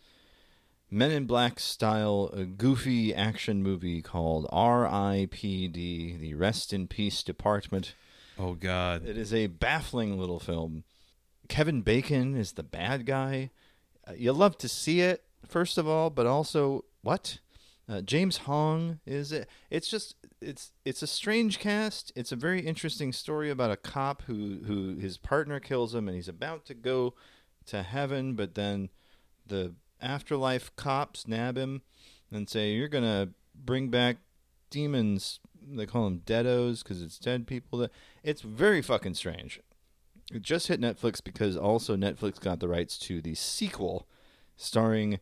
Men 0.89 1.11
in 1.11 1.25
Black 1.25 1.59
style 1.59 2.27
goofy 2.55 3.13
action 3.13 3.61
movie 3.61 4.01
called 4.01 4.47
R.I.P.D. 4.51 6.17
The 6.17 6.33
Rest 6.33 6.71
in 6.71 6.87
Peace 6.87 7.23
Department. 7.23 7.93
Oh 8.39 8.53
God. 8.53 9.05
It 9.05 9.17
is 9.17 9.33
a 9.33 9.47
baffling 9.47 10.17
little 10.17 10.39
film. 10.39 10.85
Kevin 11.49 11.81
Bacon 11.81 12.35
is 12.37 12.53
the 12.53 12.63
bad 12.63 13.05
guy. 13.05 13.51
You 14.15 14.33
love 14.33 14.57
to 14.59 14.69
see 14.69 15.01
it, 15.01 15.23
first 15.47 15.77
of 15.77 15.87
all, 15.87 16.09
but 16.09 16.25
also 16.25 16.85
what? 17.01 17.39
Uh, 17.89 18.01
James 18.01 18.37
Hong 18.39 18.99
is 19.05 19.31
it? 19.31 19.47
It's 19.69 19.87
just 19.87 20.15
it's 20.41 20.73
it's 20.83 21.01
a 21.01 21.07
strange 21.07 21.57
cast. 21.59 22.11
It's 22.15 22.33
a 22.33 22.35
very 22.35 22.61
interesting 22.61 23.13
story 23.13 23.49
about 23.49 23.71
a 23.71 23.77
cop 23.77 24.23
who 24.23 24.59
who 24.65 24.97
his 24.97 25.17
partner 25.17 25.59
kills 25.59 25.95
him 25.95 26.07
and 26.07 26.15
he's 26.15 26.27
about 26.27 26.65
to 26.65 26.73
go 26.73 27.13
to 27.67 27.83
heaven, 27.83 28.33
but 28.33 28.55
then 28.55 28.89
the 29.45 29.73
afterlife 30.01 30.75
cops 30.75 31.27
nab 31.27 31.57
him 31.57 31.81
and 32.29 32.49
say 32.49 32.73
you're 32.73 32.89
gonna 32.89 33.29
bring 33.55 33.89
back 33.89 34.17
demons. 34.69 35.39
They 35.69 35.85
call 35.85 36.05
them 36.05 36.21
deados 36.25 36.83
because 36.83 37.01
it's 37.01 37.17
dead 37.17 37.47
people. 37.47 37.79
That 37.79 37.91
it's 38.21 38.41
very 38.41 38.81
fucking 38.81 39.13
strange. 39.13 39.61
It 40.33 40.41
just 40.41 40.67
hit 40.67 40.81
Netflix 40.81 41.23
because 41.23 41.55
also 41.55 41.95
Netflix 41.95 42.39
got 42.39 42.59
the 42.59 42.67
rights 42.67 42.97
to 42.99 43.21
the 43.21 43.33
sequel 43.35 44.07
starring 44.55 45.19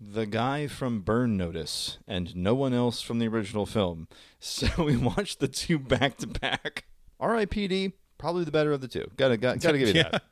the 0.00 0.26
guy 0.26 0.66
from 0.66 1.00
Burn 1.00 1.36
Notice 1.36 1.98
and 2.06 2.36
no 2.36 2.54
one 2.54 2.72
else 2.74 3.00
from 3.00 3.18
the 3.18 3.28
original 3.28 3.66
film. 3.66 4.08
So 4.40 4.68
we 4.84 4.96
watched 4.96 5.40
the 5.40 5.48
two 5.48 5.78
back 5.80 6.16
to 6.18 6.26
back. 6.28 6.84
R.I.P.D. 7.18 7.92
Probably 8.18 8.44
the 8.44 8.52
better 8.52 8.70
of 8.72 8.80
the 8.80 8.86
two. 8.86 9.10
Gotta 9.16 9.36
got, 9.36 9.58
gotta 9.60 9.78
give 9.78 9.88
you 9.88 9.94
Yeah. 10.02 10.10
that. 10.10 10.22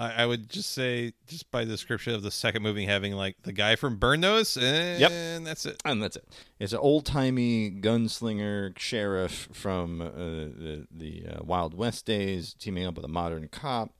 I, 0.00 0.22
I 0.22 0.26
would 0.26 0.48
just 0.48 0.72
say, 0.72 1.12
just 1.26 1.50
by 1.50 1.64
the 1.64 1.72
description 1.72 2.14
of 2.14 2.22
the 2.22 2.30
second 2.30 2.62
movie, 2.62 2.84
having 2.86 3.14
like 3.14 3.36
the 3.42 3.52
guy 3.52 3.74
from 3.76 3.96
Burn 3.96 4.20
Notice, 4.20 4.56
and 4.56 5.46
that's 5.46 5.66
it. 5.66 5.80
And 5.84 6.02
that's 6.02 6.16
it. 6.16 6.24
It's 6.60 6.72
an 6.72 6.78
old 6.78 7.04
timey 7.04 7.70
gunslinger 7.70 8.78
sheriff 8.78 9.48
from 9.52 10.00
uh, 10.00 10.04
the, 10.10 10.86
the 10.90 11.24
uh, 11.28 11.44
Wild 11.44 11.74
West 11.74 12.06
days, 12.06 12.54
teaming 12.54 12.86
up 12.86 12.94
with 12.96 13.04
a 13.04 13.08
modern 13.08 13.48
cop, 13.48 13.90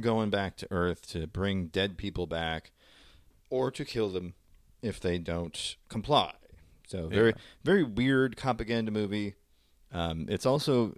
going 0.00 0.30
back 0.30 0.56
to 0.58 0.68
Earth 0.70 1.06
to 1.12 1.26
bring 1.26 1.66
dead 1.66 1.96
people 1.98 2.26
back 2.26 2.72
or 3.50 3.70
to 3.70 3.84
kill 3.84 4.08
them 4.08 4.34
if 4.82 4.98
they 4.98 5.18
don't 5.18 5.76
comply. 5.88 6.32
So 6.86 7.08
very, 7.08 7.28
Yeah. 7.30 7.34
very 7.64 7.82
weird 7.82 8.36
propaganda 8.36 8.90
movie. 8.90 9.34
Um, 9.92 10.26
it's 10.28 10.44
also 10.46 10.88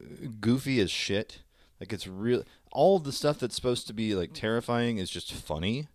goofy 0.40 0.80
as 0.80 0.90
shit. 0.90 1.42
Like 1.80 1.92
it's 1.92 2.06
real. 2.06 2.42
All 2.76 2.98
the 2.98 3.10
stuff 3.10 3.38
that's 3.38 3.56
supposed 3.56 3.86
to 3.86 3.94
be 3.94 4.14
like 4.14 4.34
terrifying 4.34 4.98
is 4.98 5.08
just 5.08 5.32
funny. 5.32 5.88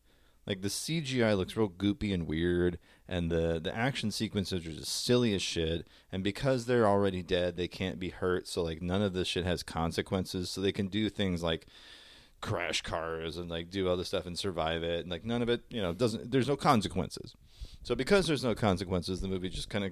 Like 0.48 0.64
the 0.64 0.68
CGI 0.68 1.38
looks 1.38 1.56
real 1.56 1.70
goopy 1.70 2.12
and 2.12 2.28
weird, 2.28 2.80
and 3.08 3.30
the 3.30 3.60
the 3.64 3.76
action 3.76 4.10
sequences 4.10 4.66
are 4.66 4.72
just 4.72 5.06
silly 5.06 5.36
as 5.36 5.44
shit. 5.44 5.88
And 6.12 6.24
because 6.24 6.66
they're 6.66 6.88
already 6.88 7.22
dead, 7.22 7.56
they 7.56 7.68
can't 7.68 8.00
be 8.00 8.10
hurt. 8.10 8.48
So 8.48 8.64
like 8.64 8.82
none 8.82 9.04
of 9.04 9.14
this 9.14 9.28
shit 9.28 9.46
has 9.46 9.62
consequences. 9.62 10.50
So 10.50 10.60
they 10.60 10.72
can 10.72 10.88
do 10.88 11.08
things 11.08 11.44
like 11.44 11.68
crash 12.42 12.82
cars 12.82 13.38
and 13.38 13.48
like 13.48 13.70
do 13.70 13.88
other 13.88 14.04
stuff 14.04 14.26
and 14.26 14.38
survive 14.38 14.82
it. 14.82 15.02
And 15.02 15.12
like 15.12 15.24
none 15.24 15.44
of 15.44 15.50
it, 15.50 15.62
you 15.70 15.84
know, 15.84 15.94
doesn't. 15.94 16.32
There's 16.32 16.48
no 16.48 16.58
consequences. 16.58 17.36
So 17.84 17.94
because 17.94 18.26
there's 18.26 18.44
no 18.44 18.56
consequences, 18.56 19.22
the 19.22 19.28
movie 19.28 19.50
just 19.50 19.70
kind 19.70 19.86
of 19.86 19.92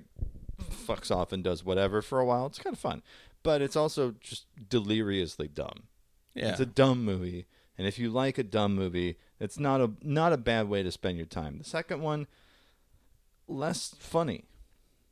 fucks 0.74 1.16
off 1.16 1.32
and 1.32 1.44
does 1.44 1.64
whatever 1.64 2.02
for 2.02 2.20
a 2.20 2.26
while. 2.26 2.48
It's 2.48 2.58
kind 2.58 2.74
of 2.74 2.80
fun, 2.80 3.04
but 3.44 3.62
it's 3.62 3.76
also 3.76 4.16
just 4.20 4.48
deliriously 4.70 5.48
dumb. 5.48 5.89
Yeah. 6.34 6.52
It's 6.52 6.60
a 6.60 6.66
dumb 6.66 7.04
movie, 7.04 7.48
and 7.78 7.88
if 7.88 7.98
you 8.00 8.10
like 8.10 8.38
a 8.38 8.44
dumb 8.44 8.76
movie, 8.76 9.18
it's 9.40 9.60
not 9.60 9.82
a 9.82 9.92
not 10.02 10.34
a 10.34 10.38
bad 10.38 10.70
way 10.70 10.84
to 10.84 10.92
spend 10.92 11.18
your 11.18 11.26
time. 11.26 11.58
The 11.58 11.64
second 11.64 12.02
one, 12.02 12.28
less 13.48 13.96
funny. 14.00 14.46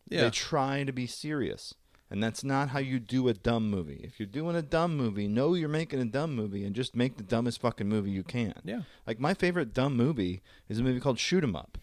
Yeah. 0.10 0.24
They 0.24 0.30
try 0.30 0.84
to 0.84 0.94
be 0.94 1.08
serious, 1.08 1.74
and 2.10 2.24
that's 2.24 2.44
not 2.44 2.70
how 2.70 2.80
you 2.80 3.00
do 3.00 3.28
a 3.28 3.34
dumb 3.34 3.70
movie. 3.70 4.02
If 4.04 4.20
you're 4.20 4.28
doing 4.28 4.56
a 4.56 4.62
dumb 4.62 4.96
movie, 4.96 5.28
know 5.28 5.54
you're 5.54 5.68
making 5.68 6.00
a 6.00 6.06
dumb 6.06 6.34
movie, 6.34 6.64
and 6.64 6.76
just 6.76 6.96
make 6.96 7.18
the 7.18 7.24
dumbest 7.24 7.60
fucking 7.60 7.90
movie 7.90 8.12
you 8.12 8.24
can. 8.24 8.54
Yeah. 8.64 8.82
Like 9.06 9.20
my 9.20 9.34
favorite 9.34 9.74
dumb 9.74 9.98
movie 9.98 10.42
is 10.70 10.80
a 10.80 10.84
movie 10.84 11.00
called 11.00 11.20
Shoot 11.20 11.44
'Em 11.44 11.56
Up. 11.56 11.78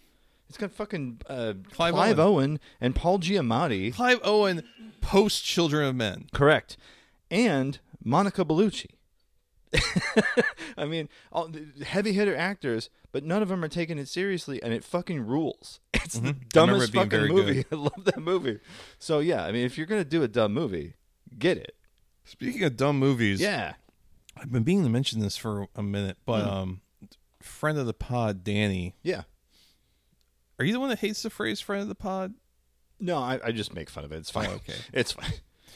It's 0.49 0.59
got 0.59 0.71
fucking 0.71 1.23
uh, 1.29 1.55
Clive 1.73 1.95
Clive, 1.95 2.19
Owen. 2.19 2.51
Owen. 2.51 2.61
and 2.81 2.95
Paul 2.95 3.19
Giamatti. 3.19 3.93
Clive 3.95 4.21
Owen 4.23 4.63
post 5.01 5.45
Children 5.45 5.89
of 5.89 5.97
Men. 5.97 6.27
Correct. 6.33 6.77
And 7.31 7.79
Monica 8.03 8.45
Bellucci. 8.45 8.91
I 10.77 10.85
mean, 10.85 11.09
all 11.33 11.49
the 11.49 11.85
heavy 11.85 12.13
hitter 12.13 12.37
actors, 12.37 12.91
but 13.13 13.25
none 13.25 13.43
of 13.43 13.49
them 13.49 13.65
are 13.65 13.69
taking 13.69 13.99
it 13.99 14.09
seriously, 14.09 14.63
and 14.63 14.73
it 14.73 14.85
fucking 14.85 15.27
rules. 15.27 15.81
It's 16.05 16.15
the 16.19 16.33
Mm-hmm. 16.33 16.43
It 16.43 16.49
dumbest 16.51 16.93
fucking 16.95 17.29
movie. 17.29 17.65
I 17.73 17.75
love 17.75 18.05
that 18.05 18.19
movie. 18.21 18.59
So 18.99 19.21
yeah, 19.21 19.45
I 19.45 19.53
mean, 19.53 19.65
if 19.65 19.79
you're 19.79 19.87
gonna 19.87 20.05
do 20.05 20.23
a 20.23 20.29
dumb 20.29 20.53
movie, 20.53 20.95
get 21.39 21.57
it. 21.57 21.75
Speaking 22.25 22.63
of 22.65 22.77
dumb 22.77 22.99
movies, 22.99 23.41
Yeah. 23.41 23.75
I've 24.37 24.51
been 24.53 24.65
being 24.65 24.83
to 24.83 24.89
mention 24.91 25.21
this 25.21 25.37
for 25.37 25.69
a 25.77 25.83
minute, 25.83 26.19
but 26.27 26.43
Hmm. 26.45 26.49
um, 26.51 26.81
friend 27.41 27.79
of 27.79 27.87
the 27.87 27.95
pod, 27.95 28.43
Danny. 28.45 28.95
Yeah. 29.03 29.23
Are 30.59 30.65
you 30.65 30.73
the 30.73 30.81
one 30.81 30.89
that 30.91 30.99
hates 30.99 31.23
the 31.23 31.31
phrase 31.31 31.61
"friend 31.61 31.83
of 31.83 31.89
the 31.89 31.95
pod"? 31.95 32.35
No, 33.01 33.19
I, 33.19 33.41
I 33.45 33.53
just 33.53 33.75
make 33.75 33.89
fun 33.91 34.05
of 34.05 34.13
it. 34.13 34.17
It's 34.17 34.31
fine. 34.31 34.49
Oh, 34.51 34.55
okay. 34.55 34.75
It's 34.93 35.13
fine. 35.13 35.33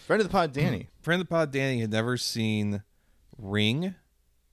Friend 0.07 0.20
of 0.20 0.28
the 0.28 0.32
pod, 0.32 0.53
Danny. 0.55 0.88
Friend 1.03 1.20
of 1.20 1.26
the 1.26 1.30
pod, 1.30 1.51
Danny 1.53 1.80
had 1.80 1.90
never 1.90 2.16
seen 2.16 2.82
Ring, 3.39 3.95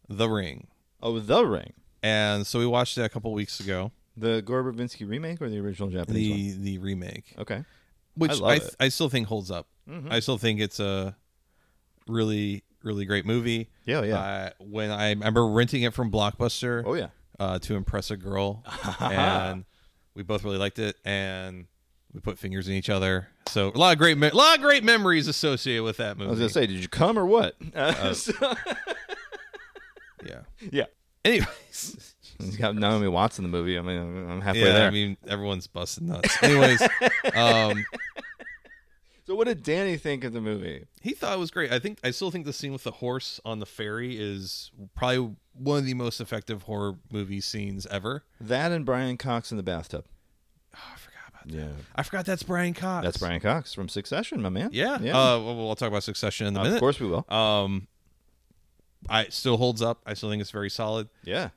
The 0.07 0.29
Ring, 0.29 0.67
Oh, 1.01 1.19
The 1.19 1.45
Ring. 1.45 1.73
and 2.03 2.45
so 2.47 2.59
we 2.59 2.65
watched 2.65 2.97
it 2.97 3.01
a 3.03 3.09
couple 3.09 3.33
weeks 3.33 3.59
ago. 3.59 3.91
The 4.17 4.41
Gore 4.41 4.63
Verbinski 4.63 5.07
remake 5.07 5.41
or 5.41 5.49
the 5.49 5.59
original 5.59 5.89
Japanese 5.89 6.57
The 6.57 6.63
the 6.63 6.77
remake. 6.77 7.33
Okay. 7.37 7.63
which 8.15 8.41
I 8.41 8.45
I. 8.45 8.59
Mm-hmm. 8.59 8.67
I 8.79 8.89
still 8.89 9.09
think 9.09 9.27
holds 9.27 9.51
up. 9.51 9.67
I 10.09 10.19
still 10.19 10.37
think 10.37 10.59
it's 10.61 10.79
a 10.79 11.15
really 12.07 12.63
really 12.81 13.05
great 13.05 13.25
movie. 13.25 13.69
Yeah, 13.85 14.03
yeah. 14.03 14.19
Uh, 14.19 14.49
when 14.59 14.89
I 14.91 15.09
remember 15.09 15.45
renting 15.47 15.81
it 15.83 15.93
from 15.93 16.11
Blockbuster. 16.11 16.83
Oh 16.85 16.93
yeah. 16.93 17.07
uh, 17.39 17.59
to 17.59 17.75
impress 17.75 18.09
a 18.11 18.17
girl, 18.17 18.63
and 18.99 19.65
we 20.15 20.23
both 20.23 20.43
really 20.43 20.57
liked 20.57 20.79
it, 20.79 20.95
and 21.03 21.65
we 22.15 22.21
put 22.21 22.39
fingers 22.39 22.67
in 22.69 22.73
each 22.73 22.89
other. 22.89 23.27
So 23.47 23.71
a 23.75 23.77
lot 23.77 23.91
of 23.91 23.97
great, 23.99 24.17
me- 24.17 24.29
a 24.29 24.33
lot 24.33 24.55
of 24.55 24.61
great 24.61 24.83
memories 24.83 25.27
associated 25.27 25.83
with 25.83 25.97
that 25.97 26.17
movie. 26.17 26.29
I 26.29 26.31
was 26.31 26.39
gonna 26.39 26.49
say, 26.49 26.65
did 26.65 26.77
you 26.77 26.87
come 26.87 27.19
or 27.19 27.25
what? 27.25 27.55
Uh, 27.75 28.13
so- 28.13 28.33
yeah. 30.25 30.41
yeah. 30.71 30.85
Anyways, 31.23 32.15
He's 32.39 32.57
got 32.57 32.75
Naomi 32.75 33.07
Watts 33.07 33.37
in 33.37 33.43
the 33.43 33.49
movie. 33.49 33.77
I 33.77 33.81
mean, 33.81 33.97
I'm- 33.97 34.29
I'm 34.31 34.41
halfway 34.41 34.61
yeah, 34.61 34.73
there. 34.73 34.87
I 34.87 34.91
mean 34.91 35.17
everyone's 35.27 35.67
busting 35.67 36.07
nuts. 36.07 36.41
Anyways, 36.41 36.81
um, 37.35 37.85
so, 39.25 39.35
what 39.35 39.47
did 39.47 39.63
Danny 39.63 39.97
think 39.97 40.23
of 40.23 40.33
the 40.33 40.41
movie? 40.41 40.85
he 41.01 41.11
thought 41.13 41.33
it 41.33 41.39
was 41.39 41.51
great. 41.51 41.71
I 41.71 41.79
think 41.79 41.99
I 42.03 42.11
still 42.11 42.31
think 42.31 42.45
the 42.45 42.53
scene 42.53 42.71
with 42.71 42.83
the 42.83 42.91
horse 42.91 43.39
on 43.43 43.59
the 43.59 43.65
ferry 43.65 44.17
is 44.19 44.71
probably 44.95 45.35
one 45.53 45.79
of 45.79 45.85
the 45.85 45.93
most 45.95 46.21
effective 46.21 46.63
horror 46.63 46.95
movie 47.11 47.41
scenes 47.41 47.85
ever. 47.87 48.23
That 48.39 48.71
and 48.71 48.85
Brian 48.85 49.17
Cox 49.17 49.51
in 49.51 49.57
the 49.57 49.63
bathtub. 49.63 50.05
Oh, 50.75 50.79
I 51.47 51.51
forgot 51.51 51.61
about 51.61 51.65
that. 51.65 51.77
Yeah, 51.77 51.83
I 51.95 52.03
forgot 52.03 52.25
that's 52.25 52.43
Brian 52.43 52.73
Cox. 52.73 53.05
that's 53.05 53.17
Brian 53.17 53.39
Cox 53.39 53.73
from 53.73 53.89
Succession, 53.89 54.41
my 54.41 54.49
man. 54.49 54.69
Yeah. 54.73 54.97
yeah. 55.01 55.11
Uh, 55.17 55.39
well, 55.39 55.55
we'll 55.55 55.75
talk 55.75 55.87
about 55.89 56.03
Succession 56.03 56.47
in 56.47 56.55
a 56.55 56.59
of 56.61 56.65
minute. 56.67 56.79
course 56.79 56.99
we 56.99 57.07
will. 57.07 57.25
Um, 57.33 57.87
I 59.09 59.27
still 59.29 59.57
holds 59.57 59.81
up. 59.81 60.01
I 60.05 60.13
still 60.15 60.29
think 60.29 60.41
it's 60.41 60.51
very 60.51 60.69
solid. 60.69 61.09
yeah. 61.23 61.49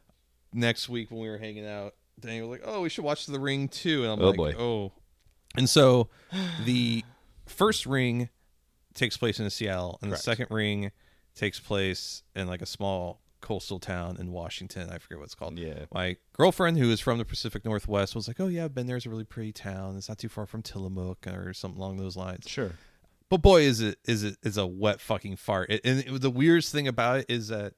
Next 0.52 0.88
week 0.88 1.10
when 1.10 1.20
we 1.20 1.28
were 1.28 1.36
hanging 1.38 1.66
out, 1.66 1.94
Danny 2.18 2.40
was 2.40 2.48
like, 2.50 2.62
"Oh, 2.64 2.80
we 2.80 2.88
should 2.88 3.04
watch 3.04 3.26
The 3.26 3.38
Ring 3.38 3.68
too," 3.68 4.02
and 4.04 4.12
I'm 4.12 4.20
Oh, 4.20 4.28
like, 4.30 4.36
boy. 4.36 4.54
"Oh." 4.58 4.92
And 5.56 5.68
so, 5.68 6.08
the 6.64 7.04
first 7.46 7.84
Ring 7.86 8.28
takes 8.94 9.16
place 9.16 9.38
in 9.40 9.48
Seattle, 9.50 9.98
and 10.02 10.10
Correct. 10.10 10.22
the 10.24 10.30
second 10.30 10.46
Ring 10.50 10.90
takes 11.34 11.60
place 11.60 12.22
in 12.34 12.46
like 12.48 12.62
a 12.62 12.66
small 12.66 13.20
coastal 13.40 13.78
town 13.78 14.16
in 14.18 14.32
Washington. 14.32 14.90
I 14.90 14.98
forget 14.98 15.18
what 15.18 15.24
it's 15.24 15.34
called. 15.34 15.58
Yeah. 15.58 15.86
My 15.92 16.16
girlfriend, 16.32 16.78
who 16.78 16.90
is 16.90 17.00
from 17.00 17.18
the 17.18 17.24
Pacific 17.24 17.64
Northwest, 17.64 18.14
was 18.14 18.28
like, 18.28 18.40
"Oh 18.40 18.48
yeah, 18.48 18.64
I've 18.64 18.74
been 18.74 18.86
there. 18.86 18.96
It's 18.96 19.06
a 19.06 19.10
really 19.10 19.24
pretty 19.24 19.52
town. 19.52 19.96
It's 19.96 20.08
not 20.08 20.18
too 20.18 20.28
far 20.28 20.46
from 20.46 20.62
Tillamook 20.62 21.26
or 21.26 21.52
something 21.52 21.80
along 21.80 21.96
those 21.96 22.16
lines." 22.16 22.48
Sure. 22.48 22.72
But 23.30 23.42
boy, 23.42 23.62
is 23.62 23.80
it 23.80 23.98
is 24.04 24.24
it 24.24 24.36
is 24.42 24.56
a 24.56 24.66
wet 24.66 25.00
fucking 25.00 25.36
fart. 25.36 25.70
It, 25.70 25.80
and 25.84 25.98
it, 26.00 26.20
the 26.20 26.30
weirdest 26.30 26.72
thing 26.72 26.88
about 26.88 27.20
it 27.20 27.26
is 27.28 27.48
that 27.48 27.74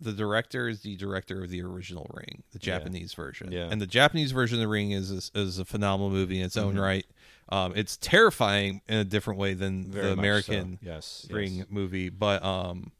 the 0.00 0.12
director 0.12 0.68
is 0.68 0.82
the 0.82 0.96
director 0.96 1.44
of 1.44 1.50
the 1.50 1.62
original 1.62 2.10
Ring, 2.12 2.42
the 2.50 2.58
Japanese 2.58 3.14
version. 3.14 3.52
Yeah. 3.52 3.68
And 3.70 3.80
the 3.80 3.86
Japanese 3.86 4.32
version 4.32 4.58
of 4.58 4.62
the 4.62 4.68
Ring 4.68 4.90
is 4.90 5.10
is, 5.12 5.30
is 5.34 5.58
a 5.60 5.64
phenomenal 5.64 6.10
movie 6.10 6.40
in 6.40 6.46
its 6.46 6.56
own 6.56 6.72
Mm-hmm. 6.74 6.80
right. 6.80 7.06
Um, 7.48 7.74
it's 7.76 7.96
terrifying 7.98 8.80
in 8.88 8.98
a 8.98 9.04
different 9.04 9.38
way 9.38 9.54
than 9.54 9.84
Very 9.84 10.06
the 10.06 10.12
American 10.14 10.78
so. 10.82 10.90
Yes. 10.90 11.26
Ring 11.30 11.54
yes. 11.56 11.66
movie, 11.70 12.08
but 12.08 12.42
um, 12.42 12.90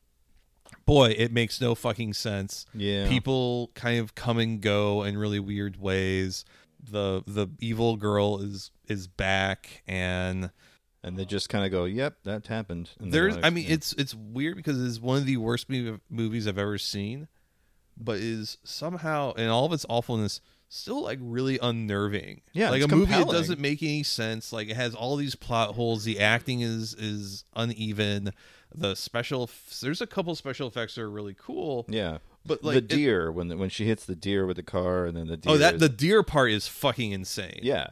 boy, 0.85 1.15
it 1.17 1.33
makes 1.33 1.61
no 1.61 1.75
fucking 1.75 2.15
sense. 2.15 2.67
Yeah. 2.75 3.09
People 3.09 3.71
kind 3.75 4.01
of 4.01 4.15
come 4.15 4.39
and 4.39 4.61
go 4.61 5.03
in 5.03 5.17
really 5.17 5.41
weird 5.41 5.81
ways. 5.81 6.45
The 6.83 7.23
the 7.27 7.49
evil 7.61 7.97
girl 7.97 8.41
is 8.41 8.71
is 8.89 9.07
back 9.07 9.83
and 9.87 10.51
and 11.05 11.17
they 11.17 11.25
just 11.25 11.49
kind 11.49 11.65
of 11.65 11.71
go, 11.71 11.85
"Yep, 11.85 12.19
that 12.25 12.47
happened." 12.47 12.91
There's 13.01 13.37
I 13.43 13.51
mean 13.51 13.67
it's 13.69 13.93
it's 13.95 14.15
weird 14.15 14.57
because 14.57 14.83
it's 14.85 15.01
one 15.01 15.19
of 15.19 15.27
the 15.27 15.37
worst 15.37 15.69
movie, 15.69 16.01
movies 16.11 16.47
I've 16.49 16.59
ever 16.59 16.79
seen, 16.79 17.29
but 17.97 18.19
is 18.19 18.59
somehow 18.65 19.33
in 19.35 19.49
all 19.49 19.67
of 19.67 19.73
its 19.73 19.87
awfulness 19.89 20.41
still 20.73 21.03
like 21.03 21.19
really 21.21 21.59
unnerving. 21.61 22.41
Yeah, 22.53 22.71
like 22.71 22.83
it's 22.83 22.93
a 22.93 22.97
movie 22.97 23.13
that 23.13 23.29
doesn't 23.29 23.61
make 23.61 23.83
any 23.83 24.03
sense. 24.03 24.53
Like 24.53 24.69
it 24.71 24.77
has 24.77 24.95
all 24.95 25.17
these 25.17 25.35
plot 25.35 25.75
holes. 25.75 26.05
The 26.05 26.19
acting 26.21 26.61
is 26.61 26.95
is 26.95 27.45
uneven. 27.55 28.33
The 28.75 28.95
special 28.95 29.49
there's 29.81 30.01
a 30.01 30.07
couple 30.07 30.35
special 30.35 30.69
effects 30.69 30.95
that 30.97 31.03
are 31.03 31.11
really 31.11 31.37
cool. 31.39 31.85
yeah. 31.89 32.19
but 32.47 32.65
like 32.65 32.73
the 32.75 32.79
it- 32.79 32.89
deer 32.89 33.31
when 33.31 33.49
the, 33.49 33.57
when 33.57 33.69
she 33.69 33.85
hits 33.87 34.05
the 34.05 34.17
deer 34.17 34.47
with 34.47 34.57
the 34.57 34.63
car, 34.63 35.07
and 35.07 35.17
then 35.17 35.27
the 35.29 35.37
deer 35.37 35.53
Oh, 35.53 35.59
that 35.59 35.75
is- 35.75 35.81
the 35.81 35.89
deer 35.89 36.23
part 36.23 36.51
is 36.51 36.67
fucking 36.69 37.13
insane. 37.13 37.61
yeah. 37.63 37.87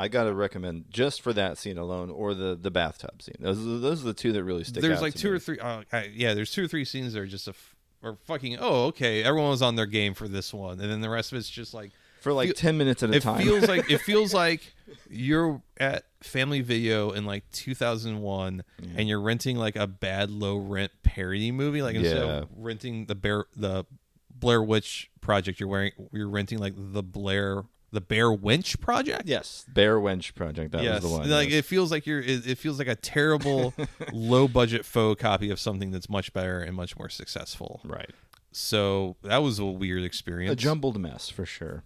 I 0.00 0.06
gotta 0.06 0.32
recommend 0.32 0.84
just 0.90 1.20
for 1.22 1.32
that 1.32 1.58
scene 1.58 1.76
alone, 1.76 2.08
or 2.08 2.32
the 2.32 2.54
the 2.54 2.70
bathtub 2.70 3.20
scene. 3.20 3.34
Those 3.40 3.58
are, 3.58 3.78
those 3.78 4.02
are 4.02 4.06
the 4.06 4.14
two 4.14 4.30
that 4.32 4.44
really 4.44 4.62
stick. 4.62 4.80
there's 4.80 5.02
like 5.02 5.14
two 5.14 5.30
me. 5.30 5.34
or 5.36 5.38
three. 5.40 5.58
Uh, 5.58 5.82
I, 5.92 6.10
yeah, 6.14 6.34
there's 6.34 6.52
two 6.52 6.64
or 6.64 6.68
three 6.68 6.84
scenes 6.84 7.14
that 7.14 7.20
are 7.20 7.26
just 7.26 7.48
a 7.48 7.50
f- 7.50 7.74
or 8.04 8.16
fucking. 8.26 8.58
Oh, 8.60 8.84
okay. 8.86 9.24
Everyone 9.24 9.50
was 9.50 9.60
on 9.60 9.74
their 9.74 9.86
game 9.86 10.14
for 10.14 10.28
this 10.28 10.54
one, 10.54 10.78
and 10.80 10.88
then 10.88 11.00
the 11.00 11.10
rest 11.10 11.32
of 11.32 11.38
it's 11.38 11.50
just 11.50 11.74
like 11.74 11.90
for 12.20 12.32
like 12.32 12.48
feel- 12.48 12.54
ten 12.54 12.78
minutes 12.78 13.02
at 13.02 13.10
a 13.10 13.14
it 13.14 13.22
time. 13.22 13.42
feels 13.42 13.68
like 13.68 13.90
it 13.90 13.98
feels 14.02 14.34
like 14.34 14.74
you're 15.10 15.62
at 15.78 16.04
Family 16.22 16.60
Video 16.60 17.10
in 17.12 17.24
like 17.24 17.44
2001, 17.52 18.62
and 18.96 19.08
you're 19.08 19.20
renting 19.20 19.56
like 19.56 19.76
a 19.76 19.86
bad 19.86 20.30
low 20.30 20.56
rent 20.56 20.92
parody 21.02 21.52
movie. 21.52 21.82
Like 21.82 21.94
instead 21.96 22.16
Yeah. 22.26 22.32
of 22.42 22.48
renting 22.56 23.06
the 23.06 23.14
Bear 23.14 23.44
the 23.56 23.84
Blair 24.30 24.62
Witch 24.62 25.10
Project, 25.20 25.60
you're 25.60 25.68
wearing 25.68 25.92
you're 26.12 26.28
renting 26.28 26.58
like 26.58 26.74
the 26.76 27.02
Blair 27.02 27.62
the 27.90 28.00
Bear 28.02 28.30
Winch 28.30 28.78
Project. 28.80 29.26
yes, 29.26 29.64
Bear 29.72 29.98
Wench 29.98 30.34
Project. 30.34 30.72
That 30.72 30.82
yes, 30.82 31.02
was 31.02 31.10
the 31.10 31.18
one. 31.20 31.30
like 31.30 31.48
yes. 31.50 31.60
it 31.60 31.64
feels 31.64 31.90
like 31.90 32.06
you're. 32.06 32.20
It, 32.20 32.46
it 32.46 32.58
feels 32.58 32.78
like 32.78 32.88
a 32.88 32.94
terrible, 32.96 33.72
low 34.12 34.46
budget 34.48 34.84
faux 34.84 35.20
copy 35.20 35.50
of 35.50 35.58
something 35.58 35.90
that's 35.90 36.08
much 36.08 36.32
better 36.34 36.60
and 36.60 36.74
much 36.76 36.98
more 36.98 37.08
successful. 37.08 37.80
right. 37.84 38.10
So 38.50 39.16
that 39.22 39.38
was 39.42 39.58
a 39.58 39.64
weird 39.66 40.02
experience. 40.04 40.52
A 40.52 40.56
jumbled 40.56 40.98
mess 40.98 41.28
for 41.28 41.46
sure. 41.46 41.84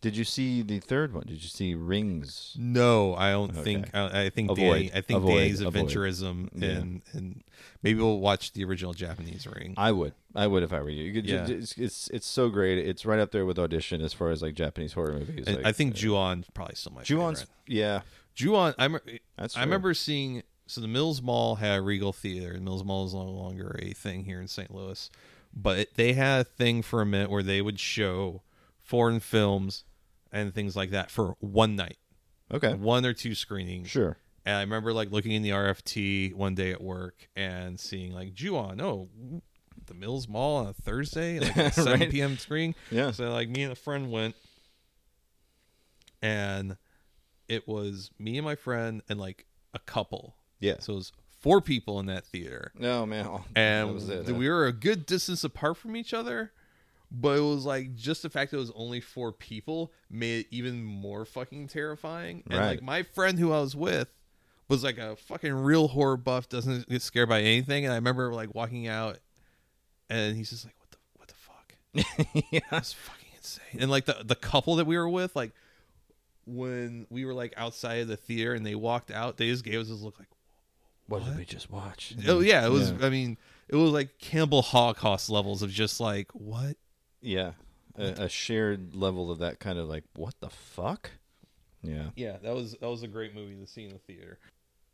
Did 0.00 0.16
you 0.16 0.24
see 0.24 0.62
the 0.62 0.78
third 0.78 1.12
one? 1.12 1.24
Did 1.26 1.42
you 1.42 1.48
see 1.50 1.74
Rings? 1.74 2.56
No, 2.58 3.14
I 3.16 3.32
don't 3.32 3.50
Okay. 3.50 3.62
think. 3.62 3.94
I, 3.94 4.22
I 4.24 4.30
think 4.30 4.50
Avoid. 4.50 4.58
Danny. 4.72 4.90
I 4.94 5.00
think 5.02 5.18
Avoid. 5.18 5.36
Danny's 5.38 5.60
Avoid. 5.60 5.74
adventurism, 5.88 6.48
Yeah. 6.54 6.68
and 6.70 7.02
and 7.12 7.44
maybe 7.82 8.00
we'll 8.00 8.18
watch 8.18 8.52
the 8.52 8.64
original 8.64 8.94
Japanese 8.94 9.46
Ring. 9.46 9.74
I 9.76 9.92
would. 9.92 10.14
I 10.34 10.46
would 10.46 10.62
if 10.62 10.72
I 10.72 10.80
were 10.80 10.88
you. 10.88 11.04
you 11.04 11.12
could, 11.12 11.26
Yeah. 11.28 11.46
it's, 11.46 11.76
it's 11.76 12.08
it's 12.08 12.26
so 12.26 12.48
great. 12.48 12.78
It's 12.78 13.04
right 13.04 13.18
up 13.20 13.30
there 13.30 13.44
with 13.44 13.58
Audition 13.58 14.00
as 14.00 14.14
far 14.14 14.30
as 14.30 14.40
like 14.40 14.54
Japanese 14.54 14.94
horror 14.94 15.12
movies. 15.12 15.46
And 15.46 15.56
like, 15.56 15.66
I 15.66 15.72
think 15.72 15.94
uh, 15.94 15.98
Ju-on 15.98 16.44
probably 16.54 16.76
still 16.76 16.92
my 16.92 17.02
Ju-on's 17.02 17.40
favorite. 17.40 17.54
yeah. 17.66 18.00
Ju-on. 18.34 18.74
I 18.78 18.88
That's 19.36 19.54
I 19.54 19.60
true. 19.60 19.64
remember 19.66 19.92
seeing. 19.94 20.42
So 20.66 20.80
the 20.80 20.88
Mills 20.88 21.20
Mall 21.20 21.56
had 21.56 21.80
a 21.80 21.82
Regal 21.82 22.12
Theater, 22.14 22.52
and 22.52 22.64
Mills 22.64 22.84
Mall 22.84 23.04
is 23.04 23.12
no 23.12 23.24
longer 23.24 23.76
a 23.82 23.92
thing 23.92 24.24
here 24.24 24.40
in 24.40 24.46
St. 24.48 24.72
Louis. 24.74 25.10
But 25.52 25.88
they 25.96 26.12
had 26.12 26.40
a 26.42 26.44
thing 26.44 26.80
for 26.82 27.02
a 27.02 27.06
minute 27.06 27.28
where 27.28 27.42
they 27.42 27.60
would 27.60 27.80
show 27.80 28.42
foreign 28.78 29.18
films 29.20 29.82
and 30.32 30.54
things 30.54 30.76
like 30.76 30.90
that 30.90 31.10
for 31.10 31.34
one 31.40 31.76
night, 31.76 31.98
Okay. 32.52 32.74
one 32.74 33.04
or 33.06 33.12
two 33.12 33.34
screenings. 33.34 33.88
Sure. 33.90 34.16
And 34.46 34.56
I 34.56 34.60
remember 34.62 34.92
like 34.92 35.10
looking 35.10 35.32
in 35.32 35.42
the 35.42 35.50
RFT 35.50 36.34
one 36.34 36.54
day 36.54 36.72
at 36.72 36.80
work 36.80 37.28
and 37.36 37.78
seeing 37.78 38.12
like 38.12 38.32
Ju-on, 38.34 38.80
oh, 38.80 39.08
the 39.86 39.94
Mills 39.94 40.28
Mall 40.28 40.56
on 40.56 40.66
a 40.68 40.72
Thursday, 40.72 41.38
like 41.40 41.56
a 41.56 41.70
7 41.72 42.00
Right. 42.00 42.10
p.m. 42.10 42.38
screening. 42.38 42.74
Yeah. 42.90 43.10
So 43.10 43.30
like 43.32 43.48
me 43.48 43.62
and 43.64 43.72
a 43.72 43.76
friend 43.76 44.10
went, 44.10 44.34
and 46.22 46.76
it 47.48 47.66
was 47.66 48.10
me 48.18 48.38
and 48.38 48.44
my 48.44 48.54
friend 48.54 49.02
and 49.08 49.18
like 49.20 49.46
a 49.74 49.78
couple. 49.78 50.34
Yeah. 50.58 50.76
So 50.80 50.94
it 50.94 50.96
was 50.96 51.12
four 51.40 51.60
people 51.60 51.98
in 52.00 52.06
that 52.06 52.24
theater, 52.26 52.72
No 52.78 53.06
man. 53.06 53.26
Oh, 53.26 53.44
and 53.56 53.98
it, 54.10 54.30
we 54.30 54.48
were 54.48 54.66
a 54.66 54.72
good 54.72 55.06
distance 55.06 55.42
apart 55.44 55.76
from 55.78 55.96
each 55.96 56.12
other. 56.12 56.52
But 57.12 57.38
it 57.38 57.42
was 57.42 57.64
like 57.64 57.94
just 57.96 58.22
the 58.22 58.30
fact 58.30 58.50
that 58.52 58.58
it 58.58 58.60
was 58.60 58.70
only 58.76 59.00
four 59.00 59.32
people 59.32 59.92
made 60.08 60.40
it 60.40 60.46
even 60.50 60.82
more 60.84 61.24
fucking 61.24 61.66
terrifying. 61.68 62.44
And 62.48 62.58
Right. 62.58 62.66
like 62.70 62.82
my 62.82 63.02
friend 63.02 63.38
who 63.38 63.52
I 63.52 63.60
was 63.60 63.74
with 63.74 64.08
was 64.68 64.84
like 64.84 64.96
a 64.98 65.16
fucking 65.16 65.52
real 65.52 65.88
horror 65.88 66.16
buff, 66.16 66.48
doesn't 66.48 66.88
get 66.88 67.02
scared 67.02 67.28
by 67.28 67.40
anything. 67.40 67.84
And 67.84 67.92
I 67.92 67.96
remember 67.96 68.32
like 68.32 68.54
walking 68.54 68.86
out, 68.86 69.18
and 70.08 70.36
he's 70.36 70.50
just 70.50 70.64
like, 70.64 70.74
"What 70.78 70.90
the 70.92 70.98
what 71.16 72.04
the 72.06 72.24
fuck?" 72.24 72.44
yeah. 72.52 72.60
That's 72.70 72.92
fucking 72.92 73.28
insane. 73.36 73.80
And 73.80 73.90
like 73.90 74.04
the 74.04 74.22
the 74.24 74.36
couple 74.36 74.76
that 74.76 74.86
we 74.86 74.96
were 74.96 75.08
with, 75.08 75.34
like 75.34 75.50
when 76.46 77.06
we 77.10 77.24
were 77.24 77.34
like 77.34 77.54
outside 77.56 78.02
of 78.02 78.08
the 78.08 78.16
theater 78.16 78.54
and 78.54 78.64
they 78.64 78.74
walked 78.76 79.10
out, 79.10 79.36
they 79.36 79.48
just 79.48 79.64
gave 79.64 79.80
us 79.80 79.88
this 79.88 80.00
look 80.00 80.18
like, 80.18 80.28
What, 81.08 81.24
did 81.24 81.36
we 81.36 81.44
just 81.44 81.70
watch? 81.70 82.14
oh 82.28 82.40
yeah, 82.40 82.64
it 82.64 82.70
was. 82.70 82.92
Yeah. 82.92 83.06
I 83.06 83.10
mean, 83.10 83.36
it 83.68 83.76
was 83.76 83.90
like 83.90 84.18
Cannibal 84.18 84.62
Holocaust 84.62 85.28
levels 85.30 85.62
of 85.62 85.70
just 85.70 85.98
like 86.00 86.30
what. 86.32 86.76
Yeah. 87.20 87.52
A, 87.98 88.24
a 88.24 88.28
shared 88.28 88.94
level 88.94 89.30
of 89.30 89.38
that 89.40 89.58
kind 89.60 89.78
of 89.78 89.88
like 89.88 90.04
what 90.14 90.34
the 90.40 90.48
fuck? 90.50 91.10
Yeah. 91.82 92.10
Yeah, 92.14 92.36
that 92.42 92.54
was 92.54 92.76
that 92.80 92.88
was 92.88 93.02
a 93.02 93.08
great 93.08 93.34
movie 93.34 93.56
to 93.56 93.66
see 93.66 93.84
in 93.84 93.92
the 93.92 93.98
theater. 93.98 94.38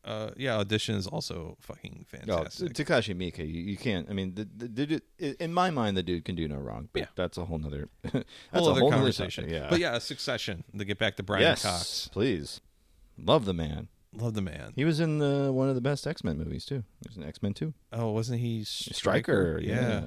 Uh, 0.04 0.30
yeah, 0.36 0.56
audition 0.56 0.94
is 0.94 1.08
also 1.08 1.56
fucking 1.60 2.06
Oh, 2.12 2.16
fantastic. 2.16 2.72
Takashi 2.74 3.12
Miike, 3.12 3.38
you, 3.38 3.60
you 3.60 3.76
can't. 3.76 4.08
I 4.08 4.12
mean, 4.12 4.36
the, 4.36 4.44
the, 4.56 4.68
the 4.68 4.86
dude, 4.86 5.02
in 5.40 5.52
my 5.52 5.70
mind, 5.70 5.96
the 5.96 6.02
dude 6.04 6.24
can 6.24 6.36
do 6.36 6.46
no 6.46 6.54
wrong. 6.58 6.88
But 6.92 7.00
Yeah. 7.00 7.06
that's 7.16 7.36
a 7.38 7.44
whole 7.44 7.58
nother. 7.58 7.88
that's 8.04 8.24
whole 8.54 8.68
a 8.68 8.70
other 8.70 8.80
whole 8.82 8.90
conversation. 8.92 9.44
topic, 9.46 9.60
Yeah, 9.60 9.66
But 9.68 9.80
yeah, 9.80 9.98
Succession. 9.98 10.62
To 10.78 10.84
get 10.84 10.98
back 10.98 11.16
to 11.16 11.24
Brian 11.24 11.42
yes, 11.42 11.62
Cox, 11.62 12.08
please. 12.12 12.60
Love 13.18 13.46
the 13.46 13.52
man. 13.54 13.88
love 14.12 14.34
the 14.34 14.42
man. 14.42 14.72
He 14.76 14.84
was 14.84 15.00
in 15.00 15.18
the 15.18 15.50
one 15.52 15.68
of 15.68 15.74
the 15.74 15.80
best 15.80 16.06
X 16.06 16.22
Men 16.22 16.38
movies 16.38 16.64
too. 16.64 16.84
He 17.02 17.08
was 17.08 17.16
in 17.16 17.24
X 17.24 17.42
Men 17.42 17.52
Two. 17.52 17.74
Oh, 17.92 18.12
wasn't 18.12 18.38
he 18.40 18.62
Stryker? 18.62 18.94
Stryker, 18.94 19.60
yeah. 19.60 20.04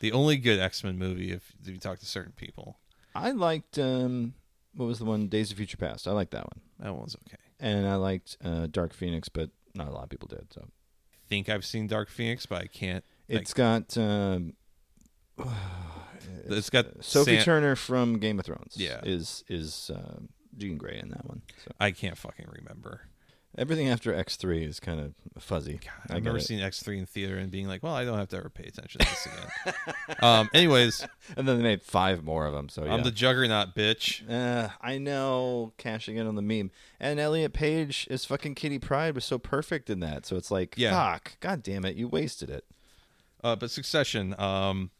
The 0.00 0.12
only 0.12 0.36
good 0.36 0.58
X 0.58 0.84
Men 0.84 0.98
movie. 0.98 1.32
If, 1.32 1.52
if 1.62 1.68
you 1.68 1.78
talk 1.78 1.98
to 2.00 2.06
certain 2.06 2.32
people, 2.32 2.78
I 3.14 3.30
liked 3.30 3.78
um, 3.78 4.34
what 4.74 4.86
was 4.86 4.98
the 4.98 5.04
one 5.04 5.28
Days 5.28 5.50
of 5.50 5.56
Future 5.56 5.76
Past. 5.76 6.08
I 6.08 6.12
liked 6.12 6.32
that 6.32 6.44
one, 6.44 6.60
that 6.80 6.94
one's 6.94 7.16
okay. 7.26 7.36
and 7.60 7.86
I 7.86 7.96
liked 7.96 8.36
uh, 8.44 8.66
Dark 8.70 8.92
Phoenix, 8.92 9.28
but 9.28 9.50
not 9.74 9.88
a 9.88 9.92
lot 9.92 10.04
of 10.04 10.10
people 10.10 10.28
did. 10.28 10.52
So 10.52 10.62
I 10.64 11.28
think 11.28 11.48
I've 11.48 11.64
seen 11.64 11.86
Dark 11.86 12.08
Phoenix, 12.08 12.46
but 12.46 12.62
I 12.62 12.66
can't. 12.66 13.04
like, 13.28 13.42
it's 13.42 13.54
got 13.54 13.96
um, 13.96 14.54
it's 16.46 16.70
got 16.70 17.04
Sophie 17.04 17.36
Sam- 17.36 17.44
Turner 17.44 17.76
from 17.76 18.18
Game 18.18 18.38
of 18.38 18.46
Thrones. 18.46 18.74
Yeah. 18.76 19.00
is 19.02 19.44
is 19.48 19.90
um, 19.94 20.28
Jean 20.56 20.76
Grey 20.76 20.98
in 20.98 21.10
that 21.10 21.26
one. 21.26 21.42
So 21.64 21.72
I 21.80 21.90
can't 21.90 22.16
fucking 22.18 22.46
remember. 22.50 23.02
Everything 23.56 23.88
after 23.88 24.12
X 24.12 24.36
three 24.36 24.64
is 24.64 24.80
kind 24.80 24.98
of 25.00 25.14
fuzzy. 25.42 25.74
God, 25.84 26.10
I 26.12 26.16
I've 26.16 26.24
never 26.24 26.40
seen 26.40 26.60
X 26.60 26.82
three 26.82 26.98
in 26.98 27.06
theater 27.06 27.36
and 27.36 27.50
being 27.50 27.68
like, 27.68 27.82
well, 27.82 27.94
I 27.94 28.04
don't 28.04 28.18
have 28.18 28.28
to 28.30 28.36
ever 28.36 28.50
pay 28.50 28.64
attention 28.64 29.00
to 29.00 29.06
this 29.06 29.26
again. 29.26 30.16
um. 30.20 30.48
Anyways, 30.52 31.06
And 31.36 31.46
then 31.46 31.56
they 31.58 31.62
made 31.62 31.82
five 31.82 32.24
more 32.24 32.46
of 32.46 32.52
them. 32.52 32.68
So 32.68 32.84
yeah. 32.84 32.94
I'm 32.94 33.02
the 33.04 33.10
juggernaut, 33.12 33.74
bitch. 33.74 34.28
Uh, 34.28 34.70
I 34.80 34.98
know, 34.98 35.72
cashing 35.78 36.16
in 36.16 36.26
on 36.26 36.34
the 36.34 36.42
meme. 36.42 36.70
And 36.98 37.20
Elliot 37.20 37.52
Page 37.52 38.06
is 38.10 38.24
fucking 38.24 38.54
Kitty 38.56 38.78
Pryde 38.78 39.14
was 39.14 39.24
so 39.24 39.38
perfect 39.38 39.88
in 39.88 40.00
that. 40.00 40.26
So 40.26 40.36
it's 40.36 40.50
like, 40.50 40.74
Yeah. 40.76 40.90
fuck, 41.12 41.36
god 41.40 41.62
damn 41.62 41.84
it, 41.84 41.96
you 41.96 42.08
wasted 42.08 42.50
it. 42.50 42.64
Uh, 43.42 43.54
but 43.54 43.70
Succession. 43.70 44.34
Um, 44.40 44.90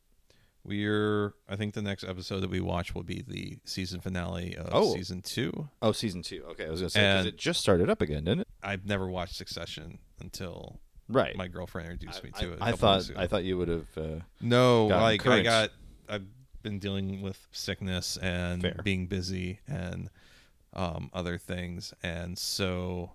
we're. 0.65 1.35
I 1.49 1.57
think 1.57 1.74
the 1.74 1.82
next 1.82 2.05
episode 2.05 2.41
that 2.41 2.51
we 2.51 2.61
watch 2.61 2.95
will 2.95 3.03
be 3.03 3.23
the 3.27 3.59
season 3.65 4.01
finale 4.01 4.57
of 4.57 4.69
Oh. 4.73 4.95
season 4.95 5.23
two. 5.23 5.69
Oh, 5.82 5.93
season 5.93 6.23
two. 6.23 6.43
Okay, 6.51 6.66
I 6.66 6.70
was 6.70 6.81
gonna 6.81 6.91
say 6.91 7.01
because 7.01 7.27
it 7.27 7.36
just 7.36 7.61
started 7.61 7.91
up 7.91 8.01
again, 8.01 8.24
didn't 8.24 8.41
it? 8.41 8.49
I've 8.62 8.86
never 8.86 9.07
watched 9.09 9.36
Succession 9.36 9.99
until 10.20 10.81
Right. 11.09 11.36
my 11.36 11.49
girlfriend 11.49 11.91
introduced 11.91 12.24
me 12.24 12.31
I, 12.35 12.41
to 12.41 12.53
it. 12.55 12.59
a 12.61 12.65
I 12.65 12.73
thought. 12.73 13.11
I 13.16 13.27
thought 13.27 13.45
you 13.45 13.59
would 13.59 13.69
have. 13.69 13.86
Uh, 13.97 14.20
No, 14.41 14.86
like 14.86 15.27
I 15.27 15.43
got 15.43 15.70
I've 16.09 16.27
been 16.62 16.78
dealing 16.78 17.20
with 17.20 17.47
sickness 17.53 18.16
and 18.16 18.62
Fair. 18.62 18.81
being 18.82 19.07
busy 19.07 19.61
and 19.69 20.09
um, 20.73 21.11
other 21.12 21.36
things, 21.39 21.93
and 22.03 22.36
so 22.39 23.12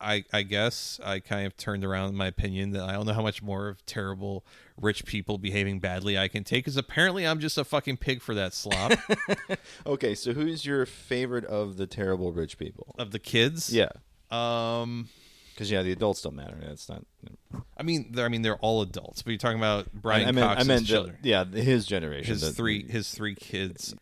I 0.00 0.24
I 0.32 0.42
guess 0.42 1.00
I 1.04 1.18
kind 1.20 1.46
of 1.46 1.56
turned 1.56 1.84
around 1.84 2.14
my 2.14 2.26
opinion 2.26 2.70
that 2.72 2.82
I 2.84 2.92
don't 2.92 3.06
know 3.06 3.12
how 3.14 3.22
much 3.22 3.42
more 3.42 3.68
of 3.68 3.84
terrible 3.86 4.44
rich 4.80 5.04
people 5.04 5.38
behaving 5.38 5.80
badly 5.80 6.16
I 6.16 6.28
can 6.28 6.44
take, 6.44 6.64
because 6.64 6.76
apparently 6.76 7.26
I'm 7.26 7.40
just 7.40 7.58
a 7.58 7.64
fucking 7.64 7.96
pig 7.96 8.22
for 8.22 8.34
that 8.34 8.54
slop 8.54 8.92
okay, 9.86 10.14
so 10.14 10.32
who's 10.34 10.64
your 10.64 10.86
favorite 10.86 11.44
of 11.46 11.76
the 11.78 11.86
terrible 11.86 12.32
rich 12.32 12.58
people? 12.58 12.94
of 12.98 13.10
the 13.10 13.18
kids. 13.18 13.72
Yeah, 13.74 13.88
Um. 14.30 15.08
because 15.54 15.70
yeah, 15.70 15.82
the 15.82 15.90
adults 15.90 16.22
don't 16.22 16.36
matter. 16.36 16.56
That's 16.62 16.88
not. 16.88 17.04
I 17.76 17.82
mean, 17.82 18.12
they're, 18.12 18.24
I 18.26 18.28
mean, 18.28 18.42
they're 18.42 18.56
all 18.58 18.82
adults. 18.82 19.22
But 19.22 19.30
you're 19.30 19.38
talking 19.38 19.58
about 19.58 19.92
Brian 19.92 20.28
I 20.28 20.30
meant, 20.32 20.46
Cox's 20.46 20.68
I 20.68 20.72
meant 20.72 20.86
the- 20.86 21.14
yeah, 21.28 21.44
his 21.44 21.86
generation. 21.86 22.32
his 22.32 22.42
the- 22.42 22.52
three 22.52 22.86
his 22.88 23.10
three 23.10 23.34
kids 23.34 23.94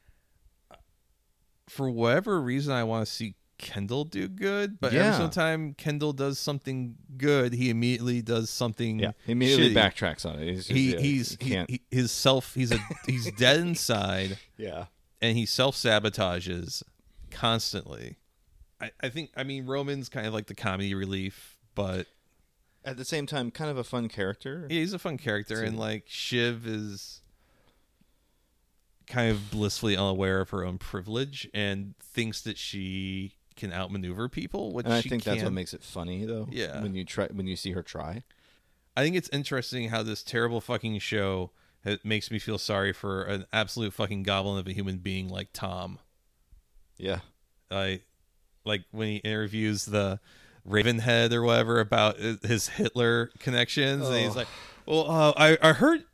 for 1.69 1.91
whatever 1.91 2.41
reason 2.41 2.73
i 2.73 2.85
want 2.85 3.05
to 3.05 3.13
see 3.13 3.35
Kendall 3.59 4.05
do 4.05 4.29
good, 4.29 4.79
but 4.81 4.93
Yeah. 4.93 5.15
every 5.17 5.29
time 5.31 5.75
Kendall 5.75 6.13
does 6.13 6.39
something 6.39 6.97
good, 7.17 7.53
he 7.55 7.71
immediately 7.71 8.21
does 8.23 8.51
something. 8.51 8.99
Yeah, 8.99 9.13
he 9.25 9.33
immediately 9.33 9.71
shitty. 9.71 9.75
backtracks 9.75 10.27
on 10.27 10.39
it. 10.39 10.47
He's 10.49 10.57
just, 10.67 10.71
he 10.71 10.93
yeah, 10.93 10.99
he's 11.01 11.37
he 11.41 11.65
he, 11.69 11.81
his 11.91 12.13
self 12.13 12.55
he's 12.55 12.73
a 12.73 12.79
he's 13.07 13.31
dead 13.33 13.61
inside 13.61 14.39
yeah, 14.57 14.87
and 15.23 15.37
he 15.37 15.47
self 15.47 15.75
sabotages 15.77 16.83
constantly. 17.31 18.17
I, 18.81 18.91
I 19.03 19.09
think 19.09 19.31
I 19.37 19.43
mean 19.45 19.67
Roman's 19.67 20.09
kind 20.09 20.27
of 20.27 20.35
like 20.35 20.47
the 20.49 20.55
comedy 20.55 20.95
relief, 20.95 21.57
but 21.75 22.07
at 22.85 22.97
the 22.99 23.05
same 23.05 23.27
time, 23.27 23.51
kind 23.51 23.71
of 23.71 23.79
a 23.79 23.85
fun 23.85 24.09
character. 24.09 24.67
yeah, 24.71 24.81
he's 24.81 24.93
a 24.93 24.99
fun 24.99 25.17
character, 25.19 25.63
and 25.63 25.79
like 25.79 26.05
Shiv 26.07 26.67
is 26.67 27.21
kind 29.07 29.31
of 29.31 29.51
blissfully 29.51 29.97
unaware 29.97 30.41
of 30.41 30.51
her 30.51 30.65
own 30.65 30.79
privilege 30.79 31.49
and 31.55 31.95
thinks 32.01 32.41
that 32.43 32.59
she 32.59 33.36
can 33.57 33.73
outmaneuver 33.73 34.29
people, 34.29 34.73
which 34.73 34.85
and 34.87 34.95
I 34.95 35.03
think 35.03 35.25
that's 35.25 35.43
what 35.43 35.53
makes 35.53 35.75
it 35.75 35.83
funny, 35.83 36.25
though. 36.25 36.47
Yeah. 36.51 36.83
when 36.83 36.95
you 36.95 37.05
try, 37.05 37.27
when 37.27 37.47
you 37.47 37.57
see 37.57 37.73
her 37.73 37.83
try. 37.83 38.23
I 38.97 39.03
think 39.03 39.17
it's 39.17 39.29
interesting 39.31 39.91
how 39.91 40.03
this 40.03 40.23
terrible 40.23 40.61
fucking 40.61 40.99
show 41.01 41.51
it 41.85 42.05
makes 42.05 42.31
me 42.31 42.39
feel 42.39 42.59
sorry 42.59 42.93
for 42.93 43.23
an 43.25 43.47
absolute 43.53 43.93
fucking 43.93 44.25
goblin 44.25 44.59
of 44.59 44.67
a 44.67 44.73
human 44.73 44.99
being 44.99 45.29
like 45.29 45.51
Tom. 45.53 45.99
Yeah, 46.99 47.21
I 47.71 48.01
like 48.65 48.85
when 48.91 49.09
he 49.09 49.17
interviews 49.17 49.85
the 49.85 50.19
Ravenhead 50.69 51.33
or 51.33 51.43
whatever 51.43 51.79
about 51.79 52.21
uh, 52.21 52.35
his 52.43 52.69
Hitler 52.69 53.31
connections, 53.39 54.09
and 54.09 54.17
he's 54.17 54.35
like, 54.35 54.49
"Well, 54.87 55.11
uh, 55.11 55.33
I 55.37 55.59
I 55.63 55.73
heard 55.73 56.05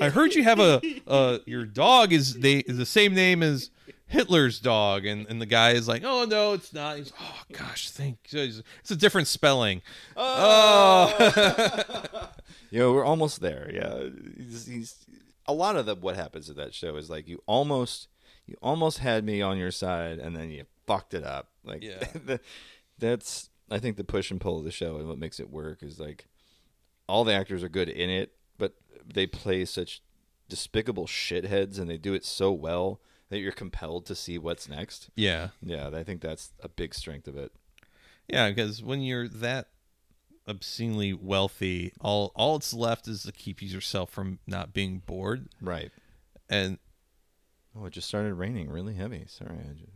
I 0.00 0.08
heard 0.10 0.34
you 0.34 0.42
have 0.44 0.60
a 0.60 0.80
uh, 1.06 1.38
your 1.46 1.64
dog 1.64 2.12
is 2.12 2.34
they 2.40 2.58
is 2.58 2.76
the 2.76 2.86
same 2.86 3.14
name 3.14 3.42
as." 3.42 3.70
Hitler's 4.06 4.58
dog, 4.58 5.06
and, 5.06 5.24
and 5.28 5.40
the 5.40 5.46
guy 5.46 5.70
is 5.70 5.86
like, 5.86 6.02
"Oh 6.04 6.24
no, 6.24 6.52
it's 6.52 6.72
not." 6.72 6.96
He's, 6.96 7.12
"Oh 7.20 7.42
gosh, 7.52 7.90
thank 7.90 8.18
it's 8.32 8.90
a 8.90 8.96
different 8.96 9.28
spelling." 9.28 9.82
Oh, 10.16 11.14
Yeah, 12.70 12.86
we're 12.88 13.04
almost 13.04 13.40
there. 13.40 13.70
Yeah, 13.72 14.08
he's, 14.36 14.66
he's 14.66 14.96
a 15.46 15.52
lot 15.52 15.76
of 15.76 15.86
the 15.86 15.94
what 15.94 16.16
happens 16.16 16.50
at 16.50 16.56
that 16.56 16.74
show 16.74 16.96
is 16.96 17.08
like 17.08 17.28
you 17.28 17.40
almost 17.46 18.08
you 18.46 18.56
almost 18.60 18.98
had 18.98 19.24
me 19.24 19.42
on 19.42 19.58
your 19.58 19.70
side, 19.70 20.18
and 20.18 20.34
then 20.34 20.50
you 20.50 20.64
fucked 20.86 21.14
it 21.14 21.24
up. 21.24 21.48
Like, 21.64 21.84
Yeah. 21.84 22.04
the, 22.24 22.40
that's 22.98 23.48
I 23.70 23.78
think 23.78 23.96
the 23.96 24.04
push 24.04 24.30
and 24.30 24.40
pull 24.40 24.58
of 24.58 24.64
the 24.64 24.72
show 24.72 24.96
and 24.96 25.08
what 25.08 25.18
makes 25.18 25.38
it 25.38 25.50
work 25.50 25.82
is 25.82 26.00
like 26.00 26.26
all 27.10 27.24
the 27.24 27.34
actors 27.34 27.62
are 27.62 27.68
good 27.68 27.88
in 27.88 28.10
it, 28.10 28.32
but 28.58 28.74
they 29.04 29.26
play 29.26 29.64
such 29.64 30.02
despicable 30.48 31.06
shitheads, 31.06 31.78
and 31.78 31.90
they 31.90 31.98
do 31.98 32.14
it 32.14 32.24
so 32.24 32.52
well 32.52 33.00
that 33.28 33.38
you're 33.38 33.52
compelled 33.52 34.06
to 34.06 34.14
see 34.14 34.38
what's 34.38 34.68
next. 34.68 35.10
yeah, 35.14 35.48
Yeah, 35.62 35.90
I 35.94 36.02
think 36.02 36.20
that's 36.20 36.52
a 36.60 36.68
big 36.68 36.94
strength 36.94 37.28
of 37.28 37.36
it. 37.36 37.52
Yeah, 38.28 38.48
because 38.48 38.82
when 38.82 39.02
you're 39.02 39.28
that 39.28 39.68
obscenely 40.48 41.12
wealthy, 41.12 41.92
all 42.00 42.32
all 42.34 42.56
it's 42.56 42.72
left 42.72 43.06
is 43.06 43.22
to 43.24 43.32
keep 43.32 43.62
yourself 43.62 44.10
from 44.10 44.38
not 44.46 44.72
being 44.72 45.02
bored. 45.04 45.48
Right. 45.60 45.90
And 46.48 46.78
Oh, 47.76 47.86
it 47.86 47.92
just 47.92 48.08
started 48.08 48.34
raining 48.34 48.68
really 48.68 48.94
heavy. 48.94 49.24
Sorry. 49.28 49.56
I 49.58 49.72
just... 49.72 49.92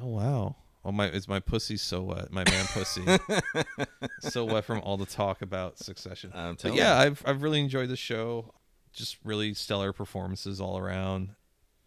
oh 0.00 0.06
wow, 0.06 0.56
oh 0.84 0.92
my, 0.92 1.08
is 1.08 1.28
my 1.28 1.40
pussy 1.40 1.76
so 1.76 2.02
wet? 2.02 2.32
My 2.32 2.44
man 2.44 2.66
pussy 2.72 3.02
so 4.20 4.44
wet 4.44 4.64
from 4.64 4.80
all 4.80 4.96
the 4.96 5.06
talk 5.06 5.42
about 5.42 5.78
Succession. 5.78 6.32
I'm 6.34 6.54
But 6.54 6.58
telling 6.60 6.78
yeah, 6.78 6.98
you. 7.00 7.06
I've 7.06 7.22
I've 7.26 7.42
really 7.42 7.60
enjoyed 7.60 7.88
the 7.88 7.96
show. 7.96 8.54
Just 8.92 9.18
really 9.24 9.54
stellar 9.54 9.92
performances 9.92 10.60
all 10.60 10.78
around. 10.78 11.30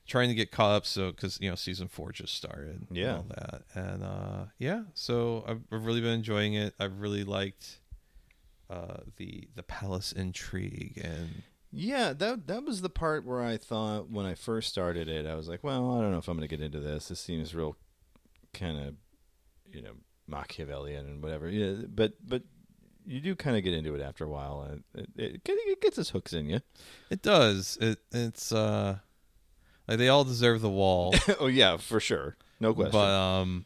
Trying 0.06 0.28
to 0.30 0.36
get 0.36 0.52
caught 0.52 0.72
up, 0.76 0.86
so 0.86 1.12
because 1.12 1.40
you 1.40 1.50
know 1.50 1.56
season 1.56 1.88
four 1.88 2.12
just 2.12 2.36
started, 2.36 2.86
and 2.90 2.98
Yeah. 2.98 3.18
all 3.18 3.26
that, 3.30 3.62
and 3.74 4.04
uh, 4.04 4.46
yeah, 4.60 4.84
so 4.94 5.46
I've, 5.48 5.62
I've 5.72 5.86
really 5.86 6.02
been 6.02 6.12
enjoying 6.12 6.56
it. 6.56 6.74
I've 6.78 7.00
really 7.00 7.24
liked 7.24 7.80
uh, 8.70 8.98
the 9.16 9.48
the 9.56 9.64
palace 9.64 10.12
intrigue, 10.12 11.00
and 11.02 11.44
Yeah, 11.72 12.12
that 12.12 12.48
that 12.48 12.66
was 12.66 12.82
the 12.82 12.90
part 12.90 13.24
where 13.26 13.42
I 13.42 13.56
thought 13.56 14.10
when 14.10 14.26
I 14.26 14.36
first 14.36 14.68
started 14.68 15.08
it, 15.08 15.26
I 15.26 15.36
was 15.36 15.48
like, 15.48 15.64
well, 15.64 15.96
I 15.98 16.02
don't 16.02 16.12
know 16.12 16.18
if 16.18 16.28
I'm 16.28 16.36
going 16.36 16.48
to 16.50 16.54
get 16.54 16.64
into 16.64 16.82
this. 16.82 17.08
This 17.08 17.22
seems 17.22 17.56
real 17.56 17.78
kind 18.54 18.78
of, 18.80 18.96
you 19.72 19.82
know, 19.82 19.94
Machiavellian 20.28 21.06
and 21.06 21.24
whatever. 21.24 21.50
Yeah, 21.50 21.86
but 21.88 22.14
but 22.26 22.44
you 23.06 23.20
do 23.20 23.36
kind 23.36 23.58
of 23.58 23.64
get 23.64 23.74
into 23.74 23.96
it 23.96 24.02
after 24.02 24.24
a 24.26 24.30
while, 24.30 24.68
and 24.70 24.84
it, 24.96 25.10
it, 25.18 25.42
it 25.46 25.82
gets 25.82 25.98
its 25.98 26.12
hooks 26.12 26.34
in 26.34 26.50
you. 26.50 26.62
it 27.10 27.22
does. 27.22 27.78
It 27.82 28.00
it's 28.12 28.52
uh, 28.52 29.00
like 29.88 29.98
they 29.98 30.10
all 30.10 30.24
deserve 30.24 30.62
the 30.62 30.70
wall, 30.70 31.14
oh 31.40 31.48
yeah, 31.48 31.78
for 31.78 32.00
sure, 32.00 32.38
no 32.60 32.74
question. 32.74 32.92
but 32.92 33.10
um, 33.10 33.66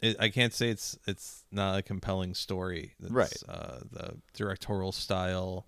it, 0.00 0.16
I 0.20 0.28
can't 0.28 0.52
say 0.52 0.68
it's 0.68 0.98
it's 1.06 1.44
not 1.50 1.78
a 1.78 1.82
compelling 1.82 2.34
story. 2.34 2.94
It's, 3.00 3.10
Right. 3.10 3.42
Uh, 3.48 3.78
the 3.90 4.16
directorial 4.34 4.92
style. 4.92 5.66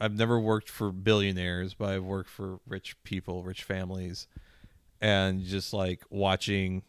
I've 0.00 0.16
never 0.16 0.38
worked 0.38 0.70
for 0.70 0.92
billionaires, 0.92 1.74
but 1.74 1.88
I've 1.88 2.04
worked 2.04 2.30
for 2.30 2.60
rich 2.68 2.94
people, 3.02 3.42
rich 3.42 3.64
families, 3.64 4.28
and 5.00 5.42
just 5.42 5.72
like 5.72 6.04
watching 6.08 6.84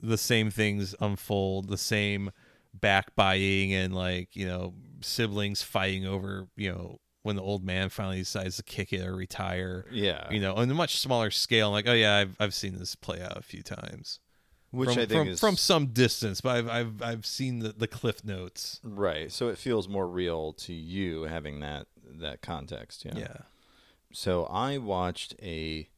the 0.00 0.18
same 0.18 0.50
things 0.50 0.94
unfold, 1.00 1.68
the 1.68 1.76
same 1.76 2.30
backbiting 2.74 3.72
and 3.72 3.94
like 3.94 4.36
you 4.36 4.46
know 4.46 4.74
siblings 5.00 5.62
fighting 5.62 6.06
over 6.06 6.46
you 6.56 6.70
know 6.70 6.98
when 7.22 7.36
the 7.36 7.42
old 7.42 7.64
man 7.64 7.88
finally 7.88 8.18
decides 8.18 8.56
to 8.56 8.62
kick 8.62 8.92
it 8.92 9.04
or 9.04 9.14
retire. 9.14 9.84
yeah, 9.90 10.30
You 10.30 10.40
know, 10.40 10.54
on 10.54 10.70
a 10.70 10.74
much 10.74 10.98
smaller 10.98 11.30
scale, 11.30 11.70
like, 11.70 11.86
oh 11.88 11.92
yeah, 11.92 12.16
I've 12.16 12.36
I've 12.38 12.54
seen 12.54 12.78
this 12.78 12.94
play 12.94 13.20
out 13.20 13.36
a 13.36 13.42
few 13.42 13.62
times 13.62 14.20
which 14.70 14.90
from, 14.90 14.98
I 14.98 15.06
think 15.06 15.10
from, 15.10 15.28
is 15.28 15.40
from 15.40 15.56
some 15.56 15.86
distance, 15.88 16.40
but 16.40 16.56
I've 16.56 16.68
I've 16.68 17.02
I've 17.02 17.26
seen 17.26 17.60
the, 17.60 17.70
the 17.70 17.86
cliff 17.86 18.24
notes. 18.24 18.80
right. 18.82 19.32
So 19.32 19.48
it 19.48 19.58
feels 19.58 19.88
more 19.88 20.06
real 20.06 20.52
to 20.54 20.72
you 20.72 21.22
having 21.22 21.60
that 21.60 21.86
that 22.20 22.42
context. 22.42 23.04
Yeah. 23.04 23.18
Yeah. 23.18 23.36
So 24.12 24.44
I 24.44 24.78
watched 24.78 25.34
a. 25.42 25.88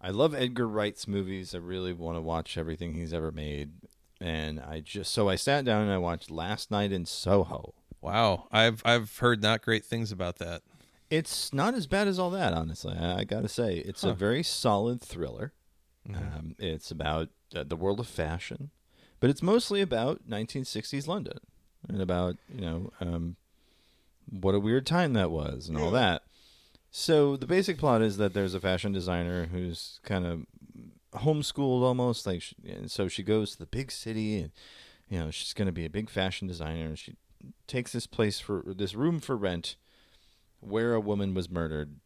I 0.00 0.10
love 0.10 0.34
Edgar 0.34 0.66
Wright's 0.66 1.06
movies. 1.06 1.54
I 1.54 1.58
really 1.58 1.92
want 1.92 2.16
to 2.16 2.22
watch 2.22 2.56
everything 2.56 2.94
he's 2.94 3.12
ever 3.12 3.30
made, 3.30 3.70
and 4.20 4.58
I 4.60 4.80
just 4.80 5.12
so 5.12 5.28
I 5.28 5.36
sat 5.36 5.64
down 5.64 5.82
and 5.82 5.92
I 5.92 5.98
watched 5.98 6.30
Last 6.30 6.70
Night 6.70 6.92
in 6.92 7.04
Soho. 7.04 7.74
Wow, 8.00 8.48
I've 8.50 8.80
I've 8.84 9.18
heard 9.18 9.42
not 9.42 9.62
great 9.62 9.84
things 9.84 10.10
about 10.10 10.38
that. 10.38 10.62
It's 11.10 11.52
not 11.52 11.74
as 11.74 11.86
bad 11.86 12.08
as 12.08 12.18
all 12.18 12.30
that, 12.30 12.54
honestly. 12.54 12.96
I, 12.96 13.20
I 13.20 13.24
got 13.24 13.42
to 13.42 13.48
say, 13.48 13.78
it's 13.78 14.04
a 14.04 14.14
very 14.14 14.42
solid 14.42 15.00
thriller. 15.00 15.52
Um, 16.08 16.54
it's 16.58 16.90
about 16.90 17.28
uh, 17.54 17.64
the 17.64 17.76
world 17.76 18.00
of 18.00 18.06
fashion, 18.06 18.70
but 19.18 19.28
it's 19.28 19.42
mostly 19.42 19.80
about 19.80 20.28
1960s 20.28 21.06
London 21.06 21.40
and 21.88 22.00
about 22.00 22.36
you 22.52 22.62
know 22.62 22.92
um, 23.00 23.36
what 24.30 24.54
a 24.54 24.60
weird 24.60 24.86
time 24.86 25.12
that 25.12 25.30
was 25.30 25.68
and 25.68 25.76
all 25.76 25.90
that. 25.90 26.22
So 26.90 27.36
the 27.36 27.46
basic 27.46 27.78
plot 27.78 28.02
is 28.02 28.16
that 28.16 28.34
there's 28.34 28.54
a 28.54 28.60
fashion 28.60 28.92
designer 28.92 29.46
who's 29.46 30.00
kind 30.04 30.26
of 30.26 30.46
homeschooled 31.20 31.82
almost, 31.82 32.26
like, 32.26 32.42
she, 32.42 32.56
and 32.66 32.90
so 32.90 33.08
she 33.08 33.22
goes 33.22 33.52
to 33.52 33.58
the 33.58 33.66
big 33.66 33.92
city 33.92 34.38
and 34.38 34.50
you 35.08 35.18
know 35.18 35.30
she's 35.30 35.52
going 35.52 35.66
to 35.66 35.72
be 35.72 35.84
a 35.84 35.90
big 35.90 36.10
fashion 36.10 36.48
designer. 36.48 36.86
and 36.86 36.98
She 36.98 37.16
takes 37.66 37.92
this 37.92 38.06
place 38.06 38.40
for 38.40 38.62
this 38.66 38.94
room 38.94 39.20
for 39.20 39.36
rent 39.36 39.76
where 40.60 40.94
a 40.94 41.00
woman 41.00 41.34
was 41.34 41.48
murdered 41.48 41.96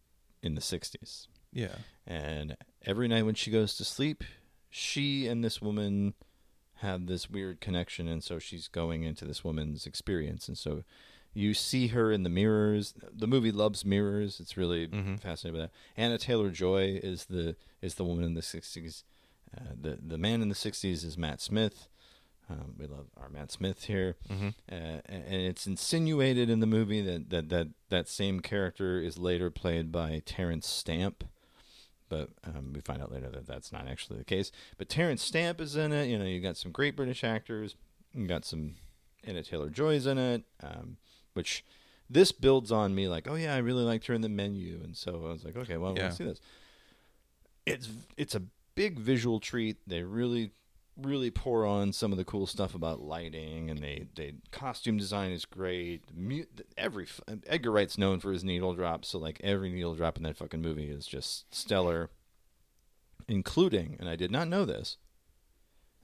in 0.42 0.54
the 0.54 0.60
60s. 0.60 1.26
Yeah. 1.52 1.76
And 2.06 2.56
every 2.84 3.08
night 3.08 3.24
when 3.24 3.34
she 3.34 3.50
goes 3.50 3.76
to 3.76 3.84
sleep, 3.84 4.24
she 4.70 5.26
and 5.26 5.42
this 5.42 5.62
woman 5.62 6.14
have 6.76 7.06
this 7.06 7.30
weird 7.30 7.60
connection. 7.60 8.08
And 8.08 8.22
so 8.22 8.38
she's 8.38 8.68
going 8.68 9.02
into 9.02 9.24
this 9.24 9.42
woman's 9.42 9.86
experience. 9.86 10.48
And 10.48 10.58
so 10.58 10.84
you 11.34 11.52
see 11.52 11.88
her 11.88 12.10
in 12.12 12.22
the 12.22 12.30
mirrors. 12.30 12.94
The 13.12 13.26
movie 13.26 13.52
loves 13.52 13.84
mirrors. 13.84 14.40
It's 14.40 14.56
really 14.56 14.86
fascinating 15.18 15.60
with 15.60 15.70
that. 15.70 16.02
Anya 16.02 16.18
Taylor 16.18 16.50
Joy 16.50 17.00
is 17.02 17.26
the 17.26 17.56
is 17.82 17.96
the 17.96 18.04
woman 18.04 18.24
in 18.24 18.34
the 18.34 18.40
60s. 18.40 19.02
Uh, 19.56 19.60
the 19.80 19.98
the 20.00 20.18
man 20.18 20.40
in 20.42 20.48
the 20.48 20.54
60s 20.54 21.04
is 21.04 21.18
Matt 21.18 21.40
Smith. 21.40 21.88
Um, 22.50 22.74
we 22.78 22.86
love 22.86 23.06
our 23.16 23.28
Matt 23.30 23.50
Smith 23.50 23.84
here, 23.84 24.16
uh, 24.30 24.44
and 24.70 25.00
it's 25.32 25.66
insinuated 25.66 26.50
in 26.50 26.60
the 26.60 26.66
movie 26.66 27.00
that, 27.00 27.30
that 27.30 27.48
that 27.48 27.68
that 27.88 28.08
same 28.08 28.40
character 28.40 28.98
is 29.00 29.16
later 29.16 29.50
played 29.50 29.90
by 29.90 30.20
Terence 30.26 30.66
Stamp, 30.68 31.24
but 32.10 32.28
um, 32.44 32.72
we 32.74 32.80
find 32.80 33.00
out 33.00 33.10
later 33.10 33.30
that 33.30 33.46
that's 33.46 33.72
not 33.72 33.88
actually 33.88 34.18
the 34.18 34.24
case. 34.24 34.52
But 34.76 34.90
Terence 34.90 35.22
Stamp 35.22 35.58
is 35.58 35.74
in 35.74 35.90
it. 35.92 36.06
You 36.08 36.18
know, 36.18 36.26
you 36.26 36.40
got 36.40 36.58
some 36.58 36.70
great 36.70 36.96
British 36.96 37.24
actors. 37.24 37.76
You 38.12 38.26
got 38.26 38.44
some 38.44 38.74
Anya 39.26 39.42
Taylor 39.42 39.70
Joy's 39.70 40.06
in 40.06 40.18
it, 40.18 40.42
um, 40.62 40.98
which 41.34 41.64
this 42.10 42.32
builds 42.32 42.72
on 42.72 42.94
me 42.94 43.06
like, 43.08 43.28
oh 43.28 43.34
yeah, 43.34 43.54
I 43.54 43.58
really 43.58 43.84
liked 43.84 44.06
her 44.06 44.14
in 44.14 44.22
the 44.22 44.28
menu, 44.28 44.80
and 44.82 44.96
so 44.96 45.22
I 45.26 45.32
was 45.32 45.44
like, 45.44 45.56
okay, 45.56 45.76
well, 45.76 45.92
I 45.92 45.94
Yeah. 45.96 46.02
want 46.02 46.12
to 46.12 46.16
see 46.16 46.24
this. 46.24 46.40
It's 47.66 47.88
it's 48.16 48.34
a 48.34 48.42
big 48.74 48.98
visual 48.98 49.40
treat. 49.40 49.76
They 49.86 50.02
really 50.02 50.52
really 50.96 51.30
pour 51.30 51.66
on 51.66 51.92
some 51.92 52.12
of 52.12 52.18
the 52.18 52.24
cool 52.24 52.46
stuff 52.46 52.72
about 52.72 53.00
lighting 53.02 53.68
and 53.68 53.80
they, 53.80 54.06
they 54.14 54.32
costume 54.52 54.96
design 54.96 55.32
is 55.32 55.44
great 55.44 56.04
every 56.78 57.04
edgar 57.48 57.72
wright's 57.72 57.98
known 57.98 58.20
for 58.20 58.30
his 58.30 58.44
needle 58.44 58.74
drops 58.74 59.08
so 59.08 59.18
like 59.18 59.40
every 59.42 59.72
needle 59.72 59.96
drop 59.96 60.16
in 60.16 60.22
that 60.22 60.36
fucking 60.36 60.62
movie 60.62 60.88
is 60.88 61.04
just 61.04 61.52
stellar 61.52 62.10
including 63.26 63.96
and 63.98 64.08
i 64.08 64.14
did 64.14 64.30
not 64.30 64.46
know 64.46 64.64
this 64.64 64.96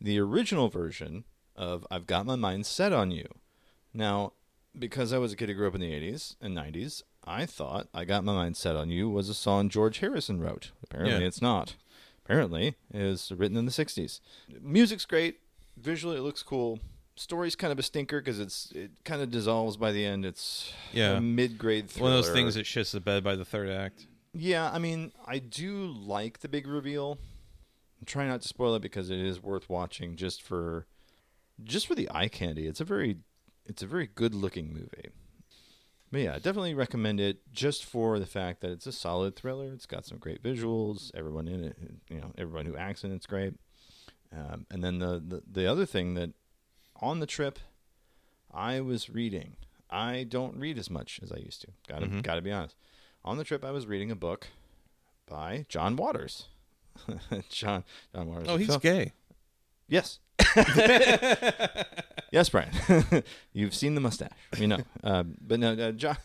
the 0.01 0.19
original 0.19 0.69
version 0.69 1.23
of 1.55 1.87
I've 1.89 2.07
Got 2.09 2.27
My 2.27 2.35
Mind 2.37 2.65
Set 2.67 2.93
on 2.93 3.11
You. 3.11 3.29
Now, 3.93 4.33
because 4.79 5.13
I 5.13 5.19
was 5.19 5.33
a 5.33 5.37
kid 5.37 5.49
who 5.49 5.55
grew 5.55 5.69
up 5.69 5.75
in 5.75 5.81
the 5.81 5.93
80s 5.93 6.37
and 6.41 6.57
90s, 6.57 7.03
I 7.25 7.47
thought 7.47 7.89
I 7.93 8.05
Got 8.05 8.25
My 8.25 8.33
Mind 8.33 8.57
Set 8.57 8.77
on 8.77 8.91
You 8.91 9.09
was 9.11 9.29
a 9.29 9.35
song 9.35 9.69
George 9.69 9.99
Harrison 9.99 10.41
wrote. 10.41 10.71
Apparently, 10.83 11.21
Yeah. 11.21 11.27
it's 11.27 11.43
not. 11.43 11.77
Apparently, 12.25 12.77
it 12.93 13.03
was 13.03 13.33
written 13.33 13.57
in 13.57 13.65
the 13.67 13.73
60s. 13.73 14.21
Music's 14.61 15.05
great. 15.05 15.41
Visually, 15.77 16.17
it 16.17 16.23
looks 16.23 16.43
cool. 16.43 16.79
Story's 17.17 17.57
kind 17.57 17.73
of 17.73 17.79
a 17.79 17.83
stinker 17.83 18.21
because 18.21 18.39
it's 18.39 18.71
it 18.73 18.93
kind 19.05 19.21
of 19.21 19.31
dissolves 19.31 19.77
by 19.77 19.93
the 19.93 20.05
end. 20.07 20.25
It's 20.25 20.73
Yeah. 20.93 21.17
a 21.17 21.21
mid-grade 21.21 21.91
thriller. 21.91 22.11
One 22.11 22.19
of 22.19 22.25
those 22.25 22.33
things 22.35 22.55
that 22.55 22.65
shits 22.67 22.93
the 22.93 23.01
bed 23.01 23.23
by 23.25 23.35
the 23.37 23.45
third 23.45 23.69
act. 23.69 24.07
Yeah, 24.33 24.71
I 24.71 24.79
mean, 24.79 25.13
I 25.27 25.39
do 25.41 25.87
like 25.89 26.39
the 26.39 26.49
big 26.49 26.67
reveal. 26.67 27.19
I'm 28.01 28.07
trying 28.07 28.29
not 28.29 28.41
to 28.43 28.49
spoil 28.49 28.75
it 28.77 28.81
because 28.83 29.11
it 29.11 29.19
is 29.19 29.43
worth 29.43 29.69
watching 29.69 30.17
just 30.17 30.41
for 30.41 30.87
just 31.63 31.87
for 31.87 31.95
the 31.95 32.09
eye 32.11 32.29
candy. 32.29 32.67
It's 32.67 32.81
a 32.81 32.85
very 32.85 33.19
it's 33.71 33.83
a 33.83 33.87
very 33.87 34.07
good 34.15 34.35
looking 34.35 34.73
movie. 34.73 35.09
But 36.13 36.21
yeah, 36.23 36.31
I 36.35 36.39
definitely 36.39 36.75
recommend 36.75 37.21
it 37.21 37.39
just 37.53 37.85
for 37.85 38.19
the 38.19 38.27
fact 38.27 38.61
that 38.63 38.71
it's 38.73 38.87
a 38.87 38.93
solid 38.93 39.37
thriller. 39.37 39.73
It's 39.73 39.87
got 39.87 40.05
some 40.05 40.19
great 40.19 40.43
visuals. 40.43 41.11
Everyone 41.15 41.47
in 41.47 41.63
it, 41.65 41.77
you 42.09 42.21
know, 42.21 42.33
everyone 42.37 42.67
who 42.67 42.77
acts 42.77 43.05
in 43.05 43.13
it's 43.13 43.27
great. 43.27 43.55
Um, 44.37 44.67
and 44.71 44.83
then 44.83 44.99
the, 44.99 45.23
the 45.25 45.43
the 45.51 45.67
other 45.67 45.87
thing 45.87 46.15
that 46.15 46.31
on 47.01 47.21
the 47.21 47.27
trip, 47.27 47.59
I 48.53 48.81
was 48.81 49.09
reading. 49.09 49.57
I 49.89 50.25
don't 50.29 50.57
read 50.57 50.79
as 50.79 50.91
much 50.91 51.21
as 51.23 51.33
I 51.33 51.37
used 51.39 51.61
to. 51.63 51.69
Got 51.89 52.01
to 52.01 52.07
Mhm. 52.07 52.23
got 52.23 52.35
to 52.37 52.43
be 52.43 52.53
honest. 52.53 52.77
On 53.25 53.37
the 53.39 53.45
trip, 53.45 53.65
I 53.65 53.71
was 53.71 53.87
reading 53.87 54.11
a 54.11 54.17
book 54.17 54.49
by 55.27 55.65
John 55.69 55.95
Waters. 55.97 56.47
John 57.51 57.85
John 58.15 58.27
Waters. 58.29 58.47
Oh, 58.49 58.57
he's 58.57 58.67
film- 58.69 58.81
gay. 58.81 59.13
Yes. 59.89 60.19
yes, 62.33 62.49
Brian. 62.49 62.71
You've 63.53 63.75
seen 63.75 63.95
the 63.95 64.01
mustache. 64.01 64.31
You 64.57 64.69
know. 64.69 64.79
Um, 65.05 65.37
but 65.41 65.61
no, 65.61 65.73
uh, 65.73 65.93
John. 65.93 66.17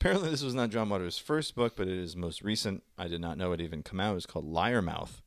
Apparently, 0.00 0.30
this 0.30 0.42
was 0.42 0.54
not 0.54 0.70
John 0.70 0.88
Waters' 0.88 1.16
first 1.16 1.54
book, 1.54 1.74
but 1.76 1.86
it 1.86 1.96
is 1.96 2.16
most 2.16 2.42
recent. 2.42 2.82
I 2.98 3.06
did 3.06 3.20
not 3.20 3.38
know 3.38 3.52
it 3.52 3.60
even 3.60 3.84
come 3.84 4.00
out. 4.00 4.16
It's 4.16 4.26
called 4.26 4.52
Liarmouth. 4.52 5.20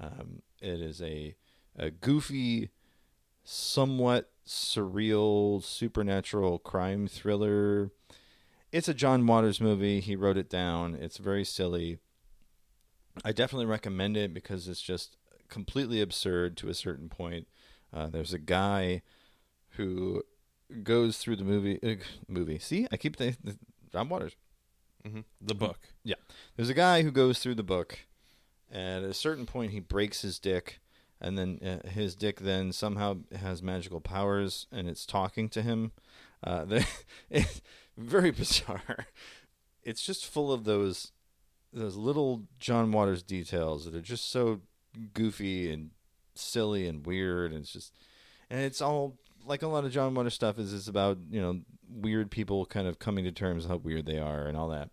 Um, 0.00 0.40
it 0.62 0.80
is 0.80 1.02
a 1.02 1.36
a 1.76 1.90
goofy, 1.90 2.70
somewhat 3.42 4.30
surreal, 4.46 5.62
supernatural 5.62 6.58
crime 6.58 7.06
thriller. 7.06 7.90
It's 8.72 8.88
a 8.88 8.94
John 8.94 9.26
Waters 9.26 9.60
movie. 9.60 10.00
He 10.00 10.16
wrote 10.16 10.36
it 10.36 10.50
down. 10.50 10.94
It's 10.94 11.18
very 11.18 11.44
silly. 11.44 11.98
I 13.24 13.32
definitely 13.32 13.66
recommend 13.66 14.16
it 14.16 14.34
because 14.34 14.66
it's 14.66 14.82
just 14.82 15.16
completely 15.48 16.00
absurd 16.00 16.56
to 16.58 16.68
a 16.68 16.74
certain 16.74 17.08
point. 17.08 17.46
Uh, 17.94 18.08
there's 18.08 18.32
a 18.34 18.38
guy 18.38 19.02
who 19.70 20.22
goes 20.82 21.18
through 21.18 21.36
the 21.36 21.44
movie. 21.44 21.78
Uh, 21.82 22.02
movie. 22.28 22.58
See, 22.58 22.86
I 22.90 22.96
keep 22.96 23.16
saying 23.16 23.36
John 23.92 24.08
Waters. 24.08 24.34
hmm 25.06 25.20
The 25.40 25.54
book. 25.54 25.78
Yeah. 26.02 26.16
There's 26.56 26.70
a 26.70 26.74
guy 26.74 27.02
who 27.02 27.10
goes 27.12 27.38
through 27.38 27.54
the 27.54 27.62
book, 27.62 28.00
and 28.70 29.04
at 29.04 29.10
a 29.10 29.14
certain 29.14 29.46
point, 29.46 29.72
he 29.72 29.80
breaks 29.80 30.22
his 30.22 30.38
dick, 30.38 30.80
and 31.20 31.38
then 31.38 31.60
uh, 31.64 31.88
his 31.88 32.14
dick 32.14 32.40
then 32.40 32.72
somehow 32.72 33.18
has 33.38 33.62
magical 33.62 34.00
powers, 34.00 34.66
and 34.72 34.88
it's 34.88 35.06
talking 35.06 35.48
to 35.50 35.62
him. 35.62 35.92
Uh, 36.42 36.64
the, 36.66 36.86
it's 37.30 37.60
very 37.96 38.30
bizarre. 38.32 39.06
It's 39.82 40.02
just 40.04 40.26
full 40.26 40.52
of 40.52 40.64
those 40.64 41.12
those 41.72 41.96
little 41.96 42.42
John 42.60 42.92
Waters 42.92 43.22
details 43.22 43.84
that 43.84 43.94
are 43.96 44.00
just 44.00 44.30
so 44.30 44.60
goofy 45.12 45.72
and 45.72 45.90
silly 46.34 46.86
and 46.86 47.04
weird, 47.06 47.52
and 47.52 47.60
it's 47.62 47.72
just 47.72 47.92
and 48.50 48.60
it's 48.60 48.80
all 48.80 49.18
like 49.46 49.62
a 49.62 49.68
lot 49.68 49.84
of 49.84 49.92
John 49.92 50.14
Waters 50.14 50.34
stuff 50.34 50.58
is 50.58 50.72
it's 50.72 50.88
about 50.88 51.18
you 51.30 51.40
know 51.40 51.60
weird 51.88 52.30
people 52.30 52.66
kind 52.66 52.86
of 52.86 52.98
coming 52.98 53.24
to 53.24 53.32
terms 53.32 53.64
with 53.64 53.70
how 53.70 53.76
weird 53.76 54.06
they 54.06 54.18
are 54.18 54.46
and 54.46 54.56
all 54.56 54.68
that. 54.68 54.90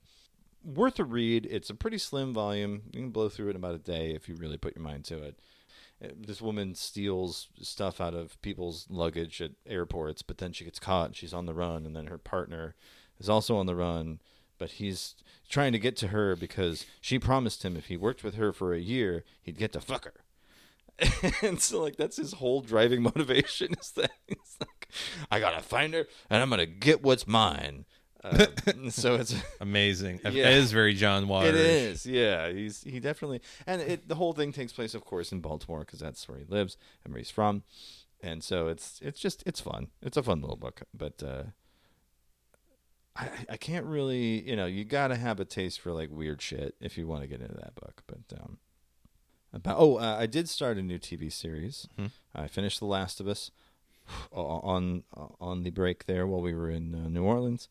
Worth 0.63 0.99
a 0.99 1.03
read. 1.03 1.47
It's 1.49 1.69
a 1.69 1.75
pretty 1.75 1.97
slim 1.97 2.33
volume. 2.33 2.83
You 2.91 2.99
can 3.01 3.09
blow 3.09 3.29
through 3.29 3.47
it 3.47 3.51
in 3.51 3.55
about 3.55 3.75
a 3.75 3.79
day 3.79 4.11
if 4.11 4.29
you 4.29 4.35
really 4.35 4.57
put 4.57 4.75
your 4.75 4.83
mind 4.83 5.05
to 5.05 5.17
it. 5.23 5.39
Uh, 6.03 6.09
This 6.15 6.41
woman 6.41 6.75
steals 6.75 7.47
stuff 7.61 7.99
out 7.99 8.13
of 8.13 8.39
people's 8.43 8.85
luggage 8.89 9.41
at 9.41 9.51
airports, 9.65 10.21
but 10.21 10.37
then 10.37 10.51
she 10.53 10.63
gets 10.65 10.77
caught. 10.79 11.07
and 11.07 11.15
She's 11.15 11.33
on 11.33 11.47
the 11.47 11.55
run, 11.55 11.85
and 11.85 11.95
then 11.95 12.07
her 12.07 12.19
partner 12.19 12.75
is 13.19 13.27
also 13.29 13.55
on 13.57 13.65
the 13.65 13.75
run, 13.75 14.19
but 14.59 14.71
he's 14.73 15.15
trying 15.49 15.71
to 15.71 15.79
get 15.79 15.95
to 15.97 16.09
her 16.09 16.35
because 16.35 16.85
she 16.99 17.17
promised 17.17 17.63
him 17.63 17.75
if 17.75 17.85
he 17.87 17.97
worked 17.97 18.23
with 18.23 18.35
her 18.35 18.53
for 18.53 18.73
a 18.73 18.79
year, 18.79 19.23
he'd 19.41 19.57
get 19.57 19.73
to 19.73 19.81
fuck 19.81 20.05
her. 20.05 20.20
and 21.41 21.61
so 21.61 21.81
like 21.81 21.95
that's 21.95 22.17
his 22.17 22.33
whole 22.33 22.61
driving 22.61 23.01
motivation 23.15 23.73
is 23.79 23.91
that 23.91 24.11
he's 24.27 24.57
like, 24.59 24.89
I 25.29 25.39
gotta 25.39 25.61
find 25.61 25.93
her 25.93 26.07
and 26.29 26.41
I'm 26.41 26.49
gonna 26.49 26.65
get 26.65 27.03
what's 27.03 27.27
mine. 27.27 27.85
Uh, 28.23 28.45
so 28.89 29.15
it's 29.19 29.35
Amazing. 29.59 30.21
Yeah. 30.23 30.49
It 30.49 30.57
is 30.57 30.71
very 30.71 30.93
John 30.93 31.27
Waters. 31.27 31.55
it 31.55 31.59
is, 31.59 32.05
yeah. 32.05 32.51
He's 32.51 32.83
he 32.83 32.99
definitely, 32.99 33.41
and 33.65 33.81
it 33.81 34.07
the 34.07 34.15
whole 34.15 34.33
thing 34.33 34.51
takes 34.51 34.73
place, 34.73 34.93
of 34.93 35.03
course, 35.05 35.31
in 35.31 35.39
Baltimore 35.39 35.79
because 35.79 35.99
that's 35.99 36.27
where 36.29 36.37
he 36.37 36.45
lives 36.45 36.77
and 37.03 37.13
where 37.13 37.19
he's 37.19 37.31
from, 37.31 37.63
and 38.21 38.43
so 38.43 38.67
it's 38.67 38.99
it's 39.01 39.19
just 39.19 39.43
it's 39.45 39.59
fun. 39.59 39.87
It's 40.01 40.17
a 40.17 40.23
fun 40.23 40.41
little 40.41 40.55
book, 40.55 40.83
but 40.93 41.23
uh, 41.23 41.43
I 43.15 43.29
I 43.49 43.57
can't 43.57 43.85
really, 43.85 44.47
you 44.47 44.55
know, 44.55 44.67
you 44.67 44.83
gotta 44.85 45.15
have 45.15 45.39
a 45.39 45.45
taste 45.45 45.81
for 45.81 45.91
like 45.91 46.09
weird 46.11 46.41
shit 46.41 46.75
if 46.79 46.97
you 46.99 47.07
want 47.07 47.21
to 47.23 47.27
get 47.27 47.41
into 47.41 47.55
that 47.55 47.73
book. 47.73 48.03
But 48.05 48.39
um, 48.39 48.59
about 49.53 49.77
oh, 49.79 49.97
uh, 49.97 50.17
I 50.19 50.25
did 50.25 50.47
start 50.49 50.77
a 50.77 50.81
new 50.81 50.97
TV 50.99 51.31
series. 51.31 51.87
Mhm. 51.97 52.11
I 52.33 52.47
finished 52.47 52.79
The 52.79 52.85
Last 52.85 53.19
of 53.19 53.27
Us 53.27 53.51
on 54.31 55.03
on 55.39 55.63
the 55.63 55.69
break 55.71 56.05
there 56.05 56.25
while 56.27 56.41
we 56.41 56.53
were 56.53 56.69
in 56.69 56.93
uh, 56.95 57.07
New 57.09 57.23
Orleans 57.23 57.67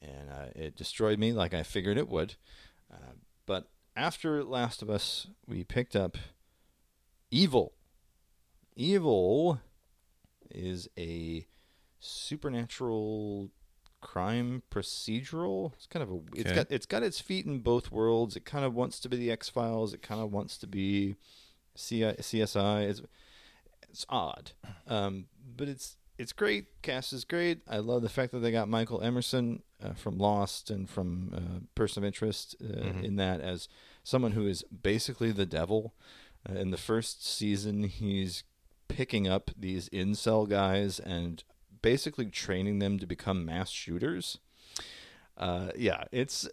and 0.00 0.30
uh, 0.30 0.46
it 0.54 0.76
destroyed 0.76 1.18
me 1.18 1.32
like 1.32 1.52
I 1.54 1.62
figured 1.62 1.98
it 1.98 2.08
would. 2.08 2.36
Uh, 2.92 3.14
but 3.46 3.68
after 3.96 4.44
Last 4.44 4.82
of 4.82 4.88
Us, 4.90 5.26
we 5.46 5.64
picked 5.64 5.96
up 5.96 6.16
Evil. 7.30 7.72
Evil 8.76 9.60
is 10.50 10.88
a 10.96 11.46
supernatural 12.00 13.50
crime 14.00 14.62
procedural. 14.70 15.72
It's 15.74 15.86
kind 15.86 16.02
of 16.02 16.10
a 16.10 16.18
it's 16.34 16.46
Okay. 16.50 16.54
got 16.54 16.66
it's 16.70 16.86
got 16.86 17.02
its 17.02 17.20
feet 17.20 17.46
in 17.46 17.60
both 17.60 17.90
worlds. 17.90 18.36
It 18.36 18.44
kind 18.44 18.64
of 18.64 18.74
wants 18.74 19.00
to 19.00 19.08
be 19.08 19.16
the 19.16 19.30
X 19.30 19.48
Files. 19.48 19.92
It 19.94 20.02
kind 20.02 20.20
of 20.20 20.32
wants 20.32 20.56
to 20.58 20.66
be 20.66 21.16
C- 21.74 22.00
CSI. 22.02 22.88
It's 22.88 23.02
it's 23.90 24.04
odd, 24.08 24.52
um, 24.86 25.26
but 25.56 25.68
it's 25.68 25.96
it's 26.18 26.32
great. 26.32 26.66
Cast 26.82 27.12
is 27.12 27.24
great. 27.24 27.60
I 27.68 27.78
love 27.78 28.02
the 28.02 28.08
fact 28.08 28.32
that 28.32 28.40
they 28.40 28.50
got 28.50 28.68
Michael 28.68 29.00
Emerson 29.02 29.62
uh, 29.82 29.92
from 29.94 30.18
Lost 30.18 30.68
and 30.70 30.90
from 30.90 31.32
uh, 31.34 31.60
Person 31.76 32.02
of 32.02 32.06
Interest 32.06 32.56
uh, 32.60 32.64
Mhm. 32.66 33.04
in 33.04 33.16
that 33.16 33.40
as 33.40 33.68
someone 34.02 34.32
who 34.32 34.46
is 34.46 34.62
basically 34.64 35.30
the 35.32 35.46
devil. 35.46 35.94
Uh, 36.48 36.54
in 36.54 36.70
the 36.70 36.76
first 36.76 37.24
season, 37.26 37.84
he's 37.84 38.42
picking 38.88 39.28
up 39.28 39.50
these 39.56 39.88
incel 39.90 40.48
guys 40.48 40.98
and 40.98 41.44
basically 41.82 42.26
training 42.26 42.78
them 42.78 42.98
to 42.98 43.06
become 43.06 43.44
mass 43.44 43.70
shooters. 43.70 44.38
Uh, 45.36 45.70
yeah, 45.76 46.04
it's 46.10 46.48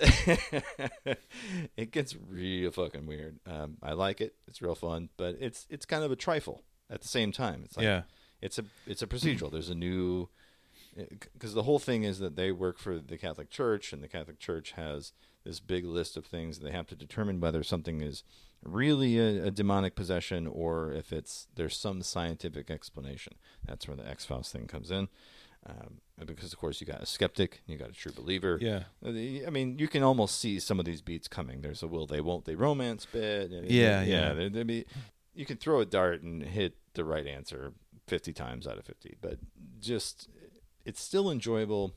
it 1.77 1.91
gets 1.91 2.15
real 2.29 2.71
fucking 2.71 3.05
weird. 3.05 3.39
Um, 3.45 3.77
I 3.81 3.93
like 3.93 4.21
it; 4.21 4.35
it's 4.47 4.61
real 4.61 4.75
fun, 4.75 5.09
but 5.17 5.35
it's 5.39 5.65
it's 5.69 5.85
kind 5.85 6.03
of 6.03 6.11
a 6.11 6.15
trifle 6.15 6.63
at 6.89 7.01
the 7.01 7.07
same 7.07 7.31
time. 7.31 7.61
It's 7.65 7.77
like 7.77 7.83
Yeah. 7.85 8.03
it's 8.41 8.59
a 8.59 8.65
it's 8.85 9.01
a 9.01 9.07
procedural. 9.07 9.51
There's 9.51 9.69
a 9.69 9.75
new 9.75 10.29
because 11.33 11.53
the 11.53 11.63
whole 11.63 11.79
thing 11.79 12.03
is 12.03 12.19
that 12.19 12.35
they 12.35 12.51
work 12.51 12.77
for 12.77 12.99
the 12.99 13.17
Catholic 13.17 13.49
Church, 13.49 13.91
and 13.91 14.01
the 14.03 14.07
Catholic 14.07 14.39
Church 14.39 14.71
has 14.73 15.11
this 15.43 15.59
big 15.59 15.83
list 15.85 16.15
of 16.17 16.25
things 16.25 16.59
they 16.59 16.71
have 16.71 16.87
to 16.87 16.95
determine 16.95 17.39
whether 17.39 17.63
something 17.63 18.01
is 18.01 18.23
really 18.65 19.17
a, 19.19 19.45
a 19.45 19.51
demonic 19.51 19.95
possession 19.95 20.47
or 20.47 20.91
if 20.91 21.13
it's 21.13 21.47
there's 21.55 21.77
some 21.77 22.01
scientific 22.01 22.69
explanation. 22.71 23.33
That's 23.65 23.87
where 23.87 23.95
the 23.97 24.07
X 24.07 24.25
Files 24.25 24.51
thing 24.51 24.67
comes 24.67 24.91
in. 24.91 25.07
Um, 25.67 26.01
because 26.25 26.53
of 26.53 26.59
course 26.59 26.79
you 26.79 26.85
got 26.87 27.01
a 27.01 27.05
skeptic, 27.07 27.61
you 27.65 27.77
got 27.77 27.89
a 27.89 27.93
true 27.93 28.11
believer. 28.15 28.57
Yeah. 28.61 28.83
Uh, 29.05 29.09
I 29.47 29.49
mean, 29.51 29.79
you 29.79 29.87
can 29.87 30.03
almost 30.03 30.39
see 30.39 30.59
some 30.59 30.79
of 30.79 30.85
these 30.85 31.01
beats 31.01 31.27
coming. 31.27 31.61
There's 31.61 31.81
a 31.83 31.87
will 31.87 32.05
they, 32.05 32.21
won't 32.21 32.45
they 32.45 32.55
romance 32.55 33.05
bit. 33.05 33.51
and- 33.51 33.69
Yeah, 33.69 34.03
yeah. 34.03 34.33
There, 34.33 34.49
there 34.49 34.63
be, 34.65 34.85
you 35.33 35.45
can 35.45 35.57
throw 35.57 35.79
a 35.79 35.85
dart 35.85 36.21
and 36.21 36.43
hit 36.43 36.75
the 36.93 37.03
right 37.03 37.25
answer 37.25 37.73
50 38.07 38.31
times 38.33 38.67
out 38.67 38.77
of 38.77 38.85
50, 38.85 39.17
but 39.21 39.39
just 39.79 40.29
it's 40.85 41.01
still 41.01 41.31
enjoyable. 41.31 41.93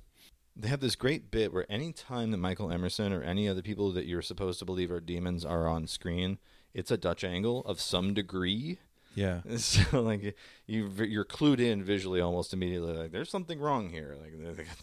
They 0.57 0.69
have 0.69 0.81
this 0.81 0.97
great 0.97 1.31
bit 1.31 1.53
where 1.53 1.67
any 1.71 1.93
time 1.93 2.31
that 2.33 2.39
Michael 2.39 2.73
Emerson 2.73 3.13
or 3.13 3.23
any 3.23 3.49
other 3.49 3.63
people 3.63 3.93
that 3.93 4.07
you're 4.07 4.23
supposed 4.23 4.59
to 4.61 4.65
believe 4.65 4.91
are 4.91 4.99
demons 5.01 5.45
are 5.45 5.69
on 5.69 5.87
screen, 5.87 6.39
it's 6.75 6.91
a 6.91 6.97
Dutch 6.97 7.25
angle 7.25 7.63
of 7.65 7.81
some 7.81 8.15
degree. 8.15 8.79
Yeah. 9.15 9.41
So 9.57 10.01
like 10.03 10.37
you 10.67 10.91
you're 10.99 11.25
clued 11.25 11.59
in 11.61 11.83
visually 11.83 12.21
almost 12.21 12.53
immediately. 12.53 12.93
Like 12.97 13.11
there's 13.11 13.31
something 13.31 13.59
wrong 13.59 13.91
here. 13.91 14.17
Like 14.21 14.33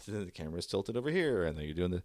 the, 0.06 0.12
the 0.24 0.30
camera's 0.30 0.66
tilted 0.66 0.96
over 0.96 1.10
here, 1.10 1.44
and 1.44 1.56
then 1.56 1.64
you're 1.64 1.74
doing 1.74 1.90
the. 1.92 2.02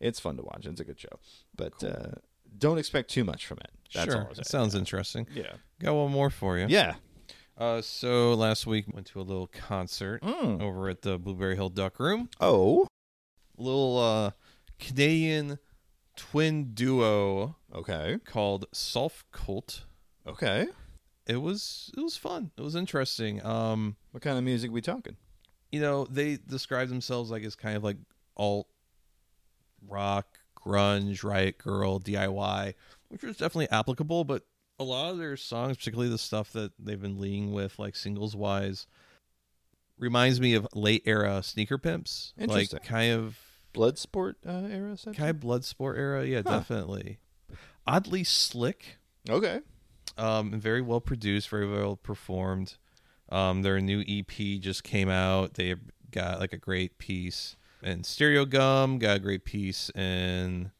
It's 0.00 0.18
fun 0.20 0.36
to 0.36 0.42
watch. 0.42 0.66
It's 0.66 0.80
a 0.80 0.84
good 0.84 0.98
show, 0.98 1.18
but 1.56 1.82
uh, 1.84 2.12
don't 2.58 2.78
expect 2.78 3.10
too 3.10 3.24
much 3.24 3.46
from 3.46 3.58
it. 3.58 3.70
That's 3.94 4.12
sure. 4.12 4.28
That 4.34 4.46
sounds 4.46 4.74
interesting. 4.74 5.26
Yeah. 5.34 5.52
Got 5.80 5.94
one 5.94 6.10
more 6.12 6.30
for 6.30 6.58
you. 6.58 6.66
Yeah. 6.68 6.94
Uh, 7.56 7.80
so 7.82 8.34
last 8.34 8.66
week 8.66 8.86
went 8.92 9.06
to 9.08 9.20
a 9.20 9.22
little 9.22 9.46
concert 9.46 10.20
Mm. 10.22 10.60
over 10.60 10.88
at 10.88 11.02
the 11.02 11.18
Blueberry 11.18 11.54
Hill 11.54 11.68
Duck 11.68 12.00
Room. 12.00 12.28
Oh, 12.40 12.86
Little 13.56 13.98
uh, 13.98 14.30
Canadian 14.80 15.58
twin 16.16 16.72
duo 16.74 17.56
okay, 17.74 18.18
called 18.24 18.66
Softcult. 18.72 19.82
okay. 20.26 20.66
It 21.26 21.36
was 21.38 21.90
it 21.96 22.02
was 22.02 22.16
fun. 22.18 22.50
It 22.58 22.62
was 22.62 22.74
interesting. 22.76 23.44
Um, 23.44 23.96
What 24.10 24.22
kind 24.22 24.36
of 24.36 24.44
music 24.44 24.70
we 24.70 24.80
talking? 24.80 25.16
you 25.72 25.80
know, 25.80 26.04
they 26.04 26.36
describe 26.36 26.88
themselves 26.88 27.32
like 27.32 27.42
as 27.42 27.56
kind 27.56 27.76
of 27.76 27.82
like 27.82 27.96
alt 28.36 28.68
rock, 29.88 30.38
grunge, 30.56 31.24
riot 31.24 31.58
girl, 31.58 31.98
DIY, 31.98 32.74
which 33.08 33.22
was 33.24 33.36
definitely 33.36 33.68
applicable, 33.70 34.22
but 34.24 34.44
a 34.78 34.84
lot 34.84 35.10
of 35.10 35.18
their 35.18 35.36
songs, 35.36 35.76
particularly 35.76 36.10
the 36.10 36.18
stuff 36.18 36.52
that 36.52 36.72
they've 36.78 37.00
been 37.00 37.18
leading 37.20 37.52
with, 37.52 37.76
like 37.78 37.96
singles 37.96 38.36
wise, 38.36 38.86
reminds 39.98 40.40
me 40.40 40.54
of 40.54 40.66
late 40.74 41.02
era 41.06 41.42
sneaker 41.42 41.78
pimps. 41.78 42.34
Interesting. 42.38 42.78
Like 42.78 42.86
kind 42.88 43.12
of 43.12 43.36
Blood 43.74 43.98
sport 43.98 44.38
uh, 44.46 44.62
era. 44.70 44.96
Kind 45.14 45.28
of 45.30 45.40
blood 45.40 45.64
sport 45.64 45.98
era. 45.98 46.24
Yeah, 46.24 46.40
Huh. 46.46 46.58
definitely. 46.60 47.18
Oddly 47.86 48.24
slick. 48.24 48.96
Okay. 49.28 49.60
um, 50.16 50.52
and 50.54 50.62
very 50.62 50.80
well 50.80 51.00
produced, 51.00 51.48
very 51.50 51.68
well 51.68 51.96
performed. 51.96 52.76
Um, 53.30 53.60
their 53.62 53.80
new 53.80 54.02
EP 54.08 54.60
just 54.60 54.84
came 54.84 55.08
out. 55.10 55.54
They 55.54 55.74
got 56.10 56.40
like 56.40 56.52
a 56.54 56.58
great 56.58 56.96
piece 56.98 57.56
in 57.82 58.00
Stereogum, 58.02 58.98
got 58.98 59.16
a 59.16 59.20
great 59.20 59.44
piece 59.44 59.90
in 59.90 60.70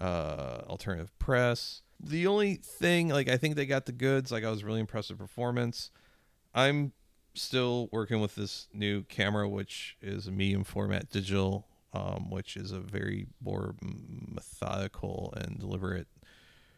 uh, 0.00 0.62
Alternative 0.66 1.16
Press. 1.20 1.82
The 2.00 2.26
only 2.26 2.54
thing, 2.54 3.08
like, 3.08 3.28
I 3.28 3.36
think 3.36 3.54
they 3.56 3.66
got 3.66 3.86
the 3.86 3.92
goods. 3.92 4.32
Like, 4.32 4.44
I 4.44 4.50
was 4.50 4.64
really 4.64 4.80
impressed 4.80 5.10
with 5.10 5.18
performance. 5.18 5.90
I'm 6.54 6.92
still 7.34 7.88
working 7.92 8.20
with 8.20 8.34
this 8.36 8.68
new 8.72 9.02
camera, 9.04 9.48
which 9.48 9.96
is 10.02 10.26
a 10.26 10.32
medium 10.32 10.64
format 10.64 11.10
digital, 11.10 11.66
um, 11.92 12.30
which 12.30 12.56
is 12.56 12.72
a 12.72 12.80
very 12.80 13.26
more 13.40 13.74
methodical 13.80 15.32
and 15.36 15.58
deliberate 15.58 16.06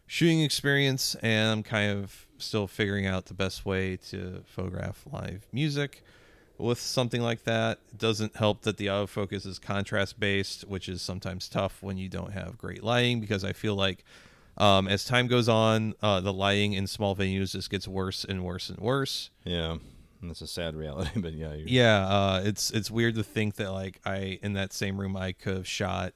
shooting 0.07 0.41
experience 0.41 1.15
and 1.21 1.49
I'm 1.49 1.63
kind 1.63 1.91
of 1.91 2.27
still 2.37 2.67
figuring 2.67 3.07
out 3.07 3.27
the 3.27 3.33
best 3.33 3.65
way 3.65 3.97
to 4.09 4.43
photograph 4.45 5.05
live 5.11 5.47
music 5.53 6.03
with 6.57 6.79
something 6.79 7.21
like 7.21 7.43
that. 7.43 7.79
It 7.91 7.97
doesn't 7.97 8.35
help 8.35 8.61
that 8.61 8.77
the 8.77 8.87
autofocus 8.87 9.45
is 9.45 9.59
contrast 9.59 10.19
based, 10.19 10.67
which 10.67 10.87
is 10.87 11.01
sometimes 11.01 11.49
tough 11.49 11.81
when 11.81 11.97
you 11.97 12.09
don't 12.09 12.33
have 12.33 12.57
great 12.57 12.83
lighting 12.83 13.19
because 13.19 13.43
I 13.43 13.53
feel 13.53 13.75
like 13.75 14.03
um, 14.57 14.87
as 14.87 15.05
time 15.05 15.27
goes 15.27 15.49
on, 15.49 15.95
uh, 16.01 16.19
the 16.19 16.33
lighting 16.33 16.73
in 16.73 16.87
small 16.87 17.15
venues 17.15 17.51
just 17.53 17.69
gets 17.69 17.87
worse 17.87 18.23
and 18.25 18.43
worse 18.43 18.69
and 18.69 18.79
worse. 18.79 19.29
Yeah, 19.43 19.77
that's 20.29 20.41
a 20.41 20.47
sad 20.47 20.75
reality, 20.75 21.09
but 21.15 21.33
yeah, 21.33 21.53
Yeah, 21.65 22.07
uh, 22.07 22.41
it's 22.43 22.71
it's 22.71 22.91
weird 22.91 23.15
to 23.15 23.23
think 23.23 23.55
that 23.55 23.71
like 23.71 23.99
I 24.05 24.39
in 24.41 24.53
that 24.53 24.73
same 24.73 24.99
room 24.99 25.15
I 25.15 25.31
could 25.31 25.57
have 25.57 25.67
shot. 25.67 26.13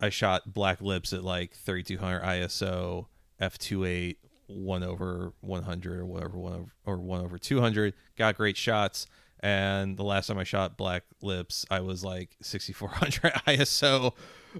I 0.00 0.10
shot 0.10 0.52
Black 0.52 0.80
Lips 0.80 1.12
at 1.12 1.22
like 1.22 1.52
3200 1.54 2.22
ISO, 2.22 3.06
f2.8, 3.40 4.16
one 4.48 4.82
over 4.82 5.32
100 5.40 6.00
or 6.00 6.06
whatever, 6.06 6.38
one 6.38 6.52
over 6.54 6.72
or 6.84 6.96
one 6.98 7.20
over 7.20 7.38
200. 7.38 7.94
Got 8.16 8.36
great 8.36 8.56
shots. 8.56 9.06
And 9.40 9.96
the 9.96 10.04
last 10.04 10.28
time 10.28 10.38
I 10.38 10.44
shot 10.44 10.76
Black 10.76 11.02
Lips, 11.20 11.66
I 11.70 11.80
was 11.80 12.04
like 12.04 12.36
6400 12.42 13.32
ISO, 13.46 14.12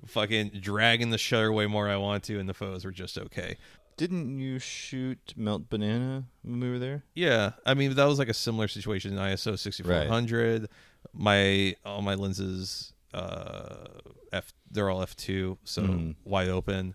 fucking 0.06 0.50
dragging 0.60 1.10
the 1.10 1.18
shutter 1.18 1.52
way 1.52 1.66
more 1.66 1.88
I 1.88 1.96
want 1.96 2.24
to, 2.24 2.40
and 2.40 2.48
the 2.48 2.54
photos 2.54 2.84
were 2.84 2.90
just 2.90 3.16
okay. 3.16 3.56
Didn't 3.97 4.39
you 4.40 4.59
shoot 4.59 5.35
Melt 5.36 5.69
Banana 5.69 6.24
when 6.43 6.60
we 6.60 6.70
were 6.70 6.78
there? 6.78 7.05
Yeah, 7.14 7.52
I 7.66 7.74
mean 7.74 7.94
that 7.94 8.05
was 8.05 8.19
like 8.19 8.28
a 8.28 8.35
similar 8.35 8.69
situation 8.69 9.12
in 9.12 9.19
ISO 9.19 9.59
6400. 9.59 10.69
My 11.12 11.77
all 11.85 12.02
my 12.02 12.14
lenses, 12.14 12.93
uh, 13.12 13.86
f 14.32 14.52
they're 14.70 14.89
all 14.90 15.02
f 15.02 15.14
two, 15.16 15.59
so 15.64 15.82
Mhm. 15.82 16.16
wide 16.24 16.48
open, 16.48 16.94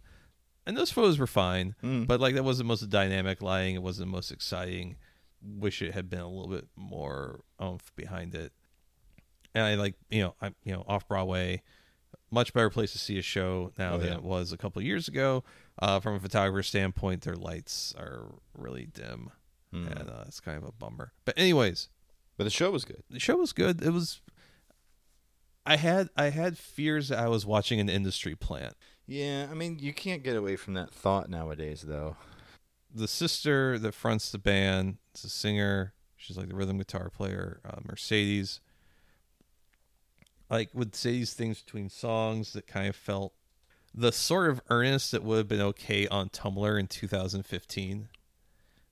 and 0.66 0.76
those 0.76 0.92
photos 0.92 1.20
were 1.20 1.28
fine. 1.28 1.76
Mm. 1.84 2.08
But 2.08 2.20
like 2.20 2.36
that 2.36 2.44
wasn't 2.44 2.66
the 2.66 2.70
most 2.70 2.90
dynamic 2.90 3.42
lighting. 3.42 3.76
It 3.76 3.82
wasn't 3.84 4.10
the 4.10 4.16
most 4.16 4.32
exciting. 4.32 4.98
Wish 5.42 5.82
it 5.82 5.94
had 5.94 6.10
been 6.10 6.20
a 6.20 6.28
little 6.28 6.48
bit 6.50 6.68
more 6.76 7.42
oomph 7.62 7.96
behind 7.96 8.34
it. 8.34 8.52
And 9.54 9.64
I 9.64 9.76
like 9.76 9.96
you 10.10 10.24
know 10.24 10.36
I 10.42 10.48
you 10.64 10.74
know 10.74 10.84
off 10.88 11.08
Broadway, 11.08 11.62
much 12.32 12.54
better 12.54 12.70
place 12.70 12.92
to 12.92 12.98
see 12.98 13.18
a 13.18 13.22
show 13.22 13.72
now 13.78 13.94
Oh, 13.94 13.98
than 13.98 14.08
yeah. 14.10 14.16
it 14.16 14.24
was 14.24 14.52
a 14.52 14.58
couple 14.58 14.80
of 14.80 14.86
years 14.86 15.08
ago. 15.08 15.44
Uh, 15.80 16.00
from 16.00 16.16
a 16.16 16.20
photographer 16.20 16.64
standpoint, 16.64 17.22
their 17.22 17.36
lights 17.36 17.94
are 17.98 18.26
really 18.56 18.86
dim, 18.88 19.32
Hmm. 19.72 19.88
and 19.88 20.10
uh, 20.10 20.24
it's 20.28 20.40
kind 20.40 20.58
of 20.58 20.64
a 20.64 20.72
bummer. 20.72 21.14
But 21.26 21.38
anyways, 21.38 21.90
But 22.38 22.44
the 22.46 22.50
show 22.50 22.72
was 22.72 22.84
good. 22.86 23.04
the 23.10 23.20
show 23.20 23.38
was 23.38 23.54
good. 23.54 23.82
It 23.82 23.92
was. 23.92 24.22
I 25.66 25.76
had 25.76 26.10
I 26.16 26.30
had 26.30 26.58
fears 26.58 27.10
that 27.10 27.20
I 27.20 27.28
was 27.28 27.46
watching 27.46 27.80
an 27.80 27.90
industry 27.90 28.36
plant. 28.36 28.74
Yeah, 29.06 29.48
I 29.50 29.54
mean, 29.54 29.80
you 29.80 29.94
can't 29.94 30.24
get 30.24 30.36
away 30.36 30.56
from 30.56 30.74
that 30.76 30.92
thought 30.92 31.30
nowadays, 31.30 31.84
though. 31.88 32.16
The 32.94 33.08
sister 33.08 33.78
that 33.80 33.94
fronts 33.94 34.32
the 34.32 34.38
band 34.38 34.98
is 35.16 35.24
a 35.26 35.30
singer. 35.30 35.94
She's 36.16 36.38
like 36.38 36.50
the 36.50 36.56
rhythm 36.56 36.78
guitar 36.78 37.10
player, 37.10 37.60
uh, 37.66 37.80
Mercedes. 37.86 38.60
Like 40.50 40.70
would 40.74 40.96
say 40.96 41.12
these 41.12 41.34
things 41.34 41.62
between 41.62 41.90
songs 41.90 42.54
that 42.54 42.68
kind 42.68 42.88
of 42.88 42.96
felt 42.96 43.34
the 43.94 44.12
sort 44.12 44.50
of 44.50 44.62
earnest 44.70 45.12
that 45.12 45.24
would 45.24 45.38
have 45.38 45.48
been 45.48 45.62
okay 45.62 46.08
on 46.08 46.30
Tumblr 46.30 46.80
in 46.80 46.88
2015. 46.88 48.10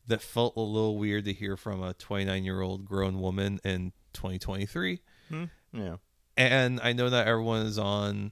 That 0.07 0.21
felt 0.21 0.55
a 0.55 0.61
little 0.61 0.97
weird 0.97 1.25
to 1.25 1.33
hear 1.33 1.57
from 1.57 1.81
a 1.81 1.93
29 1.93 2.43
year 2.43 2.61
old 2.61 2.85
grown 2.85 3.19
woman 3.19 3.59
in 3.63 3.91
2023. 4.13 4.99
Hmm. 5.29 5.45
Yeah. 5.73 5.95
and 6.37 6.79
I 6.81 6.93
know 6.93 7.09
that 7.09 7.27
everyone 7.27 7.65
is 7.65 7.77
on 7.77 8.31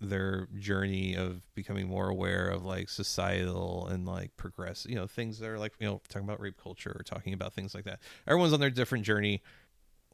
their 0.00 0.48
journey 0.58 1.14
of 1.14 1.42
becoming 1.54 1.86
more 1.86 2.08
aware 2.08 2.48
of 2.48 2.64
like 2.64 2.88
societal 2.88 3.86
and 3.86 4.04
like 4.04 4.36
progress, 4.36 4.84
you 4.88 4.96
know, 4.96 5.06
things 5.06 5.38
that 5.38 5.48
are 5.48 5.58
like, 5.58 5.72
you 5.78 5.86
know, 5.86 6.00
talking 6.08 6.26
about 6.26 6.40
rape 6.40 6.60
culture 6.60 6.94
or 6.98 7.02
talking 7.04 7.32
about 7.32 7.54
things 7.54 7.74
like 7.74 7.84
that. 7.84 8.00
Everyone's 8.26 8.52
on 8.52 8.60
their 8.60 8.70
different 8.70 9.04
journey. 9.04 9.42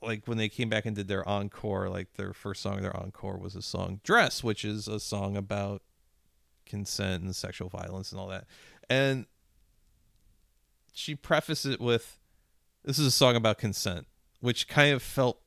Like 0.03 0.27
when 0.27 0.39
they 0.39 0.49
came 0.49 0.69
back 0.69 0.87
and 0.87 0.95
did 0.95 1.09
their 1.09 1.29
encore, 1.29 1.89
like 1.89 2.15
their 2.15 2.33
first 2.33 2.63
song 2.63 2.77
of 2.77 2.83
their 2.83 2.97
encore 2.97 3.37
was 3.39 3.57
a 3.57 3.63
song 3.63 4.01
Dress, 4.05 4.45
which 4.45 4.65
is 4.65 4.89
a 4.89 5.01
song 5.01 5.37
about 5.37 5.83
consent 6.67 7.23
and 7.23 7.35
sexual 7.35 7.69
violence 7.69 8.13
and 8.13 8.21
all 8.21 8.29
that. 8.29 8.45
And 8.89 9.27
she 10.93 11.15
prefaced 11.15 11.67
it 11.67 11.81
with 11.81 12.19
this 12.85 12.99
is 12.99 13.07
a 13.07 13.11
song 13.11 13.37
about 13.37 13.59
consent, 13.59 14.07
which 14.41 14.69
kind 14.69 14.95
of 14.95 15.03
felt 15.03 15.41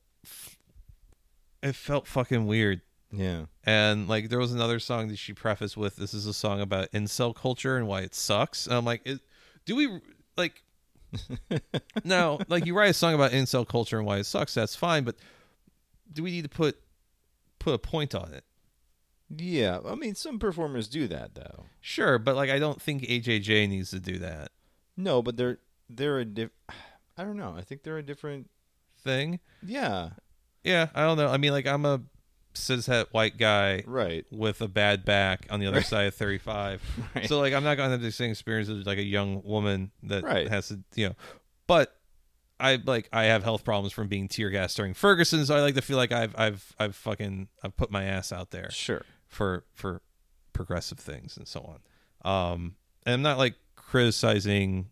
it 1.62 1.74
felt 1.74 2.06
fucking 2.06 2.46
weird. 2.46 2.82
Yeah. 3.10 3.46
And 3.64 4.08
like 4.08 4.28
there 4.28 4.38
was 4.38 4.52
another 4.52 4.78
song 4.78 5.08
that 5.08 5.18
she 5.18 5.32
prefaced 5.32 5.76
with 5.76 5.96
this 5.96 6.14
is 6.14 6.26
a 6.26 6.34
song 6.34 6.60
about 6.60 6.90
incel 6.92 7.34
culture 7.34 7.76
and 7.76 7.86
why 7.86 8.00
it 8.00 8.14
sucks. 8.14 8.66
And 8.66 8.74
I'm 8.74 8.84
like, 8.84 9.02
it, 9.04 9.20
do 9.64 9.76
we 9.76 10.00
like 10.36 10.62
now 12.04 12.38
like 12.48 12.66
you 12.66 12.74
write 12.74 12.90
a 12.90 12.94
song 12.94 13.14
about 13.14 13.32
incel 13.32 13.66
culture 13.66 13.98
and 13.98 14.06
why 14.06 14.18
it 14.18 14.24
sucks, 14.24 14.54
that's 14.54 14.74
fine, 14.76 15.04
but 15.04 15.16
do 16.12 16.22
we 16.22 16.30
need 16.30 16.42
to 16.42 16.48
put 16.48 16.78
put 17.58 17.74
a 17.74 17.78
point 17.78 18.14
on 18.14 18.32
it? 18.34 18.44
Yeah. 19.34 19.78
I 19.86 19.94
mean, 19.94 20.14
some 20.14 20.38
performers 20.38 20.88
do 20.88 21.08
that, 21.08 21.34
though. 21.34 21.64
Sure, 21.80 22.18
but 22.18 22.36
like 22.36 22.50
I 22.50 22.58
don't 22.58 22.80
think 22.82 23.02
AJJ 23.02 23.68
needs 23.68 23.90
to 23.90 24.00
do 24.00 24.18
that 24.18 24.50
No, 24.96 25.22
but 25.22 25.36
they're 25.36 25.58
they're 25.88 26.18
a 26.20 26.24
diff. 26.24 26.50
I 27.18 27.24
don't 27.24 27.36
know. 27.36 27.54
I 27.56 27.62
think 27.62 27.82
they're 27.82 27.98
a 27.98 28.02
different. 28.02 28.48
thing. 29.04 29.40
Yeah. 29.62 30.10
Yeah, 30.64 30.88
I 30.94 31.02
don't 31.02 31.16
know. 31.16 31.28
I 31.28 31.36
mean 31.38 31.52
like 31.52 31.66
I'm 31.66 31.84
a 31.84 32.00
cishet 32.54 33.06
white 33.12 33.38
guy 33.38 33.82
Right. 33.86 34.24
with 34.30 34.60
a 34.60 34.68
bad 34.68 35.04
back 35.04 35.46
on 35.50 35.58
the 35.60 35.66
other 35.66 35.78
Right. 35.78 35.86
side 35.86 36.06
of 36.06 36.14
35. 36.14 36.82
Right. 37.14 37.28
So 37.28 37.38
like 37.40 37.52
I'm 37.54 37.64
not 37.64 37.76
going 37.76 37.88
to 37.88 37.92
have 37.92 38.02
the 38.02 38.12
same 38.12 38.30
experience 38.30 38.68
as 38.68 38.84
like 38.86 38.98
a 38.98 39.02
young 39.04 39.42
woman 39.44 39.90
that 40.04 40.22
Right. 40.24 40.48
has 40.48 40.68
to, 40.68 40.80
you 40.94 41.08
know, 41.08 41.14
but 41.66 41.96
I 42.60 42.76
like 42.84 43.08
I 43.12 43.24
have 43.24 43.42
health 43.42 43.64
problems 43.64 43.92
from 43.92 44.06
being 44.08 44.28
tear 44.28 44.48
gassed 44.50 44.76
during 44.76 44.94
Ferguson, 44.94 45.44
so 45.46 45.56
I 45.56 45.60
like 45.60 45.74
to 45.74 45.82
feel 45.82 45.96
like 45.96 46.12
I've 46.12 46.34
I've 46.38 46.74
I've 46.78 46.94
fucking 46.94 47.48
I've 47.64 47.76
put 47.76 47.90
my 47.90 48.04
ass 48.04 48.30
out 48.32 48.50
there 48.52 48.70
Sure. 48.70 49.02
for 49.28 49.64
for 49.72 50.00
progressive 50.52 50.98
things 50.98 51.36
and 51.36 51.48
so 51.48 51.60
on. 52.24 52.30
Um 52.30 52.76
and 53.04 53.14
I'm 53.14 53.22
not 53.22 53.38
like 53.38 53.54
criticizing 53.74 54.90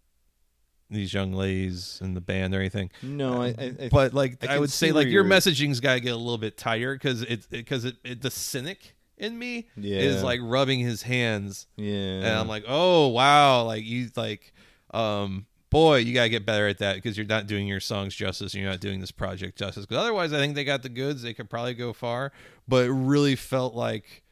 these 0.90 1.14
young 1.14 1.32
ladies 1.32 1.98
in 2.02 2.14
the 2.14 2.20
band 2.20 2.54
or 2.54 2.58
anything. 2.60 2.90
No, 3.02 3.42
I. 3.42 3.46
I, 3.46 3.72
I 3.84 3.88
But 3.90 4.12
like 4.12 4.44
I 4.46 4.54
I, 4.54 4.58
would 4.58 4.70
say 4.70 4.92
like 4.92 5.06
your 5.08 5.24
messaging's 5.24 5.80
got 5.80 5.94
to 5.94 6.00
get 6.00 6.12
a 6.12 6.16
little 6.16 6.38
bit 6.38 6.56
tighter 6.56 6.98
cuz 6.98 7.22
it 7.22 7.48
because 7.50 7.84
it, 7.84 7.96
it 8.04 8.22
the 8.22 8.30
cynic 8.30 8.96
in 9.16 9.38
me 9.38 9.68
is 9.76 10.22
like 10.22 10.40
rubbing 10.42 10.80
his 10.80 11.02
hands 11.02 11.66
Yeah. 11.76 11.92
and 11.94 12.26
I'm 12.26 12.48
like, 12.48 12.64
"Oh, 12.66 13.08
wow, 13.08 13.64
like 13.64 13.84
you 13.84 14.10
like 14.16 14.52
um 14.92 15.46
boy, 15.70 15.98
you 15.98 16.12
got 16.12 16.24
to 16.24 16.28
get 16.28 16.44
better 16.44 16.66
at 16.66 16.78
that 16.78 16.96
because 16.96 17.16
you're 17.16 17.26
not 17.26 17.46
doing 17.46 17.66
your 17.68 17.78
songs 17.78 18.12
justice 18.14 18.54
and 18.54 18.60
you're 18.62 18.70
not 18.72 18.80
doing 18.80 18.98
this 19.00 19.12
project 19.12 19.56
justice 19.56 19.86
cuz 19.86 19.96
otherwise 19.96 20.32
I 20.32 20.38
think 20.38 20.54
they 20.56 20.64
got 20.64 20.82
the 20.82 20.88
goods, 20.88 21.22
they 21.22 21.32
could 21.34 21.48
probably 21.48 21.74
go 21.74 21.92
far, 21.92 22.32
but 22.66 22.86
it 22.86 22.90
really 22.92 23.36
felt 23.36 23.74
like 23.74 24.22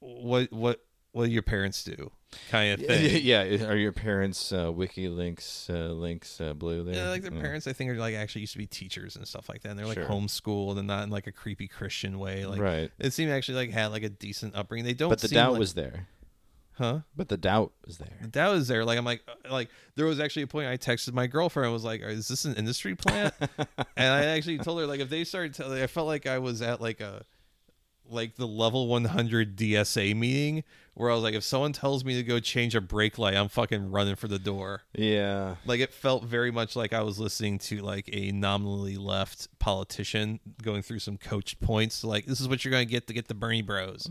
what 0.00 0.50
what 0.52 0.80
what 1.12 1.26
do 1.26 1.30
your 1.32 1.42
parents 1.42 1.84
do? 1.84 2.10
Kind 2.50 2.72
of 2.80 2.86
thing. 2.86 3.20
yeah, 3.24 3.42
are 3.66 3.76
your 3.76 3.92
parents 3.92 4.52
uh, 4.52 4.66
WikiLinks 4.66 5.70
uh, 5.70 5.92
links 5.92 6.40
uh, 6.40 6.52
blue 6.54 6.84
there? 6.84 6.94
Yeah, 6.94 7.10
like 7.10 7.22
their 7.22 7.30
parents, 7.30 7.66
I 7.66 7.72
think, 7.72 7.90
are 7.90 7.96
like 7.96 8.14
actually 8.14 8.42
used 8.42 8.52
to 8.52 8.58
be 8.58 8.66
teachers 8.66 9.16
and 9.16 9.26
stuff 9.26 9.48
like 9.48 9.62
that. 9.62 9.70
And 9.70 9.78
they're 9.78 9.86
like 9.86 9.94
Sure. 9.98 10.06
homeschooled 10.06 10.78
and 10.78 10.86
not 10.86 11.04
in 11.04 11.10
like 11.10 11.26
a 11.26 11.32
creepy 11.32 11.68
Christian 11.68 12.18
way. 12.18 12.46
Like, 12.46 12.60
Right. 12.60 12.90
It 12.98 13.12
seemed 13.12 13.30
actually 13.32 13.56
like 13.56 13.70
had 13.70 13.88
like 13.88 14.02
a 14.02 14.08
decent 14.08 14.54
upbringing. 14.54 14.84
They 14.84 14.94
don't. 14.94 15.08
But 15.10 15.20
the 15.20 15.28
seem 15.28 15.36
doubt 15.36 15.52
like- 15.52 15.60
was 15.60 15.74
there. 15.74 16.06
huh? 16.74 17.00
But 17.16 17.28
the 17.28 17.36
doubt 17.36 17.72
was 17.86 17.98
there. 17.98 18.16
The 18.22 18.28
doubt 18.28 18.56
is 18.56 18.68
there. 18.68 18.84
Like 18.84 18.98
I'm 18.98 19.04
like, 19.04 19.22
uh, 19.28 19.52
like 19.52 19.68
there 19.96 20.06
was 20.06 20.20
actually 20.20 20.42
a 20.42 20.46
point 20.46 20.68
I 20.68 20.76
texted 20.76 21.12
my 21.12 21.26
girlfriend. 21.26 21.68
I 21.68 21.72
was 21.72 21.84
like, 21.84 22.00
"Is 22.00 22.28
this 22.28 22.44
an 22.46 22.54
industry 22.54 22.94
plant?" 22.94 23.34
and 23.40 24.14
I 24.14 24.24
actually 24.26 24.58
told 24.58 24.80
her 24.80 24.86
like, 24.86 25.00
if 25.00 25.10
they 25.10 25.24
started 25.24 25.52
telling, 25.54 25.82
I 25.82 25.86
felt 25.86 26.06
like 26.06 26.26
I 26.26 26.38
was 26.38 26.62
at 26.62 26.80
like 26.80 27.00
a 27.00 27.24
like 28.10 28.36
the 28.36 28.46
level 28.46 28.88
100 28.88 29.56
DSA 29.56 30.16
meeting 30.16 30.64
where 30.94 31.10
I 31.10 31.14
was 31.14 31.22
like, 31.22 31.34
if 31.34 31.44
someone 31.44 31.72
tells 31.72 32.04
me 32.04 32.14
to 32.16 32.22
go 32.22 32.40
change 32.40 32.74
a 32.74 32.80
brake 32.80 33.18
light, 33.18 33.34
I'm 33.34 33.48
fucking 33.48 33.90
running 33.90 34.16
for 34.16 34.28
the 34.28 34.38
door. 34.38 34.82
Yeah. 34.92 35.56
Like 35.64 35.80
it 35.80 35.92
felt 35.92 36.24
very 36.24 36.50
much 36.50 36.76
like 36.76 36.92
I 36.92 37.02
was 37.02 37.18
listening 37.18 37.58
to 37.60 37.78
like 37.78 38.10
a 38.12 38.32
nominally 38.32 38.96
left 38.96 39.48
politician 39.58 40.40
going 40.62 40.82
through 40.82 40.98
some 40.98 41.16
coached 41.16 41.60
points. 41.60 42.04
Like 42.04 42.26
this 42.26 42.40
is 42.40 42.48
what 42.48 42.64
you're 42.64 42.72
gonna 42.72 42.84
get 42.84 43.06
to 43.06 43.14
get 43.14 43.28
the 43.28 43.34
Bernie 43.34 43.62
Bros. 43.62 44.08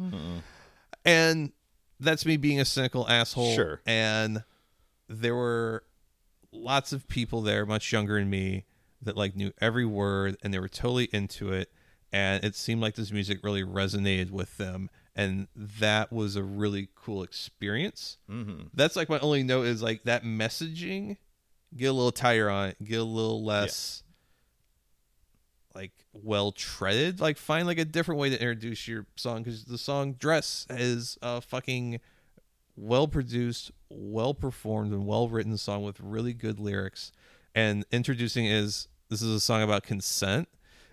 And 1.05 1.51
that's 1.99 2.26
me 2.26 2.38
being 2.38 2.59
a 2.59 2.65
cynical 2.65 3.07
asshole. 3.07 3.53
Sure. 3.53 3.81
And 3.85 4.43
there 5.07 5.35
were 5.35 5.84
lots 6.51 6.93
of 6.93 7.07
people 7.07 7.41
there, 7.41 7.65
much 7.65 7.91
younger 7.91 8.19
than 8.19 8.30
me, 8.30 8.65
that 9.01 9.15
like 9.15 9.35
knew 9.35 9.51
every 9.61 9.85
word 9.85 10.38
and 10.43 10.53
they 10.53 10.59
were 10.59 10.69
totally 10.69 11.09
into 11.11 11.51
it. 11.53 11.71
And 12.11 12.44
it 12.44 12.56
seemed 12.56 12.81
like 12.81 12.95
this 12.95 13.11
music 13.11 13.40
really 13.44 13.64
resonated 13.64 14.31
with 14.31 14.57
them. 14.57 14.90
And 15.15 15.48
that 15.56 16.11
was 16.11 16.36
a 16.36 16.44
really 16.44 16.90
cool 16.95 17.23
experience. 17.23 18.18
Mm-hmm. 18.30 18.68
That's 18.73 18.95
like 18.95 19.10
my 19.10 19.19
only 19.19 19.44
note 19.44 19.65
is 19.65 19.84
like 19.84 20.03
that 20.03 20.23
messaging, 20.23 21.18
get 21.76 21.88
a 21.88 21.94
little 21.94 22.11
tighter 22.11 22.49
on 22.49 22.69
it, 22.69 22.84
get 22.84 22.99
a 22.99 23.03
little 23.03 23.44
less 23.44 24.03
like 25.76 25.91
well 26.14 26.52
treaded. 26.52 27.19
Like 27.19 27.38
find 27.38 27.68
like 27.68 27.80
a 27.80 27.86
different 27.86 28.19
way 28.19 28.30
to 28.30 28.40
introduce 28.40 28.88
your 28.88 29.06
song 29.15 29.44
because 29.44 29.65
the 29.65 29.77
song 29.77 30.14
"Dress" 30.14 30.65
is 30.69 31.18
a 31.22 31.41
fucking 31.41 31.99
well 32.76 33.07
produced, 33.07 33.72
well 33.90 34.34
performed, 34.34 34.94
and 34.94 35.06
well 35.06 35.27
written 35.27 35.57
song 35.57 35.84
with 35.84 35.99
really 35.99 36.34
good 36.34 36.60
lyrics. 36.60 37.11
And 37.53 37.86
introducing 37.91 38.45
is 38.45 38.88
this 39.10 39.22
is 39.22 39.34
a 39.34 39.40
song 39.40 39.64
about 39.64 39.84
consent 39.84 40.48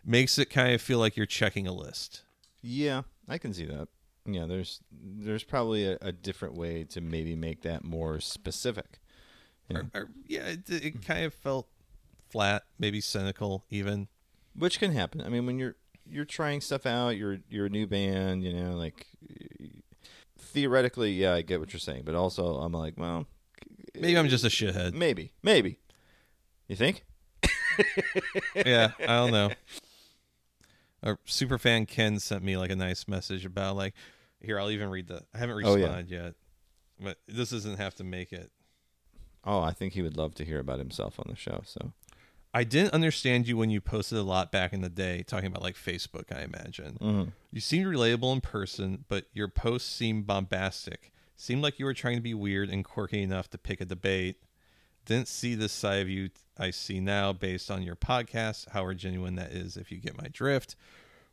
makes 0.07 0.39
it 0.39 0.47
kind 0.51 0.73
of 0.73 0.81
feel 0.81 0.99
like 0.99 1.17
you're 1.17 1.27
checking 1.27 1.67
a 1.67 1.73
list. 1.73 2.23
Yeah, 2.63 3.03
I 3.29 3.39
can 3.39 3.53
see 3.53 3.67
that. 3.67 3.89
Yeah, 4.25 4.47
there's 4.47 4.81
there's 4.91 5.45
probably 5.45 5.85
a, 5.87 5.99
a 6.01 6.13
different 6.13 6.55
way 6.55 6.85
to 6.85 7.01
maybe 7.01 7.37
make 7.37 7.63
that 7.63 7.85
more 7.85 8.21
specific. 8.21 8.99
Yeah. 9.69 9.79
Or, 9.79 9.91
or, 9.95 10.11
yeah, 10.27 10.47
it, 10.47 10.71
it 10.71 11.07
kind 11.07 11.25
of 11.25 11.35
felt 11.35 11.69
flat, 12.31 12.63
maybe 12.79 13.01
cynical, 13.01 13.65
even. 13.71 14.09
Which 14.55 14.79
can 14.79 14.93
happen. 14.93 15.21
I 15.21 15.29
mean, 15.29 15.47
when 15.47 15.59
you're 15.59 15.77
you're 16.09 16.25
trying 16.25 16.61
stuff 16.61 16.87
out, 16.87 17.11
you're 17.11 17.39
you're 17.49 17.67
a 17.67 17.71
new 17.71 17.87
band, 17.87 18.43
you 18.43 18.53
know, 18.53 18.77
like 18.77 19.07
theoretically, 20.39 21.13
yeah, 21.13 21.35
I 21.35 21.43
get 21.43 21.61
what 21.61 21.73
you're 21.73 21.81
saying, 21.81 22.03
but 22.05 22.15
also 22.15 22.57
I'm 22.57 22.73
like, 22.73 22.95
well, 22.97 23.27
Maybe 23.95 24.17
I'm 24.19 24.27
eh, 24.27 24.29
just 24.29 24.45
a 24.45 24.49
shithead. 24.49 24.93
maybe, 24.95 25.33
maybe. 25.43 25.79
You 26.69 26.77
think? 26.77 27.05
yeah, 28.55 28.93
I 29.01 29.07
don't 29.07 29.31
know. 29.33 29.51
Our 31.07 31.19
super 31.25 31.57
fan 31.59 31.87
Ken 31.87 32.19
sent 32.19 32.43
me 32.43 32.57
like 32.57 32.71
a 32.71 32.77
nice 32.77 33.07
message 33.07 33.45
about 33.45 33.77
like 33.77 33.95
here 34.41 34.59
I'll 34.59 34.71
even 34.71 34.91
read 34.91 35.07
the 35.09 35.23
I 35.35 35.39
haven't 35.39 35.65
Oh, 35.65 35.77
yeah. 35.77 35.85
responded 35.85 36.11
yet. 36.11 36.35
But 37.01 37.19
this 37.29 37.51
doesn't 37.51 37.77
have 37.77 37.95
to 37.97 38.05
make 38.05 38.33
it. 38.33 38.51
Oh, 39.45 39.61
I 39.61 39.73
think 39.73 39.93
he 39.93 40.03
would 40.03 40.17
love 40.17 40.35
to 40.37 40.45
hear 40.45 40.59
about 40.59 40.79
himself 40.79 41.19
on 41.21 41.27
the 41.29 41.37
show. 41.37 41.63
So 41.65 41.93
I 42.53 42.65
didn't 42.65 42.95
understand 42.95 43.47
you 43.47 43.57
when 43.57 43.71
you 43.71 43.81
posted 43.81 44.19
a 44.19 44.23
lot 44.23 44.51
back 44.51 44.73
in 44.73 44.81
the 44.81 44.89
day 44.89 45.23
talking 45.23 45.47
about 45.47 45.63
like 45.63 45.77
Facebook, 45.77 46.35
I 46.35 46.41
imagine. 46.43 46.97
Mhm. 47.01 47.33
You 47.53 47.61
seemed 47.61 47.87
relatable 47.87 48.33
in 48.33 48.41
person, 48.41 49.05
but 49.09 49.27
your 49.33 49.49
posts 49.49 49.91
seemed 49.91 50.27
bombastic. 50.27 51.13
Seemed 51.37 51.63
like 51.63 51.79
you 51.79 51.85
were 51.85 51.95
trying 51.95 52.17
to 52.17 52.23
be 52.23 52.33
weird 52.35 52.71
and 52.71 52.83
quirky 52.85 53.23
enough 53.23 53.51
to 53.51 53.59
pick 53.59 53.81
a 53.81 53.85
debate. 53.85 54.37
Didn't 55.07 55.29
see 55.29 55.55
this 55.55 55.73
side 55.73 56.03
of 56.03 56.09
you 56.09 56.29
I 56.59 56.71
see 56.71 57.01
now 57.01 57.33
based 57.33 57.71
on 57.71 57.83
your 57.83 57.97
podcast, 57.97 58.71
however 58.71 58.95
genuine 58.95 59.37
that 59.37 59.53
is, 59.53 59.77
if 59.77 59.91
you 59.91 59.99
get 59.99 60.21
my 60.21 60.29
drift. 60.29 60.77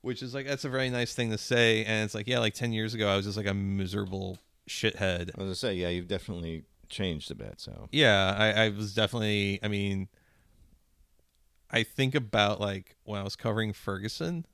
Which 0.02 0.22
is 0.22 0.34
like, 0.34 0.46
that's 0.46 0.66
a 0.66 0.70
very 0.70 0.90
nice 0.90 1.14
thing 1.14 1.32
to 1.32 1.38
say. 1.38 1.86
And 1.86 2.04
it's 2.04 2.14
like, 2.14 2.28
yeah, 2.28 2.40
like 2.40 2.54
10 2.54 2.74
years 2.74 2.94
ago, 2.94 3.08
I 3.08 3.16
was 3.16 3.26
just 3.26 3.38
like 3.38 3.48
a 3.48 3.54
miserable 3.54 4.38
shithead. 4.68 5.30
I 5.30 5.38
was 5.38 5.46
gonna 5.46 5.56
say, 5.56 5.76
yeah, 5.76 5.90
you've 5.90 6.10
definitely 6.10 6.64
changed 6.90 7.32
a 7.32 7.36
bit. 7.36 7.62
So 7.62 7.88
Yeah, 7.92 8.36
I, 8.38 8.66
I 8.66 8.70
was 8.70 8.94
definitely. 8.94 9.60
I 9.64 9.70
mean, 9.70 10.10
I 11.72 11.84
think 11.84 12.16
about 12.16 12.60
like 12.60 12.98
when 13.04 13.20
I 13.20 13.24
was 13.24 13.36
covering 13.36 13.72
Ferguson, 13.72 14.46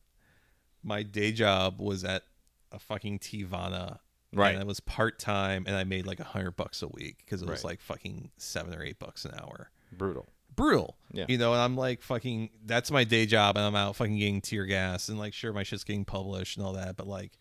my 0.84 1.04
day 1.04 1.32
job 1.32 1.80
was 1.80 2.04
at 2.04 2.24
a 2.72 2.80
fucking 2.80 3.20
Teavana. 3.20 4.00
Right. 4.34 4.54
And 4.54 4.62
it 4.62 4.68
was 4.68 4.80
part 4.80 5.18
time, 5.20 5.64
and 5.68 5.76
I 5.76 5.84
made 5.84 6.06
like 6.06 6.20
a 6.20 6.24
hundred 6.24 6.52
bucks 6.56 6.82
a 6.82 6.88
week 6.88 7.18
because 7.26 7.42
it 7.42 7.48
was 7.48 7.64
Right. 7.64 7.72
like 7.72 7.82
fucking 7.82 8.32
seven 8.38 8.74
or 8.76 8.84
eight 8.84 9.00
bucks 9.00 9.26
an 9.26 9.32
hour. 9.40 9.72
brutal. 9.92 10.28
Brutal. 10.56 10.98
Yeah. 11.14 11.26
You 11.30 11.38
know, 11.38 11.54
and 11.54 11.62
I'm 11.62 11.76
like 11.78 12.02
fucking. 12.02 12.50
That's 12.66 12.92
my 12.92 13.04
day 13.06 13.26
job, 13.26 13.56
and 13.56 13.66
I'm 13.66 13.76
out 13.76 13.96
fucking 13.96 14.18
getting 14.18 14.42
tear 14.42 14.66
gas, 14.66 15.08
and 15.10 15.18
like 15.18 15.34
sure 15.34 15.54
my 15.54 15.64
shit's 15.64 15.84
getting 15.86 16.04
published 16.06 16.58
and 16.58 16.66
all 16.66 16.74
that, 16.74 16.98
but 16.98 17.08
like 17.08 17.32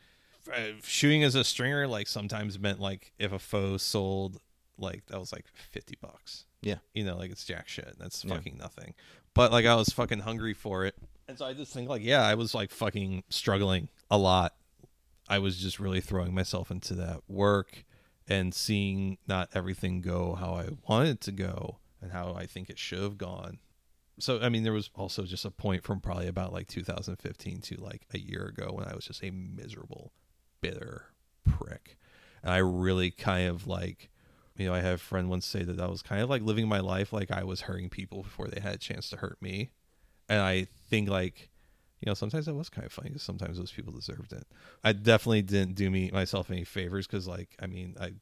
uh, 0.54 0.60
shooting 0.84 1.24
as 1.24 1.34
a 1.34 1.42
stringer 1.44 1.86
like 1.88 2.06
sometimes 2.06 2.58
meant 2.58 2.80
like 2.80 3.12
if 3.18 3.32
a 3.32 3.38
foe 3.38 3.76
sold 3.76 4.40
like 4.78 5.04
that 5.08 5.18
was 5.20 5.30
like 5.32 5.44
50 5.72 5.96
bucks 6.00 6.46
Yeah. 6.62 6.76
you 6.94 7.04
know 7.04 7.16
like 7.18 7.30
it's 7.32 7.44
jack 7.44 7.68
shit 7.68 7.96
that's 7.98 8.24
Yeah. 8.24 8.34
fucking 8.36 8.56
nothing 8.56 8.94
but 9.34 9.50
like 9.52 9.66
i 9.66 9.74
was 9.74 9.88
fucking 9.88 10.20
hungry 10.20 10.54
for 10.54 10.86
it 10.86 10.94
and 11.26 11.36
so 11.36 11.44
i 11.44 11.52
just 11.52 11.74
think 11.74 11.88
like 11.90 12.02
yeah 12.02 12.22
i 12.24 12.34
was 12.34 12.54
like 12.54 12.70
fucking 12.70 13.24
struggling 13.28 13.88
a 14.10 14.16
lot 14.16 14.54
i 15.28 15.38
was 15.38 15.58
just 15.58 15.78
really 15.78 16.00
throwing 16.00 16.34
myself 16.34 16.70
into 16.70 16.94
that 16.94 17.20
work 17.28 17.84
and 18.26 18.54
seeing 18.54 19.18
not 19.26 19.48
everything 19.54 20.00
go 20.00 20.34
how 20.34 20.54
i 20.54 20.68
wanted 20.88 21.20
to 21.20 21.32
go 21.32 21.78
and 22.00 22.12
how 22.12 22.34
i 22.34 22.46
think 22.46 22.68
it 22.70 22.78
should 22.78 23.02
have 23.02 23.18
gone. 23.18 23.58
So 24.18 24.40
i 24.40 24.48
mean 24.48 24.64
there 24.64 24.72
was 24.72 24.90
also 24.94 25.22
just 25.24 25.44
a 25.44 25.50
point 25.50 25.84
from 25.84 26.00
probably 26.00 26.26
about 26.28 26.52
like 26.52 26.68
2015 26.68 27.60
to 27.60 27.76
like 27.76 28.06
a 28.12 28.18
year 28.18 28.46
ago 28.46 28.72
when 28.72 28.86
i 28.86 28.94
was 28.94 29.06
just 29.06 29.22
a 29.22 29.30
miserable 29.30 30.12
bitter 30.60 31.06
prick. 31.44 31.96
And 32.42 32.52
i 32.52 32.58
really 32.58 33.10
kind 33.10 33.48
of 33.48 33.66
like 33.66 34.10
you 34.56 34.66
know 34.66 34.74
i 34.74 34.80
had 34.80 34.94
a 34.94 34.98
friend 34.98 35.28
once 35.28 35.46
say 35.46 35.62
that 35.62 35.80
i 35.80 35.86
was 35.86 36.02
kind 36.02 36.22
of 36.22 36.28
like 36.28 36.42
living 36.42 36.68
my 36.68 36.80
life 36.80 37.12
like 37.12 37.30
i 37.30 37.44
was 37.44 37.62
hurting 37.62 37.90
people 37.90 38.22
before 38.22 38.48
they 38.48 38.60
had 38.60 38.74
a 38.74 38.78
chance 38.78 39.08
to 39.10 39.16
hurt 39.16 39.40
me. 39.40 39.70
And 40.28 40.40
i 40.40 40.66
think 40.90 41.08
like 41.08 41.50
you 42.00 42.06
know 42.06 42.14
sometimes 42.14 42.46
that 42.46 42.54
was 42.54 42.68
kind 42.68 42.86
of 42.86 42.92
funny 42.92 43.08
because 43.08 43.22
sometimes 43.22 43.58
those 43.58 43.72
people 43.72 43.92
deserved 43.92 44.32
it 44.32 44.46
i 44.84 44.92
definitely 44.92 45.42
didn't 45.42 45.74
do 45.74 45.90
me 45.90 46.10
myself 46.12 46.50
any 46.50 46.64
favors 46.64 47.06
because 47.06 47.26
like 47.26 47.56
i 47.60 47.66
mean 47.66 47.94
i 48.00 48.12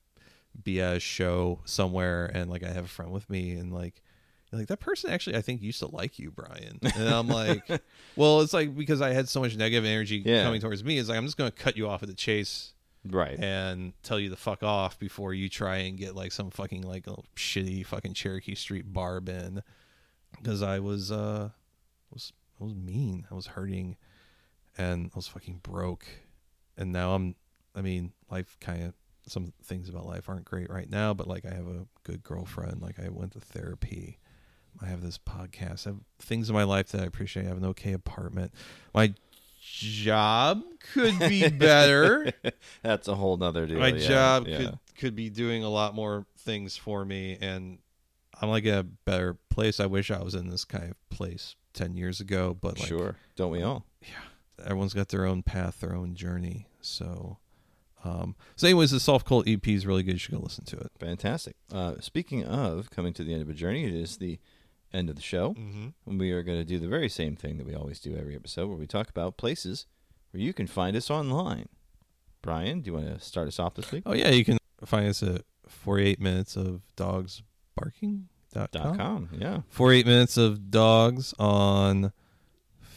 be 0.62 0.80
at 0.80 0.96
a 0.96 1.00
show 1.00 1.60
somewhere 1.64 2.26
and 2.32 2.50
like 2.50 2.62
i 2.64 2.68
have 2.68 2.84
a 2.84 2.88
friend 2.88 3.12
with 3.12 3.28
me 3.28 3.52
and 3.52 3.72
like 3.72 4.02
like 4.52 4.68
that 4.68 4.80
person 4.80 5.10
actually 5.10 5.36
i 5.36 5.42
think 5.42 5.60
used 5.60 5.80
to 5.80 5.86
like 5.88 6.18
you 6.18 6.30
brian 6.30 6.78
and 6.82 7.08
i'm 7.10 7.28
like 7.28 7.62
well 8.16 8.40
it's 8.40 8.54
like 8.54 8.74
because 8.74 9.02
i 9.02 9.12
had 9.12 9.28
so 9.28 9.40
much 9.40 9.54
negative 9.54 9.84
energy 9.84 10.22
Yeah. 10.24 10.44
coming 10.44 10.62
towards 10.62 10.82
me 10.82 10.96
it's 10.98 11.10
like 11.10 11.18
i'm 11.18 11.26
just 11.26 11.36
going 11.36 11.50
to 11.50 11.56
cut 11.56 11.76
you 11.76 11.86
off 11.88 12.02
at 12.02 12.08
the 12.08 12.14
chase 12.14 12.72
Right. 13.08 13.38
and 13.38 13.92
tell 14.02 14.18
you 14.18 14.30
to 14.30 14.36
fuck 14.36 14.62
off 14.64 14.98
before 14.98 15.32
you 15.34 15.48
try 15.50 15.76
and 15.76 15.96
get 15.98 16.16
like 16.16 16.32
some 16.32 16.50
fucking 16.50 16.82
like 16.82 17.04
shitty 17.36 17.86
fucking 17.86 18.14
Cherokee 18.14 18.56
Street 18.56 18.92
barb 18.92 19.28
in 19.28 19.62
because 20.36 20.60
I 20.60 20.80
was 20.80 21.12
uh 21.12 21.50
was 22.12 22.32
I 22.60 22.64
was 22.64 22.74
mean. 22.74 23.26
I 23.30 23.34
was 23.34 23.46
hurting 23.46 23.96
and 24.78 25.10
I 25.12 25.16
was 25.16 25.28
fucking 25.28 25.60
broke. 25.62 26.06
And 26.76 26.92
now 26.92 27.14
I'm 27.14 27.34
I 27.74 27.82
mean 27.82 28.12
life 28.30 28.56
kind 28.60 28.84
of 28.84 28.94
some 29.26 29.52
things 29.62 29.88
about 29.88 30.06
life 30.06 30.28
aren't 30.28 30.44
great 30.44 30.70
right 30.70 30.88
now 30.88 31.12
but 31.12 31.26
like 31.26 31.44
I 31.44 31.52
have 31.52 31.66
a 31.66 31.86
good 32.04 32.22
girlfriend. 32.22 32.80
Like 32.80 32.98
I 32.98 33.08
went 33.08 33.32
to 33.32 33.40
therapy. 33.40 34.18
I 34.80 34.86
have 34.86 35.02
this 35.02 35.18
podcast. 35.18 35.86
I 35.86 35.90
have 35.90 36.00
things 36.18 36.50
in 36.50 36.54
my 36.54 36.64
life 36.64 36.88
that 36.88 37.00
I 37.00 37.04
appreciate. 37.04 37.46
I 37.46 37.48
have 37.48 37.56
an 37.56 37.64
okay 37.66 37.92
apartment. 37.92 38.52
My 38.94 39.14
job 39.60 40.62
could 40.92 41.18
be 41.18 41.48
better. 41.50 42.30
That's 42.82 43.08
a 43.08 43.14
whole 43.14 43.36
nother 43.36 43.66
deal. 43.66 43.78
my 43.78 43.88
yeah, 43.88 44.08
job 44.08 44.46
yeah. 44.46 44.56
could 44.58 44.78
could 44.96 45.16
be 45.16 45.28
doing 45.28 45.64
a 45.64 45.68
lot 45.68 45.94
more 45.94 46.24
things 46.38 46.74
for 46.74 47.04
me 47.04 47.36
and 47.42 47.78
i'm 48.40 48.48
like 48.48 48.64
in 48.64 48.74
a 48.74 48.82
better 48.82 49.36
place. 49.50 49.78
I 49.78 49.86
wish 49.86 50.10
i 50.10 50.22
was 50.22 50.34
in 50.34 50.48
this 50.48 50.64
kind 50.64 50.90
of 50.90 51.10
place 51.10 51.54
10 51.76 51.94
years 51.96 52.18
ago 52.20 52.56
but 52.60 52.78
like 52.78 52.88
sure. 52.88 53.16
Don't 53.36 53.52
we 53.52 53.62
all? 53.62 53.84
Yeah. 54.02 54.08
Everyone's 54.64 54.94
got 54.94 55.08
their 55.10 55.24
own 55.26 55.42
path 55.44 55.80
their 55.80 55.94
own 55.94 56.14
journey 56.16 56.66
so 56.80 57.38
um 58.04 58.34
so 58.56 58.66
anyways 58.66 58.90
the 58.90 58.98
Softcult 58.98 59.46
ep 59.52 59.66
is 59.68 59.86
really 59.86 60.02
good 60.02 60.12
you 60.14 60.18
should 60.18 60.34
go 60.34 60.40
listen 60.40 60.64
to 60.64 60.76
it 60.78 60.90
Fantastic. 60.98 61.54
Uh, 61.72 61.94
speaking 62.00 62.44
of 62.44 62.90
coming 62.90 63.12
to 63.12 63.22
the 63.24 63.32
end 63.32 63.42
of 63.42 63.48
a 63.50 63.54
journey, 63.54 63.84
it 63.84 63.92
is 63.94 64.16
the 64.16 64.38
end 64.92 65.10
of 65.10 65.16
the 65.16 65.22
show. 65.22 65.52
Mhm. 65.54 65.92
We 66.06 66.30
are 66.32 66.42
going 66.42 66.58
to 66.58 66.64
do 66.64 66.78
the 66.78 66.88
very 66.88 67.08
same 67.08 67.36
thing 67.36 67.58
that 67.58 67.66
we 67.66 67.74
always 67.74 67.98
do 68.00 68.16
every 68.16 68.34
episode, 68.36 68.68
where 68.68 68.78
we 68.78 68.86
talk 68.86 69.08
about 69.10 69.36
places 69.36 69.86
where 70.30 70.40
you 70.42 70.52
can 70.54 70.66
find 70.66 70.96
us 70.96 71.10
online. 71.10 71.68
Brian, 72.42 72.80
do 72.80 72.90
you 72.90 72.94
want 72.94 73.06
to 73.06 73.18
start 73.20 73.48
us 73.48 73.58
off 73.58 73.74
this 73.74 73.90
week? 73.92 74.04
oh 74.06 74.14
yeah 74.14 74.30
you 74.30 74.44
can 74.44 74.56
find 74.84 75.06
us 75.08 75.22
at 75.22 75.42
48 75.68 76.20
minutes 76.20 76.56
of 76.56 76.82
dogs 76.94 77.42
barking 77.74 78.28
dot 78.52 78.72
com. 78.72 78.96
com. 78.96 79.28
Yeah. 79.38 79.60
48 79.68 80.06
minutes 80.06 80.36
of 80.36 80.70
dogs 80.70 81.34
on 81.38 82.12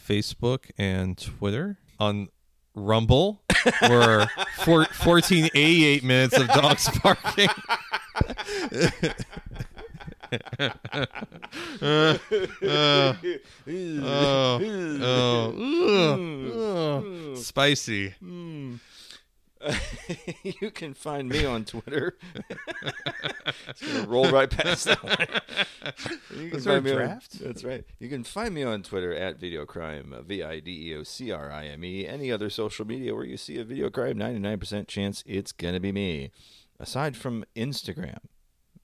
Facebook 0.08 0.70
and 0.78 1.16
Twitter. 1.18 1.78
On 1.98 2.28
Rumble, 2.74 3.42
we're 3.82 4.26
four, 4.64 4.78
1488 4.84 6.02
minutes 6.04 6.38
of 6.38 6.46
dogs 6.48 6.88
barking. 7.02 7.48
Uh, 8.72 8.90
uh, 11.82 12.18
oh, 12.62 14.60
oh, 15.02 15.54
ugh, 15.58 17.36
ugh. 17.36 17.36
you 20.42 20.70
can 20.70 20.94
find 20.94 21.28
me 21.28 21.44
on 21.44 21.64
Twitter. 21.64 22.16
Just 23.76 23.94
gonna 23.94 24.08
roll 24.08 24.30
right 24.30 24.48
past 24.50 24.84
that 24.86 25.02
one. 25.02 25.16
You 26.42 26.48
can 26.48 26.50
Was 26.56 26.64
there 26.64 26.74
a 26.74 26.76
find 26.76 26.84
me 26.84 26.90
on- 26.92 26.96
draft? 26.96 27.38
that's 27.40 27.64
right. 27.64 27.84
You 27.98 28.08
can 28.08 28.24
find 28.24 28.54
me 28.54 28.62
on 28.62 28.82
Twitter 28.82 29.14
at 29.14 29.38
Videocrime, 29.40 30.12
uh, 30.12 30.22
V 30.22 30.42
I 30.42 30.60
D 30.60 30.90
E 30.92 30.96
O 30.96 31.02
C 31.02 31.30
R 31.30 31.50
I 31.50 31.66
M 31.66 31.84
E. 31.84 32.06
Any 32.06 32.32
other 32.32 32.48
social 32.50 32.86
media 32.86 33.14
where 33.14 33.24
you 33.24 33.36
see 33.36 33.58
a 33.58 33.64
video 33.64 33.90
crime, 33.90 34.16
ninety 34.18 34.38
nine 34.40 34.58
percent 34.58 34.88
chance 34.88 35.22
it's 35.26 35.52
gonna 35.52 35.80
be 35.80 35.92
me. 35.92 36.30
Aside 36.78 37.16
from 37.16 37.44
Instagram. 37.54 38.18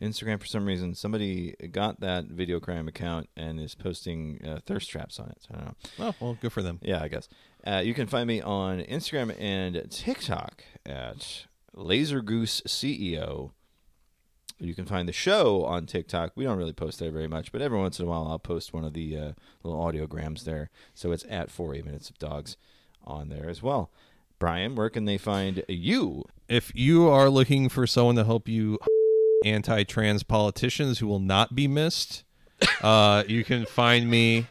Instagram, 0.02 0.38
for 0.38 0.44
some 0.46 0.66
reason, 0.66 0.94
somebody 0.94 1.54
got 1.72 2.00
that 2.00 2.26
video 2.26 2.60
crime 2.60 2.86
account 2.86 3.30
and 3.34 3.58
is 3.58 3.74
posting 3.74 4.38
uh, 4.46 4.58
thirst 4.66 4.90
traps 4.90 5.18
on 5.18 5.30
it. 5.30 5.38
So 5.40 5.54
I 5.54 5.56
don't 5.56 5.66
know. 5.66 5.74
Oh, 6.00 6.14
well, 6.20 6.38
good 6.38 6.52
for 6.52 6.60
them. 6.60 6.80
Yeah, 6.82 7.02
I 7.02 7.08
guess. 7.08 7.30
Uh, 7.66 7.80
you 7.84 7.94
can 7.94 8.06
find 8.06 8.28
me 8.28 8.40
on 8.40 8.80
Instagram 8.82 9.34
and 9.40 9.90
TikTok 9.90 10.62
at 10.84 11.46
Laser 11.74 12.22
Goose 12.22 12.60
CEO. 12.60 13.50
You 14.60 14.72
can 14.72 14.86
find 14.86 15.08
the 15.08 15.12
show 15.12 15.64
on 15.64 15.84
TikTok. 15.86 16.32
We 16.36 16.44
don't 16.44 16.58
really 16.58 16.72
post 16.72 17.00
there 17.00 17.10
very 17.10 17.26
much, 17.26 17.50
but 17.50 17.60
every 17.60 17.76
once 17.76 17.98
in 17.98 18.06
a 18.06 18.08
while 18.08 18.28
I'll 18.28 18.38
post 18.38 18.72
one 18.72 18.84
of 18.84 18.92
the 18.92 19.16
uh, 19.16 19.32
little 19.64 19.80
audiograms 19.80 20.44
there. 20.44 20.70
So 20.94 21.10
it's 21.10 21.24
at 21.28 21.50
48 21.50 21.84
Minutes 21.84 22.08
of 22.08 22.18
Dogs 22.18 22.56
on 23.02 23.30
there 23.30 23.50
as 23.50 23.64
well. 23.64 23.90
Brian, 24.38 24.76
where 24.76 24.88
can 24.88 25.04
they 25.04 25.18
find 25.18 25.64
you? 25.68 26.24
If 26.48 26.70
you 26.72 27.08
are 27.08 27.28
looking 27.28 27.68
for 27.68 27.86
someone 27.86 28.14
to 28.14 28.24
help 28.24 28.48
you 28.48 28.78
anti-trans 29.44 30.22
politicians 30.22 31.00
who 31.00 31.08
will 31.08 31.18
not 31.18 31.56
be 31.56 31.66
missed, 31.66 32.22
uh, 32.80 33.24
you 33.26 33.42
can 33.42 33.66
find 33.66 34.08
me 34.08 34.46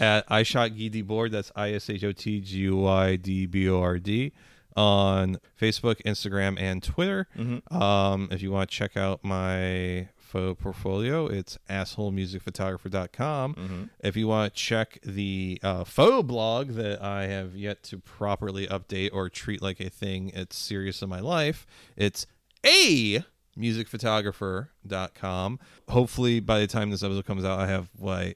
at 0.00 0.24
I 0.28 0.42
shot 0.42 0.70
Guy 0.70 0.88
Debord. 0.88 1.30
That's 1.30 1.52
I 1.56 1.72
S 1.72 1.88
H 1.90 2.04
O 2.04 2.12
T 2.12 2.40
G 2.40 2.58
U 2.60 2.76
Y 2.76 3.16
D 3.16 3.46
B 3.46 3.68
O 3.68 3.80
R 3.80 3.98
D 3.98 4.32
on 4.76 5.38
Facebook, 5.60 6.02
Instagram, 6.02 6.58
and 6.60 6.82
Twitter. 6.82 7.28
Um, 7.70 8.28
if 8.32 8.42
you 8.42 8.50
want 8.50 8.70
to 8.70 8.76
check 8.76 8.96
out 8.96 9.22
my 9.22 10.08
photo 10.18 10.52
portfolio, 10.54 11.26
it's 11.28 11.56
assholemusicphotographer.com. 11.70 13.90
If 14.02 14.16
you 14.16 14.26
want 14.26 14.52
to 14.52 14.60
check 14.60 14.98
the 15.04 15.60
uh, 15.62 15.84
photo 15.84 16.24
blog 16.24 16.70
that 16.70 17.00
I 17.02 17.26
have 17.26 17.54
yet 17.54 17.84
to 17.84 17.98
properly 17.98 18.66
update 18.66 19.10
or 19.12 19.28
treat 19.28 19.62
like 19.62 19.78
a 19.78 19.90
thing, 19.90 20.32
it's 20.34 20.56
serious 20.56 21.02
in 21.02 21.08
my 21.08 21.20
life. 21.20 21.66
It's 21.96 22.26
a 22.66 23.22
musicphotographer.com. 23.56 25.60
Hopefully, 25.88 26.40
by 26.40 26.58
the 26.58 26.66
time 26.66 26.90
this 26.90 27.04
episode 27.04 27.26
comes 27.26 27.44
out, 27.44 27.60
I 27.60 27.68
have 27.68 27.90
what 27.96 28.34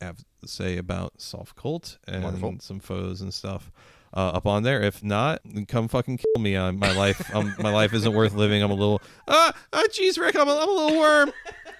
have 0.00 0.24
say 0.46 0.76
about 0.78 1.18
Softcult 1.18 1.98
and 2.06 2.24
Wonderful. 2.24 2.56
some 2.60 2.80
foes 2.80 3.20
and 3.20 3.32
stuff 3.32 3.70
uh, 4.14 4.30
up 4.30 4.46
on 4.46 4.62
there. 4.62 4.82
If 4.82 5.02
not, 5.02 5.40
then 5.44 5.66
come 5.66 5.88
fucking 5.88 6.18
kill 6.18 6.42
me. 6.42 6.56
Uh, 6.56 6.72
my 6.72 6.92
life, 6.92 7.34
um, 7.34 7.54
my 7.60 7.72
life 7.72 7.92
isn't 7.94 8.12
worth 8.12 8.34
living. 8.34 8.62
I'm 8.62 8.70
a 8.70 8.74
little, 8.74 9.00
ah, 9.28 9.52
ah, 9.72 9.84
jeez, 9.90 10.18
Rick, 10.18 10.36
I'm 10.36 10.48
a, 10.48 10.56
I'm 10.56 10.68
a 10.68 10.72
little 10.72 10.98
worm. 10.98 11.32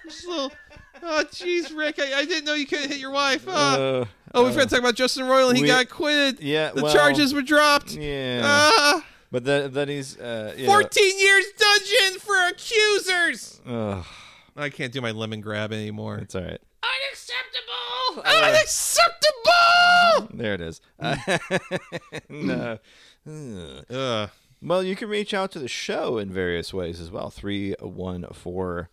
Just 0.05 0.25
a 0.25 0.29
little, 0.29 0.51
oh, 1.03 1.23
jeez, 1.31 1.75
Rick, 1.75 1.99
I, 1.99 2.19
I 2.19 2.25
didn't 2.25 2.45
know 2.45 2.53
you 2.53 2.65
couldn't 2.65 2.89
hit 2.89 2.99
your 2.99 3.11
wife. 3.11 3.45
Ah. 3.47 3.75
Uh, 3.75 4.05
oh, 4.33 4.45
we 4.45 4.51
forgot 4.51 4.63
to 4.63 4.69
talk 4.69 4.79
about 4.79 4.95
Justin 4.95 5.25
Roiland. 5.25 5.55
He 5.55 5.63
we- 5.63 5.67
got 5.67 5.83
acquitted. 5.83 6.39
Yeah, 6.39 6.71
the 6.71 6.83
well, 6.83 6.93
charges 6.93 7.33
were 7.33 7.41
dropped. 7.41 7.93
Yeah. 7.93 8.41
Ah, 8.43 9.05
but 9.31 9.43
that, 9.45 9.73
that 9.73 9.89
he's. 9.89 10.17
Uh, 10.17 10.53
you 10.57 10.67
know- 10.67 10.73
14 10.73 11.19
years 11.19 11.45
dungeon 11.57 12.19
for 12.19 12.35
accusers. 12.47 13.61
Ugh, 13.67 14.05
I 14.55 14.69
can't 14.69 14.91
do 14.91 15.01
my 15.01 15.11
Lemongrab 15.11 15.71
anymore. 15.71 16.17
it's 16.17 16.35
all 16.35 16.43
right. 16.43 16.61
Unacceptable! 16.83 18.23
Unacceptable! 18.25 19.27
There 20.33 20.53
it 20.53 20.61
is. 20.61 20.81
Uh. 22.31 22.77
Ugh. 23.89 24.29
Well, 24.61 24.83
you 24.83 24.95
can 24.95 25.09
reach 25.09 25.33
out 25.33 25.51
to 25.51 25.59
the 25.59 25.67
show 25.67 26.17
in 26.17 26.31
various 26.31 26.73
ways 26.73 26.99
as 26.99 27.11
well. 27.11 27.29
314 27.29 28.87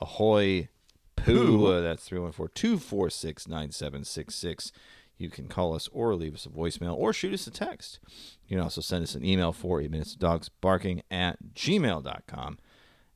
Ahoy 0.00 0.68
Poo. 1.16 1.66
Uh, 1.66 1.80
that's 1.80 2.04
314 2.08 2.52
246 2.54 3.48
9766. 3.48 4.72
You 5.18 5.28
can 5.30 5.46
call 5.48 5.74
us 5.74 5.88
or 5.92 6.14
leave 6.14 6.34
us 6.34 6.46
a 6.46 6.48
voicemail 6.48 6.96
or 6.96 7.12
shoot 7.12 7.34
us 7.34 7.46
a 7.46 7.50
text. 7.50 8.00
You 8.48 8.56
can 8.56 8.64
also 8.64 8.80
send 8.80 9.04
us 9.04 9.14
an 9.14 9.24
email 9.24 9.52
for 9.52 9.80
8 9.80 9.90
minutes 9.90 10.14
of 10.14 10.18
dogs 10.20 10.48
barking 10.48 11.02
at 11.10 11.36
gmail.com. 11.54 12.58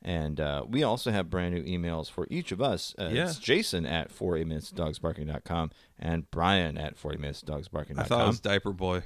And 0.07 0.39
uh, 0.41 0.65
we 0.69 0.85
also 0.85 1.11
have 1.11 1.29
brand 1.29 1.53
new 1.53 1.65
emails 1.65 2.09
for 2.09 2.29
each 2.31 2.53
of 2.53 2.63
us. 2.63 2.95
Uh, 2.97 3.09
Yeah. 3.13 3.25
It's 3.25 3.41
Jason 3.41 3.85
at 3.85 4.13
48 4.13 4.47
minutes 4.47 4.71
dogsbarking.com 4.71 5.73
and 5.99 6.31
Brian 6.31 6.79
at 6.79 6.97
40 6.97 7.19
minutes 7.19 7.43
dogsbarking.com. 7.43 7.99
I 7.99 8.05
thought 8.05 8.23
it 8.23 8.27
was 8.29 8.39
Diaper 8.41 8.73
Boy. 8.73 9.03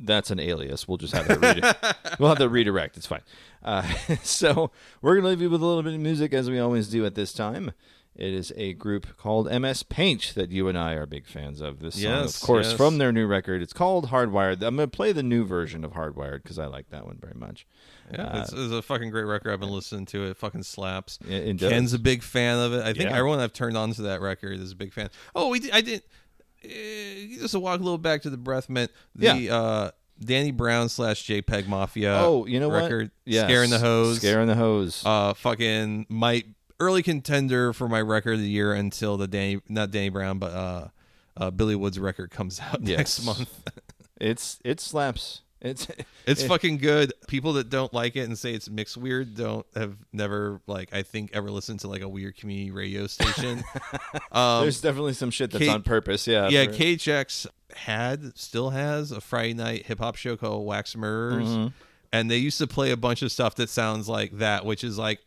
that's 0.00 0.30
an 0.30 0.38
alias. 0.38 0.86
We'll 0.86 0.98
just 0.98 1.12
have 1.12 1.26
to 1.26 1.38
read 1.40 1.64
we'll 2.20 2.28
have 2.28 2.38
that 2.38 2.50
redirect. 2.50 2.96
It's 2.96 3.06
fine. 3.06 3.22
Uh, 3.64 3.82
so 4.22 4.70
we're 5.00 5.16
gonna 5.16 5.28
leave 5.28 5.42
you 5.42 5.50
with 5.50 5.60
a 5.60 5.66
little 5.66 5.82
bit 5.82 5.94
of 5.94 6.00
music 6.00 6.32
as 6.32 6.48
we 6.48 6.60
always 6.60 6.88
do 6.88 7.04
at 7.04 7.16
this 7.16 7.32
time. 7.32 7.72
It 8.14 8.34
is 8.34 8.52
a 8.56 8.74
group 8.74 9.16
called 9.16 9.50
MS 9.50 9.82
Paint 9.84 10.32
that 10.34 10.50
you 10.50 10.68
and 10.68 10.76
I 10.76 10.92
are 10.92 11.06
big 11.06 11.26
fans 11.26 11.62
of. 11.62 11.80
This 11.80 11.94
song, 11.94 12.02
Yes, 12.02 12.36
of 12.36 12.46
course, 12.46 12.66
yes. 12.68 12.76
from 12.76 12.98
their 12.98 13.10
new 13.10 13.26
record. 13.26 13.62
It's 13.62 13.72
called 13.72 14.08
Hardwired. 14.10 14.62
I'm 14.62 14.76
gonna 14.76 14.86
play 14.88 15.12
the 15.12 15.22
new 15.22 15.44
version 15.46 15.82
of 15.82 15.92
Hardwired 15.92 16.42
because 16.42 16.58
I 16.58 16.66
like 16.66 16.90
that 16.90 17.06
one 17.06 17.16
very 17.18 17.34
much. 17.34 17.66
Yeah, 18.12 18.24
Uh, 18.24 18.40
it's, 18.42 18.52
it's 18.52 18.72
a 18.72 18.82
fucking 18.82 19.08
great 19.10 19.24
record. 19.24 19.50
I've 19.52 19.60
been 19.60 19.70
listening 19.70 20.04
to 20.06 20.24
it. 20.24 20.30
It 20.30 20.36
fucking 20.36 20.62
slaps. 20.64 21.18
It- 21.26 21.62
it. 21.62 21.70
Ken's 21.70 21.94
a 21.94 21.98
big 21.98 22.22
fan 22.22 22.58
of 22.58 22.74
it. 22.74 22.82
I 22.82 22.92
think 22.92 23.08
Yeah. 23.10 23.16
everyone 23.16 23.38
I've 23.40 23.54
turned 23.54 23.78
on 23.78 23.92
to 23.94 24.02
that 24.02 24.20
record 24.20 24.60
is 24.60 24.72
a 24.72 24.76
big 24.76 24.92
fan. 24.92 25.08
Oh, 25.34 25.48
we 25.48 25.60
did, 25.60 25.70
I 25.72 25.80
did. 25.80 26.02
Uh, 26.64 26.68
just 27.40 27.52
to 27.52 27.60
walk 27.60 27.80
a 27.80 27.82
little 27.82 27.96
back 27.98 28.22
to 28.22 28.30
the 28.30 28.36
breath 28.36 28.68
mint. 28.68 28.90
The 29.14 29.36
Yeah. 29.38 29.56
uh, 29.56 29.90
Danny 30.20 30.50
Brown 30.52 30.88
slash 30.88 31.26
JPEG 31.26 31.66
Mafia. 31.66 32.14
oh, 32.20 32.46
you 32.46 32.60
know 32.60 32.70
record, 32.70 33.04
what? 33.04 33.32
Yes. 33.32 33.44
Scaring 33.46 33.70
the 33.70 33.78
Hoes. 33.78 34.18
Scaring 34.18 34.46
the 34.46 34.54
Hoes. 34.54 35.02
uh, 35.04 35.32
fucking 35.34 36.06
my 36.08 36.44
early 36.82 37.02
contender 37.02 37.72
for 37.72 37.88
my 37.88 38.00
record 38.00 38.34
of 38.34 38.40
the 38.40 38.48
year 38.48 38.72
until 38.72 39.16
the 39.16 39.26
Danny, 39.28 39.60
not 39.68 39.90
Danny 39.90 40.08
Brown, 40.10 40.38
but 40.38 40.52
uh, 40.52 40.88
uh, 41.36 41.50
Billy 41.50 41.76
Woods 41.76 41.98
record 41.98 42.30
comes 42.30 42.60
out 42.60 42.80
Yes. 42.82 42.98
next 42.98 43.24
month. 43.24 43.62
it's 44.20 44.58
it 44.64 44.80
slaps. 44.80 45.42
It's 45.60 45.86
It's 46.26 46.42
it- 46.42 46.48
fucking 46.48 46.78
good. 46.78 47.12
People 47.28 47.54
that 47.54 47.68
don't 47.70 47.92
like 47.94 48.16
it 48.16 48.20
and 48.28 48.36
say 48.38 48.52
it's 48.52 48.68
mixed 48.68 48.96
weird 48.96 49.34
don't 49.36 49.64
have 49.76 49.96
never 50.12 50.60
like 50.66 50.92
I 50.92 51.02
think 51.02 51.30
ever 51.32 51.50
listened 51.50 51.80
to 51.80 51.88
like 51.88 52.02
a 52.02 52.08
weird 52.08 52.36
community 52.36 52.70
radio 52.70 53.06
station. 53.06 53.62
um, 54.32 54.62
There's 54.62 54.80
definitely 54.80 55.14
some 55.14 55.30
shit 55.30 55.50
that's 55.50 55.64
Kate- 55.64 55.70
on 55.70 55.82
purpose. 55.82 56.26
Yeah. 56.26 56.48
yeah, 56.48 56.64
for- 56.66 56.72
KDHX 56.72 57.46
had 57.74 58.36
still 58.38 58.70
has 58.70 59.12
a 59.12 59.20
Friday 59.20 59.54
night 59.54 59.86
hip 59.86 59.98
hop 59.98 60.16
show 60.16 60.36
called 60.36 60.66
Wax 60.66 60.94
Murderers, 60.96 61.48
Mm-hmm. 61.48 61.66
and 62.12 62.30
they 62.30 62.36
used 62.38 62.58
to 62.58 62.66
play 62.66 62.90
a 62.90 62.96
bunch 62.96 63.22
of 63.22 63.32
stuff 63.32 63.54
that 63.56 63.70
sounds 63.70 64.08
like 64.08 64.38
that, 64.38 64.64
which 64.66 64.84
is 64.84 64.98
like 64.98 65.20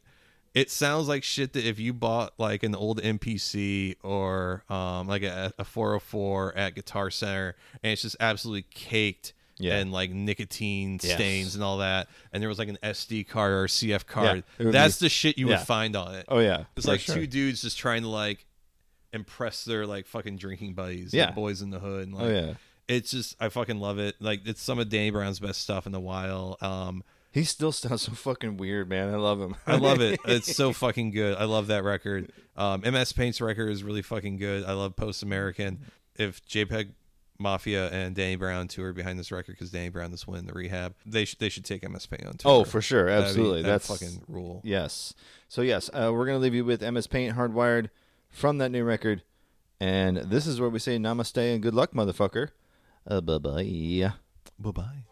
it 0.56 0.72
sounds 0.72 1.07
like 1.07 1.23
shit 1.23 1.53
that 1.53 1.65
if 1.65 1.80
you 1.80 1.94
bought 1.94 2.34
like 2.40 2.64
an 2.64 2.73
old 2.73 2.99
MPC 3.02 3.98
or 4.02 4.64
um 4.69 5.07
like 5.07 5.22
a, 5.22 5.53
a 5.60 5.64
404 5.65 6.57
at 6.57 6.73
Guitar 6.76 7.11
Center, 7.11 7.56
and 7.84 7.91
it's 7.94 8.02
just 8.02 8.15
absolutely 8.19 8.64
caked. 8.72 9.34
Yeah. 9.57 9.77
And 9.77 9.90
like 9.94 10.11
nicotine 10.11 10.99
Yes. 11.02 11.14
stains 11.14 11.56
and 11.56 11.64
all 11.64 11.77
that, 11.77 12.10
and 12.34 12.41
there 12.44 12.49
was 12.49 12.60
like 12.60 12.68
an 12.68 12.77
SD 12.84 13.26
card 13.26 13.53
or 13.53 13.64
a 13.64 13.68
CF 13.69 14.06
card. 14.06 14.44
would 14.57 14.73
That's 14.73 14.99
be- 14.99 15.06
the 15.06 15.10
shit 15.10 15.38
you 15.38 15.48
yeah. 15.49 15.60
would 15.60 15.65
find 15.65 15.95
on 15.95 16.14
it. 16.15 16.26
Oh 16.27 16.40
yeah. 16.40 16.65
It's 16.76 16.86
like 16.86 16.99
sure. 16.99 17.15
two 17.15 17.26
dudes 17.27 17.61
just 17.61 17.77
trying 17.77 18.02
to 18.02 18.10
like 18.10 18.45
impress 19.14 19.64
their 19.64 19.86
like 19.88 20.07
fucking 20.07 20.36
drinking 20.38 20.73
buddies, 20.73 21.14
Yeah. 21.14 21.27
like 21.27 21.36
boys 21.36 21.61
in 21.61 21.69
the 21.69 21.80
hood. 21.80 22.07
And, 22.07 22.14
like, 22.15 22.23
Oh 22.26 22.30
yeah. 22.30 22.53
it's 22.90 23.11
just 23.11 23.36
I 23.40 23.48
fucking 23.48 23.80
love 23.80 23.98
it. 23.98 24.15
Like 24.19 24.41
it's 24.45 24.61
some 24.61 24.77
of 24.77 24.90
Danny 24.90 25.10
Brown's 25.10 25.40
best 25.40 25.61
stuff 25.61 25.88
in 25.88 25.95
a 25.95 26.02
while. 26.02 26.57
Um, 26.61 27.02
He 27.36 27.44
still 27.44 27.74
sounds 27.74 28.03
so 28.03 28.14
fucking 28.14 28.56
weird, 28.56 28.88
man. 28.88 29.14
I 29.14 29.18
love 29.18 29.41
him. 29.41 29.57
I 29.68 29.76
love 29.76 29.99
it. 29.99 30.22
It's 30.26 30.56
so 30.56 30.72
fucking 30.72 31.12
good. 31.12 31.36
I 31.36 31.44
love 31.44 31.68
that 31.68 31.84
record. 31.84 32.32
Um, 32.56 32.80
MS 32.80 33.12
Paint's 33.12 33.41
record 33.41 33.70
is 33.70 33.84
really 33.84 34.02
fucking 34.02 34.38
good. 34.38 34.64
I 34.64 34.72
love 34.72 34.95
Post 34.95 35.22
American. 35.22 35.80
If 36.16 36.45
JPEG 36.48 36.91
Mafia 37.38 37.90
and 37.90 38.16
Danny 38.16 38.38
Brown 38.38 38.70
tour 38.70 38.94
behind 38.94 39.20
this 39.20 39.34
record 39.34 39.52
because 39.52 39.70
Danny 39.70 39.90
Brown 39.90 40.14
is 40.14 40.26
winning 40.26 40.45
the 40.45 40.53
rehab, 40.53 40.95
they 41.06 41.26
should 41.26 41.40
they 41.40 41.49
should 41.49 41.66
take 41.66 41.88
MS 41.88 42.06
Paint 42.06 42.26
on 42.26 42.38
tour. 42.38 42.52
Oh, 42.53 42.64
for 42.64 42.82
sure, 42.82 43.07
That'd 43.07 43.24
be- 43.24 43.28
absolutely. 43.28 43.62
that'd 43.64 43.82
That's 43.82 43.88
fucking 43.88 44.24
rule. 44.30 44.62
Yes. 44.64 45.14
So 45.49 45.62
yes, 45.62 45.90
uh, 45.94 46.12
we're 46.14 46.26
gonna 46.26 46.40
leave 46.40 46.56
you 46.56 46.64
with 46.64 46.82
MS 46.82 47.07
Paint 47.07 47.36
Hardwired 47.36 47.90
from 48.30 48.60
that 48.60 48.72
new 48.72 48.86
record, 48.86 49.24
and 49.82 50.16
this 50.16 50.48
is 50.48 50.62
where 50.62 50.70
we 50.70 50.80
say 50.80 50.98
namaste 50.98 51.36
and 51.53 51.62
good 51.62 51.74
luck, 51.74 51.91
motherfucker. 51.91 52.52
Uh, 53.06 53.20
bye 53.20 53.40
bye. 53.40 54.14
Bye 54.57 54.72
bye. 54.72 55.03